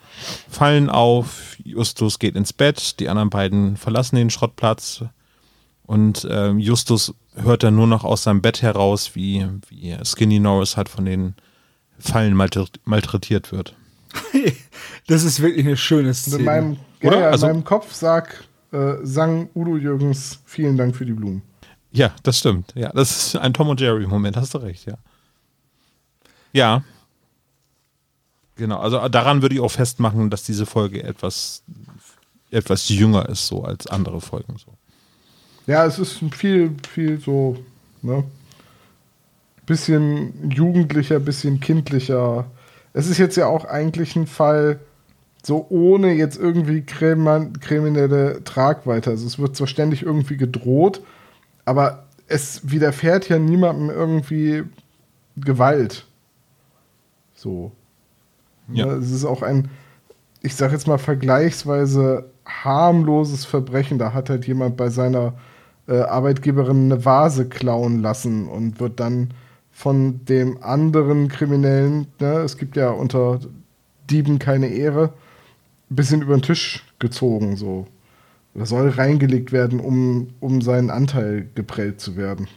Fallen 0.50 0.90
auf, 0.90 1.56
Justus 1.64 2.20
geht 2.20 2.36
ins 2.36 2.52
Bett, 2.52 3.00
die 3.00 3.08
anderen 3.10 3.30
beiden 3.30 3.78
verlassen 3.78 4.16
den 4.18 4.30
Schrottplatz 4.30 5.04
und 5.84 6.28
ähm, 6.30 6.60
Justus 6.60 7.14
hört 7.36 7.64
dann 7.64 7.76
nur 7.76 7.88
noch 7.88 8.04
aus 8.04 8.24
seinem 8.24 8.42
Bett 8.42 8.62
heraus, 8.64 9.12
wie, 9.16 9.46
wie 9.70 9.96
Skinny 10.04 10.40
Norris 10.40 10.76
halt 10.76 10.90
von 10.90 11.06
den 11.06 11.36
Fallen 12.00 12.36
maltr- 12.36 12.68
malträtiert 12.84 13.52
wird. 13.52 13.76
Das 15.08 15.24
ist 15.24 15.42
wirklich 15.42 15.66
eine 15.66 15.78
schöne 15.78 16.02
Und 16.02 16.08
in 16.10 16.14
Szene. 16.16 16.44
meinem, 16.44 16.78
ja, 17.02 17.08
Oder? 17.10 17.20
ja, 17.20 17.28
in 17.28 17.32
Also- 17.32 17.48
meinem 17.48 17.64
Kopf 17.64 17.94
sag, 17.94 18.44
äh, 18.74 18.96
sang 19.04 19.50
Udo 19.56 19.78
Jürgens, 19.78 20.42
vielen 20.46 20.76
Dank 20.76 20.96
für 20.98 21.06
die 21.06 21.14
Blumen. 21.14 21.44
Ja, 21.94 22.12
das 22.24 22.40
stimmt. 22.40 22.74
Ja, 22.76 22.90
das 22.90 23.12
ist 23.28 23.36
ein 23.38 23.54
Tom 23.54 23.70
und 23.70 23.80
Jerry-Moment, 23.80 24.36
hast 24.36 24.54
du 24.54 24.58
recht, 24.58 24.86
ja. 24.86 24.96
Ja. 26.58 26.84
Genau, 28.56 28.80
also 28.80 29.08
daran 29.10 29.44
würde 29.44 29.54
ich 29.54 29.62
auch 29.62 29.70
festmachen, 29.70 30.32
dass 30.32 30.42
diese 30.42 30.66
Folge 30.66 31.04
etwas, 31.04 31.62
etwas 32.50 32.90
jünger 32.90 33.30
ist, 33.30 33.46
so 33.46 33.64
als 33.64 33.86
andere 33.86 34.20
Folgen. 34.20 34.58
So. 34.58 34.74
Ja, 35.68 35.86
es 35.86 36.00
ist 36.00 36.20
viel, 36.32 36.76
viel 36.92 37.20
so, 37.20 37.58
ne? 38.02 38.24
Bisschen 39.68 40.50
jugendlicher, 40.50 41.20
bisschen 41.20 41.60
kindlicher. 41.60 42.46
Es 42.94 43.08
ist 43.08 43.20
jetzt 43.20 43.38
ja 43.38 43.46
auch 43.46 43.66
eigentlich 43.66 44.16
ein 44.16 44.26
Fall, 44.26 44.80
so 45.44 45.68
ohne 45.70 46.14
jetzt 46.14 46.40
irgendwie 46.40 46.80
krimi- 46.80 47.56
kriminelle 47.60 48.44
Tragweite. 48.44 49.12
Also 49.12 49.28
es 49.28 49.38
wird 49.38 49.56
zwar 49.56 49.68
ständig 49.68 50.02
irgendwie 50.02 50.38
gedroht, 50.38 51.02
aber 51.66 52.08
es 52.28 52.72
widerfährt 52.72 53.30
ja 53.30 53.38
niemandem 53.38 53.92
irgendwie 53.92 54.64
Gewalt. 55.36 56.06
So. 57.38 57.72
Ja. 58.74 58.88
Ne, 58.88 58.92
Es 58.94 59.12
ist 59.12 59.24
auch 59.24 59.42
ein, 59.42 59.70
ich 60.42 60.56
sag 60.56 60.72
jetzt 60.74 60.88
mal, 60.88 60.98
vergleichsweise 60.98 62.30
harmloses 62.46 63.46
Verbrechen. 63.46 63.98
Da 63.98 64.14
hat 64.14 64.30
halt 64.30 64.46
jemand 64.48 64.76
bei 64.76 64.90
seiner 64.90 65.36
äh, 65.88 66.02
Arbeitgeberin 66.02 66.92
eine 66.92 67.06
Vase 67.06 67.48
klauen 67.48 68.02
lassen 68.02 68.48
und 68.48 68.80
wird 68.80 69.00
dann 69.00 69.34
von 69.72 70.26
dem 70.26 70.62
anderen 70.64 71.28
Kriminellen, 71.28 72.08
ne, 72.20 72.40
es 72.40 72.58
gibt 72.58 72.76
ja 72.76 72.90
unter 72.90 73.40
Dieben 74.10 74.40
keine 74.40 74.70
Ehre, 74.70 75.14
ein 75.90 75.96
bisschen 75.96 76.22
über 76.24 76.36
den 76.36 76.42
Tisch 76.42 76.84
gezogen, 77.00 77.56
so. 77.56 77.86
Oder 78.56 78.66
soll 78.66 78.90
reingelegt 78.90 79.52
werden, 79.52 79.80
um, 79.80 80.30
um 80.40 80.62
seinen 80.62 80.90
Anteil 80.90 81.48
geprellt 81.54 82.02
zu 82.02 82.16
werden. 82.16 82.48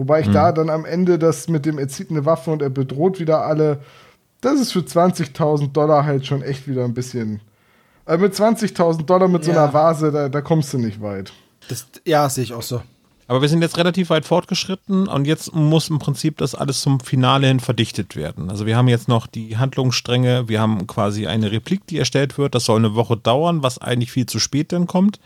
Wobei 0.00 0.22
ich 0.22 0.30
da 0.30 0.50
dann 0.50 0.70
am 0.70 0.86
Ende 0.86 1.18
das 1.18 1.46
mit 1.48 1.66
dem, 1.66 1.76
er 1.78 1.86
zieht 1.88 2.08
eine 2.08 2.24
Waffe 2.24 2.50
und 2.50 2.62
er 2.62 2.70
bedroht 2.70 3.20
wieder 3.20 3.44
alle, 3.44 3.80
das 4.40 4.58
ist 4.58 4.72
für 4.72 4.78
20.000 4.78 5.72
Dollar 5.72 6.06
halt 6.06 6.24
schon 6.24 6.40
echt 6.40 6.66
wieder 6.66 6.86
ein 6.86 6.94
bisschen. 6.94 7.42
Also 8.06 8.22
mit 8.22 8.32
20.000 8.32 9.04
Dollar 9.04 9.28
mit 9.28 9.44
so 9.44 9.50
Ja. 9.50 9.64
einer 9.64 9.74
Vase, 9.74 10.10
da, 10.10 10.30
da 10.30 10.40
kommst 10.40 10.72
du 10.72 10.78
nicht 10.78 11.02
weit. 11.02 11.34
Das, 11.68 11.86
ja, 12.06 12.26
sehe 12.30 12.44
ich 12.44 12.54
auch 12.54 12.62
so. 12.62 12.80
Aber 13.28 13.42
wir 13.42 13.50
sind 13.50 13.60
jetzt 13.60 13.76
relativ 13.76 14.08
weit 14.08 14.24
fortgeschritten 14.24 15.06
und 15.06 15.26
jetzt 15.26 15.54
muss 15.54 15.90
im 15.90 15.98
Prinzip 15.98 16.38
das 16.38 16.54
alles 16.54 16.80
zum 16.80 17.00
Finale 17.00 17.48
hin 17.48 17.60
verdichtet 17.60 18.16
werden. 18.16 18.48
Also 18.48 18.64
wir 18.64 18.78
haben 18.78 18.88
jetzt 18.88 19.06
noch 19.06 19.26
die 19.26 19.58
Handlungsstränge, 19.58 20.48
wir 20.48 20.62
haben 20.62 20.86
quasi 20.86 21.26
eine 21.26 21.52
Replik, 21.52 21.86
die 21.88 21.98
erstellt 21.98 22.38
wird. 22.38 22.54
Das 22.54 22.64
soll 22.64 22.78
eine 22.78 22.94
Woche 22.94 23.18
dauern, 23.18 23.62
was 23.62 23.76
eigentlich 23.76 24.12
viel 24.12 24.24
zu 24.24 24.38
spät 24.38 24.72
dann 24.72 24.86
kommt, 24.86 25.20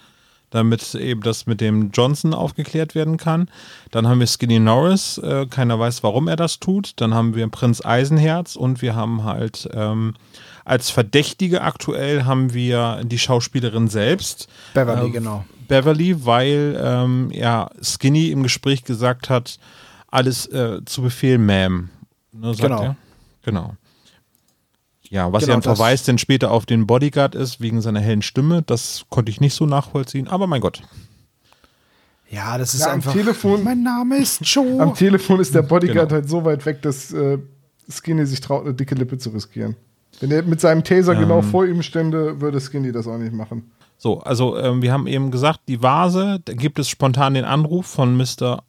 damit 0.55 0.95
eben 0.95 1.21
das 1.21 1.47
mit 1.47 1.61
dem 1.61 1.91
Johnson 1.91 2.33
aufgeklärt 2.33 2.95
werden 2.95 3.17
kann. 3.17 3.49
Dann 3.91 4.07
haben 4.07 4.21
wir 4.21 4.27
Skinny 4.27 4.61
Norris, 4.61 5.19
äh, 5.19 5.47
keiner 5.47 5.79
weiß, 5.79 6.03
warum 6.03 6.29
er 6.29 6.37
das 6.37 6.61
tut. 6.61 6.93
Dann 6.97 7.13
haben 7.13 7.35
wir 7.35 7.49
Prinz 7.49 7.85
Eisenherz 7.85 8.55
und 8.55 8.81
wir 8.81 8.95
haben 8.95 9.25
halt 9.25 9.69
ähm, 9.73 10.15
als 10.65 10.91
Verdächtige 10.91 11.63
aktuell 11.63 12.25
haben 12.25 12.55
wir 12.55 13.03
die 13.05 13.19
Schauspielerin 13.19 13.89
selbst. 13.89 14.49
Beverly, 14.73 15.09
Äh, 15.09 15.11
genau. 15.11 15.45
Beverly, 15.67 16.25
weil 16.25 16.79
ähm, 16.81 17.31
ja, 17.33 17.71
Skinny 17.83 18.29
im 18.31 18.43
Gespräch 18.43 18.85
gesagt 18.85 19.31
hat, 19.31 19.59
alles 20.09 20.47
äh, 20.47 20.85
zu 20.85 21.03
Befehl, 21.03 21.39
Ma'am. 21.39 21.89
Ne, 22.33 22.55
Genau. 22.57 22.83
Er? 22.83 22.97
Genau. 23.45 23.75
Ja, 25.15 25.33
was 25.33 25.43
Genau, 25.43 25.53
ja 25.53 25.57
ein 25.59 25.62
Verweis 25.62 26.03
denn 26.03 26.19
später 26.19 26.51
auf 26.51 26.67
den 26.67 26.89
Bodyguard 26.89 27.37
ist, 27.37 27.61
wegen 27.61 27.81
seiner 27.81 28.01
hellen 28.01 28.21
Stimme, 28.23 28.62
das 28.62 29.05
konnte 29.11 29.31
ich 29.31 29.41
nicht 29.41 29.55
so 29.55 29.65
nachvollziehen, 29.65 30.27
aber 30.27 30.49
mein 30.49 30.61
Gott. 30.61 30.83
Ja, 32.29 32.59
das 32.59 32.75
ist 32.75 32.81
Ja, 32.81 32.89
am 32.89 32.95
einfach. 32.95 33.12
Telefon- 33.12 33.62
Mein 33.62 33.83
Name 33.85 34.17
ist 34.17 34.41
Joe. 34.45 34.81
Am 34.81 34.95
Telefon 34.95 35.39
ist 35.39 35.55
der 35.55 35.62
Bodyguard 35.62 36.09
Genau. 36.09 36.15
halt 36.21 36.29
so 36.29 36.45
weit 36.45 36.67
weg, 36.67 36.83
dass 36.83 37.12
äh, 37.12 37.39
Skinny 37.89 38.27
sich 38.27 38.41
traut, 38.41 38.65
eine 38.65 38.75
dicke 38.75 38.97
Lippe 38.97 39.17
zu 39.19 39.31
riskieren. 39.31 39.77
Wenn 40.21 40.33
er 40.33 40.43
mit 40.43 40.61
seinem 40.61 40.83
Taser 40.83 41.15
genau 41.15 41.43
vor 41.43 41.65
ihm 41.65 41.83
stände, 41.83 42.41
würde 42.41 42.61
Skinny 42.61 42.91
das 42.93 43.07
auch 43.07 43.19
nicht 43.19 43.33
machen. 43.33 43.71
So, 43.99 44.19
also 44.21 44.57
ähm, 44.59 44.83
wir 44.83 44.93
haben 44.93 45.07
eben 45.07 45.31
gesagt, 45.31 45.61
die 45.69 45.81
Vase, 45.83 46.41
da 46.45 46.55
gibt 46.55 46.79
es 46.81 46.89
spontan 46.89 47.35
den 47.35 47.45
Anruf 47.45 47.87
von 47.87 48.17
Mr. 48.17 48.65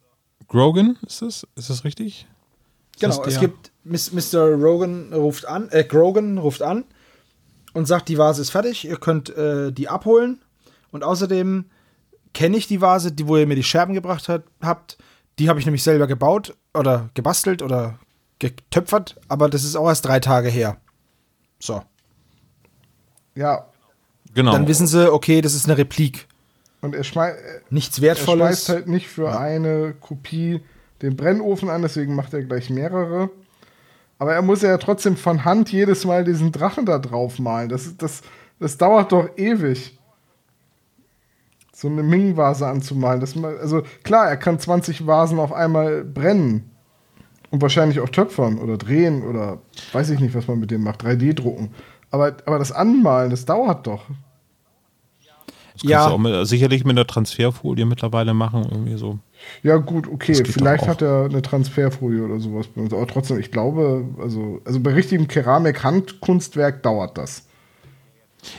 Grogan, 0.46 0.96
ist 1.06 1.22
das? 1.22 1.46
Ist 1.56 1.70
das 1.70 1.82
richtig? 1.84 2.26
Ist 2.94 3.00
Genau, 3.00 3.16
das 3.24 3.34
es 3.34 3.40
gibt 3.40 3.72
Mr. 3.88 4.54
Rogan 4.54 5.12
ruft 5.12 5.46
an, 5.46 5.68
äh, 5.70 5.84
Grogan 5.84 6.38
ruft 6.38 6.62
an 6.62 6.84
und 7.72 7.86
sagt, 7.86 8.08
die 8.08 8.18
Vase 8.18 8.42
ist 8.42 8.50
fertig, 8.50 8.86
ihr 8.86 8.96
könnt 8.96 9.30
äh, 9.36 9.72
die 9.72 9.88
abholen. 9.88 10.42
Und 10.90 11.04
außerdem 11.04 11.66
kenne 12.34 12.56
ich 12.56 12.66
die 12.66 12.80
Vase, 12.80 13.12
die, 13.12 13.26
wo 13.28 13.36
ihr 13.36 13.46
mir 13.46 13.54
die 13.56 13.62
Scherben 13.62 13.94
gebracht 13.94 14.28
hat, 14.28 14.44
habt. 14.60 14.98
Die 15.38 15.48
habe 15.48 15.60
ich 15.60 15.66
nämlich 15.66 15.82
selber 15.82 16.06
gebaut 16.06 16.56
oder 16.74 17.10
gebastelt 17.14 17.62
oder 17.62 17.98
getöpfert, 18.38 19.16
aber 19.28 19.48
das 19.48 19.64
ist 19.64 19.76
auch 19.76 19.88
erst 19.88 20.06
drei 20.06 20.20
Tage 20.20 20.48
her. 20.48 20.78
So. 21.58 21.82
Ja, 23.34 23.66
Genau. 24.36 24.52
Dann 24.52 24.68
wissen 24.68 24.86
sie, 24.86 25.10
okay, 25.10 25.40
das 25.40 25.54
ist 25.54 25.64
eine 25.64 25.78
Replik. 25.78 26.28
und 26.82 26.94
er, 26.94 27.04
schmei 27.04 27.30
äh, 27.30 27.60
Nichts 27.70 27.98
er 27.98 28.02
Wertvolles. 28.02 28.38
schmeißt 28.38 28.68
halt 28.68 28.86
nicht 28.86 29.08
für 29.08 29.36
eine 29.36 29.94
Kopie 29.98 30.60
den 31.00 31.16
Brennofen 31.16 31.70
an, 31.70 31.80
deswegen 31.80 32.14
macht 32.14 32.34
er 32.34 32.42
gleich 32.42 32.68
mehrere. 32.68 33.30
Aber 34.18 34.34
er 34.34 34.42
muss 34.42 34.62
ja 34.62 34.76
trotzdem 34.78 35.16
von 35.16 35.44
Hand 35.44 35.70
jedes 35.70 36.04
Mal 36.04 36.24
diesen 36.24 36.52
Drachen 36.52 36.86
da 36.86 36.98
drauf 36.98 37.38
malen. 37.38 37.68
Das, 37.68 37.96
das, 37.96 38.22
das 38.58 38.78
dauert 38.78 39.12
doch 39.12 39.28
ewig. 39.36 39.98
So 41.72 41.88
eine 41.88 42.02
Ming-Vase 42.02 42.66
anzumalen. 42.66 43.20
Das, 43.20 43.36
also 43.36 43.82
klar, 44.02 44.28
er 44.28 44.38
kann 44.38 44.58
20 44.58 45.06
Vasen 45.06 45.38
auf 45.38 45.52
einmal 45.52 46.04
brennen. 46.04 46.70
Und 47.50 47.62
wahrscheinlich 47.62 48.00
auch 48.00 48.08
töpfern 48.08 48.58
oder 48.58 48.76
drehen 48.76 49.22
oder 49.22 49.58
weiß 49.92 50.10
ich 50.10 50.20
nicht, 50.20 50.34
was 50.34 50.48
man 50.48 50.58
mit 50.58 50.70
dem 50.70 50.82
macht. 50.82 51.04
3D-drucken. 51.04 51.70
Aber, 52.10 52.36
aber 52.46 52.58
das 52.58 52.72
Anmalen, 52.72 53.30
das 53.30 53.44
dauert 53.44 53.86
doch. 53.86 54.04
das 55.74 55.82
kannst 55.82 55.84
ja. 55.84 56.08
du 56.08 56.14
auch 56.14 56.18
mit, 56.18 56.46
sicherlich 56.48 56.84
mit 56.84 56.96
einer 56.96 57.06
Transferfolie 57.06 57.84
mittlerweile 57.84 58.34
machen, 58.34 58.66
irgendwie 58.70 58.96
so. 58.96 59.18
Ja, 59.62 59.76
gut, 59.76 60.08
okay. 60.08 60.34
Vielleicht 60.44 60.86
hat 60.86 61.02
er 61.02 61.24
eine 61.26 61.42
Transferfolie 61.42 62.24
oder 62.24 62.40
sowas 62.40 62.66
benutzt. 62.68 62.94
Aber 62.94 63.06
trotzdem, 63.06 63.38
ich 63.38 63.50
glaube, 63.50 64.04
also, 64.18 64.60
also 64.64 64.80
bei 64.80 64.92
richtigem 64.94 65.28
Keramik-Handkunstwerk 65.28 66.82
dauert 66.82 67.16
das. 67.18 67.44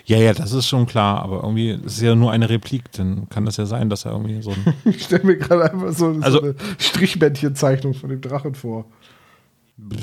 Ja, 0.06 0.18
ja, 0.18 0.34
das 0.34 0.52
ist 0.52 0.68
schon 0.68 0.86
klar, 0.86 1.22
aber 1.22 1.44
irgendwie 1.44 1.70
ist 1.72 1.94
es 1.98 2.02
ja 2.02 2.14
nur 2.14 2.32
eine 2.32 2.50
Replik, 2.50 2.92
dann 2.94 3.30
kann 3.30 3.46
das 3.46 3.56
ja 3.58 3.66
sein, 3.66 3.90
dass 3.90 4.06
er 4.06 4.12
irgendwie 4.12 4.42
so 4.42 4.52
ein. 4.52 4.74
Ich 4.86 5.04
stelle 5.04 5.24
mir 5.24 5.38
gerade 5.38 5.72
einfach 5.72 5.94
so, 5.94 6.08
Also- 6.22 6.40
so 6.40 6.44
eine 6.44 6.56
Strichbändchenzeichnung 6.78 7.94
von 7.94 8.10
dem 8.10 8.20
Drachen 8.22 8.54
vor. 8.54 8.86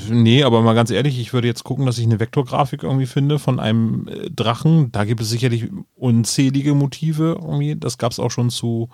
nee, 0.09 0.41
aber 0.43 0.61
mal 0.61 0.73
ganz 0.73 0.89
ehrlich, 0.89 1.19
ich 1.19 1.33
würde 1.33 1.47
jetzt 1.47 1.63
gucken, 1.63 1.85
dass 1.85 1.97
ich 1.97 2.05
eine 2.05 2.19
Vektorgrafik 2.19 2.83
irgendwie 2.83 3.05
finde 3.05 3.37
von 3.39 3.59
einem 3.59 4.07
äh, 4.07 4.29
Drachen. 4.31 4.91
Da 4.91 5.03
gibt 5.05 5.21
es 5.21 5.29
sicherlich 5.29 5.67
unzählige 5.95 6.73
Motive 6.73 7.37
irgendwie. 7.41 7.75
Das 7.75 7.97
gab 7.97 8.11
es 8.11 8.19
auch 8.19 8.31
schon 8.31 8.49
zu 8.49 8.89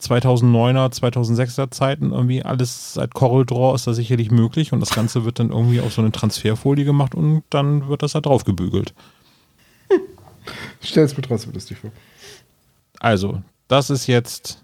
2009er, 0.00 0.92
2006er 0.92 1.70
Zeiten 1.70 2.12
irgendwie. 2.12 2.42
Alles 2.42 2.94
seit 2.94 3.14
Coral 3.14 3.44
Draw 3.44 3.74
ist 3.74 3.86
da 3.86 3.94
sicherlich 3.94 4.30
möglich 4.30 4.72
und 4.72 4.80
das 4.80 4.90
Ganze 4.90 5.24
wird 5.24 5.38
dann 5.38 5.50
irgendwie 5.50 5.80
auf 5.80 5.92
so 5.92 6.02
eine 6.02 6.12
Transferfolie 6.12 6.84
gemacht 6.84 7.14
und 7.14 7.42
dann 7.50 7.88
wird 7.88 8.02
das 8.02 8.12
da 8.12 8.20
drauf 8.20 8.44
gebügelt. 8.44 8.94
Ich 10.80 10.88
stelle 10.90 11.06
es 11.06 11.16
mir 11.16 11.22
trotzdem 11.22 11.52
lustig 11.52 11.78
vor. 11.78 11.90
Also, 13.00 13.42
das 13.66 13.90
ist 13.90 14.06
jetzt 14.06 14.62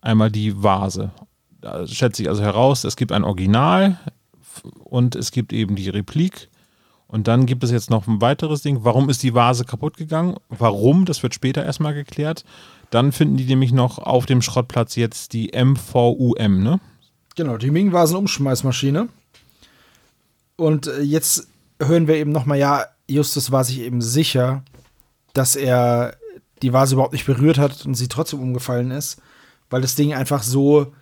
einmal 0.00 0.30
die 0.30 0.62
Vase. 0.62 1.12
Da 1.60 1.86
schätze 1.86 2.22
ich 2.22 2.28
also 2.28 2.42
heraus, 2.42 2.84
es 2.84 2.96
gibt 2.96 3.12
ein 3.12 3.24
Original. 3.24 3.98
und 4.84 5.16
es 5.16 5.30
gibt 5.32 5.52
eben 5.52 5.76
die 5.76 5.88
Replik. 5.88 6.48
Und 7.06 7.28
dann 7.28 7.46
gibt 7.46 7.62
es 7.62 7.70
jetzt 7.70 7.90
noch 7.90 8.06
ein 8.06 8.20
weiteres 8.20 8.62
Ding. 8.62 8.78
Warum 8.82 9.08
ist 9.08 9.22
die 9.22 9.34
Vase 9.34 9.64
kaputt 9.64 9.96
gegangen? 9.96 10.36
Warum? 10.48 11.04
Das 11.04 11.22
wird 11.22 11.34
später 11.34 11.64
erstmal 11.64 11.94
geklärt. 11.94 12.44
Dann 12.90 13.12
finden 13.12 13.36
die 13.36 13.44
nämlich 13.44 13.72
noch 13.72 13.98
auf 13.98 14.26
dem 14.26 14.42
Schrottplatz 14.42 14.96
jetzt 14.96 15.32
die 15.32 15.52
MVUM, 15.54 16.62
ne? 16.62 16.80
Genau, 17.36 17.56
die 17.56 17.70
Ming-Vasen-Umschmeißmaschine. 17.70 19.08
Und 20.56 20.86
äh, 20.86 21.00
jetzt 21.00 21.48
hören 21.80 22.06
wir 22.06 22.16
eben 22.16 22.30
nochmal, 22.30 22.58
ja, 22.58 22.86
Justus 23.08 23.50
war 23.50 23.64
sich 23.64 23.80
eben 23.80 24.00
sicher, 24.00 24.62
dass 25.32 25.56
er 25.56 26.16
die 26.62 26.72
Vase 26.72 26.94
überhaupt 26.94 27.12
nicht 27.12 27.26
berührt 27.26 27.58
hat 27.58 27.84
und 27.84 27.94
sie 27.94 28.08
trotzdem 28.08 28.40
umgefallen 28.40 28.90
ist, 28.90 29.20
weil 29.68 29.82
das 29.82 29.96
Ding 29.96 30.14
einfach 30.14 30.42
so 30.42 30.92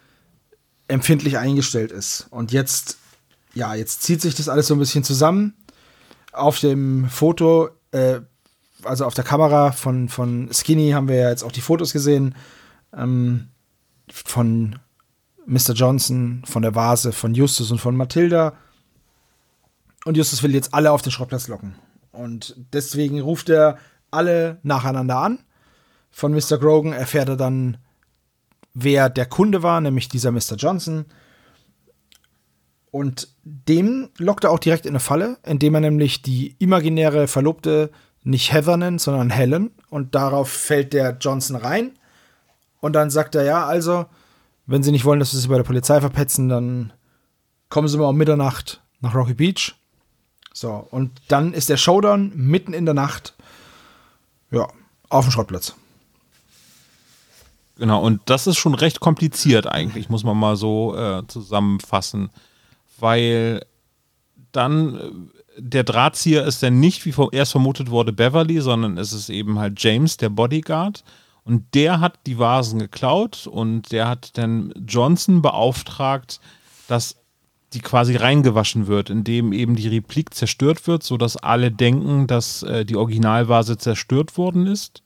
empfindlich 0.89 1.39
eingestellt 1.39 1.93
ist. 1.93 2.27
Und 2.31 2.53
jetzt, 2.53 2.99
ja, 3.55 3.75
jetzt 3.75 4.03
zieht 4.03 4.21
sich 4.21 4.35
das 4.35 4.49
alles 4.49 4.67
so 4.67 4.75
ein 4.75 4.81
bisschen 4.81 5.05
zusammen. 5.05 5.55
Auf 6.33 6.59
dem 6.59 7.09
Foto, 7.09 7.69
äh, 7.93 8.21
also 8.85 9.05
auf 9.05 9.15
der 9.15 9.25
Kamera 9.25 9.73
von, 9.73 10.09
von 10.09 10.49
Skinny 10.53 10.91
haben 10.91 11.09
wir 11.09 11.17
ja 11.17 11.31
jetzt 11.31 11.43
auch 11.43 11.53
die 11.53 11.61
Fotos 11.61 11.93
gesehen. 11.93 12.35
Ähm, 12.97 13.49
von 14.11 14.79
Mr. 15.47 15.73
Johnson, 15.75 16.43
von 16.45 16.63
der 16.63 16.75
Vase, 16.75 17.13
von 17.13 17.35
Justus 17.35 17.71
und 17.71 17.79
von 17.79 17.97
Matilda. 17.97 18.55
Und 20.05 20.17
Justus 20.17 20.43
will 20.43 20.55
jetzt 20.55 20.75
alle 20.75 20.93
auf 20.93 21.03
den 21.03 21.13
Schrottplatz 21.13 21.49
locken. 21.49 21.75
Und 22.13 22.57
deswegen 22.73 23.21
ruft 23.21 23.49
er 23.49 23.79
alle 24.11 24.59
nacheinander 24.63 25.17
an. 25.17 25.39
Von 26.11 26.33
Mr. 26.33 26.59
Grogan 26.59 26.93
erfährt 26.93 27.29
er 27.29 27.37
dann, 27.37 27.79
wer 28.75 29.09
der 29.09 29.27
Kunde 29.27 29.63
war, 29.63 29.81
nämlich 29.81 30.09
dieser 30.09 30.31
Mr. 30.31 30.57
Johnson. 30.57 31.07
Und 32.91 33.29
dem 33.43 34.11
lockt 34.19 34.45
er 34.45 34.51
auch 34.51 34.59
direkt 34.59 34.85
in 34.85 34.93
eine 34.93 35.01
Falle, 35.01 35.39
indem 35.45 35.75
er 35.75 35.81
nämlich 35.81 36.21
die 36.21 36.57
imaginäre 36.59 37.27
Verlobte 37.27 37.91
nicht 38.25 38.53
Heather 38.53 38.77
nennt, 38.77 39.01
sondern 39.01 39.31
Helen. 39.31 39.71
Und 39.91 40.15
darauf 40.15 40.49
fällt 40.49 40.93
der 40.93 41.17
Johnson 41.21 41.57
rein. 41.57 41.93
Und 42.81 42.95
dann 42.95 43.11
sagt 43.11 43.35
er, 43.35 43.45
ja, 43.45 43.67
also, 43.67 44.07
wenn 44.67 44.83
Sie 44.83 44.93
nicht 44.93 45.05
wollen, 45.05 45.21
dass 45.21 45.33
wir 45.33 45.41
sie 45.41 45.49
bei 45.49 45.57
der 45.57 45.63
Polizei 45.63 46.01
verpetzen, 46.01 46.49
dann 46.49 46.93
kommen 47.69 47.89
Sie 47.89 47.99
mal 47.99 48.09
um 48.09 48.17
Mitternacht 48.17 48.83
nach 49.01 49.15
Rocky 49.15 49.35
Beach. 49.35 49.75
So, 50.53 50.87
und 50.91 51.11
dann 51.29 51.53
ist 51.53 51.69
der 51.69 51.77
Showdown 51.77 52.33
mitten 52.35 52.73
in 52.75 52.85
der 52.85 52.95
Nacht, 52.95 53.35
ja, 54.51 54.69
auf 55.09 55.25
dem 55.25 55.31
Schrottplatz. 55.31 55.75
Genau, 57.77 58.03
und 58.03 58.21
das 58.27 58.47
ist 58.47 58.59
schon 58.59 58.75
recht 58.75 59.01
kompliziert 59.01 59.67
eigentlich, 59.67 60.09
muss 60.09 60.25
man 60.25 60.37
mal 60.37 60.57
so 60.57 60.95
äh, 60.97 61.27
zusammenfassen. 61.27 62.31
Weil 62.99 63.65
dann 64.53 64.97
äh, 64.97 65.42
der 65.59 65.85
Drahtzieher 65.85 66.45
ist 66.45 66.63
dann 66.63 66.81
nicht, 66.81 67.05
wie 67.05 67.15
erst 67.33 67.53
vermutet 67.53 67.91
wurde, 67.91 68.13
Beverly, 68.13 68.61
sondern 68.61 68.99
es 68.99 69.13
ist 69.13 69.29
eben 69.29 69.59
halt 69.59 69.83
James, 69.83 70.17
der 70.17 70.29
Bodyguard. 70.29 71.05
Und 71.45 71.75
der 71.75 72.01
hat 72.01 72.21
die 72.27 72.39
Vasen 72.39 72.79
geklaut 72.79 73.49
und 73.49 73.91
der 73.91 74.09
hat 74.09 74.39
dann 74.39 74.73
Johnson 74.87 75.43
beauftragt, 75.43 76.41
dass 76.87 77.17
die 77.73 77.81
quasi 77.81 78.17
reingewaschen 78.17 78.87
wird, 78.87 79.11
indem 79.11 79.53
eben 79.53 79.75
die 79.77 79.89
Replik 79.89 80.35
zerstört 80.35 80.87
wird, 80.87 81.03
sodass 81.03 81.37
alle 81.37 81.71
denken, 81.71 82.27
dass 82.27 82.63
äh, 82.63 82.85
die 82.85 82.97
Originalvase 82.97 83.79
zerstört 83.79 84.37
worden 84.37 84.67
ist. 84.67 85.03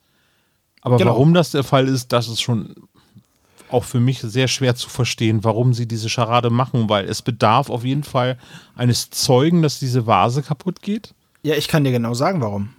Aber 0.82 0.98
Genau. 0.98 1.12
warum 1.12 1.32
das 1.32 1.52
der 1.52 1.64
Fall 1.64 1.88
ist, 1.88 2.12
das 2.12 2.28
ist 2.28 2.40
schon 2.40 2.74
auch 3.70 3.84
für 3.84 4.00
mich 4.00 4.20
sehr 4.20 4.48
schwer 4.48 4.74
zu 4.74 4.88
verstehen, 4.88 5.44
warum 5.44 5.74
sie 5.74 5.86
diese 5.86 6.08
Scharade 6.08 6.50
machen, 6.50 6.88
weil 6.88 7.06
es 7.08 7.22
bedarf 7.22 7.68
auf 7.70 7.84
jeden 7.84 8.04
Fall 8.04 8.38
eines 8.74 9.10
Zeugen, 9.10 9.62
dass 9.62 9.78
diese 9.78 10.06
Vase 10.06 10.42
kaputt 10.42 10.82
geht. 10.82 11.14
Ja, 11.42 11.54
ich 11.54 11.68
kann 11.68 11.84
dir 11.84 11.92
genau 11.92 12.14
sagen, 12.14 12.40
warum. 12.40 12.70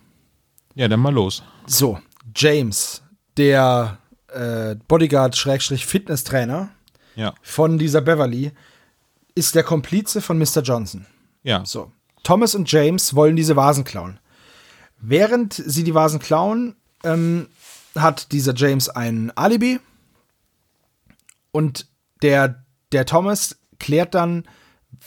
Ja, 0.75 0.87
dann 0.87 0.99
mal 0.99 1.13
los. 1.13 1.43
So, 1.65 1.99
James, 2.35 3.01
der 3.37 3.97
äh, 4.33 4.75
Bodyguard-Fitnesstrainer 4.87 6.69
Ja, 7.15 7.33
von 7.41 7.77
dieser 7.77 8.01
Beverly, 8.01 8.51
ist 9.35 9.55
der 9.55 9.63
Komplize 9.63 10.21
von 10.21 10.37
Mr. 10.37 10.61
Johnson. 10.63 11.05
ja. 11.43 11.63
So, 11.65 11.91
Thomas 12.23 12.55
und 12.55 12.69
James 12.69 13.15
wollen 13.15 13.35
diese 13.37 13.55
Vasen 13.55 13.83
klauen. 13.85 14.19
Während 14.99 15.53
sie 15.53 15.83
die 15.85 15.93
Vasen 15.93 16.19
klauen, 16.19 16.75
ähm, 17.03 17.47
hat 17.95 18.31
dieser 18.33 18.53
James 18.53 18.89
ein 18.89 19.31
Alibi 19.35 19.79
und 21.57 21.87
der, 22.21 22.63
der 22.91 23.07
Thomas 23.07 23.57
klärt 23.79 24.13
dann, 24.13 24.43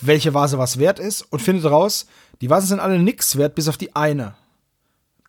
welche 0.00 0.34
Vase 0.34 0.58
was 0.58 0.80
wert 0.80 0.98
ist 0.98 1.22
und 1.22 1.38
findet 1.38 1.64
raus, 1.64 2.06
die 2.40 2.50
Vasen 2.50 2.66
sind 2.66 2.80
alle 2.80 2.98
nix 2.98 3.36
wert, 3.36 3.54
bis 3.54 3.68
auf 3.68 3.76
die 3.76 3.94
eine. 3.94 4.34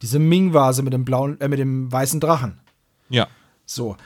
Diese 0.02 0.18
Ming-Vase 0.18 0.81
mit 0.81 0.93
dem 0.93 1.06
blauen, 1.06 1.39
äh, 1.39 1.48
mit 1.48 1.60
dem 1.60 1.91
weißen 1.91 2.19
Drachen. 2.19 2.60
Ja. 3.10 3.27
So. 3.68 3.98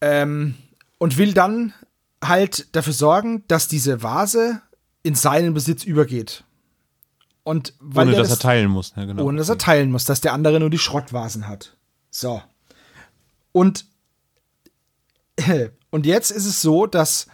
Ähm, 0.00 0.56
und 0.98 1.16
will 1.16 1.32
dann 1.32 1.72
halt 2.24 2.74
dafür 2.74 2.92
sorgen, 2.92 3.44
dass 3.46 3.68
diese 3.68 4.02
Vase 4.02 4.62
in 5.04 5.14
seinen 5.14 5.54
Besitz 5.54 5.84
übergeht. 5.84 6.42
Und 7.44 7.74
weil 7.78 8.08
Ohne 8.08 8.16
er 8.16 8.22
dass 8.22 8.32
er 8.32 8.38
teilen 8.40 8.68
muss. 8.68 8.94
Ja, 8.96 9.04
genau. 9.04 9.26
ohne 9.26 9.38
dass 9.38 9.48
er 9.48 9.58
teilen 9.58 9.92
muss, 9.92 10.06
dass 10.06 10.20
der 10.20 10.32
andere 10.32 10.58
nur 10.58 10.70
die 10.70 10.78
Schrottvasen 10.80 11.46
hat. 11.46 11.76
So. 12.10 12.42
Und, 13.52 13.91
und 15.90 16.06
jetzt 16.06 16.30
ist 16.30 16.46
es 16.46 16.60
so, 16.62 16.86
dass, 16.86 17.26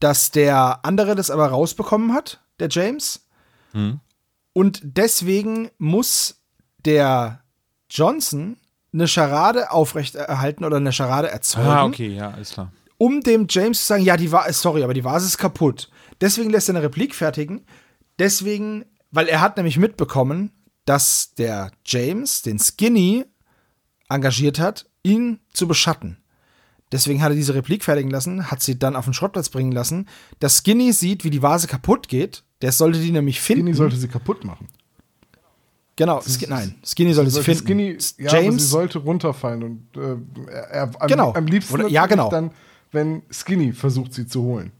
dass 0.00 0.30
der 0.30 0.84
andere 0.84 1.14
das 1.14 1.30
aber 1.30 1.48
rausbekommen 1.48 2.12
hat, 2.12 2.40
der 2.58 2.68
James. 2.70 3.26
Hm. 3.72 4.00
Und 4.52 4.80
deswegen 4.82 5.70
muss 5.78 6.42
der 6.84 7.42
Johnson 7.88 8.56
eine 8.92 9.08
Scharade 9.08 9.70
aufrechterhalten 9.70 10.64
oder 10.64 10.76
eine 10.76 10.92
Scharade 10.92 11.30
erzeugen, 11.30 11.68
Ah, 11.68 11.84
okay, 11.84 12.08
ja, 12.08 12.30
alles 12.30 12.52
klar. 12.52 12.70
um 12.98 13.22
dem 13.22 13.46
James 13.48 13.80
zu 13.80 13.86
sagen, 13.86 14.04
ja, 14.04 14.16
die 14.18 14.30
war, 14.32 14.52
sorry, 14.52 14.82
aber 14.84 14.92
die 14.94 15.04
Vase 15.04 15.26
ist 15.26 15.38
kaputt. 15.38 15.88
Deswegen 16.20 16.50
lässt 16.50 16.68
er 16.68 16.74
eine 16.74 16.84
Replik 16.84 17.14
fertigen. 17.14 17.64
Deswegen, 18.18 18.84
weil 19.10 19.28
er 19.28 19.40
hat 19.40 19.56
nämlich 19.56 19.78
mitbekommen, 19.78 20.52
dass 20.84 21.34
der 21.34 21.70
James 21.86 22.42
den 22.42 22.58
Skinny 22.58 23.24
engagiert 24.10 24.58
hat, 24.58 24.86
ihn 25.02 25.40
zu 25.54 25.66
beschatten. 25.66 26.18
Deswegen 26.92 27.22
hat 27.22 27.30
er 27.30 27.36
diese 27.36 27.54
Replik 27.54 27.82
fertigen 27.84 28.10
lassen, 28.10 28.50
hat 28.50 28.62
sie 28.62 28.78
dann 28.78 28.94
auf 28.96 29.06
den 29.06 29.14
Schrottplatz 29.14 29.48
bringen 29.48 29.72
lassen. 29.72 30.06
Das 30.40 30.58
Skinny 30.58 30.92
sieht, 30.92 31.24
wie 31.24 31.30
die 31.30 31.42
Vase 31.42 31.66
kaputt 31.66 32.06
geht. 32.08 32.44
Der 32.60 32.70
sollte 32.70 33.00
die 33.00 33.10
nämlich 33.10 33.40
finden. 33.40 33.62
Skinny 33.64 33.74
sollte 33.74 33.96
sie 33.96 34.08
kaputt 34.08 34.44
machen. 34.44 34.68
genau, 35.96 36.20
Sk 36.20 36.48
nein, 36.48 36.74
Skinny 36.84 37.14
sollte 37.14 37.30
sie 37.30 37.36
Sollte 37.42 37.54
finden. 37.54 37.66
Skinny, 37.66 37.98
ja, 38.18 38.40
James, 38.40 38.68
sollte 38.70 38.98
runterfallen 38.98 39.62
und 39.62 39.86
äh, 39.96 40.16
er, 40.70 40.90
am, 41.00 41.08
Genau. 41.08 41.32
am 41.34 41.46
liebsten 41.46 41.74
Oder- 41.74 41.88
ja, 41.88 42.06
genau. 42.06 42.28
dann, 42.30 42.50
wenn 42.92 43.22
Skinny 43.30 43.72
versucht, 43.72 44.12
sie 44.12 44.26
zu 44.26 44.42
holen. 44.42 44.70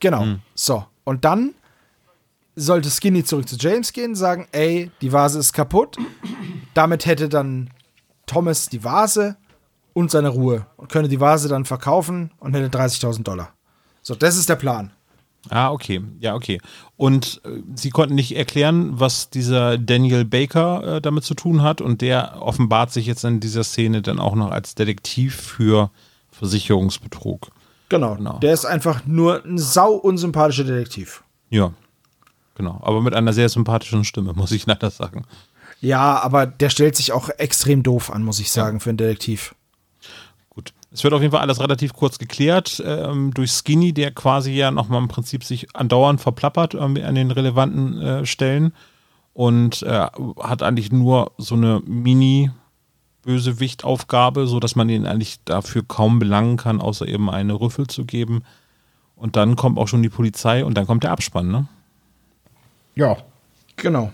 Genau. 0.00 0.22
Hm. 0.22 0.40
So. 0.54 0.84
Und 1.04 1.24
dann 1.24 1.54
sollte 2.56 2.90
Skinny 2.90 3.24
zurück 3.24 3.48
zu 3.48 3.56
James 3.56 3.92
gehen, 3.92 4.14
sagen, 4.14 4.48
ey, 4.52 4.90
die 5.00 5.12
Vase 5.12 5.38
ist 5.38 5.52
kaputt. 5.52 5.96
Damit 6.74 7.06
hätte 7.06 7.28
dann 7.28 7.70
Thomas 8.26 8.68
die 8.68 8.82
Vase 8.84 9.36
und 10.00 10.10
seine 10.10 10.28
Ruhe 10.28 10.66
und 10.76 10.90
könnte 10.90 11.08
die 11.08 11.20
Vase 11.20 11.48
dann 11.48 11.64
verkaufen 11.64 12.30
und 12.38 12.54
hätte 12.54 12.76
30.000 12.76 13.22
Dollar. 13.22 13.50
So, 14.02 14.14
das 14.14 14.36
ist 14.36 14.48
der 14.48 14.56
Plan. 14.56 14.92
Ah, 15.48 15.70
okay. 15.70 16.02
Ja, 16.18 16.34
okay. 16.34 16.60
Und 16.96 17.40
äh, 17.44 17.62
sie 17.74 17.90
konnten 17.90 18.14
nicht 18.14 18.36
erklären, 18.36 19.00
was 19.00 19.30
dieser 19.30 19.78
Daniel 19.78 20.24
Baker 20.24 20.96
äh, 20.96 21.00
damit 21.00 21.24
zu 21.24 21.34
tun 21.34 21.62
hat. 21.62 21.80
Und 21.80 22.02
der 22.02 22.42
offenbart 22.42 22.92
sich 22.92 23.06
jetzt 23.06 23.24
in 23.24 23.40
dieser 23.40 23.64
Szene 23.64 24.02
dann 24.02 24.18
auch 24.18 24.34
noch 24.34 24.50
als 24.50 24.74
Detektiv 24.74 25.36
für 25.36 25.90
Versicherungsbetrug. 26.30 27.48
Genau. 27.88 28.16
Genau. 28.16 28.38
Der 28.38 28.52
ist 28.52 28.66
einfach 28.66 29.06
nur 29.06 29.44
ein 29.44 29.58
sau 29.58 29.92
unsympathischer 29.94 30.64
Detektiv. 30.64 31.24
Ja, 31.48 31.72
genau. 32.54 32.78
Aber 32.82 33.00
mit 33.00 33.14
einer 33.14 33.32
sehr 33.32 33.48
sympathischen 33.48 34.04
Stimme, 34.04 34.32
muss 34.36 34.52
ich 34.52 34.66
leider 34.66 34.90
sagen. 34.90 35.24
Ja, 35.80 36.20
aber 36.20 36.46
der 36.46 36.68
stellt 36.68 36.96
sich 36.96 37.12
auch 37.12 37.30
extrem 37.30 37.82
doof 37.82 38.12
an, 38.12 38.22
muss 38.22 38.40
ich 38.40 38.52
sagen, 38.52 38.80
für 38.80 38.90
einen 38.90 38.98
Detektiv. 38.98 39.54
Es 40.92 41.04
wird 41.04 41.14
auf 41.14 41.20
jeden 41.20 41.30
Fall 41.30 41.42
alles 41.42 41.60
relativ 41.60 41.92
kurz 41.92 42.18
geklärt 42.18 42.82
ähm, 42.84 43.32
durch 43.32 43.52
Skinny, 43.52 43.92
der 43.92 44.10
quasi 44.10 44.50
ja 44.52 44.72
nochmal 44.72 45.00
im 45.00 45.06
Prinzip 45.08 45.44
sich 45.44 45.68
andauernd 45.76 46.20
verplappert 46.20 46.74
ähm, 46.74 46.96
an 47.04 47.14
den 47.14 47.30
relevanten 47.30 48.02
äh, 48.02 48.26
Stellen 48.26 48.72
und 49.32 49.82
äh, 49.82 50.08
hat 50.40 50.62
eigentlich 50.64 50.90
nur 50.90 51.30
so 51.38 51.54
eine 51.54 51.80
Mini-Bösewicht-Aufgabe, 51.86 54.48
sodass 54.48 54.74
man 54.74 54.88
ihn 54.88 55.06
eigentlich 55.06 55.38
dafür 55.44 55.84
kaum 55.86 56.18
belangen 56.18 56.56
kann, 56.56 56.80
außer 56.80 57.06
eben 57.06 57.30
eine 57.30 57.60
Rüffel 57.60 57.86
zu 57.86 58.04
geben. 58.04 58.42
Und 59.14 59.36
dann 59.36 59.54
kommt 59.54 59.78
auch 59.78 59.86
schon 59.86 60.02
die 60.02 60.08
Polizei 60.08 60.64
und 60.64 60.74
dann 60.74 60.86
kommt 60.86 61.04
der 61.04 61.12
Abspann, 61.12 61.50
ne? 61.50 61.68
Ja, 62.96 63.16
Genau. 63.76 64.10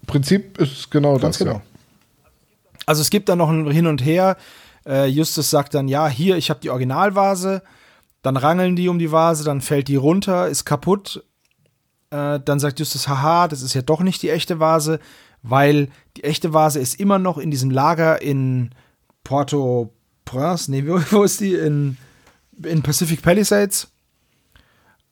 im 0.00 0.06
Prinzip 0.06 0.58
ist 0.58 0.78
es 0.78 0.88
genau 0.90 1.18
Ganz 1.18 1.38
das. 1.38 1.38
genau. 1.38 1.54
Ja. 1.54 1.62
Also 2.86 3.02
es 3.02 3.10
gibt 3.10 3.28
dann 3.28 3.38
noch 3.38 3.50
ein 3.50 3.70
Hin 3.70 3.86
und 3.86 4.04
Her. 4.04 4.36
Äh, 4.86 5.06
Justus 5.06 5.50
sagt 5.50 5.74
dann, 5.74 5.88
ja, 5.88 6.08
hier, 6.08 6.36
ich 6.36 6.50
habe 6.50 6.60
die 6.60 6.70
Originalvase. 6.70 7.62
Dann 8.22 8.36
rangeln 8.36 8.76
die 8.76 8.88
um 8.88 8.98
die 8.98 9.10
Vase, 9.10 9.44
dann 9.44 9.60
fällt 9.60 9.88
die 9.88 9.96
runter, 9.96 10.48
ist 10.48 10.64
kaputt. 10.64 11.24
Äh, 12.10 12.40
dann 12.40 12.60
sagt 12.60 12.78
Justus, 12.78 13.08
haha, 13.08 13.48
das 13.48 13.62
ist 13.62 13.74
ja 13.74 13.82
doch 13.82 14.00
nicht 14.00 14.22
die 14.22 14.30
echte 14.30 14.60
Vase, 14.60 15.00
weil 15.42 15.88
die 16.16 16.24
echte 16.24 16.52
Vase 16.52 16.78
ist 16.78 17.00
immer 17.00 17.18
noch 17.18 17.38
in 17.38 17.50
diesem 17.50 17.70
Lager 17.70 18.22
in 18.22 18.70
Porto 19.24 19.92
Prince, 20.24 20.70
nee, 20.70 20.84
wo, 20.86 21.22
ist 21.22 21.40
die? 21.40 21.54
In, 21.54 21.96
in 22.62 22.82
Pacific 22.82 23.22
Palisades. 23.22 23.88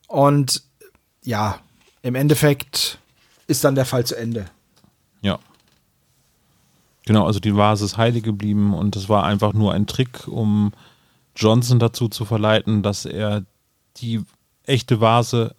Und 0.07 0.63
ja, 1.23 1.61
im 2.03 2.15
Endeffekt 2.15 2.99
ist 3.47 3.65
dann 3.65 3.75
der 3.75 3.85
Fall 3.85 4.05
zu 4.05 4.17
Ende. 4.17 4.47
Genau, 7.07 7.27
also 7.27 7.41
die 7.41 7.57
Vase 7.57 7.85
ist 7.85 7.97
heilig 7.97 8.23
geblieben 8.23 8.75
und 8.75 8.95
es 8.97 9.09
war 9.09 9.25
einfach 9.25 9.53
nur 9.53 9.73
ein 9.73 9.87
Trick, 9.87 10.29
um 10.29 10.73
Johnson 11.35 11.79
dazu 11.79 12.09
zu 12.09 12.25
verleiten, 12.25 12.83
dass 12.83 13.05
er 13.07 13.45
die 13.97 14.21
echte 14.65 15.01
Vase 15.01 15.55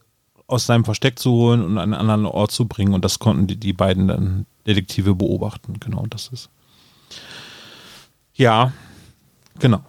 aus 0.48 0.66
seinem 0.66 0.86
Versteck 0.86 1.18
zu 1.18 1.32
holen 1.32 1.64
und 1.64 1.78
an 1.78 1.94
einen 1.94 1.94
anderen 1.94 2.26
Ort 2.26 2.52
zu 2.52 2.68
bringen. 2.68 2.94
Und 2.94 3.04
das 3.06 3.20
konnten 3.20 3.48
die, 3.48 3.56
die 3.58 3.74
beiden 3.74 4.08
dann 4.08 4.46
Detektive 4.68 5.16
beobachten. 5.16 5.80
Genau, 5.80 6.06
das 6.10 6.28
ist. 6.28 6.50
Ja, 8.36 8.72
genau. 9.60 9.82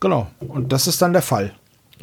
Genau. 0.00 0.28
Und 0.40 0.72
das 0.72 0.86
ist 0.86 1.00
dann 1.02 1.12
der 1.12 1.22
Fall. 1.22 1.54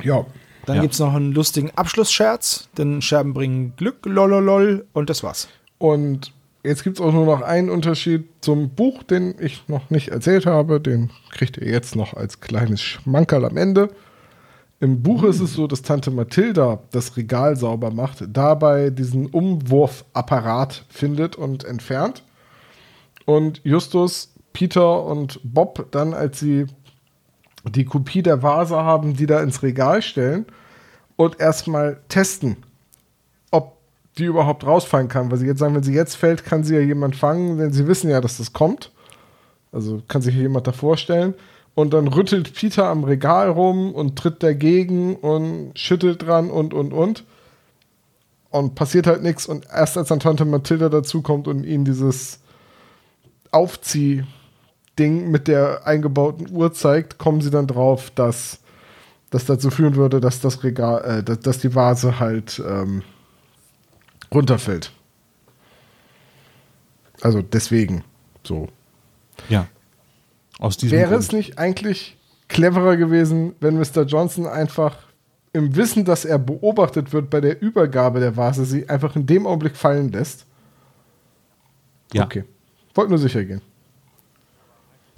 Ja. 0.03 0.25
Dann 0.65 0.77
Ja. 0.77 0.81
gibt 0.81 0.93
es 0.93 0.99
noch 0.99 1.13
einen 1.13 1.31
lustigen 1.31 1.71
Abschlussscherz, 1.71 2.67
denn 2.77 3.01
Scherben 3.01 3.33
bringen 3.33 3.73
Glück, 3.77 4.05
lololol, 4.05 4.85
und 4.93 5.09
das 5.09 5.23
war's. 5.23 5.47
Und 5.77 6.33
jetzt 6.63 6.83
gibt 6.83 6.99
es 6.99 7.05
auch 7.05 7.13
nur 7.13 7.25
noch 7.25 7.41
einen 7.41 7.69
Unterschied 7.69 8.25
zum 8.41 8.69
Buch, 8.69 9.03
den 9.03 9.35
ich 9.39 9.67
noch 9.67 9.89
nicht 9.89 10.09
erzählt 10.09 10.45
habe. 10.45 10.79
Den 10.79 11.11
kriegt 11.31 11.57
ihr 11.57 11.67
jetzt 11.67 11.95
noch 11.95 12.13
als 12.13 12.39
kleines 12.39 12.81
Schmankerl 12.81 13.45
am 13.45 13.57
Ende. 13.57 13.89
Im 14.79 15.01
Buch 15.01 15.23
ist 15.23 15.39
es 15.39 15.53
so, 15.53 15.65
dass 15.65 15.81
Tante 15.81 16.11
Mathilda 16.11 16.79
das 16.91 17.17
Regal 17.17 17.55
sauber 17.55 17.89
macht, 17.89 18.23
dabei 18.31 18.91
diesen 18.91 19.25
Umwurfapparat 19.25 20.85
findet 20.89 21.35
und 21.35 21.63
entfernt. 21.63 22.23
Und 23.25 23.59
Justus, 23.63 24.33
Peter 24.53 25.03
und 25.03 25.39
Bob 25.43 25.87
dann, 25.91 26.13
als 26.13 26.39
sie 26.39 26.67
die 27.65 27.85
Kopie 27.85 28.21
der 28.21 28.43
Vase 28.43 28.77
haben, 28.77 29.15
die 29.15 29.25
da 29.25 29.41
ins 29.41 29.63
Regal 29.63 30.01
stellen 30.01 30.45
und 31.15 31.39
erstmal 31.39 31.99
testen, 32.07 32.57
die 34.17 34.25
überhaupt 34.25 34.65
rausfallen 34.65 35.07
kann. 35.07 35.31
Weil 35.31 35.37
sie 35.37 35.47
jetzt 35.47 35.59
sagen, 35.59 35.75
wenn 35.75 35.83
sie 35.83 35.93
jetzt 35.93 36.15
fällt, 36.15 36.45
kann 36.45 36.63
sie 36.63 36.75
ja 36.75 36.81
jemand 36.81 37.15
fangen, 37.15 37.57
denn 37.57 37.71
sie 37.71 37.87
wissen 37.87 38.09
ja, 38.09 38.21
dass 38.21 38.37
das 38.37 38.53
kommt. 38.53 38.91
Also 39.71 40.01
kann 40.07 40.21
sich 40.21 40.35
jemand 40.35 40.67
davor 40.67 40.97
stellen. 40.97 41.33
Und 41.75 41.93
dann 41.93 42.07
rüttelt 42.07 42.53
Peter 42.55 42.87
am 42.87 43.03
Regal 43.03 43.49
rum 43.49 43.93
und 43.93 44.17
tritt 44.17 44.41
dagegen 44.41 45.15
und 45.15 45.77
schüttelt 45.77 46.25
dran 46.25 46.49
und, 46.49 46.73
und, 46.73 46.91
und. 46.91 47.23
Und 48.49 48.75
passiert 48.75 49.05
halt 49.05 49.21
nichts. 49.21 49.45
Und 49.45 49.67
erst 49.71 49.97
als 49.97 50.07
dann 50.07 50.19
Tante 50.19 50.45
Mathilda 50.45 50.89
dazukommt 50.89 51.47
und 51.47 51.63
ihnen 51.63 51.85
dieses 51.85 52.39
Aufzieh-Ding 53.51 55.29
mit 55.29 55.47
der 55.47 55.85
eingebauten 55.85 56.49
Uhr 56.51 56.73
zeigt, 56.73 57.19
kommen 57.19 57.41
sie 57.41 57.51
dann 57.51 57.67
drauf, 57.67 58.11
dass 58.15 58.59
das 59.29 59.45
dazu 59.45 59.69
führen 59.69 59.95
würde, 59.95 60.19
dass 60.19 60.39
das 60.39 60.63
Regal, 60.63 61.19
äh, 61.19 61.23
dass, 61.23 61.39
dass 61.41 61.59
die 61.59 61.75
Vase 61.75 62.19
halt 62.19 62.61
ähm, 62.67 63.03
runterfällt. 64.33 64.91
Also 67.21 67.41
deswegen 67.41 68.03
so. 68.43 68.67
Ja. 69.49 69.67
Aus 70.59 70.77
diesem 70.77 70.97
Wäre 70.97 71.09
Grund. 71.11 71.23
es 71.23 71.31
nicht 71.31 71.57
eigentlich 71.57 72.17
cleverer 72.47 72.97
gewesen, 72.97 73.55
wenn 73.59 73.77
Mr. 73.77 74.03
Johnson 74.03 74.47
einfach 74.47 74.97
im 75.53 75.75
Wissen, 75.75 76.05
dass 76.05 76.25
er 76.25 76.39
beobachtet 76.39 77.13
wird 77.13 77.29
bei 77.29 77.41
der 77.41 77.61
Übergabe 77.61 78.19
der 78.19 78.37
Vase, 78.37 78.65
sie 78.65 78.89
einfach 78.89 79.15
in 79.15 79.25
dem 79.25 79.47
Augenblick 79.47 79.75
fallen 79.75 80.11
lässt? 80.11 80.45
Ja. 82.13 82.25
Okay. 82.25 82.43
Wollte 82.95 83.09
nur 83.11 83.19
sicher 83.19 83.43
gehen. 83.43 83.61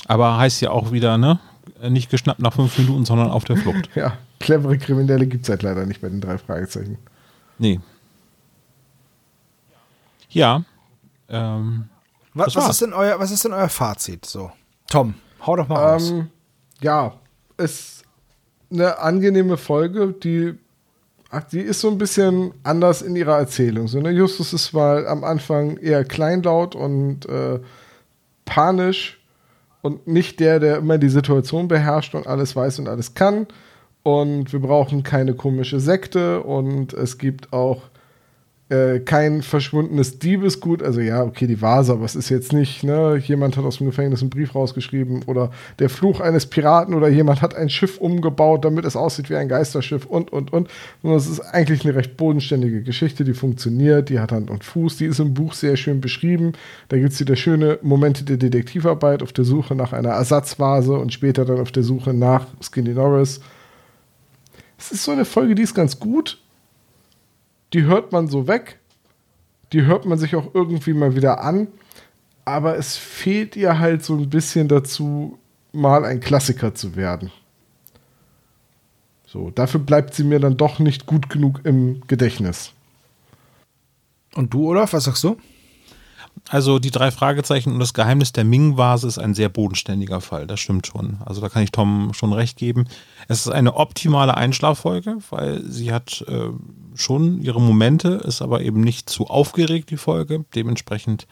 Aber 0.07 0.37
heißt 0.37 0.61
ja 0.61 0.71
auch 0.71 0.91
wieder, 0.91 1.17
ne? 1.17 1.39
Nicht 1.87 2.09
geschnappt 2.09 2.41
nach 2.41 2.53
fünf 2.53 2.77
Minuten, 2.77 3.05
sondern 3.05 3.29
auf 3.29 3.43
der 3.45 3.57
Flucht. 3.57 3.89
Ja, 3.95 4.17
clevere 4.39 4.77
Kriminelle 4.77 5.27
gibt 5.27 5.43
es 5.43 5.49
halt 5.49 5.61
leider 5.61 5.85
nicht 5.85 6.01
bei 6.01 6.09
den 6.09 6.19
drei 6.19 6.37
Fragezeichen. 6.37 6.97
Nee. 7.57 7.79
Ja. 10.29 10.63
Ähm, 11.27 11.89
Was, 12.33 12.55
was, 12.55 12.69
ist 12.69 12.81
denn 12.81 12.93
euer, 12.93 13.19
was 13.19 13.31
ist 13.31 13.43
denn 13.45 13.53
euer 13.53 13.69
Fazit? 13.69 14.25
So, 14.25 14.51
Tom, 14.87 15.15
hau 15.45 15.55
doch 15.55 15.67
mal 15.67 15.93
raus. 15.93 16.11
Ähm, 16.11 16.29
ja, 16.81 17.13
ist 17.57 18.03
eine 18.71 18.99
angenehme 18.99 19.57
Folge, 19.57 20.13
die, 20.13 20.53
ach, 21.29 21.43
die 21.43 21.59
ist 21.59 21.81
so 21.81 21.89
ein 21.89 21.97
bisschen 21.97 22.53
anders 22.63 23.01
in 23.01 23.15
ihrer 23.15 23.37
Erzählung. 23.37 23.87
So, 23.87 23.99
ne? 23.99 24.11
Justus 24.11 24.53
ist 24.53 24.73
mal 24.73 25.07
am 25.07 25.23
Anfang 25.23 25.77
eher 25.77 26.03
kleinlaut 26.05 26.75
und 26.75 27.27
äh, 27.27 27.59
panisch 28.45 29.19
und 29.81 30.07
nicht 30.07 30.39
der, 30.39 30.59
der 30.59 30.77
immer 30.77 30.97
die 30.97 31.09
Situation 31.09 31.67
beherrscht 31.67 32.15
und 32.15 32.27
alles 32.27 32.55
weiß 32.55 32.79
und 32.79 32.87
alles 32.87 33.13
kann. 33.13 33.47
Und 34.03 34.53
wir 34.53 34.59
brauchen 34.59 35.03
keine 35.03 35.33
komische 35.33 35.79
Sekte 35.79 36.41
und 36.41 36.93
es 36.93 37.17
gibt 37.17 37.53
auch 37.53 37.89
äh, 38.69 38.99
kein 38.99 39.41
verschwundenes 39.41 40.19
Diebesgut. 40.19 40.83
Also 40.83 41.01
ja, 41.01 41.23
okay, 41.23 41.47
die 41.47 41.61
Vase, 41.61 41.93
aber 41.93 42.05
es 42.05 42.15
ist 42.15 42.29
jetzt 42.29 42.53
nicht, 42.53 42.83
ne, 42.83 43.17
jemand 43.17 43.57
hat 43.57 43.65
aus 43.65 43.77
dem 43.77 43.87
Gefängnis 43.87 44.21
einen 44.21 44.29
Brief 44.29 44.53
rausgeschrieben 44.53 45.23
oder 45.25 45.51
der 45.79 45.89
Fluch 45.89 46.19
eines 46.19 46.45
Piraten 46.45 46.93
oder 46.93 47.09
jemand 47.09 47.41
hat 47.41 47.55
ein 47.55 47.69
Schiff 47.69 47.97
umgebaut, 47.97 48.63
damit 48.65 48.85
es 48.85 48.95
aussieht 48.95 49.29
wie 49.29 49.35
ein 49.35 49.49
Geisterschiff 49.49 50.05
und, 50.05 50.31
und, 50.31 50.53
und. 50.53 50.69
Sondern 51.01 51.17
es 51.17 51.27
ist 51.27 51.39
eigentlich 51.41 51.83
eine 51.83 51.95
recht 51.95 52.15
bodenständige 52.15 52.83
Geschichte, 52.83 53.23
die 53.23 53.33
funktioniert, 53.33 54.09
die 54.09 54.19
hat 54.19 54.31
Hand 54.31 54.49
und 54.51 54.63
Fuß, 54.63 54.97
die 54.97 55.05
ist 55.05 55.19
im 55.19 55.33
Buch 55.33 55.53
sehr 55.53 55.75
schön 55.75 55.99
beschrieben. 55.99 56.53
Da 56.89 56.97
gibt 56.97 57.13
es 57.13 57.19
wieder 57.19 57.35
schöne 57.35 57.79
Momente 57.81 58.23
der 58.23 58.37
Detektivarbeit 58.37 59.23
auf 59.23 59.33
der 59.33 59.45
Suche 59.45 59.73
nach 59.73 59.93
einer 59.93 60.09
Ersatzvase 60.09 60.93
und 60.93 61.11
später 61.11 61.43
dann 61.43 61.59
auf 61.59 61.71
der 61.71 61.83
Suche 61.83 62.13
nach 62.13 62.45
Skinny 62.61 62.93
Norris. 62.93 63.41
Es 64.77 64.91
ist 64.91 65.03
so 65.03 65.11
eine 65.11 65.25
Folge, 65.25 65.55
die 65.55 65.63
ist 65.63 65.73
ganz 65.73 65.99
gut, 65.99 66.37
die 67.73 67.83
hört 67.83 68.11
man 68.11 68.27
so 68.27 68.47
weg. 68.47 68.79
Die 69.73 69.83
hört 69.83 70.05
man 70.05 70.17
sich 70.17 70.35
auch 70.35 70.53
irgendwie 70.53 70.93
mal 70.93 71.15
wieder 71.15 71.41
an. 71.41 71.67
Aber 72.45 72.77
es 72.77 72.97
fehlt 72.97 73.55
ihr 73.55 73.79
halt 73.79 74.03
so 74.03 74.15
ein 74.15 74.29
bisschen 74.29 74.67
dazu, 74.67 75.37
mal 75.71 76.03
ein 76.05 76.19
Klassiker 76.19 76.73
zu 76.73 76.95
werden. 76.95 77.31
So, 79.27 79.51
dafür 79.51 79.79
bleibt 79.79 80.15
sie 80.15 80.23
mir 80.23 80.39
dann 80.39 80.57
doch 80.57 80.79
nicht 80.79 81.05
gut 81.05 81.29
genug 81.29 81.61
im 81.63 82.01
Gedächtnis. 82.07 82.73
Und 84.33 84.53
du, 84.53 84.69
Olaf, 84.69 84.93
was 84.93 85.03
sagst 85.03 85.23
du? 85.23 85.37
Also 86.47 86.79
die 86.79 86.91
drei 86.91 87.11
Fragezeichen 87.11 87.73
und 87.73 87.79
das 87.79 87.93
Geheimnis 87.93 88.31
der 88.31 88.43
Ming-Vase 88.43 89.07
ist 89.07 89.19
ein 89.19 89.33
sehr 89.33 89.49
bodenständiger 89.49 90.21
Fall, 90.21 90.47
das 90.47 90.59
stimmt 90.59 90.87
schon. 90.87 91.17
Also 91.25 91.41
da 91.41 91.49
kann 91.49 91.63
ich 91.63 91.71
Tom 91.71 92.13
schon 92.13 92.33
recht 92.33 92.57
geben. 92.57 92.87
Es 93.27 93.45
ist 93.45 93.51
eine 93.51 93.75
optimale 93.75 94.35
Einschlaffolge, 94.35 95.17
weil 95.29 95.63
sie 95.63 95.91
hat 95.91 96.23
äh, 96.27 96.49
schon 96.95 97.41
ihre 97.41 97.61
Momente, 97.61 98.21
ist 98.25 98.41
aber 98.41 98.61
eben 98.61 98.81
nicht 98.81 99.09
zu 99.09 99.27
aufgeregt, 99.27 99.89
die 99.91 99.97
Folge. 99.97 100.45
Dementsprechend 100.55 101.27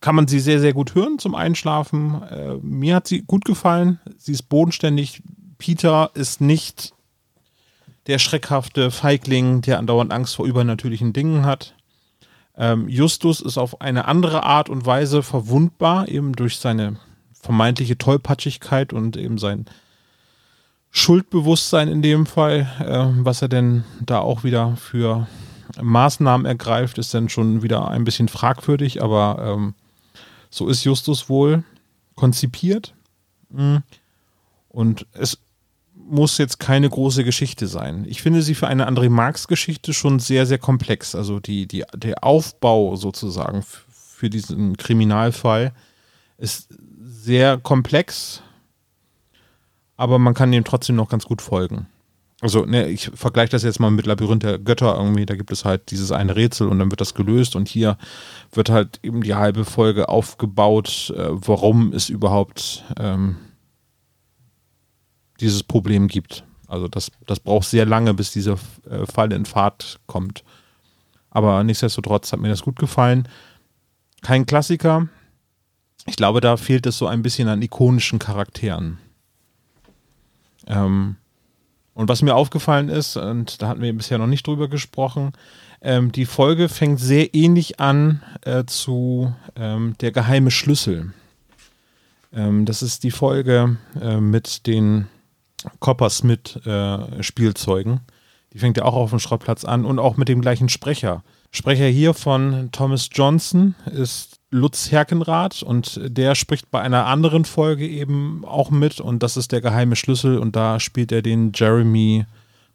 kann 0.00 0.16
man 0.16 0.28
sie 0.28 0.40
sehr, 0.40 0.60
sehr 0.60 0.74
gut 0.74 0.94
hören 0.94 1.18
zum 1.18 1.34
Einschlafen. 1.34 2.22
Äh, 2.22 2.56
mir 2.62 2.96
hat 2.96 3.08
sie 3.08 3.22
gut 3.22 3.44
gefallen. 3.44 4.00
Sie 4.18 4.32
ist 4.32 4.48
bodenständig. 4.48 5.22
Peter 5.58 6.10
ist 6.14 6.40
nicht 6.40 6.92
der 8.08 8.18
schreckhafte 8.18 8.90
Feigling, 8.90 9.62
der 9.62 9.78
andauernd 9.78 10.12
Angst 10.12 10.36
vor 10.36 10.46
übernatürlichen 10.46 11.12
Dingen 11.12 11.46
hat. 11.46 11.74
Ähm, 12.56 12.88
Justus 12.88 13.40
ist 13.40 13.58
auf 13.58 13.80
eine 13.80 14.06
andere 14.06 14.44
Art 14.44 14.68
und 14.68 14.84
Weise 14.84 15.22
verwundbar, 15.22 16.08
eben 16.08 16.34
durch 16.34 16.58
seine 16.58 16.96
vermeintliche 17.32 17.98
Tollpatschigkeit 17.98 18.92
und 18.92 19.16
eben 19.16 19.38
sein 19.38 19.66
Schuldbewusstsein 20.90 21.88
in 21.88 22.02
dem 22.02 22.26
Fall. 22.26 22.70
Äh, 22.80 23.24
was 23.24 23.42
er 23.42 23.48
denn 23.48 23.84
da 24.00 24.18
auch 24.18 24.44
wieder 24.44 24.76
für 24.76 25.26
Maßnahmen 25.80 26.46
ergreift, 26.46 26.98
ist 26.98 27.14
dann 27.14 27.28
schon 27.28 27.62
wieder 27.62 27.88
ein 27.88 28.04
bisschen 28.04 28.28
fragwürdig, 28.28 29.02
aber 29.02 29.54
ähm, 29.54 29.74
so 30.50 30.68
ist 30.68 30.84
Justus 30.84 31.28
wohl 31.28 31.64
konzipiert. 32.14 32.94
Mm. 33.48 33.78
Und 34.68 35.06
es 35.12 35.38
muss 36.12 36.38
jetzt 36.38 36.60
keine 36.60 36.88
große 36.88 37.24
Geschichte 37.24 37.66
sein. 37.66 38.04
Ich 38.06 38.22
finde 38.22 38.42
sie 38.42 38.54
für 38.54 38.68
eine 38.68 38.88
André 38.88 39.08
Marx 39.08 39.48
Geschichte 39.48 39.92
schon 39.94 40.18
sehr, 40.18 40.46
sehr 40.46 40.58
komplex. 40.58 41.14
Also 41.14 41.40
die, 41.40 41.66
die, 41.66 41.84
der 41.94 42.22
Aufbau 42.22 42.96
sozusagen 42.96 43.64
für 43.90 44.30
diesen 44.30 44.76
Kriminalfall 44.76 45.72
ist 46.38 46.68
sehr 47.00 47.58
komplex, 47.58 48.42
aber 49.96 50.18
man 50.18 50.34
kann 50.34 50.52
dem 50.52 50.64
trotzdem 50.64 50.96
noch 50.96 51.08
ganz 51.08 51.24
gut 51.24 51.42
folgen. 51.42 51.86
Also, 52.42 52.64
ne, 52.66 52.88
ich 52.88 53.08
vergleiche 53.14 53.52
das 53.52 53.62
jetzt 53.62 53.78
mal 53.78 53.92
mit 53.92 54.04
Labyrinth 54.04 54.42
der 54.42 54.58
Götter 54.58 54.96
irgendwie, 54.96 55.26
da 55.26 55.36
gibt 55.36 55.52
es 55.52 55.64
halt 55.64 55.92
dieses 55.92 56.10
eine 56.10 56.34
Rätsel 56.34 56.66
und 56.66 56.80
dann 56.80 56.90
wird 56.90 57.00
das 57.00 57.14
gelöst 57.14 57.54
und 57.54 57.68
hier 57.68 57.96
wird 58.52 58.68
halt 58.68 58.98
eben 59.04 59.22
die 59.22 59.36
halbe 59.36 59.64
Folge 59.64 60.08
aufgebaut, 60.08 61.14
äh, 61.16 61.28
warum 61.30 61.92
es 61.92 62.08
überhaupt 62.08 62.84
ähm, 62.98 63.36
dieses 65.42 65.62
Problem 65.62 66.08
gibt. 66.08 66.44
Also 66.66 66.88
das, 66.88 67.10
das 67.26 67.38
braucht 67.38 67.68
sehr 67.68 67.84
lange, 67.84 68.14
bis 68.14 68.32
dieser 68.32 68.58
äh, 68.88 69.04
Fall 69.04 69.32
in 69.32 69.44
Fahrt 69.44 70.00
kommt. 70.06 70.42
Aber 71.30 71.62
nichtsdestotrotz 71.64 72.32
hat 72.32 72.40
mir 72.40 72.48
das 72.48 72.62
gut 72.62 72.76
gefallen. 72.76 73.28
Kein 74.22 74.46
Klassiker. 74.46 75.08
Ich 76.06 76.16
glaube, 76.16 76.40
da 76.40 76.56
fehlt 76.56 76.86
es 76.86 76.98
so 76.98 77.06
ein 77.06 77.22
bisschen 77.22 77.48
an 77.48 77.62
ikonischen 77.62 78.18
Charakteren. 78.18 78.98
Ähm, 80.66 81.16
und 81.94 82.08
was 82.08 82.22
mir 82.22 82.34
aufgefallen 82.34 82.88
ist, 82.88 83.16
und 83.16 83.60
da 83.60 83.68
hatten 83.68 83.82
wir 83.82 83.92
bisher 83.92 84.18
noch 84.18 84.26
nicht 84.26 84.46
drüber 84.46 84.68
gesprochen, 84.68 85.32
ähm, 85.82 86.12
die 86.12 86.26
Folge 86.26 86.68
fängt 86.68 87.00
sehr 87.00 87.34
ähnlich 87.34 87.80
an 87.80 88.22
äh, 88.42 88.64
zu 88.64 89.34
ähm, 89.56 89.94
Der 90.00 90.12
geheime 90.12 90.50
Schlüssel. 90.50 91.12
Ähm, 92.32 92.64
das 92.64 92.82
ist 92.82 93.02
die 93.02 93.10
Folge 93.10 93.76
äh, 94.00 94.20
mit 94.20 94.66
den 94.66 95.08
Coppersmith-Spielzeugen. 95.80 97.94
Äh, 97.94 98.00
die 98.52 98.58
fängt 98.58 98.76
ja 98.76 98.84
auch 98.84 98.94
auf 98.94 99.10
dem 99.10 99.18
Schrottplatz 99.18 99.64
an 99.64 99.84
und 99.84 99.98
auch 99.98 100.16
mit 100.16 100.28
dem 100.28 100.40
gleichen 100.40 100.68
Sprecher. 100.68 101.24
Sprecher 101.50 101.86
hier 101.86 102.14
von 102.14 102.68
Thomas 102.72 103.08
Johnson 103.12 103.74
ist 103.86 104.38
Lutz 104.50 104.92
Herkenrath 104.92 105.62
und 105.62 106.00
der 106.04 106.34
spricht 106.34 106.70
bei 106.70 106.80
einer 106.80 107.06
anderen 107.06 107.44
Folge 107.44 107.86
eben 107.88 108.44
auch 108.44 108.70
mit 108.70 109.00
und 109.00 109.22
das 109.22 109.38
ist 109.38 109.52
der 109.52 109.62
geheime 109.62 109.96
Schlüssel 109.96 110.38
und 110.38 110.56
da 110.56 110.80
spielt 110.80 111.12
er 111.12 111.22
den 111.22 111.52
Jeremy 111.54 112.26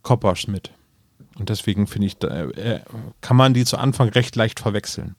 Coppers 0.01 0.47
mit. 0.47 0.71
Und 1.37 1.49
deswegen 1.49 1.85
finde 1.85 2.07
ich, 2.07 2.17
da, 2.17 2.49
äh, 2.49 2.81
kann 3.21 3.37
man 3.37 3.53
die 3.53 3.65
zu 3.65 3.77
Anfang 3.77 4.09
recht 4.09 4.35
leicht 4.35 4.59
verwechseln. 4.59 5.15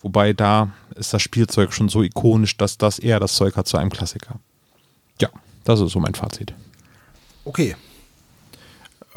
Wobei 0.00 0.32
da 0.32 0.72
ist 0.94 1.12
das 1.12 1.22
Spielzeug 1.22 1.72
schon 1.72 1.88
so 1.88 2.02
ikonisch, 2.02 2.56
dass 2.56 2.78
das 2.78 2.98
eher 2.98 3.20
das 3.20 3.34
Zeug 3.34 3.56
hat 3.56 3.66
zu 3.66 3.76
einem 3.76 3.90
Klassiker. 3.90 4.40
Das 5.64 5.80
ist 5.80 5.92
so 5.92 6.00
mein 6.00 6.14
Fazit. 6.14 6.54
Okay. 7.44 7.76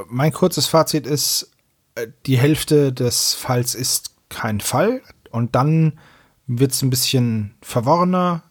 Mein 0.08 0.34
kurzes 0.34 0.68
Fazit 0.68 1.06
ist, 1.08 1.52
äh, 1.96 2.08
die 2.26 2.38
Hälfte 2.38 2.92
des 2.94 3.34
Falls 3.34 3.76
ist 3.76 4.16
kein 4.30 4.60
Fall 4.60 5.02
und 5.32 5.56
dann 5.56 6.00
wird 6.48 6.72
es 6.72 6.82
ein 6.82 6.90
bisschen 6.90 7.56
verworrener. 7.62 8.44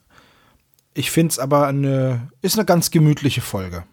Ich 0.94 1.10
finde 1.10 1.32
es 1.32 1.39
aber 1.39 1.66
eine, 1.66 2.31
ist 2.43 2.56
eine 2.56 2.64
ganz 2.64 2.90
gemütliche 2.90 3.40
Folge. 3.40 3.85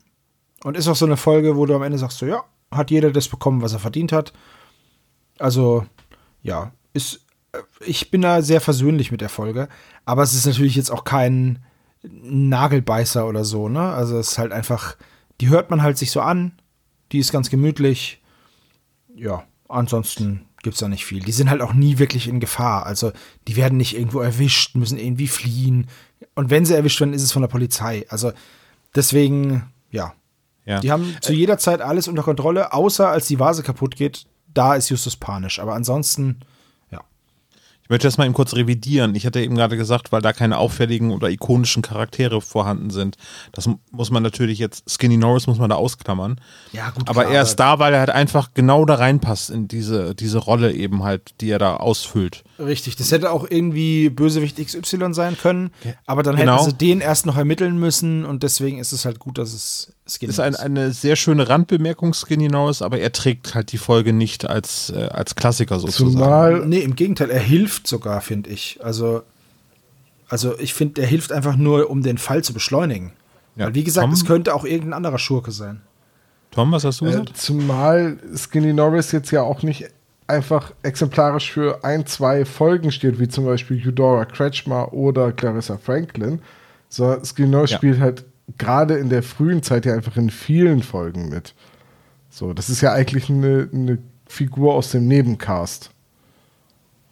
Und 0.63 0.75
ist 0.75 0.87
auch 0.87 0.95
so 0.95 1.05
eine 1.05 1.17
Folge, 1.17 1.55
wo 1.55 1.65
du 1.65 1.75
am 1.75 1.83
Ende 1.83 1.97
sagst, 1.97 2.17
so, 2.17 2.25
ja, 2.25 2.43
hat 2.71 2.91
jeder 2.91 3.11
das 3.11 3.29
bekommen, 3.29 3.61
was 3.61 3.73
er 3.73 3.79
verdient 3.79 4.11
hat. 4.11 4.33
Also, 5.37 5.85
ja, 6.43 6.71
ist, 6.93 7.25
äh, 7.53 7.59
ich 7.85 8.11
bin 8.11 8.21
da 8.21 8.41
sehr 8.41 8.61
versöhnlich 8.61 9.11
mit 9.11 9.21
der 9.21 9.29
Folge. 9.29 9.69
Aber 10.05 10.23
es 10.23 10.33
ist 10.33 10.45
natürlich 10.45 10.75
jetzt 10.75 10.91
auch 10.91 11.03
kein 11.03 11.59
Nagelbeißer 12.03 13.27
oder 13.27 13.43
so, 13.43 13.69
ne? 13.69 13.81
Also, 13.81 14.17
es 14.17 14.31
ist 14.31 14.37
halt 14.37 14.51
einfach, 14.51 14.95
die 15.41 15.49
hört 15.49 15.69
man 15.69 15.81
halt 15.81 15.97
sich 15.97 16.11
so 16.11 16.21
an. 16.21 16.53
Die 17.11 17.19
ist 17.19 17.31
ganz 17.31 17.49
gemütlich. 17.49 18.21
Ja, 19.15 19.43
ansonsten 19.67 20.45
gibt 20.61 20.75
es 20.75 20.79
da 20.79 20.87
nicht 20.87 21.05
viel. 21.05 21.21
Die 21.21 21.31
sind 21.31 21.49
halt 21.49 21.61
auch 21.61 21.73
nie 21.73 21.99
wirklich 21.99 22.27
in 22.27 22.39
Gefahr. 22.39 22.85
Also 22.85 23.11
die 23.47 23.55
werden 23.55 23.77
nicht 23.77 23.95
irgendwo 23.95 24.19
erwischt, 24.19 24.75
müssen 24.75 24.97
irgendwie 24.97 25.27
fliehen. 25.27 25.87
Und 26.35 26.49
wenn 26.49 26.65
sie 26.65 26.75
erwischt 26.75 26.99
werden, 26.99 27.13
ist 27.13 27.23
es 27.23 27.31
von 27.31 27.41
der 27.41 27.49
Polizei. 27.49 28.05
Also 28.09 28.31
deswegen, 28.95 29.71
ja. 29.91 30.13
ja. 30.65 30.79
Die 30.79 30.91
haben 30.91 31.15
zu 31.21 31.33
jeder 31.33 31.57
Zeit 31.57 31.81
alles 31.81 32.07
unter 32.07 32.23
Kontrolle, 32.23 32.73
außer 32.73 33.09
als 33.09 33.27
die 33.27 33.39
Vase 33.39 33.63
kaputt 33.63 33.95
geht. 33.95 34.25
Da 34.53 34.75
ist 34.75 34.89
Justus 34.89 35.15
panisch. 35.15 35.59
Aber 35.59 35.75
ansonsten 35.75 36.41
ich 37.89 37.91
möchte 37.91 38.05
das 38.05 38.19
mal 38.19 38.25
eben 38.25 38.35
kurz 38.35 38.53
revidieren. 38.53 39.15
Ich 39.15 39.25
hatte 39.25 39.41
eben 39.41 39.55
gerade 39.55 39.75
gesagt, 39.75 40.11
weil 40.11 40.21
da 40.21 40.31
keine 40.31 40.59
auffälligen 40.59 41.09
oder 41.09 41.27
ikonischen 41.31 41.81
Charaktere 41.81 42.39
vorhanden 42.39 42.91
sind. 42.91 43.17
Das 43.51 43.67
muss 43.89 44.11
man 44.11 44.21
natürlich 44.21 44.59
jetzt, 44.59 44.87
Skinny 44.87 45.17
Norris 45.17 45.47
muss 45.47 45.57
man 45.57 45.71
da 45.71 45.75
ausklammern. 45.75 46.39
Ja, 46.71 46.91
gut. 46.91 47.09
Aber 47.09 47.23
klar, 47.23 47.33
er 47.33 47.41
ist 47.41 47.55
da, 47.55 47.79
weil 47.79 47.95
er 47.95 48.01
halt 48.01 48.11
einfach 48.11 48.51
genau 48.53 48.85
da 48.85 48.93
reinpasst 48.93 49.49
in 49.49 49.67
diese, 49.67 50.13
diese 50.13 50.37
Rolle 50.37 50.71
eben 50.71 51.01
halt, 51.01 51.41
die 51.41 51.49
er 51.49 51.57
da 51.57 51.77
ausfüllt. 51.77 52.43
Richtig, 52.59 52.97
das 52.97 53.11
hätte 53.13 53.31
auch 53.31 53.47
irgendwie 53.49 54.09
Bösewicht 54.09 54.57
XY 54.57 55.13
sein 55.13 55.37
können, 55.37 55.71
aber 56.05 56.23
dann 56.23 56.35
genau. 56.35 56.57
hätten 56.57 56.71
sie 56.71 56.75
den 56.75 56.99
erst 56.99 57.25
noch 57.25 57.37
ermitteln 57.37 57.79
müssen 57.79 58.25
und 58.25 58.43
deswegen 58.43 58.79
ist 58.79 58.91
es 58.91 59.05
halt 59.05 59.17
gut, 59.17 59.37
dass 59.37 59.53
es 59.53 59.93
Skinny 60.05 60.31
ist. 60.31 60.41
Ein, 60.41 60.55
eine 60.55 60.91
sehr 60.91 61.15
schöne 61.15 61.47
Randbemerkung, 61.47 62.13
Skinny 62.13 62.49
Norris, 62.49 62.81
aber 62.81 62.99
er 62.99 63.13
trägt 63.13 63.55
halt 63.55 63.71
die 63.71 63.77
Folge 63.77 64.11
nicht 64.11 64.49
als, 64.49 64.89
äh, 64.89 65.07
als 65.09 65.35
Klassiker 65.35 65.79
sozusagen. 65.79 66.11
Zumal, 66.11 66.65
nee, 66.65 66.79
im 66.79 66.95
Gegenteil, 66.95 67.29
er 67.29 67.39
hilft 67.39 67.87
sogar, 67.87 68.19
finde 68.19 68.49
ich. 68.49 68.79
Also, 68.83 69.23
also 70.27 70.59
ich 70.59 70.73
finde, 70.73 70.95
der 70.95 71.07
hilft 71.07 71.31
einfach 71.31 71.55
nur, 71.55 71.89
um 71.89 72.03
den 72.03 72.17
Fall 72.17 72.43
zu 72.43 72.53
beschleunigen. 72.53 73.13
Ja, 73.55 73.67
Weil, 73.67 73.75
wie 73.75 73.85
gesagt, 73.85 74.03
Tom? 74.03 74.13
es 74.13 74.25
könnte 74.25 74.53
auch 74.53 74.65
irgendein 74.65 74.93
anderer 74.93 75.19
Schurke 75.19 75.51
sein. 75.51 75.81
Tom, 76.51 76.71
was 76.73 76.83
hast 76.83 76.99
du 76.99 77.05
gesagt? 77.05 77.29
Äh, 77.29 77.33
zumal 77.35 78.17
Skinny 78.35 78.73
Norris 78.73 79.13
jetzt 79.13 79.31
ja 79.31 79.43
auch 79.43 79.63
nicht 79.63 79.85
einfach 80.29 80.73
exemplarisch 80.83 81.51
für 81.51 81.83
ein, 81.83 82.05
zwei 82.05 82.45
Folgen 82.45 82.91
steht, 82.91 83.19
wie 83.19 83.27
zum 83.27 83.45
Beispiel 83.45 83.81
Eudora 83.85 84.25
Kretschmer 84.25 84.93
oder 84.93 85.31
Clarissa 85.31 85.77
Franklin, 85.77 86.41
sondern 86.87 87.25
Skinny 87.25 87.49
Norris 87.49 87.71
ja. 87.71 87.77
spielt 87.77 87.99
halt 87.99 88.25
gerade 88.57 88.95
in 88.97 89.09
der 89.09 89.23
frühen 89.23 89.63
Zeit 89.63 89.85
ja 89.85 89.93
einfach 89.93 90.17
in 90.17 90.29
vielen 90.29 90.83
Folgen 90.83 91.29
mit. 91.29 91.53
So, 92.29 92.53
das 92.53 92.69
ist 92.69 92.81
ja 92.81 92.93
eigentlich 92.93 93.29
eine, 93.29 93.69
eine 93.73 93.97
Figur 94.27 94.75
aus 94.75 94.91
dem 94.91 95.07
Nebencast. 95.07 95.91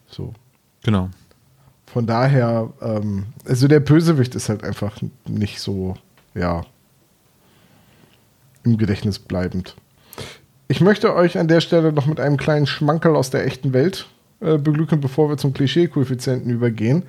So. 0.07 0.33
Genau. 0.83 1.09
Von 1.87 2.05
daher, 2.05 2.71
ähm, 2.81 3.27
also 3.45 3.67
der 3.67 3.79
Bösewicht 3.79 4.35
ist 4.35 4.49
halt 4.49 4.63
einfach 4.63 4.97
nicht 5.25 5.59
so, 5.59 5.95
ja, 6.35 6.63
im 8.63 8.77
Gedächtnis 8.77 9.19
bleibend. 9.19 9.75
Ich 10.67 10.81
möchte 10.81 11.15
euch 11.15 11.37
an 11.37 11.47
der 11.47 11.61
Stelle 11.61 11.93
noch 11.93 12.07
mit 12.07 12.19
einem 12.19 12.37
kleinen 12.37 12.67
Schmankerl 12.67 13.15
aus 13.15 13.29
der 13.29 13.45
echten 13.45 13.73
Welt 13.73 14.07
äh, 14.41 14.57
beglücken, 14.57 14.99
bevor 14.99 15.29
wir 15.29 15.37
zum 15.37 15.53
Klischee-Koeffizienten 15.53 16.51
übergehen. 16.51 17.03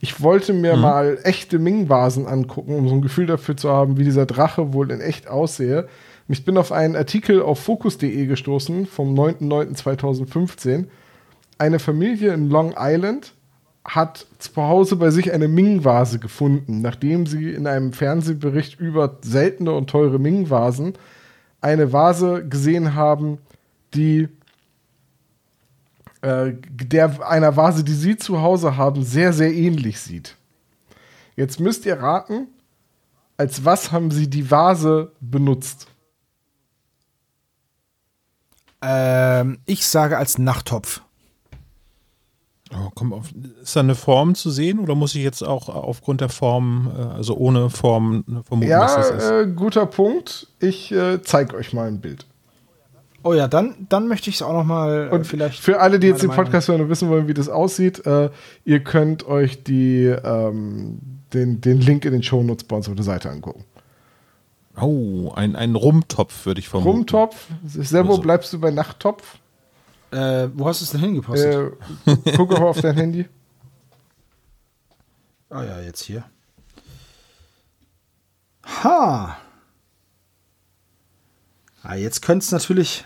Ich 0.00 0.20
wollte 0.20 0.52
mir 0.52 0.76
mhm. 0.76 0.82
mal 0.82 1.18
echte 1.24 1.58
Ming-Vasen 1.58 2.26
angucken, 2.26 2.74
um 2.74 2.88
so 2.88 2.94
ein 2.94 3.02
Gefühl 3.02 3.26
dafür 3.26 3.56
zu 3.56 3.70
haben, 3.70 3.98
wie 3.98 4.04
dieser 4.04 4.26
Drache 4.26 4.72
wohl 4.72 4.90
in 4.90 5.00
echt 5.00 5.28
aussehe. 5.28 5.88
Ich 6.28 6.44
bin 6.44 6.56
auf 6.56 6.72
einen 6.72 6.96
Artikel 6.96 7.42
auf 7.42 7.60
focus.de 7.60 8.26
gestoßen 8.26 8.86
vom 8.86 9.14
9.9.2015 9.14 10.86
eine 11.60 11.78
Familie 11.78 12.32
in 12.32 12.48
Long 12.48 12.74
Island 12.78 13.34
hat 13.84 14.26
zu 14.38 14.56
Hause 14.56 14.96
bei 14.96 15.10
sich 15.10 15.32
eine 15.32 15.46
Ming-Vase 15.46 16.18
gefunden, 16.18 16.80
nachdem 16.80 17.26
sie 17.26 17.52
in 17.52 17.66
einem 17.66 17.92
Fernsehbericht 17.92 18.80
über 18.80 19.18
seltene 19.20 19.72
und 19.72 19.90
teure 19.90 20.18
Ming-Vasen 20.18 20.94
eine 21.60 21.92
Vase 21.92 22.46
gesehen 22.48 22.94
haben, 22.94 23.38
die 23.94 24.28
äh, 26.22 26.52
der 26.70 27.26
einer 27.26 27.56
Vase, 27.56 27.84
die 27.84 27.94
sie 27.94 28.16
zu 28.16 28.40
Hause 28.40 28.76
haben, 28.76 29.04
sehr, 29.04 29.32
sehr 29.32 29.52
ähnlich 29.52 30.00
sieht. 30.00 30.36
Jetzt 31.36 31.60
müsst 31.60 31.86
ihr 31.86 31.98
raten, 31.98 32.48
als 33.36 33.64
was 33.64 33.92
haben 33.92 34.10
sie 34.10 34.28
die 34.28 34.50
Vase 34.50 35.12
benutzt? 35.20 35.86
Ähm, 38.82 39.58
ich 39.64 39.86
sage 39.86 40.18
als 40.18 40.38
Nachttopf. 40.38 41.02
Oh, 42.72 42.90
komm 42.94 43.12
auf, 43.12 43.32
ist 43.62 43.74
da 43.74 43.80
eine 43.80 43.96
Form 43.96 44.36
zu 44.36 44.50
sehen 44.50 44.78
oder 44.78 44.94
muss 44.94 45.14
ich 45.16 45.24
jetzt 45.24 45.42
auch 45.42 45.68
aufgrund 45.68 46.20
der 46.20 46.28
Form, 46.28 46.90
äh, 46.96 47.02
also 47.02 47.36
ohne 47.36 47.68
Form 47.68 48.24
vermuten, 48.46 48.70
ja, 48.70 48.80
was 48.80 48.94
das 48.94 49.10
ist? 49.10 49.28
Ja, 49.28 49.40
äh, 49.40 49.46
guter 49.48 49.86
Punkt. 49.86 50.46
Ich 50.60 50.92
äh, 50.92 51.20
zeige 51.22 51.56
euch 51.56 51.72
mal 51.72 51.88
ein 51.88 52.00
Bild. 52.00 52.26
Oh 53.22 53.34
ja, 53.34 53.48
dann, 53.48 53.74
dann 53.88 54.08
möchte 54.08 54.30
ich 54.30 54.36
es 54.36 54.42
auch 54.42 54.52
noch 54.52 54.64
mal 54.64 55.08
äh, 55.08 55.14
und 55.14 55.26
vielleicht. 55.26 55.58
Für 55.60 55.80
alle, 55.80 55.98
die 55.98 56.06
jetzt 56.06 56.22
den 56.22 56.30
Podcast 56.30 56.68
hören 56.68 56.80
und 56.80 56.88
wissen 56.88 57.10
wollen, 57.10 57.26
wie 57.26 57.34
das 57.34 57.48
aussieht, 57.48 58.06
äh, 58.06 58.30
ihr 58.64 58.80
könnt 58.80 59.26
euch 59.26 59.64
die, 59.64 60.04
ähm, 60.06 61.00
den, 61.34 61.60
den 61.60 61.80
Link 61.80 62.04
in 62.04 62.12
den 62.12 62.22
Shownotes 62.22 62.64
bei 62.64 62.76
uns 62.76 62.88
auf 62.88 62.94
der 62.94 63.04
Seite 63.04 63.30
angucken. 63.30 63.64
Oh, 64.80 65.32
ein, 65.34 65.56
ein 65.56 65.74
Rumtopf 65.74 66.46
würde 66.46 66.60
ich 66.60 66.68
vermuten. 66.68 66.98
Rumtopf. 66.98 67.48
Servo, 67.66 68.10
also. 68.10 68.22
bleibst 68.22 68.52
du 68.52 68.60
bei 68.60 68.70
Nachttopf? 68.70 69.39
Äh, 70.10 70.48
wo 70.54 70.66
hast 70.66 70.80
du 70.80 70.84
es 70.84 70.90
denn 70.90 71.00
hingepostet? 71.00 71.72
Äh, 72.06 72.32
guck 72.36 72.52
auch 72.54 72.60
auf 72.60 72.80
dein 72.80 72.96
Handy. 72.96 73.28
Ah 75.52 75.64
ja, 75.64 75.80
jetzt 75.80 76.02
hier. 76.02 76.22
Ha! 78.64 79.36
Ah, 81.82 81.94
jetzt 81.96 82.22
könnte 82.22 82.44
es 82.44 82.52
natürlich. 82.52 83.04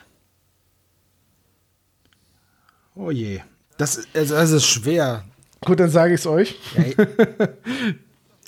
Oh 2.95 3.11
je. 3.11 3.41
Das, 3.79 4.07
also, 4.13 4.35
das 4.35 4.51
ist 4.51 4.67
schwer. 4.67 5.25
Gut, 5.65 5.81
dann 5.81 5.89
sage 5.89 6.13
ich 6.13 6.21
es 6.21 6.27
euch. 6.27 6.59
Ja, 6.77 7.07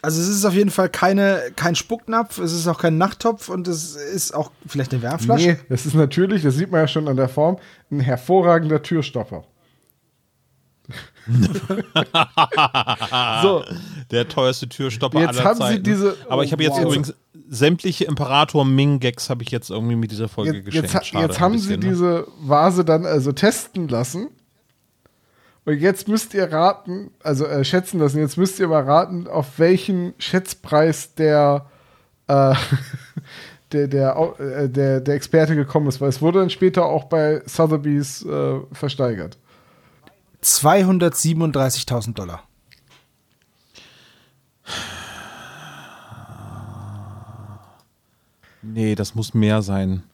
Also 0.06 0.20
es 0.22 0.28
ist 0.28 0.44
auf 0.44 0.54
jeden 0.54 0.70
Fall 0.70 0.88
keine, 0.88 1.40
kein 1.56 1.74
Spucknapf, 1.74 2.38
es 2.38 2.52
ist 2.52 2.68
auch 2.68 2.78
kein 2.78 2.96
Nachttopf 2.96 3.48
und 3.48 3.66
es 3.66 3.96
ist 3.96 4.32
auch 4.36 4.52
vielleicht 4.64 4.92
eine 4.92 5.02
Wärmflasche. 5.02 5.48
Nee, 5.48 5.56
das 5.68 5.84
ist 5.84 5.94
natürlich, 5.94 6.44
das 6.44 6.54
sieht 6.54 6.70
man 6.70 6.82
ja 6.82 6.86
schon 6.86 7.08
an 7.08 7.16
der 7.16 7.28
Form, 7.28 7.56
ein 7.90 7.98
hervorragender 7.98 8.80
Türstopper. 8.80 9.42
so, 13.42 13.64
Der 14.12 14.28
teuerste 14.28 14.68
Türstopper 14.68 15.18
Jetzt 15.20 15.30
aller 15.40 15.44
haben 15.44 15.56
Sie 15.56 15.60
Zeiten. 15.62 15.82
diese- 15.82 16.16
Aber 16.28 16.44
ich 16.44 16.52
habe 16.52 16.62
jetzt 16.62 16.76
wow. 16.76 16.84
übrigens 16.84 17.12
sämtliche 17.48 18.04
Imperator 18.04 18.64
Ming-Gags 18.64 19.28
habe 19.28 19.42
ich 19.42 19.50
jetzt 19.50 19.70
irgendwie 19.70 19.96
mit 19.96 20.12
dieser 20.12 20.28
Folge 20.28 20.54
jetzt, 20.58 20.66
geschenkt. 20.66 20.86
jetzt, 20.86 20.94
ha- 20.94 21.02
Schade 21.04 21.26
jetzt 21.26 21.40
haben 21.40 21.52
bisschen, 21.54 21.82
Sie 21.82 21.88
ne? 21.88 21.92
diese 21.92 22.28
Vase 22.40 22.84
dann 22.84 23.04
also 23.06 23.32
testen 23.32 23.88
lassen. 23.88 24.28
Und 25.66 25.80
jetzt 25.80 26.06
müsst 26.06 26.32
ihr 26.32 26.52
raten, 26.52 27.10
also 27.24 27.44
äh, 27.44 27.64
schätzen 27.64 27.98
lassen, 27.98 28.20
jetzt 28.20 28.38
müsst 28.38 28.60
ihr 28.60 28.68
mal 28.68 28.84
raten, 28.84 29.26
auf 29.26 29.58
welchen 29.58 30.14
Schätzpreis 30.16 31.14
der, 31.16 31.66
äh, 32.28 32.54
der, 33.72 33.88
der, 33.88 34.34
äh, 34.38 34.68
der, 34.68 35.00
der 35.00 35.14
Experte 35.16 35.56
gekommen 35.56 35.88
ist, 35.88 36.00
weil 36.00 36.08
es 36.08 36.22
wurde 36.22 36.38
dann 36.38 36.50
später 36.50 36.86
auch 36.86 37.06
bei 37.06 37.42
Sotheby's 37.46 38.24
äh, 38.24 38.60
versteigert. 38.70 39.38
237.000 40.40 42.14
Dollar. 42.14 42.44
Nee, 48.62 48.94
das 48.94 49.16
muss 49.16 49.34
mehr 49.34 49.62
sein. 49.62 50.04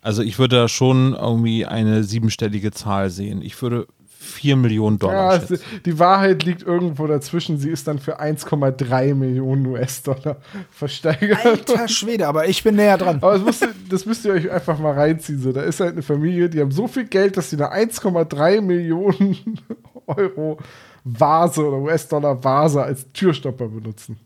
Also 0.00 0.22
ich 0.22 0.40
würde 0.40 0.56
da 0.56 0.68
schon 0.68 1.14
irgendwie 1.14 1.66
eine 1.66 2.02
siebenstellige 2.02 2.72
Zahl 2.72 3.10
sehen. 3.10 3.42
Ich 3.42 3.62
würde 3.62 3.86
4 4.22 4.56
Millionen 4.56 4.98
Dollar 4.98 5.42
Ja, 5.42 5.56
die 5.84 5.98
Wahrheit 5.98 6.44
liegt 6.44 6.62
irgendwo 6.62 7.06
dazwischen. 7.06 7.58
Sie 7.58 7.70
ist 7.70 7.88
dann 7.88 7.98
für 7.98 8.20
1,3 8.20 9.14
Millionen 9.14 9.66
US-Dollar 9.66 10.36
versteigert. 10.70 11.44
Alter 11.44 11.88
Schwede, 11.88 12.28
aber 12.28 12.48
ich 12.48 12.62
bin 12.62 12.76
näher 12.76 12.98
dran. 12.98 13.18
Aber 13.20 13.32
das 13.32 13.42
müsst, 13.42 13.62
ihr, 13.62 13.74
das 13.90 14.06
müsst 14.06 14.24
ihr 14.24 14.32
euch 14.32 14.50
einfach 14.50 14.78
mal 14.78 14.92
reinziehen. 14.92 15.40
So. 15.40 15.52
Da 15.52 15.62
ist 15.62 15.80
halt 15.80 15.92
eine 15.92 16.02
Familie, 16.02 16.48
die 16.48 16.60
haben 16.60 16.70
so 16.70 16.86
viel 16.86 17.04
Geld, 17.04 17.36
dass 17.36 17.50
sie 17.50 17.56
eine 17.56 17.72
1,3 17.72 18.60
Millionen 18.60 19.60
Euro 20.06 20.58
Vase 21.04 21.66
oder 21.66 21.78
US-Dollar 21.78 22.42
Vase 22.42 22.82
als 22.82 23.10
Türstopper 23.12 23.68
benutzen. 23.68 24.20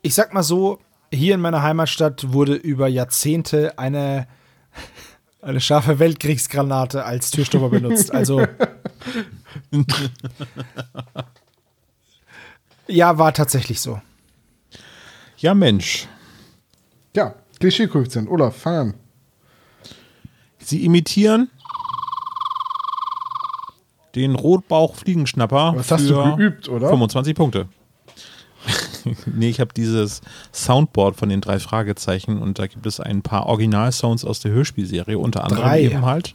Ich 0.00 0.14
sag 0.14 0.32
mal 0.32 0.42
so, 0.42 0.78
hier 1.12 1.34
in 1.34 1.40
meiner 1.40 1.62
Heimatstadt 1.62 2.32
wurde 2.32 2.54
über 2.54 2.88
Jahrzehnte 2.88 3.78
eine, 3.78 4.26
eine 5.42 5.60
scharfe 5.60 5.98
Weltkriegsgranate 5.98 7.04
als 7.04 7.30
Türstopper 7.30 7.68
benutzt. 7.68 8.12
Also. 8.12 8.46
ja, 12.88 13.18
war 13.18 13.32
tatsächlich 13.32 13.80
so. 13.80 14.00
Ja, 15.38 15.54
Mensch. 15.54 16.06
Ja, 17.14 17.34
Klischee-Koeffizient. 17.60 18.28
Olaf, 18.28 18.56
fang 18.56 18.74
an. 18.74 18.94
Sie 20.58 20.84
imitieren 20.84 21.50
den 24.14 24.34
Rotbauch-Fliegenschnapper 24.34 25.74
Was 25.76 25.90
hast 25.90 26.06
für 26.06 26.14
du 26.14 26.36
geübt, 26.36 26.68
oder? 26.68 26.88
25 26.88 27.34
Punkte. 27.34 27.68
nee, 29.26 29.48
ich 29.50 29.60
habe 29.60 29.72
dieses 29.74 30.22
Soundboard 30.52 31.16
von 31.16 31.28
den 31.28 31.40
drei 31.40 31.58
Fragezeichen 31.60 32.40
und 32.40 32.58
da 32.58 32.66
gibt 32.66 32.86
es 32.86 32.98
ein 32.98 33.22
paar 33.22 33.46
Original-Sounds 33.46 34.24
aus 34.24 34.40
der 34.40 34.52
Hörspielserie, 34.52 35.18
unter 35.18 35.44
anderem 35.44 35.62
Drei. 35.62 35.82
eben 35.82 36.04
halt. 36.04 36.34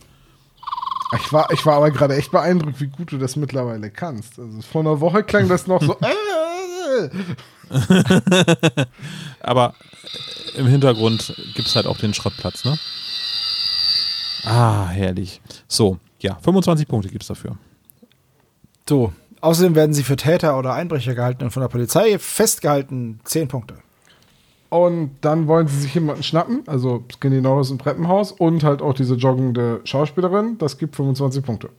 Ich 1.18 1.34
war, 1.34 1.52
ich 1.52 1.66
war 1.66 1.76
aber 1.76 1.92
gerade 1.92 2.16
echt 2.16 2.32
beeindruckt, 2.32 2.80
wie 2.80 2.88
gut 2.88 3.12
du 3.12 3.18
das 3.18 3.36
mittlerweile 3.36 3.90
kannst. 3.90 4.40
Also 4.40 4.62
vor 4.62 4.82
einer 4.82 5.00
Woche 5.02 5.24
klang 5.24 5.48
das 5.48 5.68
noch 5.68 5.82
so. 5.82 5.98
Äh, 6.92 7.10
Aber 9.40 9.74
im 10.56 10.68
Hintergrund 10.68 11.34
gibt 11.56 11.70
es 11.70 11.76
halt 11.78 11.86
auch 11.86 11.98
den 11.98 12.14
Schrottplatz, 12.14 12.66
ne? 12.66 12.78
Ah, 14.44 14.88
herrlich. 14.90 15.42
So, 15.70 16.00
ja, 16.20 16.38
25 16.42 16.88
Punkte 16.88 17.10
gibt 17.10 17.24
es 17.24 17.28
dafür. 17.28 17.58
So. 18.88 19.14
Außerdem 19.40 19.74
werden 19.74 19.94
sie 19.94 20.04
für 20.04 20.18
Täter 20.18 20.58
oder 20.58 20.74
Einbrecher 20.74 21.16
gehalten 21.16 21.44
und 21.46 21.52
von 21.52 21.62
der 21.62 21.70
Polizei 21.70 22.20
festgehalten. 22.20 23.22
10 23.24 23.48
Punkte. 23.48 23.76
Und 24.72 25.18
dann 25.20 25.48
wollen 25.48 25.68
sie 25.68 25.82
sich 25.82 25.94
jemanden 25.96 26.24
schnappen, 26.24 26.64
also 26.66 27.04
Skinny 27.14 27.42
Norris 27.42 27.72
und 27.72 27.82
Treppenhaus 27.82 28.32
und 28.32 28.64
halt 28.64 28.82
auch 28.82 28.94
diese 28.94 29.16
joggende 29.16 29.82
Schauspielerin. 29.84 30.58
Das 30.60 30.78
gibt 30.78 30.96
25 30.96 31.44
Punkte. 31.44 31.70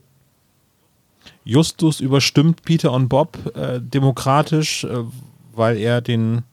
Justus 1.43 2.01
überstimmt 2.01 2.61
Peter 2.61 2.91
und 2.91 3.09
Bob 3.09 3.39
äh, 3.55 3.81
demokratisch, 3.81 4.83
äh, 4.83 5.05
weil 5.55 5.77
er 5.77 6.01
den 6.01 6.43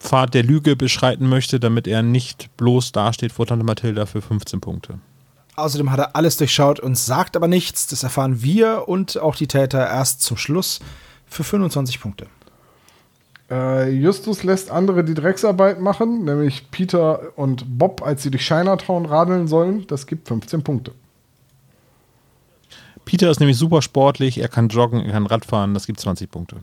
Pfad 0.00 0.34
der 0.34 0.42
Lüge 0.42 0.74
beschreiten 0.74 1.28
möchte, 1.28 1.60
damit 1.60 1.86
er 1.86 2.02
nicht 2.02 2.50
bloß 2.56 2.90
dasteht 2.90 3.30
vor 3.30 3.46
Tante 3.46 3.64
Mathilda 3.64 4.04
für 4.06 4.20
15 4.20 4.60
Punkte. 4.60 4.98
Außerdem 5.54 5.92
hat 5.92 6.00
er 6.00 6.16
alles 6.16 6.36
durchschaut 6.38 6.80
und 6.80 6.98
sagt 6.98 7.36
aber 7.36 7.46
nichts. 7.46 7.86
Das 7.86 8.02
erfahren 8.02 8.42
wir 8.42 8.88
und 8.88 9.16
auch 9.18 9.36
die 9.36 9.46
Täter 9.46 9.86
erst 9.86 10.22
zum 10.22 10.36
Schluss 10.36 10.80
für 11.26 11.44
25 11.44 12.00
Punkte. 12.00 12.26
Äh, 13.50 13.90
Justus 13.90 14.42
lässt 14.42 14.70
andere 14.70 15.04
die 15.04 15.14
Drecksarbeit 15.14 15.80
machen, 15.80 16.24
nämlich 16.24 16.70
Peter 16.70 17.36
und 17.36 17.78
Bob, 17.78 18.02
als 18.02 18.22
sie 18.22 18.30
durch 18.30 18.46
Chinatown 18.46 19.06
radeln 19.06 19.48
sollen. 19.48 19.86
Das 19.86 20.06
gibt 20.06 20.28
15 20.28 20.62
Punkte. 20.62 20.92
Peter 23.04 23.30
ist 23.30 23.40
nämlich 23.40 23.56
super 23.56 23.80
sportlich, 23.80 24.38
er 24.38 24.48
kann 24.48 24.68
joggen, 24.68 25.00
er 25.00 25.12
kann 25.12 25.26
Radfahren, 25.26 25.72
das 25.72 25.86
gibt 25.86 25.98
20 25.98 26.30
Punkte. 26.30 26.56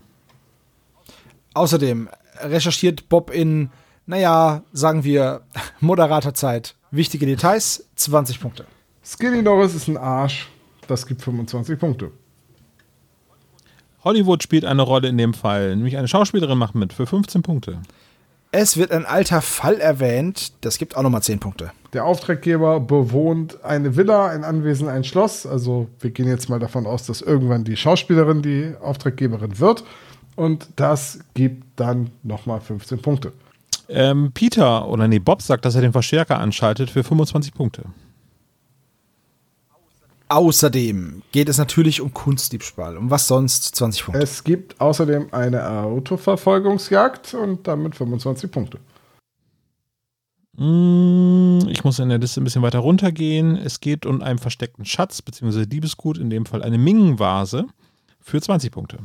Außerdem 1.56 2.08
recherchiert 2.42 3.10
Bob 3.10 3.32
in, 3.32 3.72
naja, 4.06 4.62
sagen 4.72 5.04
wir, 5.04 5.42
moderater 5.80 6.36
Zeit 6.36 6.76
wichtige 6.92 7.26
Details, 7.26 7.88
20 7.96 8.40
Punkte. 8.40 8.66
Skinny 9.04 9.42
Norris 9.42 9.74
ist 9.74 9.88
ein 9.88 9.98
Arsch. 9.98 10.50
Das 10.88 11.06
gibt 11.08 11.22
25 11.22 11.80
Punkte. 11.80 12.12
Hollywood 14.06 14.44
spielt 14.44 14.64
eine 14.64 14.84
Rolle 14.84 15.10
in 15.10 15.18
dem 15.18 15.34
Fall, 15.34 15.76
nämlich 15.76 15.98
eine 15.98 16.08
Schauspielerin 16.08 16.58
macht 16.58 16.76
mit 16.76 16.94
für 16.94 17.08
15 17.08 17.42
Punkte. 17.42 17.80
Es 18.52 18.78
wird 18.78 18.92
ein 18.92 19.06
alter 19.06 19.42
Fall 19.42 19.82
erwähnt, 19.82 20.54
das 20.62 20.78
gibt 20.78 20.96
auch 20.96 21.02
nochmal 21.02 21.24
10 21.24 21.40
Punkte. 21.40 21.72
Der 21.92 22.06
Auftraggeber 22.06 22.80
bewohnt 22.80 23.62
eine 23.66 23.98
Villa, 23.98 24.28
ein 24.28 24.46
Anwesen, 24.46 24.88
ein 24.88 25.04
Schloss. 25.04 25.46
Also 25.46 25.90
wir 26.00 26.12
gehen 26.12 26.28
jetzt 26.28 26.50
mal 26.50 26.60
davon 26.60 26.86
aus, 26.86 27.06
dass 27.06 27.22
irgendwann 27.22 27.66
die 27.66 27.76
Schauspielerin 27.76 28.42
die 28.42 28.74
Auftraggeberin 28.82 29.60
wird. 29.60 29.84
Und 30.36 30.70
das 30.76 31.20
gibt 31.34 31.64
dann 31.78 32.12
nochmal 32.24 32.62
15 32.62 33.02
Punkte. 33.02 33.34
Ähm, 33.90 34.32
Peter, 34.34 34.88
oder 34.88 35.08
nee, 35.08 35.20
Bob 35.20 35.42
sagt, 35.42 35.66
dass 35.66 35.76
er 35.76 35.82
den 35.82 35.92
Verstärker 35.92 36.40
anschaltet 36.40 36.90
für 36.90 37.04
25 37.04 37.54
Punkte. 37.54 37.84
Außerdem 40.28 41.22
geht 41.32 41.50
es 41.50 41.58
natürlich 41.58 42.02
um 42.02 42.14
Kunstdiebstahl. 42.14 42.98
Um 42.98 43.12
was 43.12 43.28
sonst? 43.28 43.76
20 43.76 44.06
Punkte. 44.06 44.24
Es 44.24 44.44
gibt 44.44 44.82
außerdem 44.82 45.28
eine 45.32 45.70
Autoverfolgungsjagd 45.70 47.36
und 47.36 47.68
damit 47.68 47.96
25 47.96 48.50
Punkte. 48.50 48.80
Mm, 50.58 51.68
Ich 51.68 51.84
muss 51.84 52.00
in 52.00 52.10
der 52.10 52.18
Liste 52.18 52.42
ein 52.42 52.44
bisschen 52.44 52.64
weiter 52.64 52.80
runtergehen. 52.80 53.56
Es 53.56 53.82
geht 53.82 54.06
um 54.06 54.22
einen 54.22 54.40
versteckten 54.40 54.86
Schatz 54.86 55.22
bzw. 55.22 55.66
Diebesgut, 55.66 56.18
in 56.18 56.30
dem 56.30 56.46
Fall 56.46 56.64
eine 56.64 56.78
Ming-Vase 56.78 57.66
für 58.20 58.42
20 58.42 58.72
Punkte. 58.72 59.00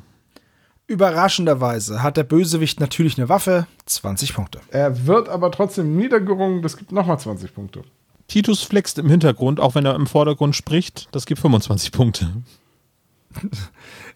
Überraschenderweise 0.87 2.03
hat 2.03 2.17
der 2.17 2.25
Bösewicht 2.25 2.81
natürlich 2.81 3.17
eine 3.19 3.29
Waffe, 3.29 3.67
20 3.87 4.35
Punkte. 4.35 4.61
Er 4.71 5.07
wird 5.07 5.29
aber 5.29 5.53
trotzdem 5.53 5.97
niedergerungen, 5.97 6.63
das 6.63 6.77
gibt 6.77 6.91
nochmal 6.91 7.19
20 7.19 7.55
Punkte. 7.55 7.83
Titus 8.31 8.63
flext 8.63 8.97
im 8.99 9.09
Hintergrund, 9.09 9.59
auch 9.59 9.75
wenn 9.75 9.85
er 9.85 9.97
im 9.97 10.07
Vordergrund 10.07 10.55
spricht. 10.55 11.09
Das 11.11 11.27
gibt 11.27 11.41
25 11.41 11.91
Punkte. 11.91 12.31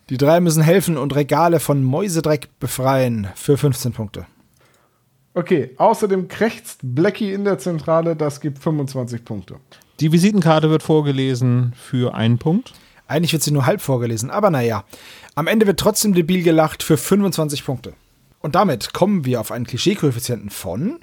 Die 0.09 0.17
drei 0.17 0.39
müssen 0.39 0.63
helfen 0.63 0.97
und 0.97 1.17
Regale 1.17 1.59
von 1.59 1.83
Mäusedreck 1.83 2.49
befreien 2.61 3.27
für 3.35 3.59
15 3.59 3.93
Punkte. 3.93 4.27
Okay, 5.35 5.75
außerdem 5.79 6.29
krächzt 6.29 6.79
Blackie 6.83 7.33
in 7.33 7.45
der 7.45 7.59
Zentrale, 7.59 8.15
das 8.15 8.41
gibt 8.41 8.61
25 8.61 9.25
Punkte. 9.25 9.57
Die 9.99 10.13
Visitenkarte 10.13 10.71
wird 10.71 10.85
vorgelesen 10.85 11.73
für 11.77 12.15
einen 12.15 12.39
Punkt. 12.39 12.73
Eigentlich 13.09 13.33
wird 13.33 13.43
sie 13.43 13.51
nur 13.51 13.67
halb 13.67 13.81
vorgelesen, 13.81 14.31
aber 14.31 14.51
naja. 14.51 14.85
Am 15.35 15.49
Ende 15.49 15.67
wird 15.67 15.81
trotzdem 15.81 16.15
debil 16.15 16.45
gelacht 16.45 16.85
für 16.85 16.97
25 16.97 17.65
Punkte. 17.65 17.95
Und 18.39 18.55
damit 18.55 18.93
kommen 18.93 19.25
wir 19.25 19.41
auf 19.41 19.51
einen 19.51 19.67
Klischee-Koeffizienten 19.67 20.51
von 20.51 21.01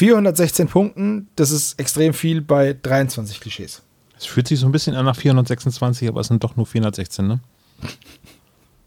416 0.00 0.66
Punkten. 0.68 1.28
Das 1.36 1.50
ist 1.50 1.78
extrem 1.78 2.14
viel 2.14 2.40
bei 2.40 2.74
23 2.82 3.38
Klischees. 3.38 3.82
Es 4.16 4.24
fühlt 4.24 4.48
sich 4.48 4.58
so 4.58 4.64
ein 4.66 4.72
bisschen 4.72 4.94
an 4.96 5.04
nach 5.04 5.14
426, 5.16 6.08
aber 6.08 6.22
es 6.22 6.28
sind 6.28 6.42
doch 6.42 6.56
nur 6.56 6.64
416, 6.64 7.26
ne? 7.26 7.40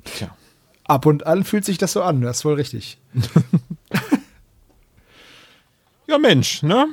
Tja. 0.06 0.30
Ab 0.86 1.06
und 1.06 1.28
an 1.28 1.44
fühlt 1.44 1.66
sich 1.66 1.78
das 1.78 1.94
so 1.94 2.02
an, 2.02 2.22
das 2.22 2.38
ist 2.38 2.46
wohl 2.46 2.56
richtig. 2.56 2.98
Ja, 6.08 6.18
Mensch, 6.18 6.62
ne? 6.64 6.88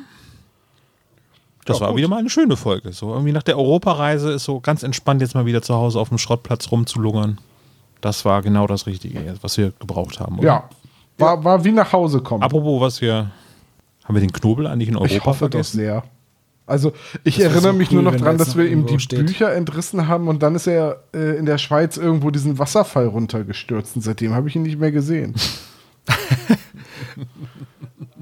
Das 1.64 1.78
Ja, 1.78 1.80
war 1.82 1.88
gut. 1.90 1.98
wieder 1.98 2.08
mal 2.08 2.18
eine 2.18 2.30
schöne 2.30 2.56
Folge. 2.56 2.92
So 2.92 3.12
irgendwie 3.12 3.32
nach 3.32 3.42
der 3.42 3.58
Europareise 3.58 4.30
ist 4.32 4.44
so 4.44 4.60
ganz 4.60 4.82
entspannt 4.84 5.20
jetzt 5.20 5.34
mal 5.34 5.46
wieder 5.46 5.62
zu 5.62 5.74
Hause 5.74 5.98
auf 5.98 6.10
dem 6.10 6.18
Schrottplatz 6.18 6.70
rumzulungern. 6.70 7.38
Das 8.00 8.24
war 8.24 8.40
genau 8.40 8.66
das 8.68 8.86
Richtige, 8.86 9.34
was 9.42 9.58
wir 9.58 9.72
gebraucht 9.80 10.20
haben. 10.20 10.38
Oder? 10.38 10.46
Ja, 10.46 10.68
war, 11.18 11.42
war 11.44 11.64
wie 11.64 11.72
nach 11.72 11.92
Hause 11.92 12.20
kommen. 12.22 12.42
Apropos, 12.42 12.80
was 12.80 13.00
wir. 13.00 13.30
Haben 14.10 14.16
wir 14.16 14.22
den 14.22 14.32
Knobel 14.32 14.66
eigentlich 14.66 14.88
in 14.88 14.96
Europa 14.96 15.14
ich 15.14 15.24
hoffe 15.24 15.44
doch 15.44 15.50
vergessen? 15.52 15.76
sehr. 15.76 16.02
Also 16.66 16.92
ich 17.22 17.36
Das 17.36 17.44
erinnere 17.44 17.70
so 17.70 17.78
mich 17.78 17.90
cool, 17.90 17.94
nur 17.94 18.02
noch 18.02 18.12
wenn 18.14 18.18
dran, 18.22 18.26
da 18.38 18.42
jetzt 18.42 18.48
dass 18.48 18.56
noch 18.56 18.62
wir 18.64 18.68
ihm 18.68 18.86
die 18.86 18.98
steht. 18.98 19.24
Bücher 19.24 19.54
entrissen 19.54 20.08
haben 20.08 20.26
und 20.26 20.42
dann 20.42 20.56
ist 20.56 20.66
er 20.66 21.04
äh, 21.14 21.36
in 21.38 21.46
der 21.46 21.58
Schweiz 21.58 21.96
irgendwo 21.96 22.32
diesen 22.32 22.58
Wasserfall 22.58 23.06
runtergestürzt 23.06 23.94
und 23.94 24.02
seitdem 24.02 24.34
habe 24.34 24.48
ich 24.48 24.56
ihn 24.56 24.62
nicht 24.62 24.80
mehr 24.80 24.90
gesehen. 24.90 25.36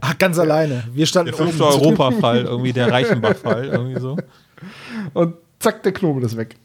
Ach, 0.00 0.18
ganz 0.18 0.38
alleine. 0.38 0.84
Wir 0.92 1.06
standen 1.06 1.32
Der 1.34 1.38
fünfte. 1.46 1.64
Europafall, 1.64 2.44
irgendwie 2.44 2.74
der 2.74 2.92
Reichenbach-Fall, 2.92 3.64
irgendwie 3.72 3.98
so. 3.98 4.18
Und 5.14 5.36
zack, 5.58 5.82
der 5.84 5.92
Knobel 5.92 6.22
ist 6.22 6.36
weg. 6.36 6.56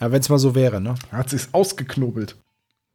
Ja, 0.00 0.12
wenn 0.12 0.20
es 0.20 0.28
mal 0.28 0.38
so 0.38 0.54
wäre, 0.54 0.82
ne? 0.82 0.96
Er 1.10 1.18
hat 1.18 1.30
sich's 1.30 1.48
ausgeknobelt. 1.52 2.36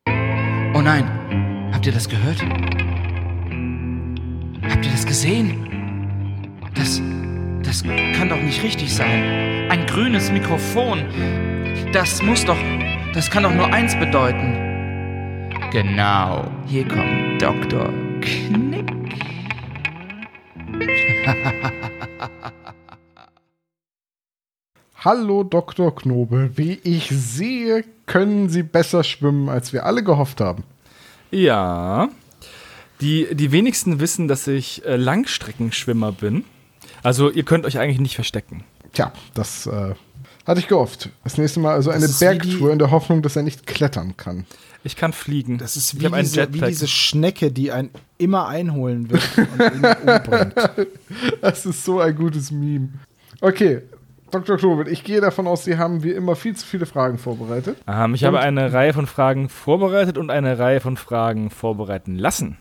Oh 0.07 0.81
nein, 0.81 1.69
habt 1.73 1.88
ihr 1.88 1.91
das 1.91 2.07
gehört? 2.07 2.38
Gesehen? 5.14 6.60
Das, 6.73 6.99
das 7.61 7.84
kann 8.18 8.30
doch 8.30 8.41
nicht 8.41 8.64
richtig 8.64 8.95
sein. 8.95 9.69
Ein 9.69 9.85
grünes 9.85 10.31
Mikrofon. 10.31 11.06
Das 11.94 12.23
muss 12.23 12.44
doch, 12.45 12.57
das 13.14 13.30
kann 13.30 13.44
doch 13.44 13.53
nur 13.53 13.68
eins 13.68 13.95
bedeuten. 13.95 15.52
Genau, 15.72 16.49
hier 16.65 16.88
kommt 16.88 17.40
Dr. 17.40 17.94
Knick. 18.22 18.91
Hallo 24.98 25.44
Dr. 25.44 25.95
Knobel, 25.95 26.57
wie 26.57 26.80
ich 26.84 27.10
sehe, 27.10 27.85
können 28.07 28.49
Sie 28.49 28.64
besser 28.64 29.03
schwimmen, 29.03 29.48
als 29.48 29.73
wir 29.73 29.85
alle 29.85 30.03
gehofft 30.03 30.41
haben. 30.41 30.64
Ja. 31.30 32.10
Die, 33.04 33.36
die 33.36 33.52
wenigsten 33.52 34.00
wissen, 34.00 34.30
dass 34.30 34.48
ich 34.48 34.86
äh, 34.86 34.96
Langstreckenschwimmer 34.96 36.14
bin. 36.14 36.46
Also 37.04 37.30
ihr 37.30 37.44
könnt 37.44 37.66
euch 37.66 37.78
eigentlich 37.78 38.00
nicht 38.00 38.16
verstecken. 38.16 38.64
Tja, 38.94 39.12
das 39.34 39.68
äh, 39.68 39.94
hatte 40.48 40.60
ich 40.62 40.70
gehofft. 40.70 41.10
Das 41.26 41.38
nächste 41.38 41.60
Mal 41.60 41.74
also 41.74 41.92
eine 41.92 42.08
Bergtour 42.08 42.72
in 42.72 42.80
der 42.80 42.92
Hoffnung, 42.92 43.22
dass 43.22 43.36
er 43.36 43.44
nicht 43.44 43.68
klettern 43.68 44.16
kann. 44.16 44.46
Ich 44.86 44.96
kann 44.96 45.12
fliegen. 45.12 45.58
Das 45.58 45.76
ist 45.76 46.00
wie 46.00 46.10
diese, 46.10 46.54
wie 46.54 46.62
diese 46.62 46.88
Schnecke, 46.88 47.52
die 47.52 47.72
einen 47.72 47.90
immer 48.18 48.48
einholen 48.48 49.10
wird 49.10 49.22
und 49.38 49.76
ihn 49.76 49.86
umbringt. 50.10 50.56
Das 51.42 51.66
ist 51.66 51.84
so 51.84 52.00
ein 52.00 52.16
gutes 52.16 52.52
Meme. 52.52 52.90
Okay, 53.42 53.82
Dr. 54.32 54.58
Knobel, 54.58 54.88
ich 54.88 55.04
gehe 55.04 55.22
davon 55.22 55.46
aus, 55.46 55.66
Sie 55.66 55.78
haben 55.78 56.04
wie 56.04 56.12
immer 56.12 56.36
viel 56.36 56.56
zu 56.56 56.66
viele 56.66 56.86
Fragen 56.86 57.18
vorbereitet. 57.18 57.78
Ähm, 57.88 58.16
ich 58.16 58.24
habe 58.24 58.40
eine 58.40 58.74
Reihe 58.74 58.94
von 58.94 59.08
Fragen 59.08 59.50
vorbereitet 59.50 60.18
und 60.18 60.30
eine 60.30 60.58
Reihe 60.58 60.80
von 60.80 60.98
Fragen 60.98 61.50
vorbereiten 61.50 62.16
lassen. 62.16 62.58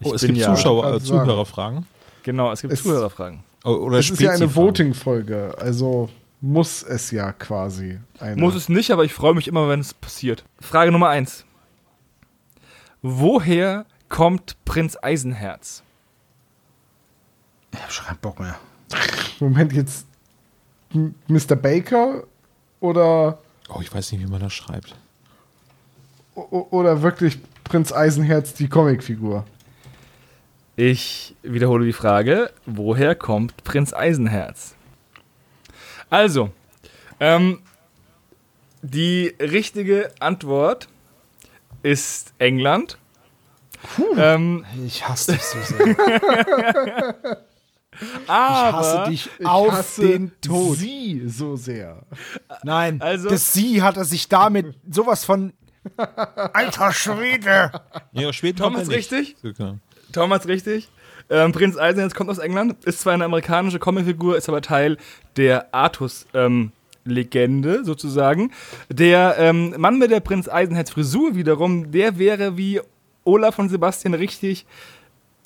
Ich 0.00 0.06
Oh, 0.06 0.14
es 0.14 0.22
gibt 0.22 0.36
ja- 0.38 0.54
Zuschauer, 0.54 0.94
äh. 0.94 1.00
Zuhörerfragen. 1.00 1.86
Genau, 2.22 2.52
es 2.52 2.60
gibt 2.62 2.72
Es- 2.72 2.82
Zuhörerfragen. 2.82 3.42
O- 3.64 3.70
Oder 3.70 3.98
Es 3.98 4.10
ist 4.10 4.20
ja 4.20 4.30
eine. 4.32 4.54
Voting-Folge, 4.54 5.54
also 5.58 6.10
muss 6.40 6.82
es 6.82 7.10
ja 7.10 7.32
quasi 7.32 7.98
eine. 8.20 8.36
Muss 8.40 8.54
es 8.54 8.68
nicht, 8.68 8.90
aber 8.90 9.04
ich 9.04 9.14
freue 9.14 9.34
mich 9.34 9.48
immer, 9.48 9.68
wenn 9.68 9.80
es 9.80 9.94
passiert. 9.94 10.44
Frage 10.60 10.92
Nummer 10.92 11.08
eins. 11.08 11.44
Woher 13.02 13.86
kommt 14.08 14.56
Prinz 14.64 14.96
Eisenherz? 15.00 15.82
Ich 17.72 17.82
hab 17.82 17.90
schon 17.92 18.06
keinen 18.06 18.18
Bock 18.18 18.38
mehr. 18.40 18.56
Moment, 19.40 19.72
jetzt 19.72 20.06
Mr. 20.92 21.56
Baker 21.56 22.24
oder, 22.80 23.38
Oh, 23.68 23.80
ich 23.80 23.92
weiß 23.92 24.12
nicht, 24.12 24.20
wie 24.22 24.30
man 24.30 24.40
das 24.40 24.52
schreibt. 24.52 24.94
oder 26.34 27.02
wirklich 27.02 27.38
Prinz 27.64 27.92
Eisenherz, 27.92 28.54
die 28.54 28.68
Comicfigur? 28.68 29.44
Ich 30.76 31.36
wiederhole 31.42 31.86
die 31.86 31.92
Frage, 31.92 32.50
woher 32.66 33.14
kommt 33.14 33.62
Prinz 33.64 33.92
Eisenherz? 33.92 34.74
Also, 36.10 36.50
ähm, 37.20 37.62
die 38.82 39.34
richtige 39.40 40.10
Antwort 40.20 40.88
ist 41.82 42.34
England. 42.38 42.98
Ähm, 44.16 44.64
Ich 44.84 45.06
hasse 45.06 45.32
dich 45.32 45.42
so 45.42 45.60
sehr. 45.60 45.96
Ich 48.00 48.28
aber, 48.28 48.76
hasse 48.78 49.10
dich 49.10 49.30
Ich 49.38 49.46
auf 49.46 49.70
hasse 49.70 50.02
den 50.02 50.32
Tod. 50.40 50.76
Sie 50.78 51.22
so 51.28 51.54
sehr. 51.54 52.02
Nein, 52.64 53.00
Also- 53.00 53.28
das 53.28 53.52
Sie 53.52 53.82
hat 53.82 53.96
er 53.96 54.04
sich 54.04 54.28
damit 54.28 54.74
sowas 54.90 55.24
von. 55.24 55.52
Alter 55.96 56.92
Schwede! 56.92 57.70
Ja, 58.10 58.32
Schweden 58.32 58.56
Tom 58.58 58.74
kommt 58.74 58.88
ist 58.92 59.12
Thomas 60.14 60.48
richtig. 60.48 60.88
Ähm, 61.30 61.52
Prinz 61.52 61.76
Eisenherz 61.76 62.14
kommt 62.14 62.30
aus 62.30 62.38
England, 62.38 62.84
ist 62.84 63.00
zwar 63.00 63.14
eine 63.14 63.24
amerikanische 63.24 63.78
Comicfigur, 63.78 64.36
ist 64.36 64.48
aber 64.48 64.62
Teil 64.62 64.98
der 65.36 65.74
Artus-Legende 65.74 67.84
sozusagen. 67.84 68.52
Der 68.88 69.36
ähm, 69.38 69.74
Mann 69.78 69.98
mit 69.98 70.10
der 70.10 70.20
Prinz 70.20 70.48
Eisenherz 70.48 70.90
Frisur 70.90 71.34
wiederum, 71.34 71.92
der 71.92 72.18
wäre 72.18 72.56
wie 72.56 72.80
Olaf 73.24 73.58
und 73.58 73.70
Sebastian 73.70 74.14
richtig, 74.14 74.66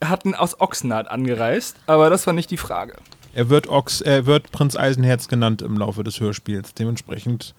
hatten 0.02 0.34
aus 0.34 0.60
Ochsenart 0.60 1.08
angereist, 1.08 1.76
aber 1.86 2.10
das 2.10 2.26
war 2.26 2.34
nicht 2.34 2.50
die 2.50 2.56
Frage. 2.56 2.94
Er 3.34 3.50
wird, 3.50 3.68
Ox, 3.68 4.00
er 4.00 4.26
wird 4.26 4.50
Prinz 4.50 4.76
Eisenherz 4.76 5.28
genannt 5.28 5.62
im 5.62 5.78
Laufe 5.78 6.02
des 6.02 6.18
Hörspiels. 6.18 6.74
Dementsprechend 6.74 7.54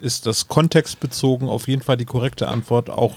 ist 0.00 0.26
das 0.26 0.48
kontextbezogen 0.48 1.48
auf 1.48 1.66
jeden 1.66 1.82
Fall 1.82 1.96
die 1.96 2.04
korrekte 2.04 2.48
Antwort, 2.48 2.90
auch 2.90 3.16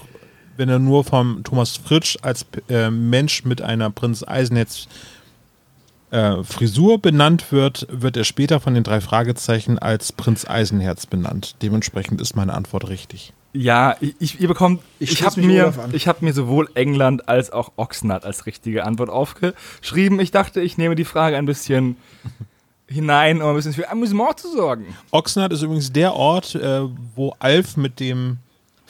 wenn 0.56 0.68
er 0.68 0.78
nur 0.78 1.04
vom 1.04 1.42
Thomas 1.44 1.76
Fritsch 1.76 2.16
als 2.22 2.46
äh, 2.68 2.90
Mensch 2.90 3.44
mit 3.44 3.62
einer 3.62 3.90
Prinz 3.90 4.22
Eisenherz 4.26 4.86
äh, 6.10 6.42
Frisur 6.44 7.00
benannt 7.00 7.50
wird, 7.52 7.86
wird 7.90 8.16
er 8.16 8.24
später 8.24 8.60
von 8.60 8.74
den 8.74 8.84
drei 8.84 9.00
Fragezeichen 9.00 9.78
als 9.78 10.12
Prinz 10.12 10.44
Eisenherz 10.46 11.06
benannt. 11.06 11.56
Dementsprechend 11.62 12.20
ist 12.20 12.36
meine 12.36 12.54
Antwort 12.54 12.88
richtig. 12.88 13.32
Ja, 13.54 13.96
ich, 14.00 14.14
ich, 14.18 14.40
ihr 14.40 14.48
bekommt, 14.48 14.82
Ich 14.98 15.12
ich, 15.12 15.22
habe 15.24 15.40
mir, 15.42 15.72
ich 15.92 16.08
hab 16.08 16.22
mir 16.22 16.32
sowohl 16.32 16.70
England 16.74 17.28
als 17.28 17.50
auch 17.52 17.72
Oxnard 17.76 18.24
als 18.24 18.46
richtige 18.46 18.84
Antwort 18.84 19.10
aufgeschrieben. 19.10 20.20
Ich 20.20 20.30
dachte, 20.30 20.60
ich 20.60 20.78
nehme 20.78 20.94
die 20.94 21.04
Frage 21.04 21.36
ein 21.36 21.44
bisschen 21.44 21.96
hinein, 22.86 23.42
um 23.42 23.48
ein 23.48 23.56
bisschen 23.56 23.74
für 23.74 23.90
Amüsement 23.90 24.38
zu 24.38 24.50
sorgen. 24.54 24.86
Oxnard 25.10 25.52
ist 25.52 25.62
übrigens 25.62 25.92
der 25.92 26.14
Ort, 26.14 26.54
äh, 26.54 26.82
wo 27.14 27.34
Alf 27.38 27.76
mit 27.76 28.00
dem 28.00 28.38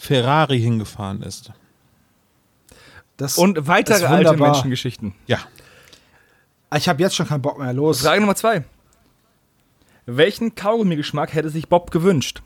Ferrari 0.02 0.58
hingefahren 0.58 1.22
ist. 1.22 1.52
Das 3.18 3.38
Und 3.38 3.68
weitere 3.68 3.98
ist 3.98 4.02
alte. 4.02 4.36
Menschengeschichten. 4.36 5.14
Ja. 5.28 5.38
Ich 6.74 6.88
habe 6.88 7.00
jetzt 7.00 7.14
schon 7.14 7.28
keinen 7.28 7.40
Bock 7.40 7.56
mehr. 7.56 7.72
Los. 7.72 8.00
Frage 8.00 8.20
Nummer 8.20 8.34
zwei. 8.34 8.64
Welchen 10.04 10.56
Kaugummi-Geschmack 10.56 11.32
hätte 11.34 11.50
sich 11.50 11.68
Bob 11.68 11.92
gewünscht? 11.92 12.42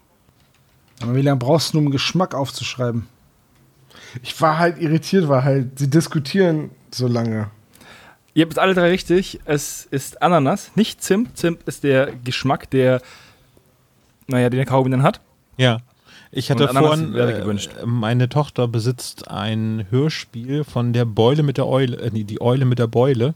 Aber 1.00 1.14
wie 1.14 1.22
lange 1.22 1.38
brauchst 1.38 1.72
du, 1.72 1.78
um 1.78 1.84
einen 1.84 1.92
Geschmack 1.92 2.34
aufzuschreiben? 2.34 3.08
Ich 4.22 4.38
war 4.42 4.58
halt 4.58 4.78
irritiert, 4.78 5.26
weil 5.28 5.44
halt, 5.44 5.78
sie 5.78 5.88
diskutieren 5.88 6.72
so 6.90 7.06
lange. 7.06 7.50
Ihr 8.34 8.44
habt 8.44 8.52
es 8.52 8.58
alle 8.58 8.74
drei 8.74 8.90
richtig. 8.90 9.40
Es 9.46 9.86
ist 9.86 10.20
Ananas, 10.20 10.72
nicht 10.74 11.02
Zimt. 11.02 11.38
Zimt 11.38 11.62
ist 11.62 11.84
der 11.84 12.12
Geschmack, 12.16 12.68
der, 12.68 13.00
naja, 14.26 14.50
den 14.50 14.58
der 14.58 14.66
Kaugummi 14.66 14.90
dann 14.90 15.02
hat. 15.02 15.22
Ja. 15.56 15.78
Ich 16.30 16.50
hatte 16.50 16.68
vorhin, 16.68 17.14
äh, 17.14 17.40
gewünscht. 17.40 17.70
meine 17.84 18.28
Tochter 18.28 18.68
besitzt 18.68 19.28
ein 19.28 19.86
Hörspiel 19.90 20.64
von 20.64 20.92
der 20.92 21.04
Beule 21.04 21.42
mit 21.42 21.56
der 21.56 21.66
Eule, 21.66 21.96
äh, 21.98 22.10
nee, 22.12 22.24
die 22.24 22.40
Eule 22.40 22.64
mit 22.64 22.78
der 22.78 22.88
Beule, 22.88 23.34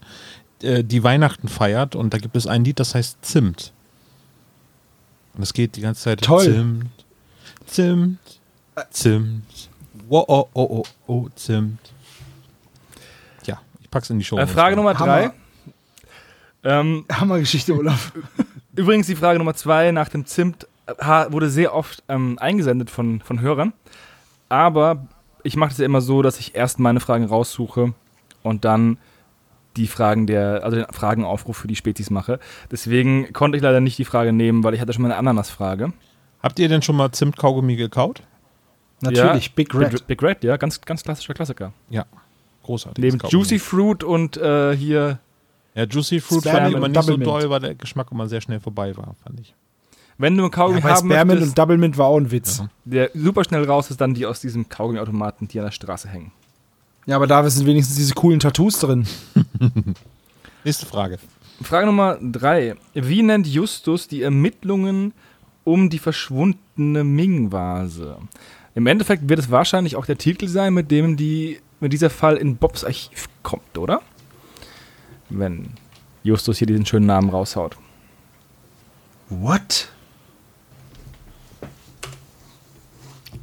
äh, 0.61 0.83
die 0.83 1.03
Weihnachten 1.03 1.47
feiert 1.47 1.95
und 1.95 2.13
da 2.13 2.17
gibt 2.17 2.35
es 2.35 2.47
ein 2.47 2.63
Lied, 2.63 2.79
das 2.79 2.95
heißt 2.95 3.19
Zimt. 3.21 3.73
Und 5.33 5.43
es 5.43 5.53
geht 5.53 5.75
die 5.77 5.81
ganze 5.81 6.03
Zeit 6.03 6.21
Toll. 6.21 6.43
Zimt, 6.43 6.89
Zimt, 7.65 8.39
Zimt, 8.89 9.69
oh, 10.09 10.25
oh, 10.27 10.45
oh, 10.53 10.61
oh, 10.61 10.83
oh, 11.07 11.29
Zimt. 11.35 11.79
Ja, 13.45 13.61
ich 13.79 13.89
pack's 13.89 14.09
in 14.09 14.19
die 14.19 14.25
Show. 14.25 14.37
Äh, 14.37 14.47
Frage 14.47 14.75
Nummer 14.75 14.93
drei. 14.93 15.23
Hammer. 15.23 15.33
Ähm, 16.63 17.05
Hammergeschichte, 17.11 17.73
Olaf. 17.73 18.11
Übrigens 18.75 19.07
die 19.07 19.15
Frage 19.15 19.39
Nummer 19.39 19.55
zwei 19.55 19.91
nach 19.91 20.09
dem 20.09 20.25
Zimt 20.25 20.67
wurde 20.99 21.49
sehr 21.49 21.73
oft 21.73 22.03
ähm, 22.09 22.37
eingesendet 22.39 22.89
von, 22.89 23.21
von 23.21 23.41
Hörern. 23.41 23.73
Aber 24.49 25.07
ich 25.43 25.55
mache 25.55 25.69
das 25.69 25.77
ja 25.79 25.85
immer 25.85 26.01
so, 26.01 26.21
dass 26.21 26.39
ich 26.39 26.55
erst 26.55 26.79
meine 26.79 26.99
Fragen 26.99 27.25
raussuche 27.25 27.93
und 28.43 28.65
dann 28.65 28.97
die 29.77 29.87
Fragen 29.87 30.27
der, 30.27 30.63
also 30.63 30.77
den 30.77 30.85
Fragenaufruf 30.91 31.57
für 31.57 31.67
die 31.67 31.75
Spezies 31.75 32.09
mache. 32.09 32.39
Deswegen 32.69 33.31
konnte 33.33 33.57
ich 33.57 33.63
leider 33.63 33.79
nicht 33.79 33.97
die 33.97 34.05
Frage 34.05 34.33
nehmen, 34.33 34.63
weil 34.63 34.73
ich 34.73 34.81
hatte 34.81 34.91
schon 34.93 35.01
mal 35.03 35.09
eine 35.09 35.17
Ananas-Frage. 35.17 35.93
Habt 36.43 36.59
ihr 36.59 36.67
denn 36.67 36.81
schon 36.81 36.95
mal 36.95 37.11
Zimt-Kaugummi 37.11 37.75
gekaut? 37.75 38.23
Natürlich, 39.01 39.47
Ja, 39.47 39.51
Big 39.55 39.73
Red. 39.73 39.91
Big, 39.91 40.07
Big 40.07 40.23
Red, 40.23 40.43
ja, 40.43 40.57
ganz, 40.57 40.81
ganz 40.81 41.03
klassischer 41.03 41.33
Klassiker. 41.33 41.73
Ja, 41.89 42.05
großartig. 42.63 43.01
Neben 43.03 43.19
Juicy 43.29 43.59
Fruit 43.59 44.03
und 44.03 44.37
äh, 44.37 44.75
hier, 44.75 45.19
Ja, 45.73 45.85
Juicy 45.85 46.19
Fruit 46.19 46.41
Spearmint 46.41 46.61
fand 46.63 46.71
ich 46.71 46.77
immer 46.77 46.87
nicht 46.89 47.03
so 47.03 47.11
Double 47.11 47.25
doll, 47.25 47.49
weil 47.49 47.59
der 47.61 47.75
Geschmack 47.75 48.11
immer 48.11 48.27
sehr 48.27 48.41
schnell 48.41 48.59
vorbei 48.59 48.95
war, 48.97 49.15
fand 49.23 49.39
ich. 49.39 49.55
Wenn 50.21 50.37
du 50.37 50.43
einen 50.43 50.51
Kaugummi 50.51 50.79
Ja, 50.79 50.89
haben 50.89 51.09
Spearmint 51.09 51.27
möchtest, 51.27 51.49
und 51.49 51.57
Double 51.57 51.77
Mint 51.77 51.97
war 51.97 52.07
auch 52.07 52.17
ein 52.17 52.31
Witz. 52.31 52.59
Ja. 52.59 52.69
der 52.85 53.11
super 53.13 53.43
schnell 53.43 53.63
raus 53.65 53.89
ist, 53.89 53.99
dann 53.99 54.13
die 54.13 54.25
aus 54.25 54.39
diesem 54.39 54.69
Kaugummiautomaten, 54.69 55.47
die 55.47 55.59
an 55.59 55.65
der 55.65 55.71
Straße 55.71 56.07
hängen. 56.07 56.31
Ja, 57.05 57.15
aber 57.15 57.27
da 57.27 57.47
sind 57.49 57.65
wenigstens 57.65 57.97
diese 57.97 58.13
coolen 58.13 58.39
Tattoos 58.39 58.79
drin. 58.79 59.07
Nächste 60.63 60.85
Frage. 60.85 61.17
Frage 61.61 61.87
Nummer 61.87 62.17
drei. 62.21 62.75
Wie 62.93 63.23
nennt 63.23 63.47
Justus 63.47 64.07
die 64.07 64.21
Ermittlungen 64.21 65.13
um 65.63 65.89
die 65.89 65.99
verschwundene 65.99 67.03
Ming-Vase? 67.03 68.17
Im 68.75 68.87
Endeffekt 68.87 69.27
wird 69.27 69.39
es 69.39 69.51
wahrscheinlich 69.51 69.95
auch 69.95 70.05
der 70.05 70.17
Titel 70.17 70.47
sein, 70.47 70.73
mit 70.73 70.91
dem 70.91 71.17
die, 71.17 71.59
mit 71.79 71.93
dieser 71.93 72.09
Fall 72.09 72.37
in 72.37 72.57
Bobs 72.57 72.83
Archiv 72.83 73.27
kommt, 73.43 73.77
oder? 73.77 74.01
Wenn 75.29 75.71
Justus 76.23 76.57
hier 76.57 76.67
diesen 76.67 76.85
schönen 76.85 77.07
Namen 77.07 77.29
raushaut. 77.29 77.77
What? 79.29 79.89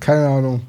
Keine 0.01 0.29
Ahnung. 0.29 0.63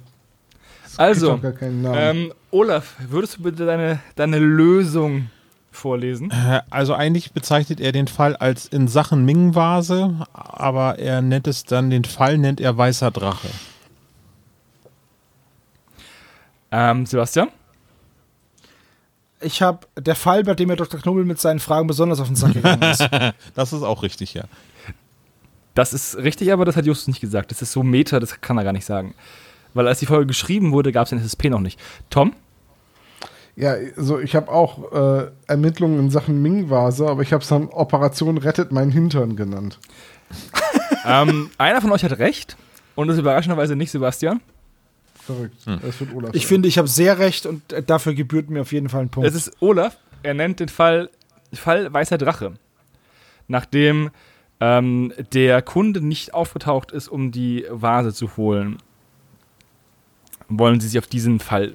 Also, 0.98 1.38
keinen 1.38 1.82
Namen. 1.82 1.98
ähm, 1.98 2.34
Olaf, 2.52 2.96
würdest 3.08 3.38
du 3.38 3.44
bitte 3.44 3.66
deine, 3.66 4.00
deine 4.16 4.38
Lösung 4.40 5.30
vorlesen? 5.72 6.30
Äh, 6.32 6.62
Also 6.70 6.94
eigentlich 6.94 7.32
bezeichnet 7.32 7.80
er 7.80 7.92
den 7.94 8.08
Fall 8.08 8.36
als 8.36 8.66
in 8.66 8.88
Sachen 8.88 9.24
Ming-Vase, 9.24 10.26
aber 10.34 11.00
er 11.00 11.22
nennt 11.22 11.48
es 11.48 11.64
dann, 11.64 11.90
den 11.90 12.04
Fall 12.04 12.38
nennt 12.38 12.60
er 12.60 12.78
Weißer 12.78 13.12
Drache. 13.12 13.48
Ähm, 16.72 17.06
Sebastian? 17.06 17.50
Ich 19.42 19.62
habe 19.62 19.88
der 19.98 20.16
Fall, 20.16 20.44
bei 20.44 20.54
dem 20.54 20.68
Herr 20.70 20.76
Dr. 20.76 21.00
Knobel 21.00 21.24
mit 21.24 21.40
seinen 21.40 21.60
Fragen 21.60 21.88
besonders 21.88 22.20
auf 22.20 22.28
den 22.28 22.36
Sack 22.36 22.54
gegangen 22.54 22.82
ist. 22.84 23.08
Das 23.56 23.72
ist 23.74 23.84
auch 23.84 24.04
richtig, 24.04 24.34
ja. 24.34 24.44
Das 25.76 25.94
ist 25.94 26.18
richtig, 26.18 26.52
aber 26.52 26.66
das 26.66 26.76
hat 26.76 26.86
Justus 26.86 27.08
nicht 27.08 27.22
gesagt. 27.22 27.52
Das 27.52 27.62
ist 27.62 27.72
so 27.72 27.84
Meta, 27.84 28.20
das 28.20 28.42
kann 28.42 28.58
er 28.58 28.64
gar 28.64 28.74
nicht 28.74 28.86
sagen. 28.86 29.14
Weil 29.74 29.88
als 29.88 30.00
die 30.00 30.06
Folge 30.06 30.26
geschrieben 30.26 30.72
wurde, 30.72 30.92
gab 30.92 31.04
es 31.04 31.10
den 31.12 31.20
SSP 31.20 31.50
noch 31.50 31.60
nicht. 31.60 31.80
Tom? 32.10 32.34
Ja, 33.56 33.76
so 33.98 34.20
ich 34.20 34.36
habe 34.36 34.50
auch 34.52 34.92
äh, 34.94 35.32
Ermittlungen 35.48 36.00
in 36.00 36.10
Sachen 36.10 36.42
Ming-Vase, 36.42 37.08
aber 37.08 37.22
ich 37.22 37.34
habe 37.34 37.44
es 37.44 37.50
dann 37.50 37.68
Operation 37.68 38.38
Rettet 38.38 38.72
meinen 38.72 38.92
Hintern 38.92 39.36
genannt. 39.36 39.80
ähm, 41.06 41.50
einer 41.58 41.82
von 41.82 41.92
euch 41.92 42.04
hat 42.04 42.18
recht 42.20 42.56
und 42.96 43.08
das 43.08 43.18
ist 43.18 43.22
überraschenderweise 43.22 43.76
nicht 43.76 43.92
Sebastian. 43.92 44.42
Verrückt. 45.16 45.66
Hm. 45.66 45.80
Das 45.82 46.00
wird 46.00 46.14
Olaf 46.14 46.32
Ich 46.34 46.44
sein. 46.44 46.50
finde, 46.50 46.68
ich 46.70 46.78
habe 46.78 46.88
sehr 46.88 47.20
recht 47.20 47.46
und 47.46 47.74
äh, 47.74 47.84
dafür 47.84 48.14
gebührt 48.14 48.50
mir 48.50 48.62
auf 48.62 48.72
jeden 48.72 48.90
Fall 48.90 49.02
ein 49.02 49.10
Punkt. 49.10 49.28
Es 49.28 49.36
ist 49.36 49.52
Olaf. 49.62 49.98
Er 50.24 50.34
nennt 50.34 50.60
den 50.60 50.70
Fall 50.70 51.10
Fall 51.54 51.92
Weißer 51.92 52.18
Drache. 52.18 52.54
Nachdem 53.48 54.12
ähm, 54.60 55.14
der 55.34 55.62
Kunde 55.62 56.02
nicht 56.06 56.34
aufgetaucht 56.34 56.92
ist, 56.92 57.08
um 57.08 57.32
die 57.32 57.66
Vase 57.70 58.14
zu 58.14 58.36
holen, 58.38 58.78
wollen 60.50 60.80
sie 60.80 60.88
sich 60.88 61.00
auf 61.00 61.08
diesen 61.08 61.40
Fall 61.40 61.74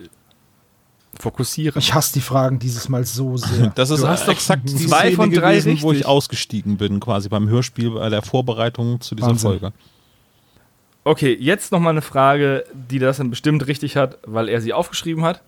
fokussieren. 1.19 1.79
ich 1.79 1.95
hasse 1.95 2.13
die 2.15 2.21
Fragen 2.21 2.59
dieses 2.59 2.89
Mal 2.89 3.05
so 3.05 3.37
sehr. 3.37 3.69
Das 3.75 3.91
ist 3.91 4.03
Du 4.03 4.09
hast 4.09 4.27
doch 4.27 4.33
exakt 4.33 4.69
die 4.69 4.75
zwei 4.75 5.01
Szene 5.01 5.17
von 5.17 5.31
drei 5.31 5.59
gewesen, 5.59 5.83
wo 5.83 5.91
ich 5.93 5.99
richtig. 5.99 6.07
ausgestiegen 6.07 6.77
bin, 6.77 7.01
quasi 7.01 7.29
beim 7.29 7.49
Hörspiel 7.49 7.91
bei 7.91 8.09
der 8.09 8.23
Vorbereitung 8.23 9.01
zu 9.01 9.15
dieser 9.15 9.29
Wahnsinn. 9.29 9.51
Folge. 9.51 9.73
Okay, 11.05 11.37
jetzt 11.39 11.71
nochmal 11.71 11.93
eine 11.93 12.03
Frage, 12.03 12.65
die 12.73 12.99
das 12.99 13.19
dann 13.19 13.31
bestimmt 13.31 13.67
richtig 13.67 13.97
hat, 13.97 14.19
weil 14.27 14.49
er 14.49 14.61
sie 14.61 14.73
aufgeschrieben 14.73 15.23
hat. 15.23 15.43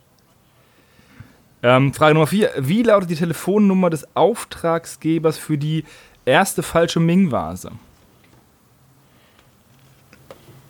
Ähm, 1.63 1.95
Frage 1.95 2.15
Nummer 2.15 2.27
4. 2.27 2.53
Wie 2.59 2.83
lautet 2.83 3.11
die 3.11 3.17
Telefonnummer 3.17 3.91
des 3.91 4.07
Auftragsgebers 4.15 5.39
für 5.39 5.57
die 5.57 5.85
erste 6.27 6.63
falsche 6.63 7.01
Ming-Vase? 7.01 7.71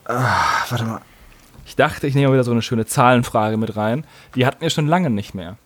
Warte 0.05 0.85
mal. 0.85 1.01
Ich 1.67 1.75
dachte, 1.75 2.07
ich 2.07 2.15
nehme 2.15 2.29
mal 2.29 2.35
wieder 2.35 2.45
so 2.45 2.53
eine 2.53 2.63
schöne 2.63 2.87
Zahlenfrage 2.87 3.57
mit 3.57 3.77
rein. 3.77 4.07
Die 4.37 4.47
hatten 4.47 4.61
wir 4.61 4.71
schon 4.71 4.87
lange 4.87 5.11
nicht 5.11 5.35
mehr. 5.35 5.57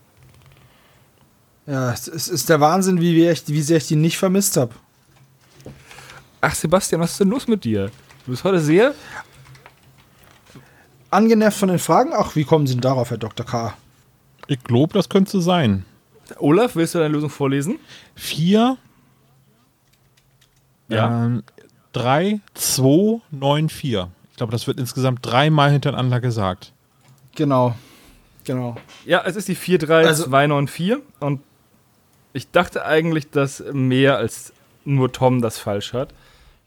Ja, 1.67 1.93
es 1.93 2.09
es 2.09 2.29
ist 2.29 2.49
der 2.49 2.61
Wahnsinn, 2.61 3.01
wie, 3.01 3.15
wir- 3.15 3.37
wie 3.47 3.63
sehr 3.63 3.77
ich 3.77 3.87
die 3.89 3.97
nicht 3.97 4.17
vermisst 4.17 4.57
habe. 4.57 4.73
Ach, 6.41 6.55
Sebastian, 6.55 7.03
was 7.03 7.13
ist 7.13 7.21
denn 7.21 7.29
los 7.29 7.47
mit 7.49 7.65
dir? 7.65 7.91
Du 8.25 8.31
bist 8.31 8.45
heute 8.45 8.61
sehr. 8.61 8.95
Angenervt 11.11 11.59
von 11.59 11.69
den 11.69 11.79
Fragen? 11.79 12.13
Ach, 12.15 12.35
wie 12.35 12.45
kommen 12.45 12.67
Sie 12.67 12.75
denn 12.75 12.81
darauf, 12.81 13.11
Herr 13.11 13.19
Dr. 13.19 13.45
K.? 13.45 13.75
Ich 14.47 14.63
glaube, 14.65 14.95
das 14.95 15.09
könnte 15.09 15.41
sein. 15.43 15.85
Olaf, 16.39 16.77
willst 16.77 16.95
du 16.95 16.99
deine 16.99 17.13
Lösung 17.13 17.29
vorlesen? 17.31 17.79
Vier, 18.15 18.79
ähm, 20.91 21.43
drei, 21.93 22.41
zwei, 22.55 23.21
neun, 23.31 23.69
vier. 23.69 24.11
Ich 24.31 24.37
glaube, 24.37 24.53
das 24.53 24.67
wird 24.67 24.79
insgesamt 24.79 25.25
dreimal 25.25 25.71
hintereinander 25.71 26.21
gesagt. 26.21 26.73
Genau. 27.35 27.75
Genau. 28.45 28.77
Ja, 29.05 29.23
es 29.25 29.37
ist 29.37 29.49
die 29.49 29.55
43294 29.55 30.97
und 31.21 31.41
ich 32.33 32.51
dachte 32.51 32.85
eigentlich, 32.85 33.31
dass 33.31 33.63
mehr 33.73 34.17
als 34.17 34.53
nur 34.85 35.13
Tom 35.13 35.43
das 35.43 35.59
falsch 35.59 35.93
hat. 35.93 36.15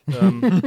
Ähm, 0.07 0.41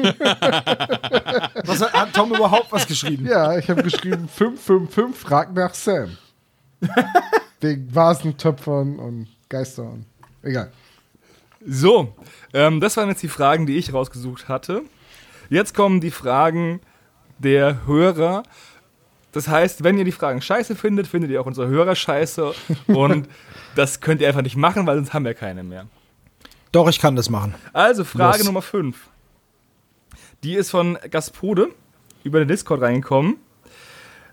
Was 1.65 1.83
hat, 1.83 1.93
hat 1.93 2.13
Tom 2.15 2.35
überhaupt 2.35 2.73
was 2.73 2.87
geschrieben? 2.87 3.27
Ja, 3.27 3.59
ich 3.59 3.69
habe 3.69 3.83
geschrieben 3.83 4.29
555, 4.29 5.17
frag 5.21 5.55
nach 5.55 5.75
Sam. 5.75 6.17
Wegen 7.61 7.95
Vasentöpfern 7.95 8.99
und 8.99 9.29
Geistern. 9.49 10.07
Egal. 10.43 10.73
So, 11.67 12.15
ähm, 12.55 12.81
das 12.81 12.97
waren 12.97 13.09
jetzt 13.09 13.23
die 13.23 13.29
Fragen, 13.29 13.67
die 13.67 13.77
ich 13.77 13.93
rausgesucht 13.93 14.49
hatte. 14.49 14.83
Jetzt 15.51 15.75
kommen 15.75 16.01
die 16.01 16.13
Fragen 16.13 16.81
der 17.39 17.87
Hörer. 17.87 18.45
Das 19.33 19.49
heißt, 19.49 19.85
wenn 19.85 19.99
ihr 19.99 20.05
die 20.05 20.13
Fragen 20.13 20.41
scheiße 20.41 20.77
findet, 20.77 21.09
findet 21.09 21.31
ihr 21.31 21.41
auch 21.41 21.47
unsere 21.47 21.67
Hörer 21.67 21.97
scheiße. 21.97 22.55
Und 22.87 23.29
das 23.75 24.01
könnt 24.01 24.21
ihr 24.21 24.29
einfach 24.29 24.43
nicht 24.43 24.57
machen, 24.57 24.87
weil 24.87 24.97
sonst 24.97 25.13
haben 25.13 25.25
wir 25.25 25.35
keine 25.35 25.65
mehr. 25.65 25.87
Doch, 26.73 26.89
ich 26.89 27.01
kann 27.01 27.17
das 27.17 27.31
machen. 27.31 27.55
Also, 27.73 28.05
Frage 28.05 28.39
Los. 28.39 28.47
Nummer 28.47 28.63
5. 28.63 28.97
Die 30.45 30.55
ist 30.55 30.71
von 30.71 30.99
Gaspode 31.11 31.69
über 32.23 32.39
den 32.39 32.49
Discord 32.49 32.81
reingekommen. 32.81 33.37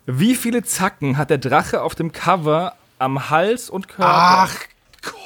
Wie 0.05 0.35
viele 0.35 0.63
Zacken 0.63 1.17
hat 1.17 1.29
der 1.29 1.37
Drache 1.37 1.81
auf 1.81 1.95
dem 1.95 2.11
Cover 2.11 2.75
am 2.99 3.29
Hals 3.29 3.69
und 3.69 3.87
Körper? 3.87 4.11
Ach, 4.13 4.55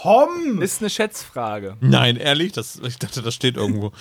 komm! 0.01 0.61
Ist 0.61 0.81
eine 0.81 0.89
Schätzfrage. 0.89 1.77
Nein, 1.79 2.15
ehrlich, 2.17 2.51
das, 2.53 2.79
ich 2.83 2.97
dachte, 2.99 3.21
das 3.21 3.33
steht 3.33 3.57
irgendwo. 3.57 3.91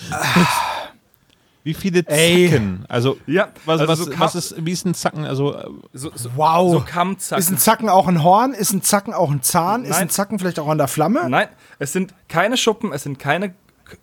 Wie 1.63 1.73
viele 1.73 2.05
Ey. 2.07 2.49
Zacken? 2.49 2.85
Also, 2.87 3.17
Ja, 3.27 3.49
was, 3.65 3.81
also 3.81 3.91
was, 3.91 3.99
so 3.99 4.19
was 4.19 4.35
ist, 4.35 4.65
wie 4.65 4.71
ist 4.71 4.85
ein 4.85 4.93
Zacken? 4.93 5.25
Also, 5.25 5.53
äh, 5.53 5.65
So, 5.91 6.11
so, 6.15 6.29
Wow. 6.37 6.71
so 6.71 6.79
Kammzacken. 6.81 7.41
Ist 7.41 7.49
ein 7.51 7.57
Zacken 7.57 7.89
auch 7.89 8.07
ein 8.07 8.23
Horn? 8.23 8.53
Ist 8.53 8.71
ein 8.71 8.81
Zacken 8.81 9.13
auch 9.13 9.29
ein 9.29 9.41
Zahn? 9.43 9.83
Ist 9.83 9.89
Nein. 9.91 10.03
ein 10.03 10.09
Zacken 10.09 10.39
vielleicht 10.39 10.59
auch 10.59 10.69
an 10.69 10.77
der 10.77 10.87
Flamme? 10.87 11.29
Nein, 11.29 11.49
es 11.79 11.91
sind 11.91 12.13
keine 12.29 12.55
Schuppen, 12.55 12.93
es 12.93 13.03
sind 13.03 13.19
keine 13.19 13.53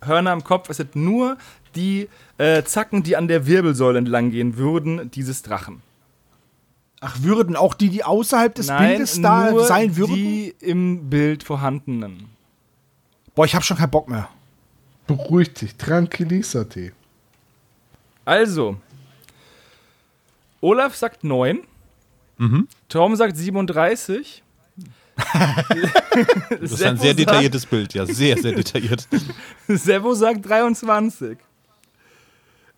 Hörner 0.03 0.31
am 0.31 0.43
Kopf, 0.43 0.69
es 0.69 0.77
sind 0.77 0.95
nur 0.95 1.37
die 1.75 2.07
äh, 2.37 2.61
Zacken, 2.63 3.01
die 3.01 3.15
an 3.17 3.27
der 3.27 3.47
Wirbelsäule 3.47 3.97
entlang 3.97 4.29
gehen 4.29 4.57
würden, 4.57 5.09
dieses 5.11 5.41
Drachen. 5.41 5.81
Ach, 7.07 7.21
würden 7.21 7.55
auch 7.55 7.75
die, 7.75 7.89
die 7.89 8.03
außerhalb 8.03 8.55
des 8.55 8.65
Nein, 8.65 8.89
Bildes 8.97 9.21
da 9.21 9.51
nur 9.51 9.63
sein 9.65 9.95
würden? 9.95 10.15
die 10.15 10.55
im 10.59 11.07
Bild 11.07 11.43
vorhandenen. 11.43 12.29
Boah, 13.35 13.45
ich 13.45 13.53
hab 13.53 13.63
schon 13.63 13.77
keinen 13.77 13.91
Bock 13.91 14.09
mehr. 14.09 14.27
Beruhig 15.05 15.53
dich, 15.53 15.75
tranquilízate. 15.75 16.93
Also, 18.25 18.77
Olaf 20.61 20.95
sagt 20.95 21.23
9. 21.23 21.59
Mhm. 22.39 22.67
Tom 22.89 23.15
sagt 23.15 23.37
37. 23.37 24.41
das 26.49 26.71
ist 26.71 26.83
ein 26.83 26.97
sehr 26.97 27.13
detailliertes 27.13 27.67
Bild, 27.67 27.93
ja, 27.93 28.07
sehr, 28.07 28.35
sehr 28.35 28.53
detailliert. 28.53 29.07
Sebo 29.67 30.15
sagt 30.15 30.43
23. 30.49 31.37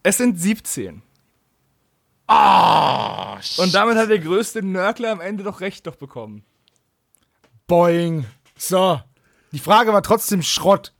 Es 0.03 0.17
sind 0.17 0.37
17. 0.37 1.01
Ah, 2.27 3.37
Und 3.57 3.73
damit 3.73 3.97
hat 3.97 4.09
der 4.09 4.19
größte 4.19 4.61
Nörgler 4.63 5.11
am 5.11 5.21
Ende 5.21 5.43
doch 5.43 5.61
recht 5.61 5.87
doch 5.87 5.95
bekommen. 5.95 6.43
Boing. 7.67 8.25
So. 8.57 8.99
Die 9.51 9.59
Frage 9.59 9.93
war 9.93 10.03
trotzdem 10.03 10.41
Schrott. 10.41 10.93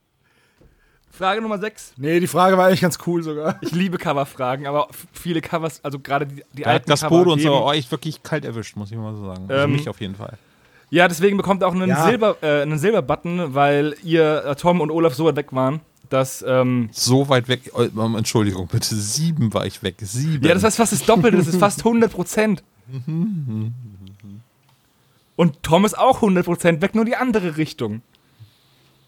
Frage 1.10 1.42
Nummer 1.42 1.58
6. 1.58 1.94
Nee, 1.96 2.20
die 2.20 2.26
Frage 2.28 2.56
war 2.56 2.66
eigentlich 2.68 2.80
ganz 2.80 2.98
cool 3.06 3.22
sogar. 3.22 3.58
Ich 3.60 3.72
liebe 3.72 3.98
Coverfragen, 3.98 4.66
aber 4.66 4.88
viele 5.12 5.40
Covers, 5.40 5.84
also 5.84 5.98
gerade 5.98 6.26
die, 6.26 6.44
die 6.52 6.62
Da 6.62 6.70
hat 6.70 6.74
alten 6.74 6.90
Gaspode 6.90 7.22
Cover 7.24 7.32
uns 7.32 7.44
aber 7.44 7.64
euch 7.64 7.90
wirklich 7.90 8.22
kalt 8.22 8.44
erwischt, 8.44 8.76
muss 8.76 8.90
ich 8.92 8.96
mal 8.96 9.14
so 9.14 9.26
sagen. 9.26 9.46
Also 9.50 9.64
Ähm, 9.64 9.72
mich 9.72 9.88
auf 9.88 10.00
jeden 10.00 10.14
Fall. 10.14 10.38
Ja, 10.90 11.08
deswegen 11.08 11.36
bekommt 11.36 11.62
er 11.62 11.68
auch 11.68 11.74
einen, 11.74 11.88
Ja. 11.88 12.06
Silber, 12.06 12.36
äh, 12.40 12.62
einen 12.62 12.78
Silberbutton, 12.78 13.52
weil 13.54 13.96
ihr, 14.04 14.44
äh, 14.44 14.54
Tom 14.54 14.80
und 14.80 14.90
Olaf 14.90 15.14
so 15.14 15.24
weit 15.26 15.36
weg 15.36 15.52
waren, 15.52 15.80
dass, 16.08 16.44
ähm, 16.46 16.88
So 16.92 17.28
weit 17.28 17.48
weg, 17.48 17.70
oh, 17.74 17.82
Entschuldigung, 18.16 18.66
bitte, 18.66 18.94
sieben 18.94 19.52
war 19.54 19.66
ich 19.66 19.82
weg. 19.82 19.96
Sieben. 20.00 20.44
ja, 20.46 20.54
das 20.54 20.64
heißt 20.64 20.76
fast 20.76 20.92
das 20.92 21.04
Doppelte, 21.04 21.36
das 21.36 21.46
ist 21.46 21.58
fast 21.58 21.80
100 21.80 22.12
Prozent. 22.12 22.62
Und 25.36 25.62
Tom 25.62 25.84
ist 25.84 25.98
auch 25.98 26.16
100 26.16 26.44
Prozent 26.44 26.82
weg, 26.82 26.94
nur 26.94 27.04
die 27.04 27.16
andere 27.16 27.56
Richtung. 27.56 28.02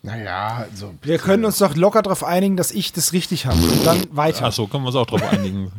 Naja, 0.02 0.66
also. 0.70 0.94
Wir 1.02 1.18
können 1.18 1.44
uns 1.44 1.58
doch 1.58 1.76
locker 1.76 2.00
darauf 2.02 2.24
einigen, 2.24 2.56
dass 2.56 2.70
ich 2.70 2.92
das 2.92 3.12
richtig 3.12 3.44
habe. 3.46 3.58
Und 3.58 3.84
dann 3.84 4.04
weiter. 4.12 4.46
Achso, 4.46 4.66
können 4.66 4.84
wir 4.84 4.88
uns 4.88 4.96
auch 4.96 5.06
drauf 5.06 5.22
einigen. 5.30 5.70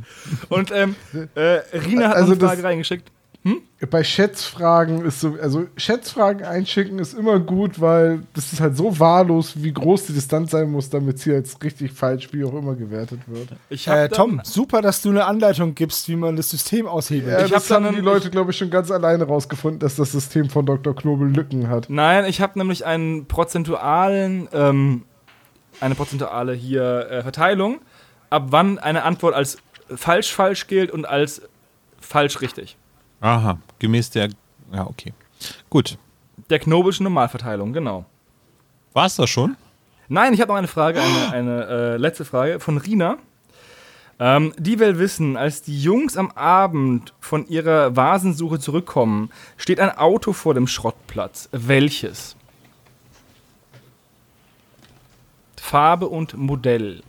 Und 0.49 0.71
ähm, 0.71 0.95
äh, 1.33 1.61
Rina 1.75 2.09
hat 2.09 2.17
Also 2.17 2.33
eine 2.33 2.41
Frage 2.41 2.63
reingeschickt. 2.63 3.11
Bei 3.89 4.03
Schätzfragen 4.03 5.03
ist 5.03 5.21
so, 5.21 5.35
also 5.41 5.65
Schätzfragen 5.75 6.45
einschicken 6.45 6.99
ist 6.99 7.15
immer 7.15 7.39
gut, 7.39 7.81
weil 7.81 8.21
das 8.35 8.53
ist 8.53 8.61
halt 8.61 8.77
so 8.77 8.99
wahllos, 8.99 9.53
wie 9.55 9.73
groß 9.73 10.05
die 10.05 10.13
Distanz 10.13 10.51
sein 10.51 10.69
muss, 10.69 10.91
damit 10.91 11.17
sie 11.17 11.31
jetzt 11.31 11.63
richtig 11.63 11.91
falsch, 11.91 12.29
wie 12.31 12.43
auch 12.43 12.53
immer 12.53 12.75
gewertet 12.75 13.21
wird. 13.25 13.49
Ich 13.71 13.89
hab 13.89 13.97
Äh, 13.97 14.09
Tom, 14.09 14.39
super, 14.43 14.83
dass 14.83 15.01
du 15.01 15.09
eine 15.09 15.25
Anleitung 15.25 15.73
gibst, 15.73 16.07
wie 16.09 16.15
man 16.15 16.35
das 16.35 16.51
System 16.51 16.85
aushebelt. 16.85 17.39
Ja, 17.39 17.45
Ich 17.45 17.51
hab 17.51 17.61
das 17.63 17.71
haben 17.71 17.85
dann 17.85 17.95
die 17.95 18.01
Leute, 18.01 18.29
glaube 18.29 18.51
ich, 18.51 18.57
schon 18.57 18.69
ganz 18.69 18.91
alleine 18.91 19.23
rausgefunden, 19.23 19.79
dass 19.79 19.95
das 19.95 20.11
System 20.11 20.47
von 20.47 20.63
Dr. 20.67 20.95
Knobel 20.95 21.27
Lücken 21.29 21.67
hat. 21.67 21.89
Nein, 21.89 22.25
ich 22.25 22.39
habe 22.39 22.59
nämlich 22.59 22.85
einen 22.85 23.25
prozentualen, 23.25 24.47
ähm, 24.53 25.05
eine 25.79 25.95
prozentuale 25.95 26.53
hier 26.53 27.07
äh, 27.09 27.23
Verteilung, 27.23 27.79
ab 28.29 28.47
wann 28.51 28.77
eine 28.77 29.03
Antwort 29.03 29.33
als 29.33 29.57
falsch 29.95 30.31
falsch 30.31 30.67
gilt 30.67 30.91
und 30.91 31.05
als 31.05 31.41
falsch 31.99 32.41
richtig. 32.41 32.77
Aha, 33.21 33.59
gemäß 33.79 34.09
der. 34.09 34.29
Ja, 34.73 34.87
okay. 34.87 35.13
Gut. 35.69 35.97
Der 36.49 36.59
Knobelschen 36.59 37.05
Normalverteilung, 37.05 37.71
genau. 37.71 38.05
War 38.93 39.05
es 39.05 39.15
das 39.15 39.29
schon? 39.29 39.55
Nein, 40.09 40.33
ich 40.33 40.41
habe 40.41 40.51
noch 40.51 40.57
eine 40.57 40.67
Frage, 40.67 41.01
eine, 41.01 41.31
eine 41.31 41.65
äh, 41.67 41.97
letzte 41.97 42.25
Frage 42.25 42.59
von 42.59 42.77
Rina. 42.77 43.17
Ähm, 44.19 44.53
die 44.57 44.79
will 44.79 44.99
wissen, 44.99 45.37
als 45.37 45.61
die 45.61 45.81
Jungs 45.81 46.17
am 46.17 46.31
Abend 46.31 47.13
von 47.19 47.47
ihrer 47.47 47.95
Vasensuche 47.95 48.59
zurückkommen, 48.59 49.31
steht 49.55 49.79
ein 49.79 49.97
Auto 49.97 50.33
vor 50.33 50.53
dem 50.53 50.67
Schrottplatz. 50.67 51.47
Welches? 51.51 52.35
Farbe 55.59 56.07
und 56.07 56.35
Modell. 56.35 57.01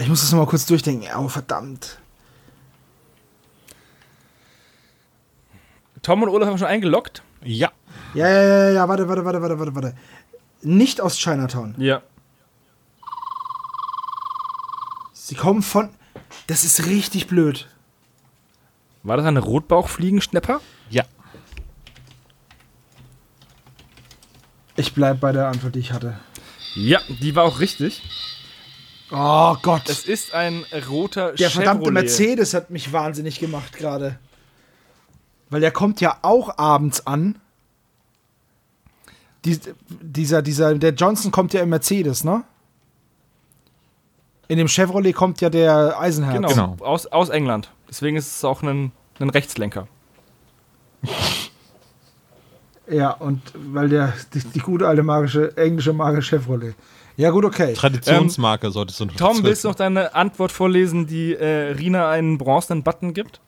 Ich 0.00 0.08
muss 0.08 0.20
das 0.20 0.30
noch 0.32 0.38
mal 0.38 0.46
kurz 0.46 0.66
durchdenken. 0.66 1.08
Oh, 1.16 1.28
verdammt. 1.28 1.98
Tom 6.02 6.22
und 6.22 6.28
Olaf 6.28 6.48
haben 6.48 6.58
schon 6.58 6.68
eingeloggt. 6.68 7.22
Ja. 7.42 7.72
Ja, 8.14 8.28
ja, 8.28 8.42
ja, 8.42 8.70
ja, 8.70 8.88
warte, 8.88 9.08
warte, 9.08 9.24
warte, 9.24 9.42
warte, 9.42 9.58
warte, 9.58 9.74
warte. 9.74 9.96
Nicht 10.62 11.00
aus 11.00 11.18
Chinatown. 11.18 11.74
Ja. 11.78 12.02
Sie 15.12 15.34
kommen 15.34 15.62
von. 15.62 15.90
Das 16.46 16.64
ist 16.64 16.86
richtig 16.86 17.26
blöd. 17.26 17.68
War 19.02 19.16
das 19.16 19.26
eine 19.26 19.40
Rotbauchfliegenschnepper? 19.40 20.60
Ja. 20.90 21.04
Ich 24.76 24.94
bleib 24.94 25.20
bei 25.20 25.32
der 25.32 25.48
Antwort, 25.48 25.74
die 25.74 25.80
ich 25.80 25.92
hatte. 25.92 26.18
Ja, 26.74 27.00
die 27.08 27.34
war 27.34 27.44
auch 27.44 27.60
richtig. 27.60 28.02
Oh 29.10 29.56
Gott. 29.62 29.88
Es 29.88 30.04
ist 30.04 30.34
ein 30.34 30.64
roter 30.88 31.32
der 31.32 31.50
verdammte 31.50 31.84
Chevrolet. 31.84 32.02
Mercedes 32.02 32.54
hat 32.54 32.70
mich 32.70 32.92
wahnsinnig 32.92 33.38
gemacht 33.38 33.72
gerade. 33.76 34.18
Weil 35.50 35.60
der 35.60 35.70
kommt 35.70 36.00
ja 36.00 36.18
auch 36.22 36.58
abends 36.58 37.06
an. 37.06 37.38
Dies, 39.44 39.60
dieser, 39.88 40.42
dieser, 40.42 40.74
der 40.74 40.92
Johnson 40.92 41.30
kommt 41.30 41.54
ja 41.54 41.62
im 41.62 41.70
Mercedes, 41.70 42.24
ne? 42.24 42.44
In 44.48 44.58
dem 44.58 44.68
Chevrolet 44.68 45.14
kommt 45.14 45.40
ja 45.40 45.48
der 45.48 45.98
Eisenherz. 45.98 46.34
Genau, 46.34 46.48
Genau. 46.48 46.76
Aus, 46.84 47.06
aus 47.06 47.28
England. 47.28 47.70
Deswegen 47.88 48.16
ist 48.16 48.36
es 48.36 48.44
auch 48.44 48.62
ein, 48.62 48.92
ein 49.20 49.30
Rechtslenker. 49.30 49.88
Ja, 52.90 53.10
und 53.10 53.40
weil 53.54 53.88
der, 53.88 54.14
die, 54.34 54.40
die 54.40 54.60
gute 54.60 54.88
alte 54.88 55.02
magische, 55.02 55.56
englische 55.56 55.92
Marke 55.92 56.22
Chevrolet. 56.22 56.74
Ja, 57.18 57.30
gut, 57.30 57.44
okay. 57.44 57.74
Traditionsmarke 57.74 58.70
solltest 58.70 59.00
du 59.00 59.06
noch 59.06 59.16
Tom, 59.16 59.42
willst 59.42 59.64
du 59.64 59.68
noch 59.68 59.74
deine 59.74 60.14
Antwort 60.14 60.52
vorlesen, 60.52 61.08
die 61.08 61.34
äh, 61.34 61.72
Rina 61.72 62.08
einen 62.08 62.38
bronzenen 62.38 62.84
Button 62.84 63.12
gibt? 63.12 63.40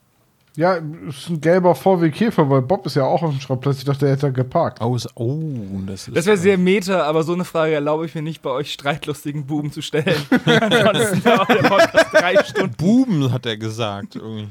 Ja, 0.57 0.75
ist 1.07 1.29
ein 1.29 1.39
gelber 1.39 1.73
VW 1.73 2.11
Käfer, 2.11 2.49
weil 2.49 2.61
Bob 2.61 2.85
ist 2.85 2.97
ja 2.97 3.05
auch 3.05 3.23
auf 3.23 3.31
dem 3.31 3.39
Schrottplatz. 3.39 3.77
Ich 3.77 3.85
dachte, 3.85 4.07
er 4.07 4.11
hätte 4.11 4.23
da 4.23 4.29
geparkt. 4.31 4.81
Aus, 4.81 5.07
oh, 5.15 5.39
das 5.87 6.09
ist. 6.09 6.17
Das 6.17 6.25
wäre 6.25 6.35
sehr 6.35 6.57
meta, 6.57 7.03
aber 7.03 7.23
so 7.23 7.31
eine 7.31 7.45
Frage 7.45 7.73
erlaube 7.73 8.05
ich 8.05 8.13
mir 8.13 8.21
nicht, 8.21 8.41
bei 8.41 8.49
euch 8.49 8.73
streitlustigen 8.73 9.45
Buben 9.45 9.71
zu 9.71 9.81
stellen. 9.81 10.21
Ansonsten 10.45 11.23
dauert 11.23 11.47
der 11.47 11.69
Podcast 11.69 12.07
drei 12.11 12.43
Stunden. 12.43 12.75
Buben, 12.75 13.31
hat 13.31 13.45
er 13.45 13.55
gesagt. 13.55 14.17
Irgendwie. 14.17 14.49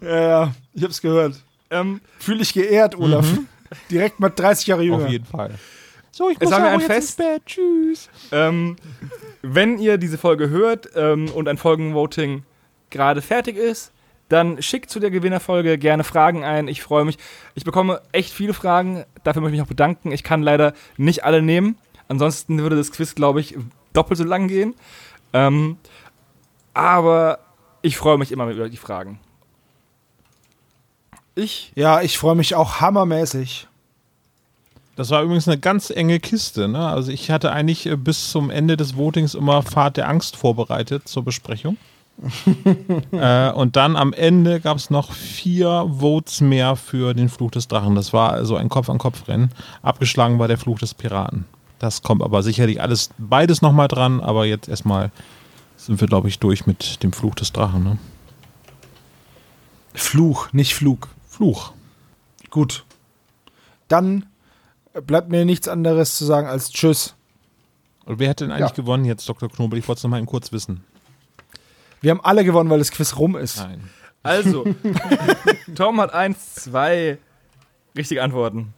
Ja, 0.00 0.20
ja, 0.20 0.54
ich 0.74 0.84
hab's 0.84 1.00
gehört. 1.00 1.34
Ähm, 1.70 2.00
Fühle 2.20 2.42
ich 2.42 2.54
geehrt, 2.54 2.96
Olaf. 2.96 3.26
Direkt 3.90 4.20
mal 4.20 4.28
30 4.28 4.68
Jahre 4.68 4.84
jünger. 4.84 5.06
Auf 5.06 5.10
jeden 5.10 5.26
Fall. 5.26 5.50
So, 6.16 6.30
ich 6.30 6.40
haben 6.40 6.64
wir 6.64 6.70
ein 6.70 6.80
jetzt 6.80 6.86
Fest. 6.90 7.20
ins 7.20 7.28
Bett. 7.28 7.42
Tschüss. 7.44 8.08
ähm, 8.32 8.76
wenn 9.42 9.78
ihr 9.78 9.98
diese 9.98 10.16
Folge 10.16 10.48
hört 10.48 10.88
ähm, 10.94 11.28
und 11.28 11.46
ein 11.46 11.58
Folgenvoting 11.58 12.42
gerade 12.88 13.20
fertig 13.20 13.58
ist, 13.58 13.92
dann 14.30 14.62
schickt 14.62 14.88
zu 14.88 14.98
der 14.98 15.10
Gewinnerfolge 15.10 15.76
gerne 15.76 16.04
Fragen 16.04 16.42
ein. 16.42 16.68
Ich 16.68 16.80
freue 16.80 17.04
mich. 17.04 17.18
Ich 17.54 17.64
bekomme 17.64 18.00
echt 18.12 18.32
viele 18.32 18.54
Fragen. 18.54 19.04
Dafür 19.24 19.42
möchte 19.42 19.56
ich 19.56 19.60
mich 19.60 19.66
auch 19.66 19.68
bedanken. 19.68 20.10
Ich 20.10 20.24
kann 20.24 20.40
leider 20.40 20.72
nicht 20.96 21.22
alle 21.22 21.42
nehmen. 21.42 21.76
Ansonsten 22.08 22.62
würde 22.62 22.76
das 22.76 22.92
Quiz, 22.92 23.14
glaube 23.14 23.40
ich, 23.40 23.54
doppelt 23.92 24.16
so 24.16 24.24
lang 24.24 24.48
gehen. 24.48 24.74
Ähm, 25.34 25.76
aber 26.72 27.40
ich 27.82 27.98
freue 27.98 28.16
mich 28.16 28.32
immer 28.32 28.48
über 28.48 28.70
die 28.70 28.78
Fragen. 28.78 29.20
Ich 31.34 31.72
Ja, 31.74 32.00
ich 32.00 32.16
freue 32.16 32.36
mich 32.36 32.54
auch 32.54 32.80
hammermäßig. 32.80 33.68
Das 34.96 35.10
war 35.10 35.22
übrigens 35.22 35.46
eine 35.46 35.58
ganz 35.58 35.90
enge 35.90 36.18
Kiste. 36.18 36.68
Ne? 36.68 36.78
Also 36.78 37.12
ich 37.12 37.30
hatte 37.30 37.52
eigentlich 37.52 37.86
äh, 37.86 37.96
bis 37.96 38.30
zum 38.30 38.50
Ende 38.50 38.76
des 38.76 38.96
Votings 38.96 39.34
immer 39.34 39.62
Fahrt 39.62 39.98
der 39.98 40.08
Angst 40.08 40.36
vorbereitet 40.36 41.06
zur 41.06 41.22
Besprechung. 41.22 41.76
äh, 43.12 43.52
und 43.52 43.76
dann 43.76 43.94
am 43.94 44.14
Ende 44.14 44.58
gab 44.58 44.78
es 44.78 44.88
noch 44.88 45.12
vier 45.12 45.86
Votes 45.98 46.40
mehr 46.40 46.74
für 46.76 47.12
den 47.12 47.28
Fluch 47.28 47.50
des 47.50 47.68
Drachen. 47.68 47.94
Das 47.94 48.14
war 48.14 48.32
also 48.32 48.56
ein 48.56 48.70
Kopf-an-Kopf-Rennen. 48.70 49.50
Abgeschlagen 49.82 50.38
war 50.38 50.48
der 50.48 50.56
Fluch 50.56 50.78
des 50.78 50.94
Piraten. 50.94 51.44
Das 51.78 52.02
kommt 52.02 52.22
aber 52.22 52.42
sicherlich 52.42 52.80
alles, 52.80 53.10
beides 53.18 53.60
nochmal 53.60 53.88
dran. 53.88 54.20
Aber 54.22 54.46
jetzt 54.46 54.66
erstmal 54.66 55.12
sind 55.76 56.00
wir, 56.00 56.08
glaube 56.08 56.28
ich, 56.28 56.38
durch 56.38 56.66
mit 56.66 57.02
dem 57.02 57.12
Fluch 57.12 57.34
des 57.34 57.52
Drachen. 57.52 57.84
Ne? 57.84 57.98
Fluch, 59.92 60.54
nicht 60.54 60.74
Flug. 60.74 61.08
Fluch. 61.28 61.72
Gut. 62.48 62.84
Dann 63.88 64.24
bleibt 65.04 65.30
mir 65.30 65.44
nichts 65.44 65.68
anderes 65.68 66.16
zu 66.16 66.24
sagen 66.24 66.46
als 66.46 66.70
Tschüss. 66.70 67.14
Und 68.04 68.18
wer 68.18 68.28
hätte 68.28 68.44
denn 68.44 68.52
eigentlich 68.52 68.70
Ja. 68.70 68.74
gewonnen 68.76 69.04
jetzt, 69.04 69.28
Dr. 69.28 69.48
Knobel? 69.50 69.78
Ich 69.78 69.88
wollte 69.88 69.98
es 69.98 70.02
nochmal 70.04 70.20
eben 70.20 70.26
kurz 70.28 70.52
wissen. 70.52 70.84
Wir 72.00 72.10
haben 72.12 72.20
alle 72.22 72.44
gewonnen, 72.44 72.70
weil 72.70 72.78
das 72.78 72.90
Quiz 72.92 73.16
rum 73.16 73.36
ist. 73.36 73.58
Nein. 73.58 73.90
Also, 74.22 74.64
Tom 75.74 76.00
hat 76.00 76.12
eins, 76.12 76.54
zwei 76.54 77.18
richtige 77.96 78.22
Antworten. 78.22 78.74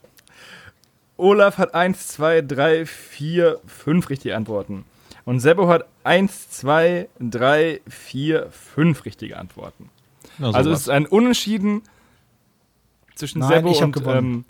Olaf 1.16 1.58
hat 1.58 1.74
eins, 1.74 2.08
zwei, 2.08 2.42
drei, 2.42 2.86
vier, 2.86 3.60
fünf 3.66 4.08
richtige 4.08 4.36
Antworten. 4.36 4.84
Und 5.24 5.40
Seppo 5.40 5.68
hat 5.68 5.84
eins, 6.04 6.48
zwei, 6.50 7.08
drei, 7.18 7.80
vier, 7.88 8.48
fünf 8.50 9.04
richtige 9.04 9.36
Antworten. 9.36 9.90
Na, 10.38 10.50
Also 10.52 10.70
es 10.70 10.82
ist 10.82 10.88
ein 10.88 11.06
Unentschieden 11.06 11.82
zwischen 13.14 13.40
Nein, 13.40 13.48
Seppo 13.64 13.84
und 13.84 13.92
gewonnen. 13.92 14.16
ähm, 14.34 14.44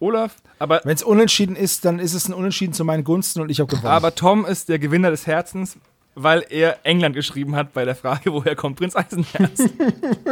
Olaf. 0.00 0.36
Aber, 0.58 0.80
Wenn 0.84 0.94
es 0.94 1.02
unentschieden 1.02 1.54
ist, 1.56 1.84
dann 1.84 1.98
ist 1.98 2.14
es 2.14 2.28
ein 2.28 2.34
Unentschieden 2.34 2.72
zu 2.72 2.84
meinen 2.84 3.04
Gunsten 3.04 3.40
und 3.42 3.50
ich 3.50 3.60
habe 3.60 3.68
gewonnen. 3.68 3.92
aber 3.92 4.14
Tom 4.14 4.46
ist 4.46 4.68
der 4.68 4.78
Gewinner 4.78 5.10
des 5.10 5.26
Herzens, 5.26 5.76
weil 6.14 6.44
er 6.48 6.78
England 6.84 7.14
geschrieben 7.14 7.56
hat 7.56 7.74
bei 7.74 7.84
der 7.84 7.94
Frage, 7.94 8.32
woher 8.32 8.56
kommt 8.56 8.76
Prinz 8.76 8.96
Eisenherz. 8.96 9.64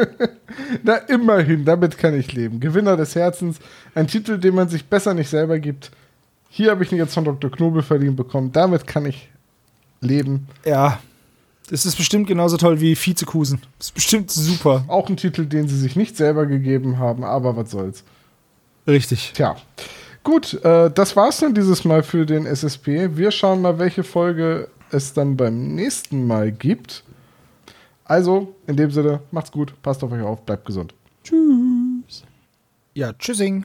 Na, 0.83 0.97
immerhin, 0.97 1.65
damit 1.65 1.99
kann 1.99 2.19
ich 2.19 2.33
leben. 2.33 2.59
Gewinner 2.61 2.97
des 2.97 3.15
Herzens, 3.15 3.59
ein 3.95 4.07
Titel, 4.07 4.39
den 4.39 4.55
man 4.55 4.69
sich 4.69 4.87
besser 4.87 5.13
nicht 5.13 5.29
selber 5.29 5.59
gibt. 5.59 5.91
Hier 6.49 6.71
habe 6.71 6.85
ich 6.85 6.93
ihn 6.93 6.99
jetzt 6.99 7.15
von 7.15 7.25
Dr. 7.25 7.51
Knobel 7.51 7.83
verliehen 7.83 8.17
bekommen. 8.17 8.51
Damit 8.53 8.87
kann 8.87 9.05
ich 9.07 9.29
leben. 10.01 10.49
ja, 10.65 11.01
das 11.71 11.87
ist 11.87 11.97
bestimmt 11.97 12.27
genauso 12.27 12.59
toll 12.59 12.81
wie 12.83 12.95
Vizekusen. 12.95 13.61
Das 13.79 13.87
ist 13.87 13.95
bestimmt 13.95 14.31
super. 14.31 14.85
Auch 14.87 15.09
ein 15.09 15.17
Titel, 15.17 15.47
den 15.47 15.67
sie 15.67 15.79
sich 15.79 15.97
nicht 15.97 16.15
selber 16.15 16.45
gegeben 16.45 16.99
haben, 16.99 17.25
aber 17.25 17.57
was 17.57 17.71
soll's. 17.71 18.05
Richtig. 18.87 19.33
Tja. 19.35 19.57
Gut, 20.25 20.55
äh, 20.65 20.91
das 20.91 21.15
war's 21.17 21.39
dann 21.39 21.55
dieses 21.55 21.85
Mal 21.85 22.03
für 22.03 22.25
den 22.25 22.47
SSP. 22.47 23.17
Wir 23.17 23.31
schauen 23.31 23.61
mal, 23.61 23.79
welche 23.79 24.03
Folge 24.03 24.69
es 24.91 25.13
dann 25.13 25.37
beim 25.37 25.75
nächsten 25.75 26.27
Mal 26.27 26.51
gibt. 26.51 27.05
Also, 28.07 28.55
in 28.67 28.77
dem 28.77 28.91
Sinne, 28.91 29.21
macht's 29.31 29.53
gut, 29.53 29.75
passt 29.83 30.03
auf 30.03 30.11
euch 30.13 30.23
auf, 30.23 30.45
bleibt 30.47 30.65
gesund. 30.65 30.95
Ja, 32.95 33.13
tschüssing. 33.13 33.65